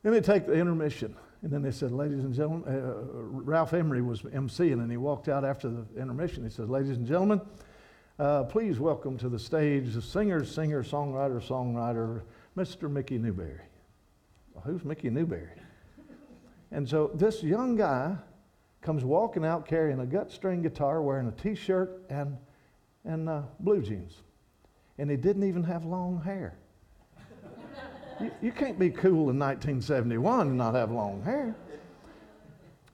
Then 0.03 0.13
they 0.13 0.21
take 0.21 0.45
the 0.45 0.53
intermission. 0.53 1.15
And 1.41 1.51
then 1.51 1.61
they 1.61 1.71
said, 1.71 1.91
ladies 1.91 2.23
and 2.25 2.33
gentlemen, 2.33 2.63
uh, 2.67 2.93
Ralph 3.13 3.73
Emery 3.73 4.01
was 4.01 4.23
emceeing, 4.23 4.73
and 4.73 4.91
he 4.91 4.97
walked 4.97 5.29
out 5.29 5.45
after 5.45 5.69
the 5.69 5.85
intermission. 5.97 6.43
He 6.43 6.49
says, 6.49 6.67
ladies 6.67 6.97
and 6.97 7.07
gentlemen, 7.07 7.39
uh, 8.19 8.43
please 8.43 8.79
welcome 8.79 9.17
to 9.17 9.29
the 9.29 9.39
stage 9.39 9.93
the 9.93 10.01
singer, 10.01 10.43
singer, 10.43 10.83
songwriter, 10.83 11.41
songwriter, 11.41 12.23
Mr. 12.57 12.91
Mickey 12.91 13.17
Newbury. 13.17 13.61
Well, 14.53 14.63
who's 14.65 14.83
Mickey 14.83 15.09
Newbury? 15.09 15.47
and 16.71 16.87
so 16.87 17.11
this 17.13 17.41
young 17.41 17.77
guy 17.77 18.17
comes 18.81 19.05
walking 19.05 19.45
out 19.45 19.65
carrying 19.65 20.01
a 20.01 20.05
gut 20.05 20.31
string 20.31 20.61
guitar, 20.61 21.01
wearing 21.01 21.27
a 21.27 21.31
t 21.31 21.55
shirt 21.55 22.01
and, 22.09 22.37
and 23.05 23.29
uh, 23.29 23.43
blue 23.61 23.81
jeans. 23.81 24.23
And 24.97 25.09
he 25.09 25.15
didn't 25.15 25.43
even 25.43 25.63
have 25.63 25.85
long 25.85 26.21
hair. 26.21 26.57
You, 28.21 28.31
you 28.41 28.51
can't 28.51 28.77
be 28.77 28.89
cool 28.89 29.29
in 29.29 29.39
1971 29.39 30.47
and 30.47 30.57
not 30.57 30.75
have 30.75 30.91
long 30.91 31.21
hair. 31.23 31.55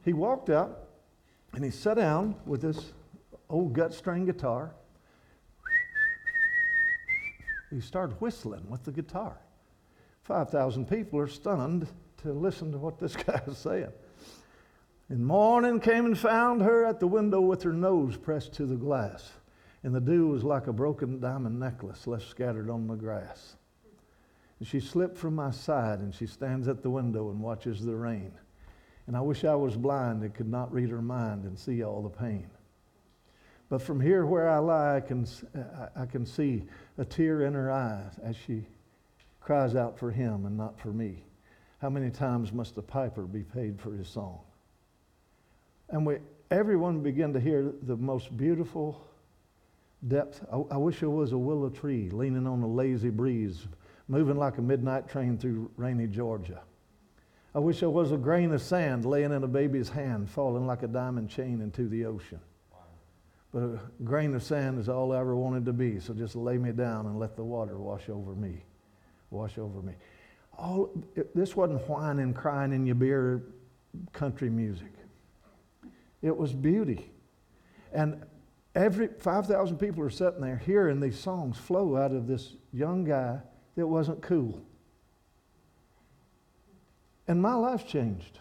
He 0.03 0.13
walked 0.13 0.49
up 0.49 0.89
and 1.53 1.63
he 1.63 1.71
sat 1.71 1.97
down 1.97 2.35
with 2.45 2.61
this 2.61 2.93
old 3.49 3.73
gut 3.73 3.93
string 3.93 4.25
guitar 4.25 4.71
he 7.75 7.81
started 7.81 8.19
whistling 8.21 8.69
with 8.69 8.83
the 8.83 8.91
guitar. 8.91 9.37
5,000 10.23 10.89
people 10.89 11.19
are 11.19 11.27
stunned 11.27 11.87
to 12.17 12.31
listen 12.31 12.71
to 12.71 12.77
what 12.77 12.99
this 12.99 13.15
guy 13.27 13.41
is 13.47 13.57
saying. 13.57 13.91
And 15.09 15.25
morning 15.25 15.79
came 15.79 16.05
and 16.05 16.17
found 16.17 16.61
her 16.61 16.85
at 16.85 16.99
the 16.99 17.07
window 17.07 17.41
with 17.41 17.61
her 17.63 17.73
nose 17.73 18.17
pressed 18.17 18.53
to 18.53 18.65
the 18.65 18.75
glass, 18.75 19.33
and 19.83 19.93
the 19.93 20.01
dew 20.01 20.27
was 20.27 20.43
like 20.43 20.67
a 20.67 20.73
broken 20.73 21.19
diamond 21.19 21.59
necklace 21.59 22.07
left 22.07 22.27
scattered 22.27 22.69
on 22.69 22.87
the 22.87 22.95
grass. 22.95 23.55
And 24.59 24.67
she 24.67 24.79
slipped 24.79 25.17
from 25.17 25.35
my 25.35 25.51
side, 25.51 25.99
and 25.99 26.13
she 26.13 26.27
stands 26.27 26.67
at 26.67 26.81
the 26.81 26.89
window 26.89 27.29
and 27.29 27.41
watches 27.41 27.83
the 27.83 27.95
rain. 27.95 28.31
And 29.07 29.15
I 29.15 29.21
wish 29.21 29.43
I 29.43 29.55
was 29.55 29.75
blind 29.75 30.23
and 30.23 30.33
could 30.33 30.49
not 30.49 30.71
read 30.73 30.89
her 30.89 31.01
mind 31.01 31.43
and 31.45 31.57
see 31.57 31.83
all 31.83 32.01
the 32.01 32.09
pain. 32.09 32.49
But 33.69 33.81
from 33.81 33.99
here 33.99 34.25
where 34.25 34.49
I 34.49 34.59
lie, 34.59 34.95
I 34.97 35.01
can, 35.01 35.27
uh, 35.55 35.87
I 35.95 36.05
can 36.05 36.25
see 36.25 36.63
a 36.97 37.05
tear 37.05 37.43
in 37.43 37.53
her 37.53 37.71
eyes 37.71 38.13
as 38.23 38.35
she 38.35 38.65
cries 39.41 39.75
out 39.75 39.97
for 39.97 40.11
him 40.11 40.45
and 40.45 40.55
not 40.55 40.79
for 40.79 40.89
me. 40.89 41.23
How 41.79 41.89
many 41.89 42.09
times 42.09 42.51
must 42.51 42.77
a 42.77 42.81
piper 42.81 43.23
be 43.23 43.43
paid 43.43 43.79
for 43.79 43.93
his 43.93 44.07
song? 44.07 44.39
And 45.89 46.05
we, 46.05 46.17
everyone 46.49 47.01
began 47.01 47.33
to 47.33 47.39
hear 47.39 47.73
the 47.83 47.95
most 47.95 48.35
beautiful 48.37 49.05
depth. 50.07 50.43
I, 50.51 50.57
I 50.71 50.77
wish 50.77 50.99
there 50.99 51.09
was 51.09 51.31
a 51.31 51.37
willow 51.37 51.69
tree 51.69 52.09
leaning 52.09 52.47
on 52.47 52.61
a 52.63 52.67
lazy 52.67 53.09
breeze, 53.09 53.67
moving 54.07 54.37
like 54.37 54.57
a 54.57 54.61
midnight 54.61 55.09
train 55.09 55.37
through 55.37 55.71
rainy 55.77 56.07
Georgia. 56.07 56.61
I 57.53 57.59
wish 57.59 57.79
there 57.79 57.89
was 57.89 58.11
a 58.11 58.17
grain 58.17 58.51
of 58.51 58.61
sand 58.61 59.05
laying 59.05 59.31
in 59.31 59.43
a 59.43 59.47
baby's 59.47 59.89
hand, 59.89 60.29
falling 60.29 60.67
like 60.67 60.83
a 60.83 60.87
diamond 60.87 61.29
chain 61.29 61.61
into 61.61 61.87
the 61.87 62.05
ocean. 62.05 62.39
But 63.53 63.63
a 63.63 63.79
grain 64.03 64.35
of 64.35 64.43
sand 64.43 64.79
is 64.79 64.89
all 64.89 65.13
I 65.13 65.19
ever 65.19 65.35
wanted 65.35 65.65
to 65.65 65.73
be. 65.73 66.01
So 66.01 66.13
just 66.13 66.35
lay 66.35 66.57
me 66.57 66.73
down 66.73 67.05
and 67.05 67.17
let 67.17 67.37
the 67.37 67.43
water 67.43 67.77
wash 67.77 68.09
over 68.09 68.35
me. 68.35 68.65
Wash 69.29 69.57
over 69.57 69.81
me. 69.81 69.93
All, 70.57 70.91
this 71.33 71.55
wasn't 71.55 71.87
whining, 71.87 72.33
crying 72.33 72.73
in 72.73 72.85
your 72.85 72.95
beer 72.95 73.43
country 74.11 74.49
music. 74.49 74.91
It 76.21 76.35
was 76.35 76.51
beauty. 76.51 77.09
And 77.93 78.25
every 78.75 79.07
5,000 79.07 79.77
people 79.77 80.03
are 80.03 80.09
sitting 80.09 80.41
there 80.41 80.57
hearing 80.57 80.99
these 80.99 81.17
songs 81.17 81.57
flow 81.57 81.95
out 81.95 82.11
of 82.11 82.27
this 82.27 82.55
young 82.73 83.05
guy 83.05 83.39
that 83.75 83.87
wasn't 83.87 84.21
cool. 84.21 84.61
And 87.27 87.41
my 87.41 87.53
life 87.55 87.87
changed. 87.87 88.39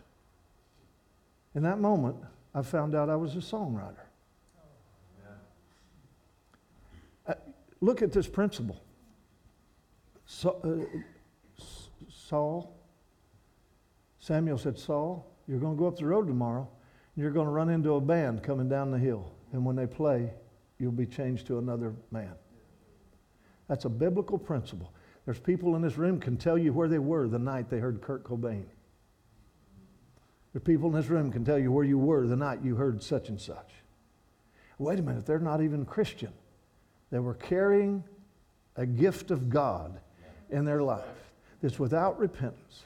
In 1.54 1.62
that 1.62 1.78
moment, 1.78 2.16
I 2.54 2.62
found 2.62 2.94
out 2.94 3.08
I 3.08 3.16
was 3.16 3.34
a 3.34 3.38
songwriter. 3.38 4.04
Uh, 7.26 7.34
look 7.80 8.02
at 8.02 8.12
this 8.12 8.28
principle. 8.28 8.80
So, 10.26 10.60
uh, 10.64 11.64
Saul, 12.08 12.74
Samuel 14.18 14.58
said, 14.58 14.78
Saul, 14.78 15.30
you're 15.46 15.58
going 15.58 15.76
to 15.76 15.78
go 15.78 15.86
up 15.86 15.96
the 15.96 16.06
road 16.06 16.26
tomorrow, 16.26 16.68
and 17.14 17.22
you're 17.22 17.32
going 17.32 17.46
to 17.46 17.52
run 17.52 17.68
into 17.68 17.94
a 17.94 18.00
band 18.00 18.42
coming 18.42 18.68
down 18.68 18.90
the 18.90 18.98
hill. 18.98 19.32
And 19.52 19.64
when 19.64 19.76
they 19.76 19.86
play, 19.86 20.32
you'll 20.78 20.92
be 20.92 21.06
changed 21.06 21.46
to 21.48 21.58
another 21.58 21.94
man. 22.10 22.32
That's 23.68 23.84
a 23.84 23.88
biblical 23.88 24.38
principle. 24.38 24.92
There's 25.24 25.38
people 25.38 25.74
in 25.76 25.82
this 25.82 25.96
room 25.96 26.20
can 26.20 26.36
tell 26.36 26.58
you 26.58 26.72
where 26.72 26.88
they 26.88 26.98
were 26.98 27.28
the 27.28 27.38
night 27.38 27.70
they 27.70 27.78
heard 27.78 28.02
Kurt 28.02 28.24
Cobain. 28.24 28.66
There's 30.52 30.64
people 30.64 30.88
in 30.90 30.94
this 30.94 31.08
room 31.08 31.32
can 31.32 31.44
tell 31.44 31.58
you 31.58 31.72
where 31.72 31.84
you 31.84 31.98
were 31.98 32.26
the 32.26 32.36
night 32.36 32.60
you 32.62 32.76
heard 32.76 33.02
such 33.02 33.28
and 33.28 33.40
such. 33.40 33.72
Wait 34.78 34.98
a 34.98 35.02
minute, 35.02 35.24
they're 35.24 35.38
not 35.38 35.62
even 35.62 35.84
Christian. 35.84 36.32
They 37.10 37.20
were 37.20 37.34
carrying 37.34 38.04
a 38.76 38.84
gift 38.84 39.30
of 39.30 39.48
God 39.48 39.98
in 40.50 40.64
their 40.64 40.82
life 40.82 41.04
that's 41.62 41.78
without 41.78 42.18
repentance. 42.18 42.84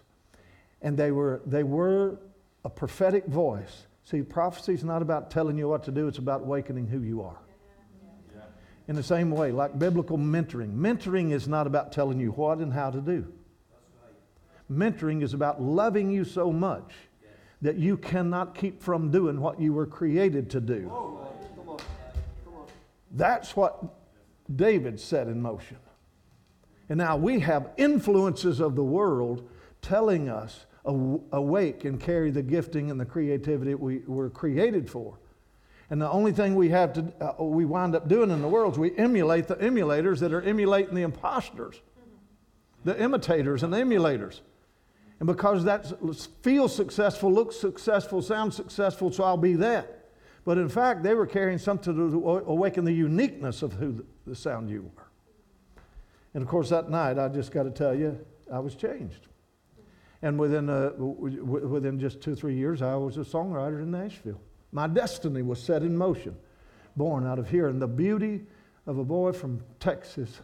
And 0.81 0.97
they 0.97 1.11
were, 1.11 1.43
they 1.45 1.65
were 1.65 2.21
a 2.65 2.71
prophetic 2.71 3.27
voice. 3.27 3.87
See, 4.05 4.23
prophecy 4.23 4.75
is 4.75 4.85
not 4.85 5.03
about 5.03 5.31
telling 5.31 5.59
you 5.59 5.69
what 5.69 5.83
to 5.85 5.91
do, 5.91 6.07
it's 6.07 6.19
about 6.19 6.43
awakening 6.43 6.87
who 6.87 7.01
you 7.01 7.23
are 7.23 7.39
in 8.89 8.97
the 8.97 9.03
same 9.03 9.31
way, 9.31 9.53
like 9.53 9.79
biblical 9.79 10.17
mentoring. 10.17 10.75
Mentoring 10.75 11.33
is 11.33 11.47
not 11.47 11.67
about 11.67 11.93
telling 11.93 12.19
you 12.19 12.31
what 12.33 12.59
and 12.59 12.73
how 12.73 12.91
to 12.91 13.01
do. 13.01 13.31
Mentoring 14.71 15.23
is 15.23 15.35
about 15.35 15.63
loving 15.63 16.11
you 16.11 16.25
so 16.25 16.51
much 16.51 16.93
that 17.61 17.77
you 17.77 17.97
cannot 17.97 18.55
keep 18.55 18.83
from 18.83 19.11
doing 19.11 19.41
what 19.41 19.61
you 19.61 19.73
were 19.73 19.87
created 19.87 20.51
to 20.51 20.61
do. 20.61 20.91
That's 23.11 23.55
what 23.57 23.83
David 24.55 24.99
set 24.99 25.29
in 25.29 25.41
motion. 25.41 25.79
And 26.89 26.99
now 26.99 27.17
we 27.17 27.41
have 27.41 27.71
influences 27.77 28.61
of 28.61 28.75
the 28.75 28.85
world 28.85 29.49
telling 29.83 30.29
us 30.31 30.67
awake 30.85 31.85
and 31.85 32.01
carry 32.01 32.31
the 32.31 32.43
gifting 32.43 32.91
and 32.91 32.99
the 32.99 33.05
creativity 33.05 33.75
we 33.75 33.99
were 34.07 34.31
created 34.31 34.89
for. 34.89 35.19
And 35.91 36.03
the 36.03 36.11
only 36.11 36.33
thing 36.33 36.55
we 36.55 36.69
have 36.69 36.93
to, 36.95 37.13
uh, 37.21 37.43
we 37.43 37.65
wind 37.65 37.95
up 37.95 38.09
doing 38.09 38.31
in 38.31 38.43
the 38.43 38.49
world 38.49 38.75
is 38.75 38.79
we 38.79 38.97
emulate 38.99 39.49
the 39.49 39.57
emulators 39.57 40.19
that 40.21 40.33
are 40.33 40.43
emulating 40.43 40.95
the 40.95 41.03
imposters, 41.03 41.81
the 42.85 43.01
imitators 43.03 43.63
and 43.63 43.73
the 43.73 43.79
emulators. 43.79 44.41
And 45.21 45.27
because 45.27 45.65
that 45.65 45.87
feels 46.43 46.75
successful, 46.75 47.33
looks 47.33 47.57
successful, 47.57 48.23
sounds 48.23 48.55
successful, 48.55 49.11
so 49.11 49.25
I'll 49.25 49.37
be 49.37 49.55
that. 49.55 50.11
But 50.45 50.59
in 50.59 50.69
fact, 50.69 51.03
they 51.03 51.15
were 51.15 51.27
carrying 51.27 51.59
something 51.59 51.95
to 51.95 52.29
awaken 52.47 52.85
the 52.85 52.93
uniqueness 52.93 53.63
of 53.63 53.73
who 53.73 54.05
the 54.27 54.35
sound 54.35 54.71
you 54.71 54.91
were. 54.95 55.05
And 56.35 56.43
of 56.43 56.49
course, 56.49 56.69
that 56.69 56.91
night, 56.91 57.19
I 57.19 57.29
just 57.29 57.51
got 57.51 57.65
to 57.65 57.71
tell 57.71 57.95
you, 57.95 58.25
I 58.53 58.59
was 58.61 58.75
changed. 58.75 59.27
And 60.23 60.39
within, 60.39 60.69
uh, 60.69 60.91
within 60.97 61.99
just 61.99 62.21
two, 62.21 62.35
three 62.35 62.57
years, 62.57 62.83
I 62.83 62.95
was 62.97 63.17
a 63.17 63.21
songwriter 63.21 63.83
in 63.83 63.91
Nashville. 63.91 64.41
My 64.73 64.87
destiny 64.87 65.43
was 65.43 65.63
set 65.63 65.83
in 65.83 65.97
motion, 65.97 66.37
born 66.97 67.27
out 67.27 67.39
of 67.39 67.49
here. 67.49 67.69
And 67.69 67.81
the 67.81 67.89
beauty 67.89 68.43
of 68.87 68.99
a 68.99 69.05
boy 69.05 69.33
from 69.33 69.61
Texas 69.81 70.41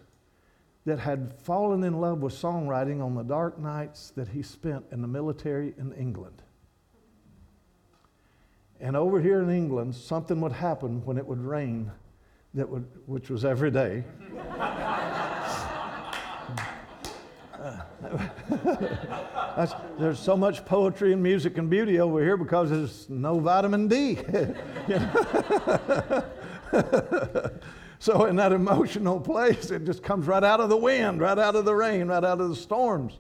that 0.86 0.98
had 0.98 1.32
fallen 1.42 1.82
in 1.82 2.00
love 2.00 2.20
with 2.20 2.34
songwriting 2.34 3.02
on 3.02 3.14
the 3.14 3.22
dark 3.22 3.58
nights 3.58 4.12
that 4.16 4.28
he 4.28 4.42
spent 4.42 4.84
in 4.92 5.00
the 5.02 5.08
military 5.08 5.74
in 5.78 5.92
England. 5.94 6.42
And 8.80 8.96
over 8.96 9.20
here 9.20 9.40
in 9.40 9.50
England, 9.50 9.94
something 9.94 10.40
would 10.40 10.52
happen 10.52 11.04
when 11.06 11.16
it 11.16 11.26
would 11.26 11.40
rain, 11.40 11.90
that 12.52 12.68
would, 12.68 12.86
which 13.06 13.30
was 13.30 13.44
every 13.44 13.70
day. 13.70 14.04
there's 19.98 20.18
so 20.18 20.36
much 20.36 20.64
poetry 20.64 21.12
and 21.12 21.22
music 21.22 21.58
and 21.58 21.70
beauty 21.70 22.00
over 22.00 22.22
here 22.22 22.36
because 22.36 22.70
there's 22.70 23.08
no 23.08 23.38
vitamin 23.38 23.88
D. 23.88 24.16
so, 27.98 28.24
in 28.26 28.36
that 28.36 28.52
emotional 28.52 29.20
place, 29.20 29.70
it 29.70 29.84
just 29.84 30.02
comes 30.02 30.26
right 30.26 30.44
out 30.44 30.60
of 30.60 30.68
the 30.68 30.76
wind, 30.76 31.20
right 31.20 31.38
out 31.38 31.56
of 31.56 31.64
the 31.64 31.74
rain, 31.74 32.08
right 32.08 32.24
out 32.24 32.40
of 32.40 32.48
the 32.48 32.56
storms. 32.56 33.18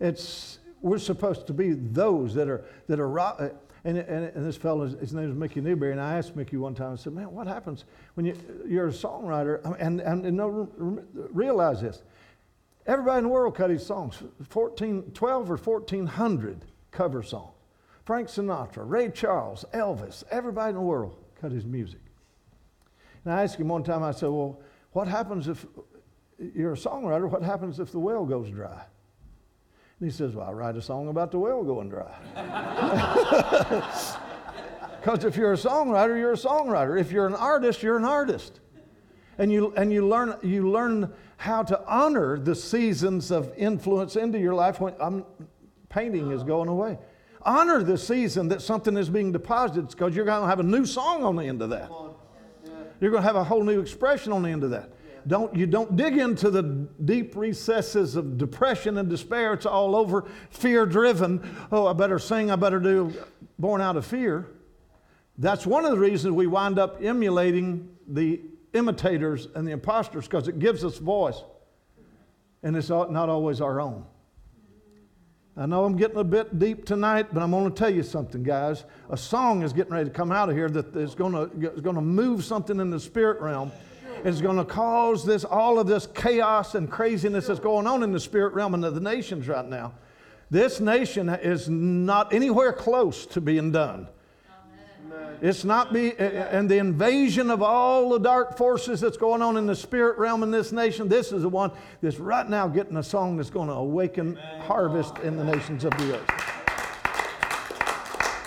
It's, 0.00 0.58
we're 0.82 0.98
supposed 0.98 1.46
to 1.46 1.52
be 1.52 1.72
those 1.72 2.34
that 2.34 2.48
are, 2.48 2.64
that 2.88 3.00
are 3.00 3.18
uh, 3.18 3.50
and, 3.84 3.98
and, 3.98 4.32
and, 4.34 4.46
this 4.46 4.56
fellow, 4.56 4.86
his 4.86 5.12
name 5.12 5.30
is 5.30 5.36
Mickey 5.36 5.60
Newbury, 5.60 5.92
and 5.92 6.00
I 6.00 6.16
asked 6.16 6.36
Mickey 6.36 6.56
one 6.56 6.74
time, 6.74 6.94
I 6.94 6.96
said, 6.96 7.12
man, 7.12 7.30
what 7.30 7.46
happens 7.46 7.84
when 8.14 8.24
you, 8.24 8.34
you're 8.66 8.88
a 8.88 8.92
songwriter? 8.92 9.62
And, 9.78 10.00
and, 10.00 10.24
and 10.24 10.36
no, 10.36 10.70
realize 11.12 11.82
this. 11.82 12.02
Everybody 12.86 13.18
in 13.18 13.24
the 13.24 13.30
world 13.30 13.54
cut 13.54 13.70
his 13.70 13.84
songs, 13.84 14.22
14, 14.48 15.12
12 15.14 15.50
or 15.50 15.56
1,400 15.56 16.64
cover 16.90 17.22
songs. 17.22 17.50
Frank 18.04 18.28
Sinatra, 18.28 18.82
Ray 18.86 19.10
Charles, 19.10 19.64
Elvis, 19.72 20.22
everybody 20.30 20.70
in 20.70 20.74
the 20.74 20.82
world 20.82 21.16
cut 21.40 21.50
his 21.52 21.64
music. 21.64 22.00
And 23.24 23.32
I 23.32 23.42
asked 23.42 23.56
him 23.56 23.68
one 23.68 23.82
time, 23.82 24.02
I 24.02 24.10
said, 24.12 24.28
Well, 24.28 24.60
what 24.92 25.08
happens 25.08 25.48
if 25.48 25.64
you're 26.38 26.74
a 26.74 26.76
songwriter? 26.76 27.30
What 27.30 27.42
happens 27.42 27.80
if 27.80 27.90
the 27.90 27.98
well 27.98 28.26
goes 28.26 28.50
dry? 28.50 28.84
And 30.00 30.10
he 30.10 30.10
says, 30.10 30.34
Well, 30.34 30.46
I 30.46 30.52
write 30.52 30.76
a 30.76 30.82
song 30.82 31.08
about 31.08 31.30
the 31.30 31.38
well 31.38 31.64
going 31.64 31.88
dry. 31.88 32.14
Because 35.04 35.26
if 35.26 35.36
you're 35.36 35.52
a 35.52 35.56
songwriter, 35.56 36.18
you're 36.18 36.32
a 36.32 36.36
songwriter. 36.36 36.98
If 36.98 37.12
you're 37.12 37.26
an 37.26 37.34
artist, 37.34 37.82
you're 37.82 37.98
an 37.98 38.06
artist. 38.06 38.60
And 39.36 39.52
you, 39.52 39.74
and 39.76 39.92
you, 39.92 40.08
learn, 40.08 40.36
you 40.42 40.70
learn 40.70 41.12
how 41.36 41.62
to 41.62 41.80
honor 41.86 42.38
the 42.38 42.54
seasons 42.54 43.30
of 43.30 43.52
influence 43.56 44.16
into 44.16 44.38
your 44.38 44.54
life 44.54 44.80
when 44.80 44.94
um, 45.00 45.24
painting 45.88 46.30
is 46.32 46.42
going 46.42 46.68
away. 46.68 46.98
Honor 47.42 47.82
the 47.82 47.98
season 47.98 48.48
that 48.48 48.62
something 48.62 48.96
is 48.96 49.10
being 49.10 49.32
deposited 49.32 49.88
because 49.88 50.16
you're 50.16 50.24
going 50.24 50.42
to 50.42 50.48
have 50.48 50.60
a 50.60 50.64
new 50.64 50.86
song 50.86 51.22
on 51.24 51.36
the 51.36 51.44
end 51.44 51.60
of 51.60 51.70
that. 51.70 51.90
You're 53.00 53.10
going 53.10 53.22
to 53.22 53.26
have 53.26 53.36
a 53.36 53.44
whole 53.44 53.62
new 53.62 53.80
expression 53.80 54.32
on 54.32 54.42
the 54.42 54.48
end 54.48 54.64
of 54.64 54.70
that. 54.70 54.90
Don't, 55.26 55.54
you 55.54 55.66
don't 55.66 55.96
dig 55.96 56.18
into 56.18 56.50
the 56.50 56.62
deep 57.04 57.34
recesses 57.34 58.16
of 58.16 58.36
depression 58.36 58.98
and 58.98 59.08
despair. 59.08 59.54
It's 59.54 59.66
all 59.66 59.96
over 59.96 60.24
fear 60.50 60.84
driven. 60.86 61.56
Oh, 61.72 61.86
I 61.86 61.92
better 61.94 62.18
sing, 62.18 62.50
I 62.50 62.56
better 62.56 62.78
do, 62.78 63.12
born 63.58 63.80
out 63.80 63.96
of 63.96 64.06
fear. 64.06 64.48
That's 65.38 65.66
one 65.66 65.84
of 65.84 65.90
the 65.90 65.98
reasons 65.98 66.34
we 66.34 66.46
wind 66.46 66.78
up 66.78 67.02
emulating 67.02 67.96
the 68.06 68.40
imitators 68.74 69.48
and 69.54 69.66
the 69.66 69.72
imposters 69.72 70.24
because 70.24 70.48
it 70.48 70.58
gives 70.58 70.84
us 70.84 70.98
voice. 70.98 71.42
And 72.62 72.76
it's 72.76 72.88
not 72.88 73.28
always 73.28 73.60
our 73.60 73.80
own. 73.80 74.04
I 75.56 75.66
know 75.66 75.84
I'm 75.84 75.96
getting 75.96 76.16
a 76.16 76.24
bit 76.24 76.58
deep 76.58 76.84
tonight, 76.84 77.28
but 77.32 77.40
I'm 77.40 77.52
going 77.52 77.70
to 77.70 77.78
tell 77.78 77.90
you 77.90 78.02
something, 78.02 78.42
guys. 78.42 78.84
A 79.10 79.16
song 79.16 79.62
is 79.62 79.72
getting 79.72 79.92
ready 79.92 80.08
to 80.08 80.14
come 80.14 80.32
out 80.32 80.48
of 80.48 80.56
here 80.56 80.68
that 80.68 80.96
is 80.96 81.14
going 81.14 81.32
to, 81.32 81.72
is 81.72 81.80
going 81.80 81.94
to 81.94 82.02
move 82.02 82.44
something 82.44 82.80
in 82.80 82.90
the 82.90 82.98
spirit 82.98 83.40
realm. 83.40 83.70
It's 84.24 84.40
going 84.40 84.56
to 84.56 84.64
cause 84.64 85.24
this, 85.24 85.44
all 85.44 85.78
of 85.78 85.86
this 85.86 86.08
chaos 86.12 86.74
and 86.74 86.90
craziness 86.90 87.46
that's 87.46 87.60
going 87.60 87.86
on 87.86 88.02
in 88.02 88.10
the 88.10 88.18
spirit 88.18 88.54
realm 88.54 88.74
and 88.74 88.82
the 88.82 88.98
nations 88.98 89.46
right 89.46 89.66
now. 89.66 89.92
This 90.50 90.80
nation 90.80 91.28
is 91.28 91.68
not 91.68 92.32
anywhere 92.32 92.72
close 92.72 93.26
to 93.26 93.40
being 93.40 93.70
done. 93.70 94.08
It's 95.40 95.64
not 95.64 95.92
be, 95.92 96.12
eh, 96.12 96.24
eh, 96.24 96.48
and 96.50 96.70
the 96.70 96.78
invasion 96.78 97.50
of 97.50 97.60
all 97.60 98.08
the 98.10 98.18
dark 98.18 98.56
forces 98.56 99.00
that's 99.00 99.16
going 99.16 99.42
on 99.42 99.56
in 99.56 99.66
the 99.66 99.76
spirit 99.76 100.16
realm 100.16 100.42
in 100.42 100.50
this 100.50 100.72
nation. 100.72 101.08
This 101.08 101.32
is 101.32 101.42
the 101.42 101.48
one 101.48 101.70
that's 102.00 102.18
right 102.18 102.48
now 102.48 102.66
getting 102.66 102.96
a 102.96 103.02
song 103.02 103.36
that's 103.36 103.50
going 103.50 103.68
to 103.68 103.74
awaken 103.74 104.36
harvest 104.62 105.18
in 105.18 105.36
the 105.36 105.44
nations 105.44 105.84
of 105.84 105.90
the 105.98 106.16
earth. 106.16 106.30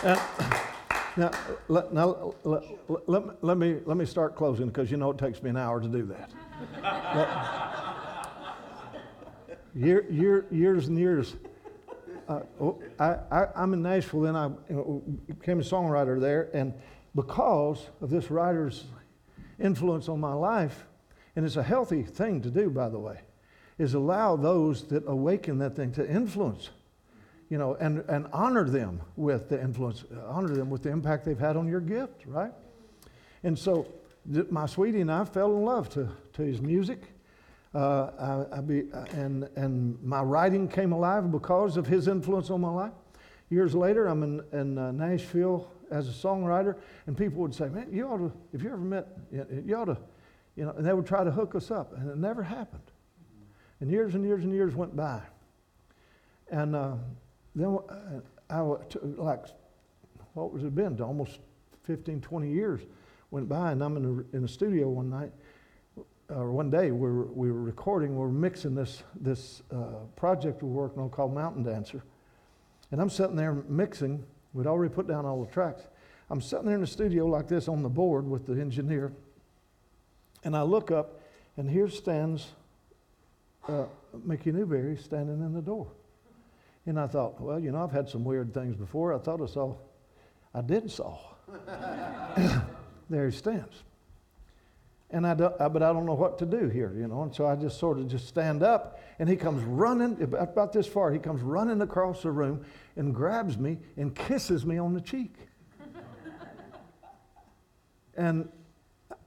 And, 0.03 0.19
now, 1.18 1.31
let, 1.68 1.94
now 1.94 2.35
let, 2.44 2.64
let, 3.07 3.44
let, 3.44 3.57
me, 3.57 3.77
let 3.85 3.98
me 3.98 4.06
start 4.06 4.35
closing 4.35 4.68
because 4.68 4.91
you 4.91 4.98
know 4.98 5.11
it 5.11 5.18
takes 5.18 5.41
me 5.41 5.49
an 5.49 5.57
hour 5.57 5.81
to 5.81 5.88
do 5.88 6.03
that. 6.06 6.31
year, 9.76 10.06
year, 10.10 10.45
years 10.52 10.88
and 10.88 10.98
years 10.98 11.35
uh, 12.28 12.41
oh, 12.60 12.82
I, 12.99 13.48
am 13.56 13.74
in 13.74 13.82
Nashville, 13.82 14.26
and 14.26 14.38
I 14.38 14.49
became 15.28 15.60
a 15.60 15.64
songwriter 15.64 16.20
there, 16.20 16.49
and 16.54 16.74
because 17.16 17.90
of 18.02 18.10
this 18.10 18.30
writer's 18.30 18.86
influence 19.60 20.10
on 20.10 20.20
my 20.20 20.34
life, 20.34 20.86
and 21.36 21.45
it's 21.45 21.56
a 21.56 21.64
healthy 21.64 22.04
thing 22.04 22.41
to 22.41 22.49
do, 22.49 22.70
by 22.70 22.90
the 22.90 22.99
way, 22.99 23.20
is 23.78 23.94
allow 23.94 24.36
those 24.36 24.84
that 24.88 25.04
awaken 25.08 25.58
that 25.60 25.76
thing 25.76 25.91
to 25.94 26.10
influence, 26.10 26.70
you 27.49 27.58
know, 27.58 27.76
and, 27.76 27.99
and 28.10 28.28
honor 28.34 28.70
them 28.70 29.02
with 29.16 29.49
the 29.49 29.62
influence, 29.62 30.04
honor 30.28 30.49
them 30.49 30.70
with 30.70 30.84
the 30.84 30.90
impact 30.90 31.26
they've 31.26 31.40
had 31.40 31.56
on 31.56 31.68
your 31.68 31.80
gift, 31.80 32.24
right? 32.26 32.52
And 33.44 33.58
so 33.58 33.88
my 34.49 34.66
sweetie 34.66 35.02
and 35.02 35.12
I 35.12 35.24
fell 35.24 35.56
in 35.56 35.64
love 35.64 35.90
to, 35.91 36.10
to 36.34 36.41
his 36.41 36.62
music 36.62 37.02
uh, 37.73 38.45
I, 38.52 38.57
I 38.57 38.61
be, 38.61 38.84
and, 39.11 39.49
and 39.56 40.02
my 40.03 40.22
writing 40.22 40.68
came 40.68 40.91
alive 40.91 41.31
because 41.31 41.77
of 41.77 41.88
his 41.88 42.07
influence 42.07 42.49
on 42.49 42.61
my 42.61 42.69
life. 42.69 42.94
Years 43.49 43.76
later, 43.76 44.07
I'm 44.07 44.23
in, 44.23 44.41
in 44.52 44.77
uh, 44.77 44.91
Nashville 44.91 45.69
as 45.89 46.10
a 46.10 46.11
songwriter, 46.11 46.76
and 47.06 47.18
people 47.18 47.41
would 47.41 47.56
say, 47.56 47.69
Man, 47.69 47.88
you 47.91 48.07
ought 48.07 48.18
to, 48.18 48.31
if 48.53 48.61
you 48.61 48.69
ever 48.69 48.77
met, 48.77 49.07
you 49.31 49.76
ought 49.76 49.85
to, 49.85 49.98
you 50.56 50.65
know, 50.65 50.72
and 50.72 50.85
they 50.85 50.94
would 50.94 51.06
try 51.06 51.23
to 51.23 51.31
hook 51.31 51.56
us 51.56 51.72
up, 51.72 51.94
and 51.95 52.10
it 52.10 52.18
never 52.18 52.44
happened. 52.44 52.84
And 53.80 53.91
years 53.91 54.15
and 54.15 54.26
years 54.26 54.44
and 54.44 54.53
years 54.53 54.76
went 54.76 54.95
by. 54.95 55.22
And 56.49 56.76
uh, 56.76 56.95
then 57.56 57.77
uh, 57.89 58.19
I, 58.49 58.60
like, 58.60 59.45
what 60.34 60.52
was 60.52 60.64
it 60.64 60.73
been? 60.73 60.99
Almost 61.02 61.39
15, 61.84 62.22
20 62.22 62.52
years 62.52 62.81
went 63.31 63.48
by, 63.48 63.72
and 63.72 63.84
I'm 63.84 63.98
in 63.98 64.03
the, 64.03 64.26
in 64.34 64.41
the 64.41 64.48
studio 64.48 64.89
one 64.89 65.10
night, 65.10 65.31
or 66.30 66.52
one 66.52 66.70
day, 66.70 66.91
we 66.91 67.10
were, 67.10 67.26
we 67.26 67.52
were 67.52 67.62
recording, 67.62 68.12
we 68.12 68.20
were 68.20 68.32
mixing 68.32 68.76
this, 68.76 69.04
this 69.20 69.64
uh, 69.72 70.04
project 70.16 70.62
we 70.62 70.70
we're 70.70 70.84
working 70.84 71.02
on 71.02 71.10
called 71.10 71.34
Mountain 71.34 71.64
Dancer. 71.64 72.04
And 72.91 73.02
I'm 73.02 73.10
sitting 73.10 73.36
there 73.36 73.54
mixing. 73.54 74.26
We'd 74.54 74.68
already 74.68 74.94
put 74.94 75.08
down 75.08 75.26
all 75.26 75.44
the 75.44 75.52
tracks. 75.52 75.84
I'm 76.30 76.41
sitting 76.41 76.66
there 76.66 76.76
in 76.76 76.82
the 76.82 76.88
studio 76.88 77.26
like 77.26 77.48
this 77.48 77.68
on 77.68 77.82
the 77.82 77.90
board 77.90 78.28
with 78.28 78.45
the 78.45 78.60
engineer. 78.60 79.14
And 80.44 80.56
I 80.56 80.64
look 80.64 80.91
up, 80.91 81.22
and 81.56 81.70
here 81.70 81.90
stands 81.90 82.48
uh, 83.68 83.86
Mickey 84.24 84.52
Newbury 84.52 84.98
standing 84.98 85.41
in 85.41 85.54
the 85.54 85.62
door. 85.62 85.88
And 86.86 86.99
I 86.99 87.08
thought, 87.08 87.40
well, 87.40 87.60
you 87.60 87.72
know, 87.72 87.84
I've 87.84 87.91
had 87.91 88.10
some 88.10 88.24
weird 88.24 88.54
things 88.54 88.76
before. 88.76 89.14
I 89.14 89.20
thought 89.20 89.41
I 89.41 89.45
saw, 89.45 89.76
I 90.54 90.62
did 90.62 90.90
saw. 90.91 91.18
there 93.10 93.30
he 93.30 93.36
stands. 93.36 93.84
And 95.10 95.26
I 95.26 95.36
don't, 95.36 95.58
but 95.58 95.82
I 95.82 95.94
don't 95.94 96.06
know 96.06 96.16
what 96.16 96.38
to 96.40 96.46
do 96.46 96.68
here, 96.68 96.94
you 96.98 97.08
know. 97.08 97.24
And 97.24 97.34
so 97.34 97.46
I 97.46 97.56
just 97.56 97.80
sort 97.80 97.98
of 97.98 98.10
just 98.10 98.28
stand 98.28 98.62
up, 98.62 99.00
and 99.20 99.30
he 99.30 99.38
comes 99.38 99.64
running 99.64 100.22
about 100.22 100.74
this 100.74 100.86
far. 100.86 101.12
He 101.12 101.20
comes 101.20 101.42
running 101.42 101.82
across 101.82 102.24
the 102.24 102.32
room 102.32 102.66
and 102.98 103.16
grabs 103.16 103.58
me 103.58 103.78
and 103.96 104.14
kisses 104.14 104.66
me 104.66 104.78
on 104.78 104.94
the 104.94 105.00
cheek. 105.00 105.34
and 108.18 108.50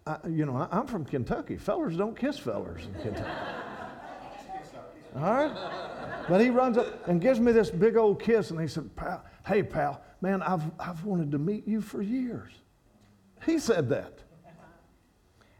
I, 0.06 0.18
you 0.28 0.44
know, 0.44 0.68
I'm 0.70 0.86
from 0.86 1.06
Kentucky. 1.06 1.56
Fellers 1.56 1.96
don't 1.96 2.18
kiss 2.18 2.38
fellers 2.38 2.84
in 2.84 3.02
Kentucky. 3.02 3.30
All 5.16 5.22
right? 5.22 6.26
But 6.28 6.40
he 6.40 6.50
runs 6.50 6.76
up 6.76 7.08
and 7.08 7.20
gives 7.20 7.40
me 7.40 7.52
this 7.52 7.70
big 7.70 7.96
old 7.96 8.22
kiss, 8.22 8.50
and 8.50 8.60
he 8.60 8.68
said, 8.68 8.94
pal, 8.96 9.24
Hey, 9.46 9.62
pal, 9.62 10.02
man, 10.20 10.42
I've, 10.42 10.62
I've 10.78 11.04
wanted 11.04 11.32
to 11.32 11.38
meet 11.38 11.66
you 11.66 11.80
for 11.80 12.02
years. 12.02 12.52
He 13.46 13.58
said 13.58 13.88
that. 13.88 14.18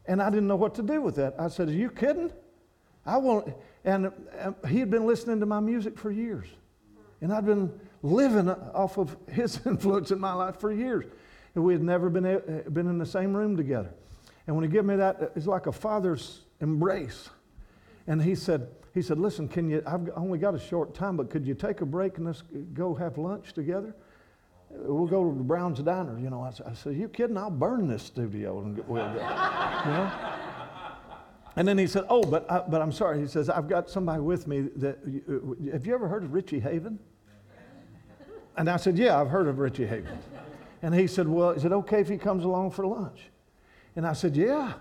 And 0.06 0.22
I 0.22 0.30
didn't 0.30 0.48
know 0.48 0.56
what 0.56 0.74
to 0.76 0.82
do 0.82 1.00
with 1.00 1.16
that. 1.16 1.34
I 1.38 1.48
said, 1.48 1.68
Are 1.68 1.72
you 1.72 1.90
kidding? 1.90 2.32
I 3.06 3.16
want, 3.16 3.54
and, 3.84 4.12
and 4.38 4.54
he 4.68 4.78
had 4.78 4.90
been 4.90 5.06
listening 5.06 5.40
to 5.40 5.46
my 5.46 5.60
music 5.60 5.98
for 5.98 6.10
years. 6.10 6.46
And 7.20 7.32
I'd 7.32 7.46
been 7.46 7.72
living 8.02 8.48
off 8.48 8.98
of 8.98 9.16
his 9.28 9.60
influence 9.66 10.10
in 10.10 10.18
my 10.18 10.32
life 10.32 10.58
for 10.58 10.72
years. 10.72 11.04
And 11.54 11.64
we 11.64 11.72
had 11.72 11.82
never 11.82 12.08
been, 12.08 12.26
uh, 12.26 12.68
been 12.70 12.86
in 12.86 12.98
the 12.98 13.06
same 13.06 13.36
room 13.36 13.56
together. 13.56 13.92
And 14.46 14.56
when 14.56 14.64
he 14.64 14.70
gave 14.70 14.84
me 14.84 14.96
that, 14.96 15.32
it's 15.36 15.46
like 15.46 15.66
a 15.66 15.72
father's 15.72 16.40
embrace. 16.60 17.28
And 18.06 18.22
he 18.22 18.34
said, 18.34 18.68
he 18.94 19.02
said, 19.02 19.18
listen, 19.18 19.48
can 19.48 19.68
you, 19.68 19.82
I've 19.86 20.10
only 20.16 20.38
got 20.38 20.54
a 20.54 20.58
short 20.58 20.94
time, 20.94 21.16
but 21.16 21.30
could 21.30 21.46
you 21.46 21.54
take 21.54 21.80
a 21.80 21.86
break 21.86 22.16
and 22.16 22.26
let's 22.26 22.42
go 22.74 22.94
have 22.94 23.18
lunch 23.18 23.52
together? 23.52 23.94
We'll 24.70 25.06
go 25.06 25.30
to 25.30 25.36
the 25.36 25.44
Brown's 25.44 25.80
Diner. 25.80 26.18
You 26.18 26.30
know, 26.30 26.42
I, 26.42 26.48
I 26.68 26.74
said, 26.74 26.96
you 26.96 27.08
kidding? 27.08 27.36
I'll 27.36 27.50
burn 27.50 27.88
this 27.88 28.02
studio 28.02 28.60
and 28.60 28.78
we'll 28.86 29.04
go. 29.04 29.14
you 29.14 29.90
know? 29.90 30.12
And 31.56 31.66
then 31.66 31.76
he 31.76 31.86
said, 31.86 32.04
oh, 32.08 32.22
but, 32.22 32.50
I, 32.50 32.62
but 32.66 32.80
I'm 32.80 32.92
sorry. 32.92 33.20
He 33.20 33.26
says, 33.26 33.50
I've 33.50 33.68
got 33.68 33.90
somebody 33.90 34.20
with 34.20 34.46
me 34.46 34.68
that, 34.76 34.98
uh, 35.28 35.72
have 35.72 35.86
you 35.86 35.94
ever 35.94 36.08
heard 36.08 36.22
of 36.22 36.32
Richie 36.32 36.60
Havens? 36.60 37.00
And 38.56 38.68
I 38.68 38.76
said, 38.76 38.98
yeah, 38.98 39.20
I've 39.20 39.28
heard 39.28 39.48
of 39.48 39.58
Richie 39.58 39.86
Havens. 39.86 40.22
And 40.82 40.94
he 40.94 41.06
said, 41.06 41.28
well, 41.28 41.50
is 41.50 41.64
it 41.64 41.72
okay 41.72 42.00
if 42.00 42.08
he 42.08 42.16
comes 42.16 42.44
along 42.44 42.70
for 42.70 42.86
lunch? 42.86 43.30
And 43.96 44.06
I 44.06 44.12
said, 44.12 44.36
yeah. 44.36 44.74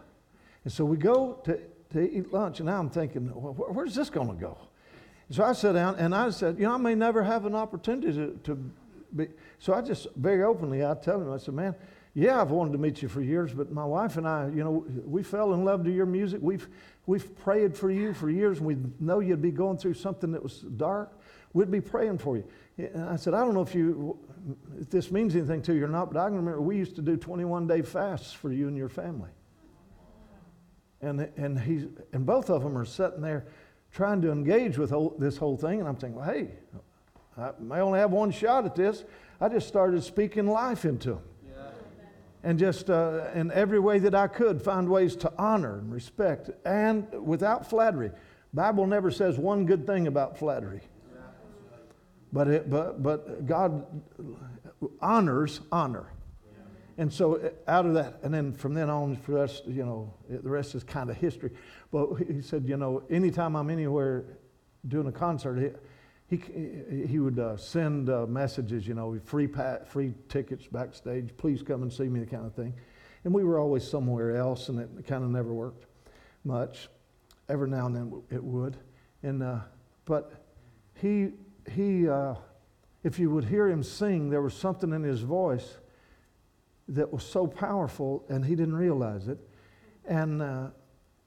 And 0.63 0.71
so 0.71 0.85
we 0.85 0.97
go 0.97 1.39
to, 1.45 1.59
to 1.91 2.17
eat 2.17 2.31
lunch, 2.31 2.59
and 2.59 2.67
now 2.67 2.79
I'm 2.79 2.89
thinking, 2.89 3.31
well, 3.33 3.53
where's 3.53 3.95
this 3.95 4.09
going 4.09 4.27
to 4.27 4.35
go? 4.35 4.57
So 5.31 5.43
I 5.43 5.53
sat 5.53 5.73
down 5.73 5.95
and 5.95 6.15
I 6.15 6.29
said, 6.31 6.57
you 6.57 6.63
know, 6.63 6.73
I 6.73 6.77
may 6.77 6.95
never 6.95 7.23
have 7.23 7.45
an 7.45 7.53
opportunity 7.53 8.11
to, 8.13 8.39
to 8.43 8.71
so 9.59 9.73
I 9.73 9.81
just 9.81 10.07
very 10.15 10.43
openly, 10.43 10.85
I 10.85 10.93
tell 10.95 11.21
him, 11.21 11.31
I 11.31 11.37
said, 11.37 11.53
man, 11.53 11.75
yeah, 12.13 12.41
I've 12.41 12.51
wanted 12.51 12.71
to 12.73 12.77
meet 12.77 13.01
you 13.01 13.07
for 13.07 13.21
years, 13.21 13.53
but 13.53 13.71
my 13.71 13.85
wife 13.85 14.17
and 14.17 14.27
I, 14.27 14.47
you 14.47 14.63
know, 14.63 14.85
we 15.05 15.23
fell 15.23 15.53
in 15.53 15.63
love 15.63 15.83
to 15.85 15.91
your 15.91 16.05
music. 16.05 16.39
We've, 16.41 16.67
we've 17.05 17.35
prayed 17.37 17.77
for 17.77 17.91
you 17.91 18.13
for 18.13 18.29
years, 18.29 18.57
and 18.57 18.67
we 18.67 18.77
know 18.99 19.19
you'd 19.19 19.41
be 19.41 19.51
going 19.51 19.77
through 19.77 19.93
something 19.93 20.31
that 20.31 20.41
was 20.41 20.59
dark. 20.59 21.19
We'd 21.53 21.71
be 21.71 21.81
praying 21.81 22.17
for 22.17 22.37
you. 22.37 22.45
And 22.77 23.03
I 23.03 23.15
said, 23.15 23.33
I 23.33 23.39
don't 23.39 23.53
know 23.53 23.61
if 23.61 23.75
you, 23.75 24.17
if 24.79 24.89
this 24.89 25.11
means 25.11 25.35
anything 25.35 25.61
to 25.63 25.73
you 25.73 25.85
or 25.85 25.87
not, 25.87 26.11
but 26.11 26.19
I 26.19 26.27
can 26.27 26.35
remember 26.35 26.61
we 26.61 26.77
used 26.77 26.95
to 26.95 27.01
do 27.01 27.15
21 27.15 27.67
day 27.67 27.81
fasts 27.81 28.33
for 28.33 28.51
you 28.51 28.67
and 28.67 28.77
your 28.77 28.89
family. 28.89 29.29
And, 31.01 31.21
and, 31.37 31.59
he's, 31.59 31.85
and 32.11 32.25
both 32.25 32.49
of 32.49 32.63
them 32.63 32.77
are 32.77 32.85
sitting 32.85 33.21
there 33.21 33.45
trying 33.91 34.21
to 34.21 34.31
engage 34.31 34.77
with 34.77 34.89
whole, 34.89 35.15
this 35.17 35.37
whole 35.37 35.57
thing. 35.57 35.79
And 35.79 35.87
I'm 35.87 35.95
thinking, 35.95 36.19
well, 36.19 36.29
hey, 36.29 36.49
I 37.39 37.51
may 37.59 37.79
only 37.79 37.99
have 37.99 38.11
one 38.11 38.31
shot 38.31 38.65
at 38.65 38.75
this. 38.75 39.03
I 39.41 39.49
just 39.49 39.67
started 39.67 40.03
speaking 40.03 40.47
life 40.47 40.85
into 40.85 41.09
them. 41.11 41.21
Yeah. 41.47 41.63
And 42.43 42.59
just 42.59 42.89
uh, 42.89 43.27
in 43.33 43.51
every 43.51 43.79
way 43.79 43.99
that 43.99 44.13
I 44.13 44.27
could, 44.27 44.61
find 44.61 44.89
ways 44.89 45.15
to 45.17 45.31
honor 45.37 45.79
and 45.79 45.91
respect 45.93 46.49
and 46.65 47.07
without 47.25 47.69
flattery. 47.69 48.11
Bible 48.53 48.87
never 48.87 49.11
says 49.11 49.37
one 49.37 49.65
good 49.65 49.85
thing 49.85 50.07
about 50.07 50.37
flattery. 50.37 50.81
Yeah. 51.13 51.21
But, 52.33 52.47
it, 52.47 52.69
but, 52.69 53.01
but 53.01 53.45
God 53.45 53.85
honors 55.01 55.61
honor. 55.71 56.07
And 56.97 57.11
so 57.13 57.37
uh, 57.37 57.49
out 57.65 57.85
of 57.85 57.93
that, 57.93 58.19
and 58.23 58.33
then 58.33 58.51
from 58.51 58.73
then 58.73 58.89
on, 58.89 59.15
for 59.15 59.37
us, 59.37 59.61
you 59.65 59.85
know, 59.85 60.13
the 60.29 60.49
rest 60.49 60.75
is 60.75 60.83
kind 60.83 61.09
of 61.09 61.15
history. 61.15 61.51
But 61.93 62.15
he 62.15 62.41
said, 62.41 62.65
you 62.67 62.75
know, 62.75 63.03
anytime 63.09 63.55
I'm 63.55 63.69
anywhere 63.69 64.25
doing 64.85 65.07
a 65.07 65.11
concert, 65.11 65.79
he, 66.29 66.37
he 67.07 67.19
would 67.19 67.39
uh, 67.39 67.57
send 67.57 68.09
uh, 68.09 68.27
messages, 68.27 68.87
you 68.87 68.93
know, 68.93 69.19
free, 69.23 69.47
pa- 69.47 69.79
free 69.85 70.13
tickets 70.27 70.67
backstage, 70.67 71.35
please 71.37 71.63
come 71.63 71.81
and 71.81 71.91
see 71.91 72.03
me, 72.03 72.19
the 72.19 72.25
kind 72.27 72.45
of 72.45 72.53
thing. 72.53 72.73
And 73.23 73.33
we 73.33 73.43
were 73.43 73.59
always 73.59 73.89
somewhere 73.89 74.37
else, 74.37 74.69
and 74.69 74.79
it 74.79 75.07
kind 75.07 75.23
of 75.23 75.31
never 75.31 75.51
worked 75.51 75.85
much. 76.43 76.87
Every 77.49 77.67
now 77.67 77.87
and 77.87 77.95
then 77.95 78.21
it 78.29 78.43
would. 78.43 78.77
And, 79.23 79.41
uh, 79.41 79.59
but 80.05 80.45
he, 80.93 81.29
he 81.67 82.07
uh, 82.07 82.35
if 83.03 83.17
you 83.17 83.31
would 83.31 83.45
hear 83.45 83.67
him 83.67 83.81
sing, 83.81 84.29
there 84.29 84.41
was 84.41 84.53
something 84.53 84.93
in 84.93 85.03
his 85.03 85.21
voice 85.21 85.77
that 86.89 87.11
was 87.11 87.23
so 87.23 87.47
powerful, 87.47 88.23
and 88.29 88.45
he 88.45 88.55
didn't 88.55 88.75
realize 88.75 89.27
it. 89.27 89.39
And, 90.05 90.41
uh, 90.41 90.67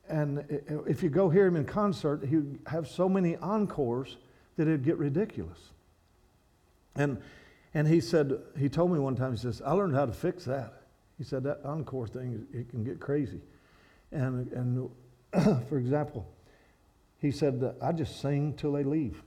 and 0.09 0.45
if 0.87 1.03
you 1.03 1.09
go 1.09 1.29
hear 1.29 1.47
him 1.47 1.57
in 1.57 1.65
concert, 1.65 2.25
he 2.25 2.37
would 2.37 2.61
have 2.67 2.89
so 2.89 3.09
many 3.09 3.37
encores 3.37 4.17
that 4.63 4.71
it'd 4.71 4.85
get 4.85 4.97
ridiculous. 4.97 5.59
And, 6.95 7.19
and 7.75 7.89
he 7.89 8.01
said, 8.01 8.39
he 8.57 8.69
told 8.69 8.93
me 8.93 8.99
one 9.01 9.17
time, 9.17 9.33
he 9.33 9.39
says, 9.39 9.61
I 9.65 9.73
learned 9.73 9.95
how 9.95 10.07
to 10.07 10.13
fix 10.13 10.45
that. 10.45 10.83
He 11.19 11.25
said, 11.25 11.43
that 11.45 11.61
encore 11.65 12.07
thing, 12.07 12.47
it 12.53 12.69
can 12.71 12.85
get 12.85 13.01
crazy. 13.01 13.41
And, 14.13 14.53
and 14.53 14.91
for 15.69 15.79
example, 15.79 16.29
he 17.19 17.33
said, 17.33 17.75
I 17.83 17.93
just 17.93 18.21
sing 18.21 18.55
till 18.55 18.73
they 18.73 18.85
leave. 18.85 19.21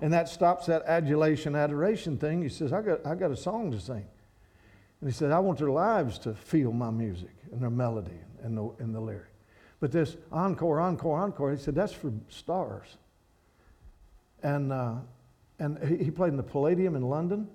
and 0.00 0.12
that 0.12 0.28
stops 0.28 0.66
that 0.66 0.82
adulation, 0.86 1.54
adoration 1.54 2.16
thing. 2.16 2.42
He 2.42 2.48
says, 2.48 2.72
I 2.72 2.80
got, 2.80 3.04
I 3.06 3.14
got 3.14 3.30
a 3.30 3.36
song 3.36 3.70
to 3.72 3.80
sing. 3.80 4.06
And 5.00 5.10
he 5.10 5.12
said, 5.12 5.30
I 5.30 5.40
want 5.40 5.58
their 5.58 5.70
lives 5.70 6.18
to 6.20 6.34
feel 6.34 6.72
my 6.72 6.90
music 6.90 7.34
and 7.52 7.60
their 7.60 7.70
melody 7.70 8.18
and 8.42 8.56
the, 8.56 8.72
and 8.78 8.94
the 8.94 9.00
lyric. 9.00 9.35
But 9.80 9.92
this 9.92 10.16
encore, 10.32 10.80
encore, 10.80 11.18
encore, 11.18 11.52
he 11.52 11.58
said, 11.58 11.74
that's 11.74 11.92
for 11.92 12.12
stars. 12.28 12.86
And, 14.42 14.72
uh, 14.72 14.94
and 15.58 15.78
he, 15.86 16.10
played 16.10 16.30
in 16.30 16.36
the 16.36 16.42
Palladium 16.42 16.96
in 16.96 17.02
London, 17.02 17.48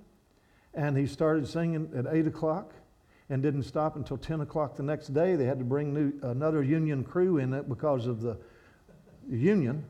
and 0.74 0.98
he 0.98 1.08
started 1.08 1.48
singing 1.48 1.92
at 1.96 2.06
8 2.10 2.28
o'clock 2.28 2.74
and 3.30 3.42
didn't 3.42 3.64
stop 3.64 3.96
until 3.96 4.18
10 4.18 4.42
o'clock 4.42 4.76
the 4.76 4.84
next 4.84 5.14
day. 5.14 5.36
They 5.36 5.46
had 5.46 5.60
to 5.60 5.66
bring 5.66 5.94
new, 5.94 6.12
another 6.22 6.62
union 6.64 7.04
crew 7.04 7.38
in 7.38 7.54
it 7.54 7.70
because 7.70 8.06
of 8.06 8.22
the 8.22 8.38
union. 9.30 9.86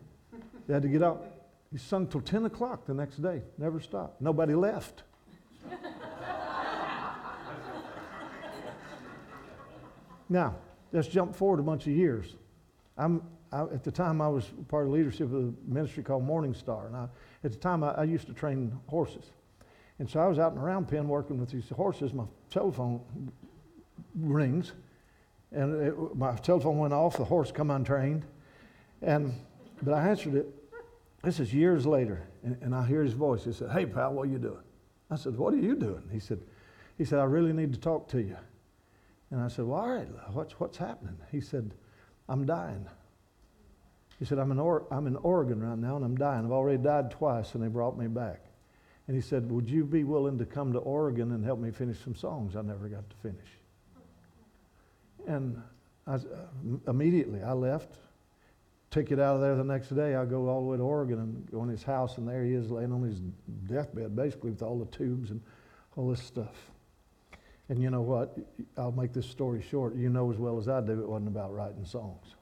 They 0.68 0.74
had 0.74 0.84
to 0.84 0.90
get 0.90 1.04
out. 1.04 1.26
He 1.72 1.78
sung 1.78 2.08
till 2.08 2.22
10 2.22 2.46
o'clock 2.46 2.86
the 2.86 2.94
next 2.94 3.22
day, 3.22 3.42
never 3.58 3.80
stopped. 3.80 4.22
Nobody 4.22 4.54
left. 4.54 5.04
now, 10.30 10.56
let's 10.92 11.08
jump 11.08 11.36
forward 11.36 11.60
a 11.60 11.64
bunch 11.64 11.88
of 11.88 11.94
years. 11.94 12.36
I'm, 12.98 13.22
I, 13.52 13.64
at 13.64 13.84
the 13.84 13.92
time, 13.92 14.22
I 14.22 14.28
was 14.28 14.46
part 14.68 14.86
of 14.86 14.92
leadership 14.92 15.28
of 15.28 15.34
a 15.34 15.54
ministry 15.66 16.04
called 16.04 16.24
Morning 16.24 16.54
Star. 16.54 16.88
And 16.88 16.96
I, 16.96 17.08
at 17.44 17.52
the 17.52 17.58
time, 17.58 17.84
I, 17.84 17.92
I, 17.92 18.04
used 18.04 18.28
to 18.28 18.34
train 18.34 18.78
horses. 18.88 19.26
And 20.00 20.10
so 20.10 20.20
I 20.20 20.28
was 20.28 20.40
out 20.40 20.52
in 20.52 20.58
the 20.58 20.64
round 20.64 20.88
pen 20.88 21.08
working 21.08 21.40
with 21.40 21.50
these 21.50 21.70
horses. 21.70 22.14
My 22.14 22.26
telephone 22.50 23.02
rings, 24.16 24.74
and 25.52 25.82
it, 25.82 26.16
my 26.16 26.36
telephone 26.38 26.78
went 26.78 26.94
off. 26.94 27.18
The 27.18 27.26
horse 27.26 27.52
come 27.52 27.72
untrained. 27.72 28.26
And, 29.02 29.34
but 29.82 29.94
I 29.94 30.08
answered 30.10 30.36
it, 30.36 30.48
this 31.24 31.40
is 31.40 31.54
years 31.54 31.86
later, 31.86 32.28
and, 32.44 32.58
and 32.62 32.74
I 32.74 32.86
hear 32.86 33.04
his 33.04 33.14
voice. 33.14 33.44
He 33.44 33.54
said, 33.54 33.72
Hey, 33.72 33.86
pal, 33.86 34.14
what 34.14 34.28
are 34.28 34.32
you 34.32 34.40
doing? 34.40 34.64
I 35.10 35.16
said, 35.16 35.38
What 35.38 35.54
are 35.54 35.58
you 35.58 35.76
doing? 35.76 36.04
He 36.12 36.20
said, 36.20 36.40
he 36.98 37.06
said, 37.06 37.20
I 37.20 37.24
really 37.24 37.54
need 37.54 37.74
to 37.74 37.80
talk 37.80 38.08
to 38.10 38.22
you. 38.22 38.38
And 39.32 39.42
I 39.42 39.48
said, 39.48 39.66
Well, 39.66 39.80
all 39.80 39.90
right, 39.90 40.08
what's, 40.34 40.60
what's 40.60 40.78
happening? 40.78 41.18
He 41.32 41.42
said, 41.42 41.74
I'm 42.30 42.46
dying. 42.46 42.86
He 44.20 44.26
said, 44.26 44.38
I'm 44.38 44.52
in, 44.52 44.60
or- 44.60 44.86
I'm 44.92 45.08
in 45.08 45.16
Oregon 45.18 45.62
right 45.62 45.78
now 45.78 45.96
and 45.96 46.06
I'm 46.06 46.16
dying. 46.16 46.46
I've 46.46 46.52
already 46.52 46.78
died 46.78 47.10
twice 47.10 47.56
and 47.56 47.64
they 47.64 47.68
brought 47.68 47.98
me 47.98 48.08
back. 48.08 48.42
And 49.08 49.16
he 49.16 49.22
said, 49.22 49.50
Would 49.50 49.70
you 49.70 49.84
be 49.84 50.04
willing 50.04 50.38
to 50.38 50.46
come 50.46 50.74
to 50.74 50.80
Oregon 50.80 51.32
and 51.32 51.44
help 51.44 51.60
me 51.60 51.72
finish 51.72 52.00
some 52.04 52.16
songs 52.16 52.56
I 52.56 52.62
never 52.62 52.88
got 52.88 53.10
to 53.10 53.16
finish? 53.18 53.48
And 55.28 55.62
I, 56.06 56.14
uh, 56.14 56.20
immediately 56.88 57.42
I 57.42 57.54
left, 57.54 57.96
took 58.90 59.12
it 59.12 59.20
out 59.20 59.36
of 59.36 59.42
there 59.42 59.56
the 59.56 59.64
next 59.64 59.90
day. 59.90 60.16
I 60.16 60.26
go 60.26 60.48
all 60.48 60.62
the 60.62 60.68
way 60.68 60.78
to 60.78 60.84
Oregon 60.84 61.20
and 61.20 61.52
go 61.52 61.64
in 61.64 61.70
his 61.70 61.84
house, 61.84 62.18
and 62.18 62.28
there 62.28 62.44
he 62.44 62.54
is 62.54 62.70
laying 62.70 62.92
on 62.92 63.02
his 63.04 63.22
deathbed, 63.68 64.16
basically 64.16 64.52
with 64.52 64.62
all 64.62 64.78
the 64.78 64.86
tubes 64.98 65.32
and 65.32 65.42
all 65.96 66.10
this 66.10 66.22
stuff. 66.22 66.72
And 67.72 67.82
you 67.82 67.90
know 67.90 68.02
what? 68.02 68.38
I'll 68.78 68.92
make 68.92 69.14
this 69.14 69.26
story 69.26 69.62
short. 69.62 69.96
You 69.96 70.10
know 70.10 70.30
as 70.30 70.38
well 70.38 70.58
as 70.58 70.68
I 70.68 70.82
do, 70.82 70.92
it 70.92 71.08
wasn't 71.08 71.30
about 71.30 71.56
writing 71.56 71.86
songs. 71.86 72.36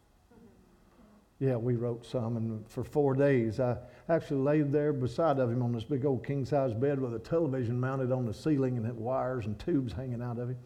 Yeah, 1.39 1.55
we 1.55 1.75
wrote 1.75 2.03
some, 2.03 2.35
and 2.35 2.67
for 2.67 2.83
four 2.83 3.13
days, 3.13 3.59
I 3.59 3.77
actually 4.09 4.41
laid 4.41 4.71
there 4.71 4.91
beside 4.91 5.37
of 5.37 5.51
him 5.51 5.61
on 5.61 5.71
this 5.71 5.83
big 5.83 6.03
old 6.03 6.25
king 6.25 6.45
size 6.45 6.73
bed 6.73 6.99
with 6.99 7.13
a 7.13 7.19
television 7.19 7.79
mounted 7.79 8.11
on 8.11 8.25
the 8.25 8.33
ceiling 8.33 8.75
and 8.75 8.83
had 8.83 8.95
wires 8.95 9.45
and 9.45 9.59
tubes 9.59 9.93
hanging 9.93 10.19
out 10.23 10.39
of 10.39 10.49
him. 10.49 10.57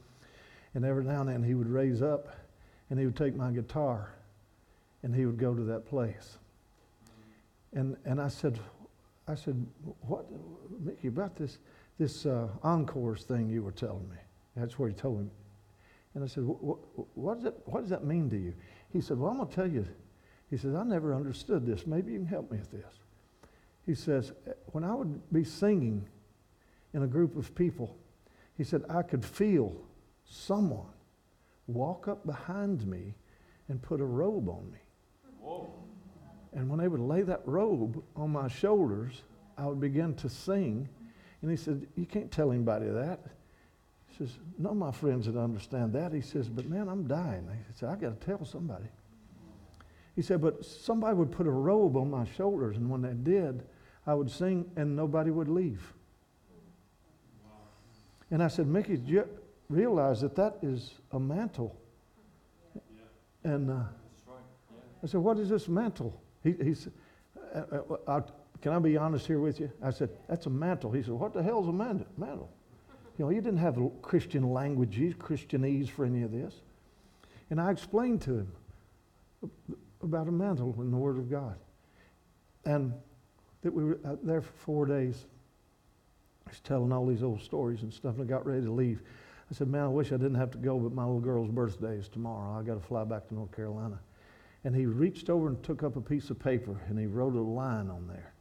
And 0.76 0.86
every 0.86 1.04
now 1.04 1.20
and 1.20 1.30
then 1.30 1.44
he 1.44 1.56
would 1.56 1.68
raise 1.68 2.02
up 2.02 2.34
and 2.90 2.98
he 2.98 3.06
would 3.06 3.18
take 3.18 3.36
my 3.36 3.52
guitar 3.52 4.14
and 5.04 5.14
he 5.14 5.26
would 5.26 5.38
go 5.38 5.54
to 5.54 5.64
that 5.64 5.86
place. 5.86 6.38
And, 7.74 7.98
and 8.06 8.22
I 8.22 8.30
said, 8.30 8.62
I 9.28 9.36
said, 9.36 9.62
what, 10.08 10.26
Mickey, 10.80 11.10
about 11.10 11.36
this, 11.36 11.58
this 12.00 12.26
uh, 12.26 12.48
encores 12.64 13.24
thing 13.24 13.50
you 13.50 13.62
were 13.62 13.72
telling 13.74 14.10
me? 14.10 14.23
That's 14.56 14.78
what 14.78 14.88
he 14.88 14.94
told 14.94 15.22
me. 15.22 15.30
And 16.16 16.24
I 16.24 16.28
said, 16.28 16.44
what, 16.44 16.78
what, 17.16 17.36
does 17.36 17.44
that, 17.46 17.68
what 17.68 17.82
does 17.82 17.90
that 17.90 18.04
mean 18.04 18.30
to 18.30 18.38
you? 18.38 18.54
He 18.92 19.02
said, 19.02 19.18
well, 19.18 19.32
I'm 19.32 19.38
going 19.38 19.50
to 19.50 19.56
tell 19.56 19.68
you. 19.68 19.88
He 20.50 20.58
says, 20.58 20.76
I 20.76 20.84
never 20.84 21.16
understood 21.16 21.66
this. 21.66 21.88
Maybe 21.88 22.12
you 22.12 22.20
can 22.20 22.28
help 22.28 22.52
me 22.52 22.60
with 22.60 22.72
this. 22.72 22.94
He 23.86 23.96
says, 23.96 24.32
when 24.68 24.84
I 24.84 24.94
would 24.94 25.22
be 25.32 25.44
singing 25.44 26.08
in 26.94 27.04
a 27.04 27.08
group 27.08 27.36
of 27.36 27.56
people, 27.56 27.98
he 28.56 28.64
said, 28.64 28.84
I 28.90 29.02
could 29.02 29.26
feel 29.26 29.76
someone 30.26 30.86
walk 31.68 32.08
up 32.08 32.26
behind 32.26 32.86
me 32.86 33.16
and 33.70 33.82
put 33.82 34.00
a 34.00 34.06
robe 34.06 34.48
on 34.50 34.70
me. 34.72 34.78
Whoa. 35.40 35.74
And 36.54 36.70
when 36.70 36.80
they 36.80 36.88
would 36.88 37.00
lay 37.00 37.24
that 37.24 37.42
robe 37.46 38.04
on 38.16 38.30
my 38.30 38.48
shoulders, 38.48 39.24
I 39.58 39.66
would 39.66 39.80
begin 39.80 40.14
to 40.16 40.30
sing. 40.30 40.88
And 41.42 41.50
he 41.50 41.58
said, 41.58 41.88
You 41.96 42.06
can't 42.06 42.32
tell 42.32 42.52
anybody 42.52 42.88
that. 42.88 43.20
He 44.14 44.26
says, 44.26 44.38
None 44.60 44.74
of 44.74 44.78
my 44.78 44.92
friends 44.92 45.28
would 45.28 45.38
understand 45.38 45.94
that. 45.94 46.14
He 46.14 46.22
says, 46.22 46.48
But 46.48 46.66
man, 46.66 46.88
I'm 46.88 47.08
dying. 47.08 47.48
He 47.50 47.74
said, 47.74 47.90
I 47.90 47.96
got 47.96 48.20
to 48.20 48.26
tell 48.26 48.46
somebody. 48.46 48.86
He 50.16 50.22
said, 50.22 50.42
But 50.42 50.64
somebody 50.64 51.16
would 51.16 51.32
put 51.32 51.48
a 51.48 51.52
robe 51.52 51.98
on 51.98 52.12
my 52.12 52.26
shoulders, 52.26 52.78
and 52.78 52.90
when 52.90 53.02
they 53.02 53.14
did, 53.14 53.64
I 54.06 54.14
would 54.14 54.30
sing 54.30 54.70
and 54.76 54.96
nobody 54.96 55.32
would 55.32 55.50
leave. 55.50 55.94
And 58.30 58.44
I 58.44 58.48
said, 58.48 58.68
Mickey, 58.68 58.98
did 58.98 59.08
you 59.08 59.30
realize 59.70 60.22
that 60.22 60.36
that 60.36 60.58
is 60.62 60.96
a 61.12 61.20
mantle? 61.20 61.76
And 63.44 63.72
uh. 63.72 63.84
I 65.04 65.08
said, 65.08 65.20
What 65.20 65.38
is 65.38 65.50
this 65.50 65.68
mantle? 65.68 66.22
He, 66.44 66.54
he 66.64 66.74
said, 66.74 66.94
uh, 67.54 67.62
uh, 67.72 67.96
uh, 68.08 68.22
Can 68.62 68.72
I 68.72 68.80
be 68.80 68.96
honest 68.96 69.28
here 69.28 69.40
with 69.40 69.60
you? 69.60 69.72
I 69.82 69.90
said, 69.90 70.10
That's 70.30 70.46
a 70.46 70.50
mantle. 70.50 70.92
He 70.92 71.04
said, 71.04 71.14
What 71.14 71.34
the 71.34 71.44
hell 71.44 71.62
is 71.62 71.68
a 71.68 71.74
mantle? 71.74 72.50
You 73.18 73.26
know, 73.26 73.32
you 73.32 73.42
didn't 73.42 73.60
have 73.60 73.78
Christian 74.02 74.52
languages, 74.52 75.14
Christianese 75.16 75.90
for 75.90 76.06
any 76.06 76.24
of 76.24 76.32
this. 76.32 76.54
And 77.50 77.62
I 77.62 77.72
explained 77.72 78.22
to 78.24 78.40
him 78.40 78.52
about 80.02 80.28
a 80.28 80.32
mantle 80.32 80.76
in 80.80 80.90
the 80.90 80.98
Word 80.98 81.18
of 81.18 81.30
God. 81.30 81.58
And 82.66 82.94
that 83.62 83.74
we 83.74 83.84
were 83.84 84.00
there 84.24 84.42
for 84.42 84.52
four 84.54 84.86
days. 84.86 85.26
He's 86.50 86.60
telling 86.60 86.92
all 86.92 87.06
these 87.06 87.24
old 87.24 87.42
stories 87.42 87.84
and 87.84 87.94
stuff, 87.94 88.16
and 88.16 88.24
I 88.24 88.26
got 88.26 88.46
ready 88.46 88.64
to 88.64 88.72
leave. 88.72 89.02
I 89.50 89.54
said, 89.54 89.68
Man, 89.68 89.84
I 89.84 89.88
wish 89.88 90.12
I 90.12 90.18
didn't 90.18 90.36
have 90.36 90.52
to 90.52 90.58
go, 90.58 90.78
but 90.78 90.94
my 90.94 91.04
little 91.04 91.20
girl's 91.20 91.50
birthday 91.50 91.96
is 91.96 92.10
tomorrow. 92.10 92.60
I 92.60 92.64
got 92.64 92.76
to 92.76 92.86
fly 92.86 93.04
back 93.04 93.28
to 93.30 93.34
North 93.34 93.56
Carolina. 93.56 94.00
And 94.66 94.76
he 94.76 94.86
reached 94.86 95.30
over 95.30 95.48
and 95.48 95.62
took 95.64 95.84
up 95.84 95.96
a 95.96 96.02
piece 96.02 96.30
of 96.30 96.40
paper 96.40 96.80
and 96.88 96.98
he 96.98 97.06
wrote 97.06 97.36
a 97.36 97.42
line 97.42 97.90
on 97.90 98.08
there. 98.08 98.34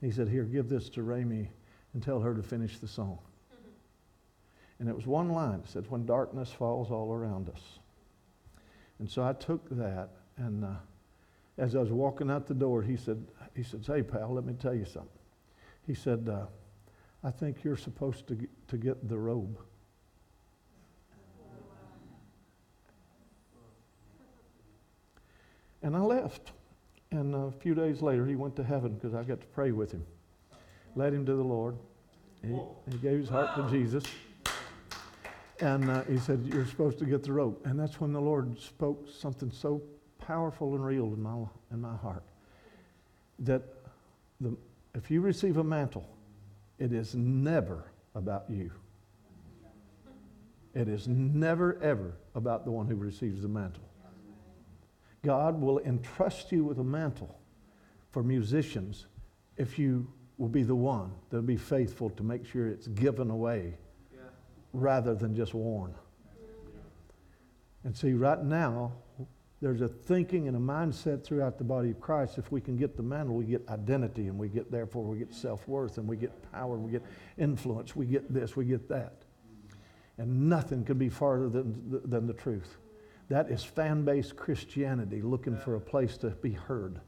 And 0.00 0.10
he 0.10 0.14
said, 0.14 0.28
Here, 0.28 0.44
give 0.44 0.68
this 0.68 0.88
to 0.90 1.00
Ramey 1.00 1.48
and 1.94 2.02
tell 2.02 2.20
her 2.20 2.34
to 2.34 2.42
finish 2.42 2.78
the 2.78 2.88
song. 2.88 3.18
And 4.80 4.88
it 4.88 4.96
was 4.96 5.06
one 5.06 5.28
line. 5.28 5.60
It 5.60 5.68
said, 5.68 5.84
When 5.88 6.06
darkness 6.06 6.50
falls 6.50 6.90
all 6.90 7.12
around 7.12 7.48
us. 7.48 7.60
And 8.98 9.08
so 9.08 9.22
I 9.22 9.34
took 9.34 9.68
that 9.70 10.10
and 10.36 10.64
uh, 10.64 10.68
as 11.58 11.76
I 11.76 11.78
was 11.78 11.90
walking 11.90 12.30
out 12.30 12.46
the 12.46 12.54
door, 12.54 12.82
he 12.82 12.96
said, 12.96 13.22
he 13.54 13.62
said, 13.62 13.84
hey, 13.86 14.02
pal, 14.02 14.32
let 14.32 14.44
me 14.44 14.54
tell 14.54 14.74
you 14.74 14.86
something. 14.86 15.10
He 15.86 15.94
said, 15.94 16.28
uh, 16.28 16.46
I 17.22 17.30
think 17.30 17.62
you're 17.62 17.76
supposed 17.76 18.26
to 18.28 18.34
get, 18.34 18.68
to 18.68 18.78
get 18.78 19.08
the 19.08 19.18
robe. 19.18 19.58
And 25.82 25.94
I 25.94 26.00
left. 26.00 26.52
And 27.10 27.34
a 27.34 27.50
few 27.50 27.74
days 27.74 28.00
later, 28.00 28.24
he 28.24 28.36
went 28.36 28.56
to 28.56 28.64
heaven 28.64 28.94
because 28.94 29.14
I 29.14 29.22
got 29.24 29.40
to 29.40 29.46
pray 29.48 29.72
with 29.72 29.92
him. 29.92 30.04
Led 30.94 31.12
him 31.12 31.26
to 31.26 31.34
the 31.34 31.42
Lord. 31.42 31.76
He, 32.42 32.56
he 32.90 32.98
gave 32.98 33.18
his 33.18 33.28
heart 33.28 33.54
to 33.56 33.68
Jesus. 33.70 34.04
And 35.60 35.90
uh, 35.90 36.02
he 36.04 36.18
said, 36.18 36.48
You're 36.52 36.66
supposed 36.66 36.98
to 37.00 37.04
get 37.04 37.22
the 37.22 37.32
rope. 37.32 37.64
And 37.66 37.78
that's 37.78 38.00
when 38.00 38.12
the 38.12 38.20
Lord 38.20 38.58
spoke 38.58 39.08
something 39.10 39.50
so 39.50 39.82
powerful 40.18 40.74
and 40.74 40.84
real 40.84 41.06
in 41.06 41.22
my, 41.22 41.44
in 41.72 41.80
my 41.80 41.96
heart 41.96 42.22
that 43.40 43.62
the, 44.40 44.56
if 44.94 45.10
you 45.10 45.20
receive 45.20 45.56
a 45.56 45.64
mantle, 45.64 46.08
it 46.78 46.92
is 46.92 47.14
never 47.14 47.90
about 48.14 48.44
you. 48.48 48.70
It 50.74 50.88
is 50.88 51.08
never, 51.08 51.80
ever 51.82 52.14
about 52.34 52.64
the 52.64 52.70
one 52.70 52.86
who 52.86 52.94
receives 52.94 53.42
the 53.42 53.48
mantle. 53.48 53.82
God 55.22 55.60
will 55.60 55.80
entrust 55.80 56.52
you 56.52 56.64
with 56.64 56.78
a 56.78 56.84
mantle 56.84 57.38
for 58.10 58.22
musicians 58.22 59.06
if 59.56 59.78
you 59.78 60.06
will 60.38 60.48
be 60.48 60.62
the 60.62 60.74
one 60.74 61.12
that'll 61.28 61.42
be 61.42 61.56
faithful 61.56 62.08
to 62.10 62.22
make 62.22 62.46
sure 62.46 62.66
it's 62.68 62.86
given 62.88 63.30
away. 63.30 63.74
Rather 64.72 65.14
than 65.14 65.34
just 65.34 65.54
worn. 65.54 65.94
And 67.84 67.96
see, 67.96 68.12
right 68.12 68.42
now, 68.42 68.92
there's 69.60 69.80
a 69.80 69.88
thinking 69.88 70.48
and 70.48 70.56
a 70.56 70.60
mindset 70.60 71.24
throughout 71.24 71.58
the 71.58 71.64
body 71.64 71.90
of 71.90 72.00
Christ. 72.00 72.38
If 72.38 72.50
we 72.50 72.60
can 72.60 72.76
get 72.76 72.96
the 72.96 73.02
mantle, 73.02 73.34
we 73.34 73.44
get 73.44 73.68
identity, 73.68 74.28
and 74.28 74.38
we 74.38 74.48
get, 74.48 74.70
therefore, 74.70 75.04
we 75.04 75.18
get 75.18 75.34
self 75.34 75.66
worth, 75.68 75.98
and 75.98 76.08
we 76.08 76.16
get 76.16 76.52
power, 76.52 76.76
we 76.76 76.92
get 76.92 77.02
influence, 77.38 77.94
we 77.94 78.06
get 78.06 78.32
this, 78.32 78.56
we 78.56 78.64
get 78.64 78.88
that. 78.88 79.22
And 80.18 80.48
nothing 80.48 80.84
could 80.84 80.98
be 80.98 81.08
farther 81.08 81.48
than, 81.48 82.00
than 82.04 82.26
the 82.26 82.34
truth. 82.34 82.76
That 83.28 83.50
is 83.50 83.62
fan 83.62 84.04
based 84.04 84.36
Christianity 84.36 85.22
looking 85.22 85.56
for 85.56 85.76
a 85.76 85.80
place 85.80 86.16
to 86.18 86.30
be 86.30 86.52
heard. 86.52 87.00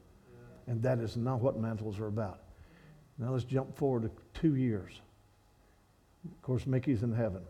And 0.67 0.81
that 0.83 0.99
is 0.99 1.17
not 1.17 1.41
what 1.41 1.59
mantles 1.59 1.99
are 1.99 2.07
about. 2.07 2.39
Now 3.17 3.31
let's 3.31 3.43
jump 3.43 3.77
forward 3.77 4.03
to 4.03 4.39
two 4.39 4.55
years. 4.55 5.01
Of 6.25 6.41
course, 6.41 6.65
Mickey's 6.65 7.03
in 7.03 7.13
heaven, 7.13 7.41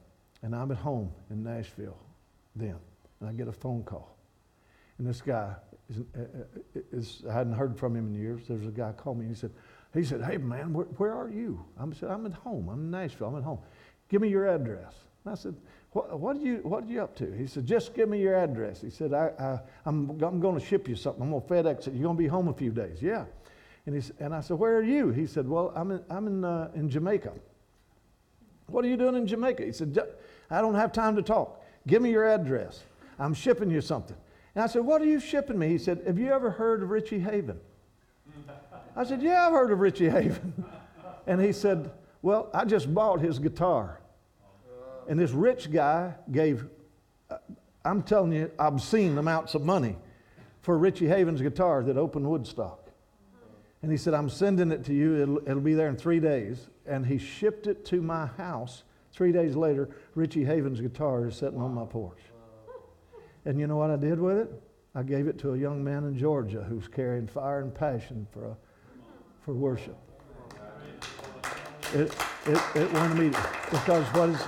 and 0.44 0.56
I'm 0.56 0.70
at 0.70 0.78
home 0.78 1.12
in 1.32 1.44
Nashville 1.44 1.98
then, 2.56 2.76
and 3.20 3.30
I 3.30 3.34
get 3.34 3.48
a 3.48 3.54
phone 3.54 3.84
call 3.84 4.14
and 4.98 5.08
this 5.08 5.22
guy 5.22 5.54
is, 5.90 5.98
uh, 5.98 6.22
uh, 6.22 6.82
is, 6.92 7.24
I 7.30 7.34
hadn't 7.34 7.54
heard 7.54 7.78
from 7.78 7.96
him 7.96 8.08
in 8.08 8.16
years. 8.16 8.44
There's 8.48 8.66
a 8.66 8.72
guy 8.72 8.92
called 8.92 9.18
me 9.18 9.26
and 9.26 9.36
he 9.36 9.40
said, 9.40 9.52
he 9.94 10.04
said, 10.04 10.24
hey 10.24 10.38
man, 10.38 10.74
where, 10.74 10.86
where 10.86 11.14
are 11.14 11.30
you? 11.30 11.64
I 11.80 11.86
said, 11.94 12.10
I'm 12.10 12.26
at 12.26 12.34
home. 12.34 12.70
I'm 12.70 12.80
in 12.80 12.92
Nashville. 12.92 13.28
I'm 13.28 13.38
at 13.38 13.44
home. 13.44 13.60
Give 14.10 14.22
me 14.22 14.30
your 14.30 14.48
address. 14.48 14.94
And 15.26 15.34
I 15.34 15.36
said, 15.36 15.56
what, 15.92 16.20
what, 16.20 16.38
are 16.38 16.40
you, 16.40 16.58
what 16.64 16.86
are 16.86 16.88
you 16.88 17.02
up 17.02 17.16
to? 17.18 17.32
He 17.32 17.48
said, 17.48 17.66
just 17.66 17.94
give 17.94 18.10
me 18.10 18.20
your 18.20 18.36
address. 18.36 18.82
He 18.82 18.90
said, 18.90 19.14
I, 19.14 19.32
I, 19.40 19.60
I'm, 19.86 20.10
I'm 20.24 20.40
going 20.40 20.60
to 20.60 20.66
ship 20.66 20.88
you 20.88 20.96
something. 20.96 21.22
I'm 21.22 21.32
going 21.32 21.42
to 21.42 21.48
FedEx 21.48 21.88
it. 21.88 21.94
You're 21.94 22.04
going 22.04 22.18
to 22.18 22.24
be 22.24 22.28
home 22.28 22.48
a 22.48 22.54
few 22.54 22.72
days. 22.72 23.02
Yeah. 23.02 23.26
And, 23.86 24.02
he, 24.02 24.12
and 24.20 24.34
I 24.34 24.42
said, 24.42 24.58
where 24.58 24.78
are 24.78 24.84
you? 24.84 25.10
He 25.10 25.28
said, 25.28 25.48
well, 25.48 25.72
I'm 25.76 25.92
in, 25.92 26.04
I'm 26.10 26.28
in, 26.28 26.44
uh, 26.44 26.72
in 26.74 26.90
Jamaica. 26.90 27.34
What 28.68 28.86
are 28.86 28.88
you 28.88 28.98
doing 28.98 29.16
in 29.16 29.28
Jamaica? 29.28 29.64
He 29.64 29.74
said, 29.74 29.94
I 30.50 30.62
don't 30.62 30.76
have 30.76 30.92
time 30.92 31.16
to 31.16 31.22
talk. 31.22 31.64
Give 31.88 32.02
me 32.02 32.12
your 32.12 32.28
address. 32.28 32.84
I'm 33.20 33.34
shipping 33.34 33.70
you 33.70 33.82
something. 33.82 34.18
And 34.56 34.64
I 34.64 34.68
said, 34.68 34.84
What 34.84 35.02
are 35.02 35.06
you 35.06 35.20
shipping 35.20 35.58
me? 35.58 35.70
He 35.70 35.78
said, 35.78 36.04
Have 36.06 36.20
you 36.20 36.32
ever 36.32 36.52
heard 36.52 36.84
of 36.84 36.90
Richie 36.90 37.20
Haven? 37.20 37.60
I 38.96 39.04
said, 39.04 39.22
Yeah, 39.22 39.48
I've 39.48 39.54
heard 39.54 39.72
of 39.72 39.80
Richie 39.80 40.10
Haven. 40.10 40.64
And 41.26 41.40
he 41.40 41.54
said, 41.54 41.90
Well, 42.22 42.50
I 42.54 42.66
just 42.66 42.94
bought 42.94 43.22
his 43.22 43.40
guitar. 43.40 44.02
And 45.08 45.18
this 45.18 45.32
rich 45.32 45.72
guy 45.72 46.14
gave, 46.32 46.66
uh, 47.30 47.38
I'm 47.86 48.04
telling 48.04 48.34
you, 48.34 48.52
obscene 48.60 49.18
amounts 49.18 49.56
of 49.56 49.64
money 49.64 49.96
for 50.62 50.78
Richie 50.78 51.08
Haven's 51.08 51.42
guitar 51.42 51.82
that 51.84 51.98
opened 51.98 52.30
Woodstock. 52.30 52.90
And 53.82 53.92
he 53.92 53.98
said, 53.98 54.14
I'm 54.14 54.30
sending 54.30 54.72
it 54.72 54.86
to 54.86 54.94
you. 54.94 55.22
It'll, 55.22 55.38
it'll 55.40 55.62
be 55.62 55.74
there 55.74 55.90
in 55.90 55.98
three 55.98 56.20
days. 56.20 56.68
And 56.86 57.06
he 57.06 57.18
shipped 57.18 57.68
it 57.68 57.86
to 57.88 58.02
my 58.02 58.26
house. 58.26 58.84
Three 59.14 59.32
days 59.32 59.56
later, 59.56 59.90
Richie 60.16 60.44
Havens' 60.44 60.82
guitar 60.82 61.28
is 61.28 61.36
sitting 61.36 61.60
on 61.60 61.74
my 61.74 61.86
porch. 61.86 62.20
And 63.46 63.60
you 63.60 63.68
know 63.68 63.78
what 63.78 63.92
I 63.92 63.96
did 63.96 64.20
with 64.20 64.38
it? 64.38 64.64
I 64.96 65.04
gave 65.04 65.28
it 65.28 65.38
to 65.40 65.54
a 65.54 65.58
young 65.58 65.84
man 65.84 66.04
in 66.04 66.18
Georgia 66.18 66.64
who's 66.64 66.88
carrying 66.88 67.28
fire 67.28 67.62
and 67.62 67.74
passion 67.74 68.28
for, 68.32 68.46
a, 68.46 68.58
for 69.42 69.54
worship. 69.54 69.98
It, 71.94 72.12
it, 72.48 72.62
it 72.76 72.94
wanted 72.94 73.18
me 73.18 73.30
because 73.70 74.06
what 74.14 74.30
is, 74.30 74.42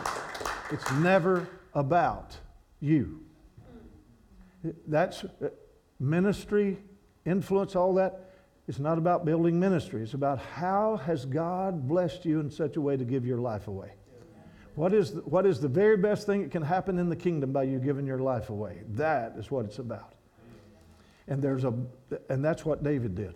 it's 0.72 0.92
never 0.94 1.48
about 1.74 2.36
you. 2.80 3.22
That's 4.88 5.24
uh, 5.24 5.50
ministry, 6.00 6.78
influence, 7.26 7.76
all 7.76 7.94
that. 7.96 8.34
It's 8.68 8.80
not 8.80 8.98
about 8.98 9.26
building 9.26 9.60
ministry. 9.60 10.02
It's 10.02 10.16
about 10.16 10.40
how 10.40 10.98
has 11.06 11.26
God 11.26 11.88
blessed 11.88 12.26
you 12.26 12.40
in 12.40 12.50
such 12.50 12.78
a 12.78 12.82
way 12.82 12.98
to 12.98 13.06
give 13.06 13.26
your 13.26 13.38
life 13.38 13.68
away. 13.68 13.92
What 14.76 14.93
is, 14.93 15.14
the, 15.14 15.22
what 15.22 15.45
is 15.45 15.61
the 15.61 15.69
very 15.69 15.97
best 15.97 16.26
thing 16.26 16.43
that 16.43 16.52
can 16.52 16.61
happen 16.61 16.99
in 16.99 17.10
the 17.10 17.15
kingdom 17.15 17.53
by 17.53 17.64
you 17.64 17.80
giving 17.80 18.06
your 18.06 18.19
life 18.19 18.49
away? 18.49 18.81
That 18.89 19.35
is 19.38 19.49
what 19.49 19.65
it's 19.65 19.80
about. 19.80 20.14
And, 21.27 21.41
there's 21.41 21.64
a, 21.64 21.73
and 22.30 22.43
that's 22.43 22.65
what 22.65 22.84
David 22.84 23.15
did. 23.15 23.35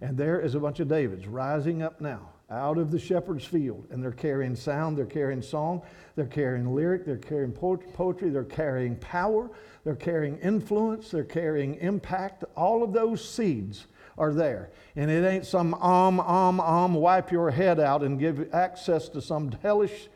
And 0.00 0.16
there 0.16 0.40
is 0.40 0.54
a 0.54 0.60
bunch 0.60 0.78
of 0.80 0.88
Davids 0.88 1.26
rising 1.26 1.82
up 1.82 2.00
now 2.00 2.30
out 2.50 2.78
of 2.78 2.90
the 2.90 2.98
shepherd's 2.98 3.44
field. 3.44 3.86
And 3.90 4.02
they're 4.02 4.12
carrying 4.12 4.54
sound, 4.54 4.96
they're 4.96 5.04
carrying 5.04 5.42
song, 5.42 5.82
they're 6.14 6.26
carrying 6.26 6.74
lyric, 6.74 7.04
they're 7.04 7.16
carrying 7.16 7.52
poetry, 7.52 8.30
they're 8.30 8.44
carrying 8.44 8.96
power, 8.96 9.50
they're 9.84 9.96
carrying 9.96 10.38
influence, 10.38 11.10
they're 11.10 11.24
carrying 11.24 11.74
impact. 11.76 12.44
All 12.56 12.82
of 12.82 12.92
those 12.92 13.28
seeds 13.28 13.86
are 14.16 14.32
there. 14.32 14.70
And 14.96 15.10
it 15.10 15.26
ain't 15.26 15.44
some 15.44 15.74
um, 15.74 16.20
um, 16.20 16.60
um, 16.60 16.94
wipe 16.94 17.30
your 17.30 17.50
head 17.50 17.80
out 17.80 18.02
and 18.02 18.18
give 18.18 18.54
access 18.54 19.08
to 19.10 19.20
some 19.20 19.50
hellish 19.62 20.08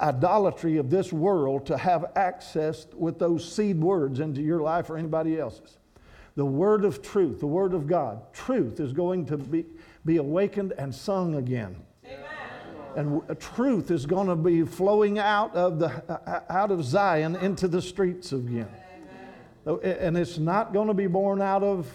idolatry 0.00 0.76
of 0.76 0.90
this 0.90 1.12
world 1.12 1.66
to 1.66 1.76
have 1.76 2.12
access 2.16 2.86
with 2.94 3.18
those 3.18 3.50
seed 3.50 3.80
words 3.80 4.20
into 4.20 4.40
your 4.40 4.60
life 4.60 4.90
or 4.90 4.96
anybody 4.96 5.38
else's. 5.38 5.78
The 6.36 6.44
word 6.44 6.84
of 6.84 7.02
truth, 7.02 7.40
the 7.40 7.46
word 7.46 7.74
of 7.74 7.86
God, 7.86 8.32
truth 8.32 8.80
is 8.80 8.92
going 8.92 9.26
to 9.26 9.36
be, 9.36 9.66
be 10.04 10.16
awakened 10.16 10.72
and 10.78 10.94
sung 10.94 11.34
again. 11.34 11.76
And 12.96 13.22
truth 13.38 13.90
is 13.90 14.04
going 14.04 14.26
to 14.26 14.36
be 14.36 14.64
flowing 14.64 15.18
out 15.18 15.54
of, 15.54 15.78
the, 15.78 15.88
uh, 16.08 16.40
out 16.48 16.70
of 16.72 16.84
Zion 16.84 17.36
into 17.36 17.68
the 17.68 17.80
streets 17.80 18.32
again. 18.32 18.68
Amen. 19.66 19.98
And 20.00 20.16
it's 20.16 20.38
not 20.38 20.72
going 20.72 20.88
to 20.88 20.94
be 20.94 21.06
born 21.06 21.40
out 21.40 21.62
of 21.62 21.86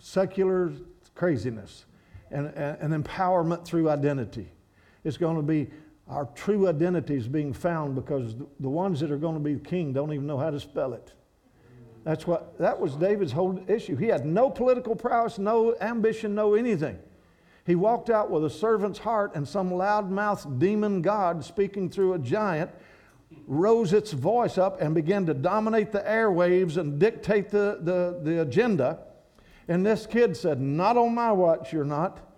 secular 0.00 0.72
craziness 1.14 1.84
and, 2.30 2.46
and, 2.48 2.94
and 2.94 3.04
empowerment 3.04 3.64
through 3.64 3.90
identity. 3.90 4.48
It's 5.04 5.16
going 5.16 5.36
to 5.36 5.42
be 5.42 5.70
our 6.10 6.26
true 6.34 6.68
identity 6.68 7.16
is 7.16 7.28
being 7.28 7.52
found 7.52 7.94
because 7.94 8.34
the 8.58 8.68
ones 8.68 9.00
that 9.00 9.12
are 9.12 9.16
going 9.16 9.34
to 9.34 9.40
be 9.40 9.56
king 9.56 9.92
don't 9.92 10.12
even 10.12 10.26
know 10.26 10.38
how 10.38 10.50
to 10.50 10.58
spell 10.58 10.92
it. 10.92 11.12
That's 12.04 12.26
what 12.26 12.58
that 12.58 12.80
was 12.80 12.96
David's 12.96 13.32
whole 13.32 13.62
issue. 13.68 13.94
He 13.96 14.06
had 14.06 14.26
no 14.26 14.50
political 14.50 14.96
prowess, 14.96 15.38
no 15.38 15.76
ambition, 15.80 16.34
no 16.34 16.54
anything. 16.54 16.98
He 17.66 17.74
walked 17.76 18.10
out 18.10 18.30
with 18.30 18.44
a 18.44 18.50
servant's 18.50 18.98
heart, 18.98 19.32
and 19.34 19.46
some 19.46 19.70
loudmouthed 19.70 20.58
demon 20.58 21.02
god 21.02 21.44
speaking 21.44 21.88
through 21.88 22.14
a 22.14 22.18
giant 22.18 22.70
rose 23.46 23.92
its 23.92 24.12
voice 24.12 24.58
up 24.58 24.80
and 24.80 24.94
began 24.94 25.26
to 25.26 25.34
dominate 25.34 25.92
the 25.92 26.00
airwaves 26.00 26.76
and 26.76 26.98
dictate 26.98 27.50
the, 27.50 27.78
the, 27.82 28.20
the 28.22 28.42
agenda. 28.42 28.98
And 29.68 29.86
this 29.86 30.06
kid 30.06 30.36
said, 30.36 30.60
Not 30.60 30.96
on 30.96 31.14
my 31.14 31.30
watch, 31.30 31.72
you're 31.72 31.84
not. 31.84 32.29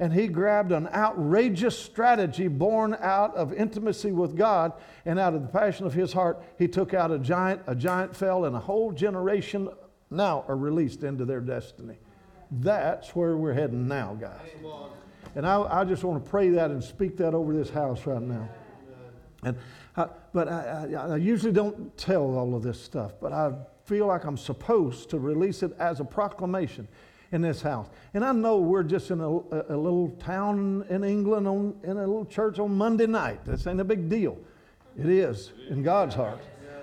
And 0.00 0.12
he 0.12 0.26
grabbed 0.26 0.72
an 0.72 0.88
outrageous 0.88 1.78
strategy 1.78 2.48
born 2.48 2.96
out 3.00 3.34
of 3.36 3.52
intimacy 3.52 4.10
with 4.10 4.36
God 4.36 4.72
and 5.04 5.18
out 5.18 5.34
of 5.34 5.42
the 5.42 5.48
passion 5.48 5.86
of 5.86 5.94
his 5.94 6.12
heart. 6.12 6.42
He 6.58 6.66
took 6.66 6.94
out 6.94 7.10
a 7.10 7.18
giant, 7.18 7.62
a 7.66 7.74
giant 7.74 8.14
fell, 8.14 8.44
and 8.44 8.56
a 8.56 8.60
whole 8.60 8.90
generation 8.90 9.68
now 10.10 10.44
are 10.48 10.56
released 10.56 11.04
into 11.04 11.24
their 11.24 11.40
destiny. 11.40 11.96
That's 12.50 13.14
where 13.14 13.36
we're 13.36 13.54
heading 13.54 13.86
now, 13.86 14.14
guys. 14.14 14.50
And 15.36 15.46
I, 15.46 15.80
I 15.80 15.84
just 15.84 16.04
want 16.04 16.24
to 16.24 16.30
pray 16.30 16.50
that 16.50 16.70
and 16.70 16.82
speak 16.82 17.16
that 17.18 17.34
over 17.34 17.52
this 17.52 17.70
house 17.70 18.06
right 18.06 18.22
now. 18.22 18.48
And 19.44 19.56
I, 19.96 20.06
but 20.32 20.48
I, 20.48 20.88
I, 20.94 21.12
I 21.12 21.16
usually 21.16 21.52
don't 21.52 21.96
tell 21.96 22.36
all 22.36 22.54
of 22.54 22.62
this 22.62 22.80
stuff, 22.80 23.12
but 23.20 23.32
I 23.32 23.52
feel 23.84 24.06
like 24.06 24.24
I'm 24.24 24.36
supposed 24.36 25.10
to 25.10 25.18
release 25.18 25.62
it 25.62 25.72
as 25.78 26.00
a 26.00 26.04
proclamation 26.04 26.88
in 27.34 27.42
this 27.42 27.60
house. 27.60 27.88
And 28.14 28.24
I 28.24 28.30
know 28.30 28.58
we're 28.58 28.84
just 28.84 29.10
in 29.10 29.20
a, 29.20 29.28
a, 29.28 29.76
little 29.76 30.10
town 30.20 30.86
in 30.88 31.02
England, 31.02 31.48
on, 31.48 31.74
in 31.82 31.96
a 31.96 32.06
little 32.06 32.24
church 32.24 32.60
on 32.60 32.76
Monday 32.76 33.08
night. 33.08 33.44
This 33.44 33.66
ain't 33.66 33.80
a 33.80 33.84
big 33.84 34.08
deal. 34.08 34.38
It 34.96 35.06
is 35.06 35.50
in 35.68 35.82
God's 35.82 36.14
heart. 36.14 36.40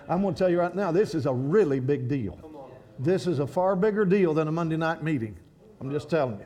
I'm 0.10 0.22
going 0.22 0.34
to 0.34 0.38
tell 0.38 0.49
you 0.49 0.60
right 0.60 0.76
now, 0.76 0.91
this 0.91 1.15
is 1.15 1.26
a 1.26 1.34
really 1.34 1.80
big 1.80 2.10
deal. 2.10 2.38
This 2.99 3.28
is 3.28 3.40
a 3.40 3.48
far 3.48 3.78
bigger 3.78 4.03
deal 4.03 4.34
than 4.34 4.49
a 4.49 4.52
Monday 4.52 4.76
night 4.76 5.02
meeting. 5.02 5.38
I'm 5.80 5.90
just 5.90 6.10
telling 6.10 6.38
you. 6.38 6.45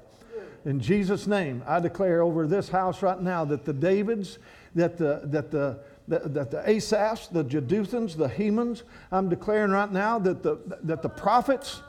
In 0.69 0.79
Jesus' 0.79 1.25
name, 1.25 1.63
I 1.65 1.79
declare 1.79 2.21
over 2.21 2.45
this 2.45 2.69
house 2.69 3.01
right 3.01 3.19
now 3.19 3.43
that 3.45 3.65
the 3.65 3.73
Davids, 3.73 4.37
that 4.75 4.97
the, 4.97 5.21
that 5.25 5.49
the, 5.49 5.79
that, 6.07 6.51
the 6.51 6.63
Asaphs, 6.67 7.31
the 7.31 7.43
Jeduthuns, 7.43 8.15
the 8.15 8.27
Hemans, 8.27 8.83
I'm 9.11 9.29
declaring 9.29 9.71
right 9.71 9.91
now 9.91 10.19
that 10.19 10.43
the, 10.43 10.59
that 10.83 11.01
the 11.01 11.09
prophets, 11.09 11.81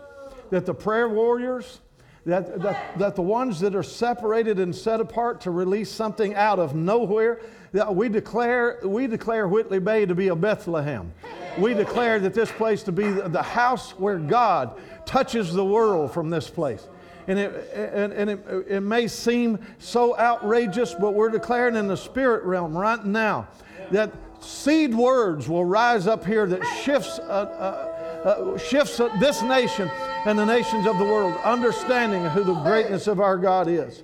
that 0.49 0.65
the 0.65 0.75
prayer 0.75 1.11
warriors, 1.11 1.81
that, 2.27 2.61
that, 2.61 2.99
that 2.99 3.15
the 3.15 3.23
ones 3.23 3.61
that 3.61 3.77
are 3.77 3.85
separated 3.85 4.59
and 4.59 4.75
set 4.75 5.01
apart 5.01 5.41
to 5.43 5.53
release 5.53 5.91
something 5.91 6.35
out 6.35 6.59
of 6.59 6.75
nowhere, 6.75 7.41
that 7.73 7.95
we 7.95 8.09
declare, 8.09 8.81
we 8.83 9.07
declare 9.07 9.47
Whitley 9.47 9.79
Bay 9.79 10.07
to 10.07 10.15
be 10.15 10.29
a 10.29 10.37
Bethlehem. 10.37 11.13
We 11.57 11.73
declare 11.73 12.19
that 12.21 12.35
this 12.35 12.51
place 12.51 12.83
to 12.83 12.93
be 12.93 13.09
the 13.09 13.43
house 13.43 13.93
where 13.93 14.19
God 14.19 14.79
touches 15.07 15.53
the 15.53 15.65
world 15.65 16.13
from 16.13 16.29
this 16.29 16.51
place. 16.51 16.89
And, 17.29 17.39
it, 17.39 17.71
and, 17.75 18.13
and 18.13 18.31
it, 18.31 18.67
it 18.69 18.81
may 18.81 19.07
seem 19.07 19.59
so 19.79 20.19
outrageous, 20.19 20.95
but 20.95 21.15
we're 21.15 21.31
declaring 21.31 21.77
in 21.77 21.87
the 21.87 21.97
spirit 21.97 22.45
realm 22.45 22.77
right 22.77 23.05
now 23.05 23.47
that 23.93 24.13
seed 24.41 24.95
words 24.95 25.49
will 25.49 25.65
rise 25.65 26.09
up 26.09 26.25
here 26.25 26.47
that 26.47 26.65
shifts, 26.83 27.21
uh, 27.21 27.23
uh, 27.23 28.29
uh, 28.29 28.59
shifts 28.59 29.01
this 29.21 29.43
nation 29.43 29.91
and 30.27 30.37
the 30.37 30.45
nations 30.45 30.87
of 30.87 30.99
the 30.99 31.05
world, 31.05 31.39
understanding 31.45 32.25
who 32.25 32.43
the 32.43 32.55
greatness 32.55 33.07
of 33.07 33.21
our 33.21 33.39
God 33.39 33.69
is. 33.69 34.03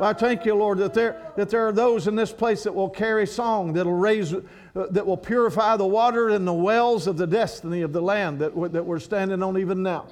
Well, 0.00 0.08
I 0.08 0.14
thank 0.14 0.46
you, 0.46 0.54
Lord, 0.54 0.78
that 0.78 0.94
there, 0.94 1.20
that 1.36 1.50
there 1.50 1.66
are 1.66 1.72
those 1.72 2.08
in 2.08 2.16
this 2.16 2.32
place 2.32 2.62
that 2.62 2.74
will 2.74 2.88
carry 2.88 3.26
song, 3.26 3.74
that'll 3.74 3.92
raise, 3.92 4.32
uh, 4.32 4.40
that 4.74 5.06
will 5.06 5.18
purify 5.18 5.76
the 5.76 5.86
water 5.86 6.30
and 6.30 6.46
the 6.46 6.54
wells 6.54 7.06
of 7.06 7.18
the 7.18 7.26
destiny 7.26 7.82
of 7.82 7.92
the 7.92 8.00
land 8.00 8.38
that, 8.38 8.54
that 8.72 8.84
we're 8.84 8.98
standing 8.98 9.42
on 9.42 9.58
even 9.58 9.82
now 9.82 10.06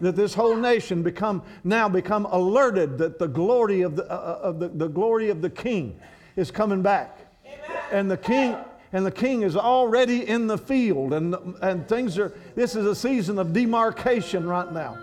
that 0.00 0.16
this 0.16 0.34
whole 0.34 0.56
nation 0.56 1.02
become 1.02 1.42
now 1.62 1.88
become 1.88 2.26
alerted 2.26 2.98
that 2.98 3.18
the 3.18 3.28
glory 3.28 3.82
of 3.82 3.96
the, 3.96 4.04
uh, 4.10 4.14
uh, 4.14 4.48
of 4.48 4.58
the, 4.58 4.68
the 4.68 4.88
glory 4.88 5.30
of 5.30 5.40
the 5.40 5.50
king 5.50 5.98
is 6.36 6.50
coming 6.50 6.82
back 6.82 7.18
Amen. 7.46 7.82
and 7.92 8.10
the 8.10 8.16
king 8.16 8.56
and 8.94 9.04
the 9.04 9.10
king 9.10 9.42
is 9.42 9.56
already 9.56 10.26
in 10.26 10.46
the 10.46 10.56
field. 10.56 11.12
And, 11.12 11.34
and 11.60 11.86
things 11.88 12.16
are 12.16 12.32
this 12.54 12.76
is 12.76 12.86
a 12.86 12.94
season 12.94 13.38
of 13.38 13.52
demarcation 13.52 14.46
right 14.46 14.72
now 14.72 14.96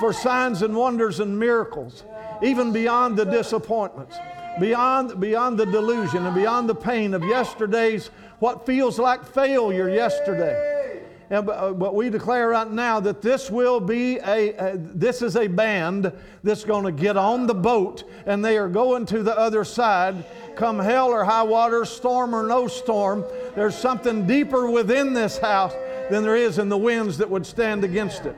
for 0.00 0.12
signs 0.12 0.62
and 0.62 0.74
wonders 0.74 1.20
and 1.20 1.38
miracles 1.38 2.04
even 2.42 2.72
beyond 2.72 3.16
the 3.16 3.24
disappointments 3.24 4.16
beyond 4.58 5.20
beyond 5.20 5.58
the 5.58 5.66
delusion 5.66 6.24
and 6.26 6.34
beyond 6.34 6.68
the 6.68 6.74
pain 6.74 7.14
of 7.14 7.22
yesterday's 7.24 8.08
what 8.38 8.66
feels 8.66 8.98
like 8.98 9.24
failure 9.24 9.88
yesterday. 9.88 11.02
And, 11.30 11.48
uh, 11.48 11.72
but 11.72 11.94
we 11.94 12.10
declare 12.10 12.50
right 12.50 12.70
now 12.70 13.00
that 13.00 13.22
this 13.22 13.50
will 13.50 13.80
be 13.80 14.18
a, 14.18 14.52
a 14.54 14.76
this 14.76 15.22
is 15.22 15.36
a 15.36 15.46
band 15.46 16.12
that's 16.42 16.64
going 16.64 16.84
to 16.84 16.92
get 16.92 17.16
on 17.16 17.46
the 17.46 17.54
boat 17.54 18.04
and 18.26 18.44
they 18.44 18.58
are 18.58 18.68
going 18.68 19.06
to 19.06 19.22
the 19.22 19.36
other 19.36 19.64
side 19.64 20.24
come 20.56 20.78
hell 20.78 21.08
or 21.08 21.24
high 21.24 21.42
water 21.42 21.84
storm 21.84 22.34
or 22.34 22.46
no 22.46 22.66
storm 22.66 23.24
there's 23.54 23.76
something 23.76 24.26
deeper 24.26 24.70
within 24.70 25.12
this 25.12 25.38
house 25.38 25.74
than 26.10 26.22
there 26.22 26.36
is 26.36 26.58
in 26.58 26.68
the 26.68 26.76
winds 26.76 27.18
that 27.18 27.28
would 27.28 27.46
stand 27.46 27.84
against 27.84 28.26
it 28.26 28.36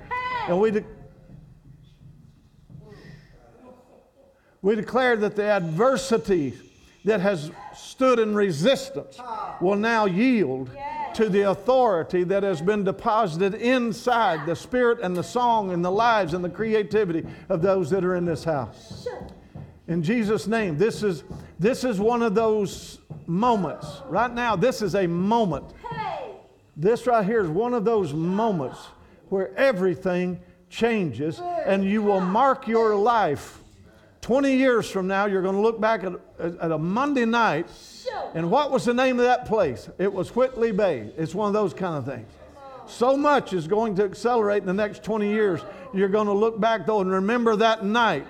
and 0.48 0.60
we 0.60 0.70
de- 0.70 0.84
we 4.62 4.74
declare 4.74 5.16
that 5.16 5.36
the 5.36 5.44
adversity 5.44 6.54
that 7.04 7.20
has 7.20 7.52
stood 7.74 8.18
in 8.18 8.34
resistance 8.34 9.18
will 9.60 9.76
now 9.76 10.06
yield 10.06 10.70
to 11.14 11.28
the 11.28 11.42
authority 11.42 12.24
that 12.24 12.42
has 12.42 12.60
been 12.60 12.84
deposited 12.84 13.54
inside 13.54 14.44
the 14.44 14.56
spirit 14.56 14.98
and 15.02 15.16
the 15.16 15.22
song 15.22 15.72
and 15.72 15.84
the 15.84 15.90
lives 15.90 16.34
and 16.34 16.44
the 16.44 16.50
creativity 16.50 17.24
of 17.48 17.62
those 17.62 17.88
that 17.90 18.04
are 18.04 18.16
in 18.16 18.24
this 18.24 18.44
house. 18.44 19.06
In 19.88 20.02
Jesus' 20.02 20.46
name, 20.46 20.78
this 20.78 21.02
is, 21.02 21.24
this 21.58 21.84
is 21.84 22.00
one 22.00 22.22
of 22.22 22.34
those 22.34 22.98
moments. 23.26 24.02
Right 24.06 24.32
now, 24.32 24.56
this 24.56 24.82
is 24.82 24.94
a 24.94 25.06
moment. 25.06 25.72
This 26.76 27.06
right 27.06 27.24
here 27.24 27.42
is 27.42 27.48
one 27.48 27.72
of 27.72 27.84
those 27.84 28.12
moments 28.12 28.78
where 29.28 29.54
everything 29.56 30.40
changes 30.68 31.40
and 31.40 31.84
you 31.84 32.02
will 32.02 32.20
mark 32.20 32.66
your 32.66 32.96
life 32.96 33.60
20 34.26 34.56
years 34.56 34.90
from 34.90 35.06
now, 35.06 35.26
you're 35.26 35.40
going 35.40 35.54
to 35.54 35.60
look 35.60 35.80
back 35.80 36.02
at, 36.02 36.12
at 36.40 36.72
a 36.72 36.76
Monday 36.76 37.24
night, 37.24 37.68
and 38.34 38.50
what 38.50 38.72
was 38.72 38.84
the 38.84 38.92
name 38.92 39.20
of 39.20 39.24
that 39.24 39.46
place? 39.46 39.88
It 39.98 40.12
was 40.12 40.34
Whitley 40.34 40.72
Bay. 40.72 41.12
It's 41.16 41.32
one 41.32 41.46
of 41.46 41.52
those 41.52 41.72
kind 41.72 41.96
of 41.96 42.04
things. 42.04 42.28
So 42.88 43.16
much 43.16 43.52
is 43.52 43.68
going 43.68 43.94
to 43.94 44.04
accelerate 44.04 44.62
in 44.62 44.66
the 44.66 44.74
next 44.74 45.04
20 45.04 45.28
years. 45.28 45.60
You're 45.94 46.08
going 46.08 46.26
to 46.26 46.32
look 46.32 46.58
back, 46.58 46.86
though, 46.86 47.00
and 47.02 47.08
remember 47.08 47.54
that 47.54 47.84
night. 47.84 48.26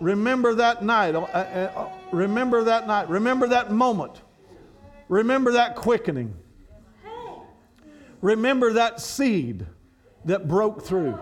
Remember 0.00 0.54
that 0.54 0.82
night. 0.82 1.14
Uh, 1.14 1.20
uh, 1.20 1.72
uh, 1.74 1.88
remember 2.12 2.64
that 2.64 2.86
night. 2.86 3.08
Remember 3.08 3.48
that 3.48 3.72
moment. 3.72 4.22
Remember 5.08 5.52
that 5.52 5.74
quickening. 5.74 6.34
Remember 8.20 8.72
that 8.74 9.00
seed 9.00 9.66
that 10.24 10.48
broke 10.48 10.82
through. 10.82 11.18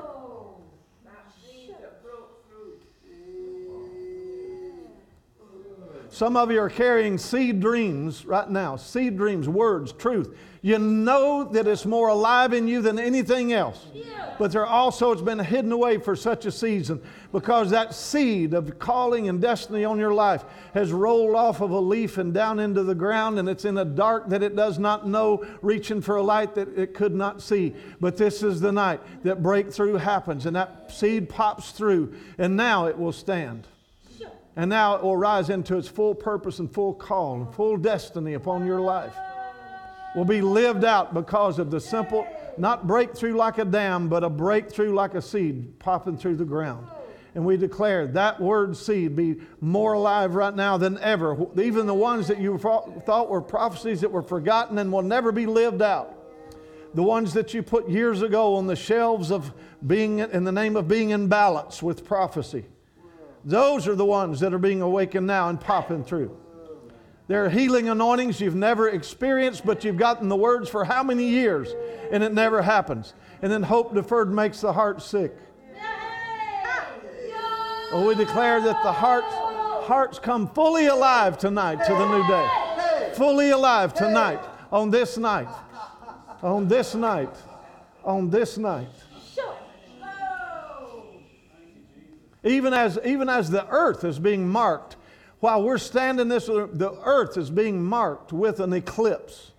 Some 6.16 6.34
of 6.34 6.50
you 6.50 6.62
are 6.62 6.70
carrying 6.70 7.18
seed 7.18 7.60
dreams 7.60 8.24
right 8.24 8.48
now, 8.48 8.76
seed 8.76 9.18
dreams, 9.18 9.50
words, 9.50 9.92
truth. 9.92 10.34
You 10.62 10.78
know 10.78 11.44
that 11.52 11.66
it's 11.66 11.84
more 11.84 12.08
alive 12.08 12.54
in 12.54 12.66
you 12.66 12.80
than 12.80 12.98
anything 12.98 13.52
else. 13.52 13.86
But 14.38 14.50
there 14.50 14.64
also 14.64 15.12
it's 15.12 15.20
been 15.20 15.38
hidden 15.38 15.72
away 15.72 15.98
for 15.98 16.16
such 16.16 16.46
a 16.46 16.50
season 16.50 17.02
because 17.32 17.68
that 17.68 17.92
seed 17.92 18.54
of 18.54 18.78
calling 18.78 19.28
and 19.28 19.42
destiny 19.42 19.84
on 19.84 19.98
your 19.98 20.14
life 20.14 20.46
has 20.72 20.90
rolled 20.90 21.36
off 21.36 21.60
of 21.60 21.70
a 21.70 21.78
leaf 21.78 22.16
and 22.16 22.32
down 22.32 22.60
into 22.60 22.82
the 22.82 22.94
ground 22.94 23.38
and 23.38 23.46
it's 23.46 23.66
in 23.66 23.76
a 23.76 23.84
dark 23.84 24.30
that 24.30 24.42
it 24.42 24.56
does 24.56 24.78
not 24.78 25.06
know, 25.06 25.44
reaching 25.60 26.00
for 26.00 26.16
a 26.16 26.22
light 26.22 26.54
that 26.54 26.78
it 26.78 26.94
could 26.94 27.14
not 27.14 27.42
see. 27.42 27.74
But 28.00 28.16
this 28.16 28.42
is 28.42 28.62
the 28.62 28.72
night 28.72 29.02
that 29.24 29.42
breakthrough 29.42 29.96
happens 29.96 30.46
and 30.46 30.56
that 30.56 30.90
seed 30.90 31.28
pops 31.28 31.72
through 31.72 32.14
and 32.38 32.56
now 32.56 32.86
it 32.86 32.96
will 32.96 33.12
stand. 33.12 33.66
And 34.56 34.70
now 34.70 34.96
it 34.96 35.02
will 35.02 35.18
rise 35.18 35.50
into 35.50 35.76
its 35.76 35.86
full 35.86 36.14
purpose 36.14 36.58
and 36.58 36.72
full 36.72 36.94
call 36.94 37.34
and 37.34 37.54
full 37.54 37.76
destiny 37.76 38.32
upon 38.32 38.66
your 38.66 38.80
life. 38.80 39.14
Will 40.16 40.24
be 40.24 40.40
lived 40.40 40.82
out 40.82 41.12
because 41.12 41.58
of 41.58 41.70
the 41.70 41.78
simple, 41.78 42.26
not 42.56 42.86
breakthrough 42.86 43.36
like 43.36 43.58
a 43.58 43.66
dam, 43.66 44.08
but 44.08 44.24
a 44.24 44.30
breakthrough 44.30 44.94
like 44.94 45.14
a 45.14 45.20
seed 45.20 45.78
popping 45.78 46.16
through 46.16 46.36
the 46.36 46.44
ground. 46.46 46.86
And 47.34 47.44
we 47.44 47.58
declare 47.58 48.06
that 48.06 48.40
word 48.40 48.78
seed 48.78 49.14
be 49.14 49.36
more 49.60 49.92
alive 49.92 50.34
right 50.34 50.56
now 50.56 50.78
than 50.78 50.98
ever. 51.00 51.36
Even 51.60 51.86
the 51.86 51.92
ones 51.92 52.28
that 52.28 52.40
you 52.40 52.56
thought 52.56 53.28
were 53.28 53.42
prophecies 53.42 54.00
that 54.00 54.10
were 54.10 54.22
forgotten 54.22 54.78
and 54.78 54.90
will 54.90 55.02
never 55.02 55.32
be 55.32 55.44
lived 55.44 55.82
out. 55.82 56.14
The 56.94 57.02
ones 57.02 57.34
that 57.34 57.52
you 57.52 57.62
put 57.62 57.90
years 57.90 58.22
ago 58.22 58.56
on 58.56 58.66
the 58.66 58.76
shelves 58.76 59.30
of 59.30 59.52
being 59.86 60.20
in 60.20 60.44
the 60.44 60.52
name 60.52 60.76
of 60.76 60.88
being 60.88 61.10
in 61.10 61.28
balance 61.28 61.82
with 61.82 62.06
prophecy 62.06 62.64
those 63.46 63.86
are 63.86 63.94
the 63.94 64.04
ones 64.04 64.40
that 64.40 64.52
are 64.52 64.58
being 64.58 64.82
awakened 64.82 65.26
now 65.26 65.48
and 65.48 65.60
popping 65.60 66.02
through. 66.02 66.36
There 67.28 67.44
are 67.44 67.48
healing 67.48 67.88
anointings 67.88 68.40
you've 68.40 68.56
never 68.56 68.88
experienced, 68.88 69.64
but 69.64 69.84
you've 69.84 69.96
gotten 69.96 70.28
the 70.28 70.36
words 70.36 70.68
for 70.68 70.84
how 70.84 71.04
many 71.04 71.28
years, 71.28 71.72
and 72.10 72.24
it 72.24 72.34
never 72.34 72.60
happens. 72.60 73.14
And 73.42 73.50
then 73.50 73.62
hope 73.62 73.94
deferred 73.94 74.32
makes 74.32 74.60
the 74.60 74.72
heart 74.72 75.00
sick. 75.00 75.32
Well, 77.92 78.04
we 78.04 78.16
declare 78.16 78.60
that 78.60 78.82
the 78.82 78.92
hearts, 78.92 79.32
hearts 79.86 80.18
come 80.18 80.48
fully 80.48 80.86
alive 80.86 81.38
tonight 81.38 81.84
to 81.86 81.92
the 81.92 82.08
new 82.08 82.26
day. 82.26 83.12
Fully 83.14 83.50
alive 83.50 83.94
tonight, 83.94 84.40
on 84.72 84.90
this 84.90 85.16
night, 85.16 85.48
on 86.42 86.66
this 86.66 86.96
night, 86.96 87.34
on 88.04 88.28
this 88.28 88.58
night. 88.58 88.88
Even 92.46 92.72
as, 92.72 92.98
even 93.04 93.28
as 93.28 93.50
the 93.50 93.66
earth 93.68 94.04
is 94.04 94.18
being 94.18 94.48
marked, 94.48 94.96
while 95.40 95.62
we're 95.62 95.78
standing 95.78 96.28
this, 96.28 96.46
the 96.46 96.96
earth 97.04 97.36
is 97.36 97.50
being 97.50 97.82
marked 97.82 98.32
with 98.32 98.60
an 98.60 98.72
eclipse. 98.72 99.50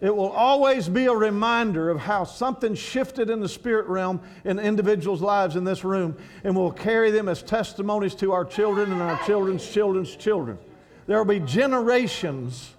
It 0.00 0.14
will 0.14 0.30
always 0.30 0.88
be 0.88 1.06
a 1.06 1.12
reminder 1.12 1.90
of 1.90 1.98
how 1.98 2.22
something 2.22 2.76
shifted 2.76 3.30
in 3.30 3.40
the 3.40 3.48
spirit 3.48 3.86
realm 3.86 4.20
in 4.44 4.60
individuals' 4.60 5.22
lives 5.22 5.56
in 5.56 5.64
this 5.64 5.82
room, 5.82 6.16
and 6.44 6.54
we'll 6.54 6.70
carry 6.70 7.10
them 7.10 7.28
as 7.28 7.42
testimonies 7.42 8.14
to 8.16 8.32
our 8.32 8.44
children 8.44 8.92
and 8.92 9.02
our 9.02 9.18
children's 9.26 9.68
children's 9.68 10.14
children. 10.14 10.56
There 11.06 11.18
will 11.18 11.24
be 11.24 11.40
generations 11.40 12.74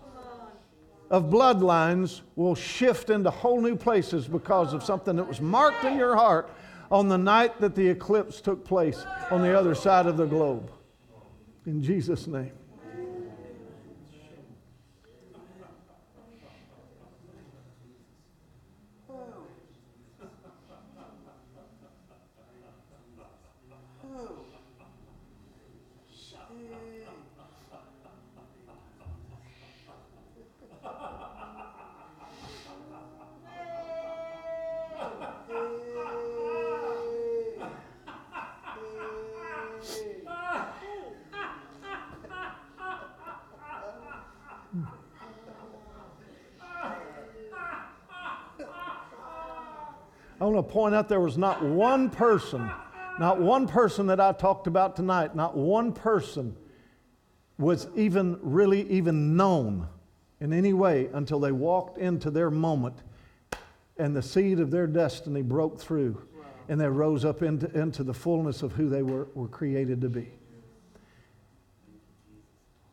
of 1.10 1.26
bloodlines 1.26 2.22
will 2.36 2.56
shift 2.56 3.10
into 3.10 3.32
whole 3.32 3.60
new 3.60 3.76
places 3.76 4.28
because 4.28 4.74
of 4.74 4.84
something 4.84 5.16
that 5.16 5.28
was 5.28 5.42
marked 5.42 5.84
in 5.84 5.98
your 5.98 6.16
heart 6.16 6.50
on 6.92 7.08
the 7.08 7.18
night 7.18 7.60
that 7.62 7.76
the 7.76 7.88
eclipse 7.88 8.42
took 8.42 8.66
place 8.66 9.06
on 9.32 9.42
the 9.42 9.58
other 9.58 9.76
side 9.76 10.06
of 10.06 10.18
the 10.18 10.26
globe. 10.26 10.72
In 11.66 11.84
Jesus' 11.84 12.28
name. 12.28 12.59
Want 50.50 50.68
to 50.68 50.74
point 50.74 50.96
out 50.96 51.10
there 51.10 51.20
was 51.20 51.38
not 51.38 51.64
one 51.64 52.10
person, 52.10 52.70
not 53.20 53.40
one 53.40 53.68
person 53.68 54.08
that 54.08 54.20
I 54.20 54.32
talked 54.32 54.68
about 54.68 54.96
tonight, 54.96 55.36
not 55.36 55.56
one 55.56 55.94
person 55.94 56.56
was 57.58 57.88
even 57.96 58.40
really 58.42 58.90
even 58.90 59.36
known 59.36 59.88
in 60.40 60.54
any 60.54 60.74
way 60.74 61.10
until 61.14 61.40
they 61.40 61.52
walked 61.52 61.98
into 61.98 62.32
their 62.32 62.50
moment 62.50 62.96
and 63.98 64.16
the 64.16 64.22
seed 64.22 64.60
of 64.60 64.72
their 64.72 64.88
destiny 64.88 65.42
broke 65.42 65.80
through 65.80 66.26
and 66.70 66.80
they 66.80 66.88
rose 66.88 67.26
up 67.26 67.42
into, 67.42 67.70
into 67.78 68.04
the 68.04 68.14
fullness 68.14 68.64
of 68.64 68.72
who 68.72 68.90
they 68.90 69.04
were, 69.04 69.28
were 69.34 69.48
created 69.48 70.00
to 70.02 70.10
be. 70.10 70.30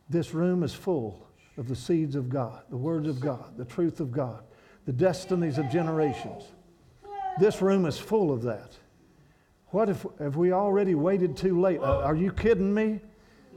This 0.09 0.33
room 0.33 0.63
is 0.63 0.73
full 0.73 1.27
of 1.57 1.67
the 1.67 1.75
seeds 1.75 2.15
of 2.15 2.29
God, 2.29 2.63
the 2.69 2.77
words 2.77 3.07
of 3.07 3.19
God, 3.19 3.57
the 3.57 3.65
truth 3.65 3.99
of 3.99 4.11
God, 4.11 4.43
the 4.85 4.93
destinies 4.93 5.57
of 5.57 5.69
generations. 5.69 6.43
This 7.39 7.61
room 7.61 7.85
is 7.85 7.97
full 7.97 8.31
of 8.31 8.43
that. 8.43 8.71
What 9.67 9.89
if 9.89 10.05
have 10.19 10.37
we 10.37 10.51
already 10.51 10.95
waited 10.95 11.35
too 11.35 11.59
late? 11.59 11.79
Uh, 11.79 11.99
are 11.99 12.15
you 12.15 12.31
kidding 12.31 12.73
me? 12.73 13.01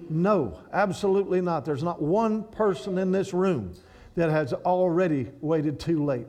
No, 0.08 0.58
absolutely 0.72 1.40
not. 1.40 1.64
There's 1.64 1.82
not 1.82 2.02
one 2.02 2.44
person 2.44 2.98
in 2.98 3.12
this 3.12 3.32
room 3.32 3.74
that 4.16 4.30
has 4.30 4.52
already 4.52 5.30
waited 5.40 5.78
too 5.78 6.04
late. 6.04 6.26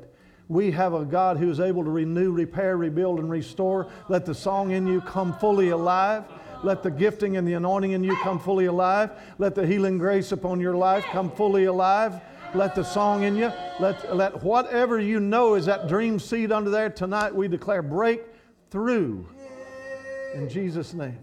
We 0.47 0.71
have 0.71 0.93
a 0.93 1.05
God 1.05 1.37
who 1.37 1.49
is 1.49 1.59
able 1.59 1.83
to 1.83 1.89
renew, 1.89 2.31
repair, 2.31 2.77
rebuild, 2.77 3.19
and 3.19 3.29
restore. 3.29 3.87
Let 4.09 4.25
the 4.25 4.35
song 4.35 4.71
in 4.71 4.85
you 4.85 5.01
come 5.01 5.33
fully 5.39 5.69
alive. 5.69 6.25
Let 6.63 6.83
the 6.83 6.91
gifting 6.91 7.37
and 7.37 7.47
the 7.47 7.53
anointing 7.53 7.91
in 7.91 8.03
you 8.03 8.15
come 8.17 8.39
fully 8.39 8.65
alive. 8.65 9.11
Let 9.39 9.55
the 9.55 9.65
healing 9.65 9.97
grace 9.97 10.31
upon 10.31 10.59
your 10.59 10.75
life 10.75 11.05
come 11.05 11.31
fully 11.31 11.65
alive. 11.65 12.21
Let 12.53 12.75
the 12.75 12.83
song 12.83 13.23
in 13.23 13.35
you. 13.37 13.51
Let, 13.79 14.15
let 14.15 14.43
whatever 14.43 14.99
you 14.99 15.19
know 15.21 15.55
is 15.55 15.65
that 15.67 15.87
dream 15.87 16.19
seed 16.19 16.51
under 16.51 16.69
there 16.69 16.89
tonight, 16.89 17.33
we 17.33 17.47
declare 17.47 17.81
break 17.81 18.23
through. 18.69 19.27
In 20.35 20.49
Jesus' 20.49 20.93
name. 20.93 21.19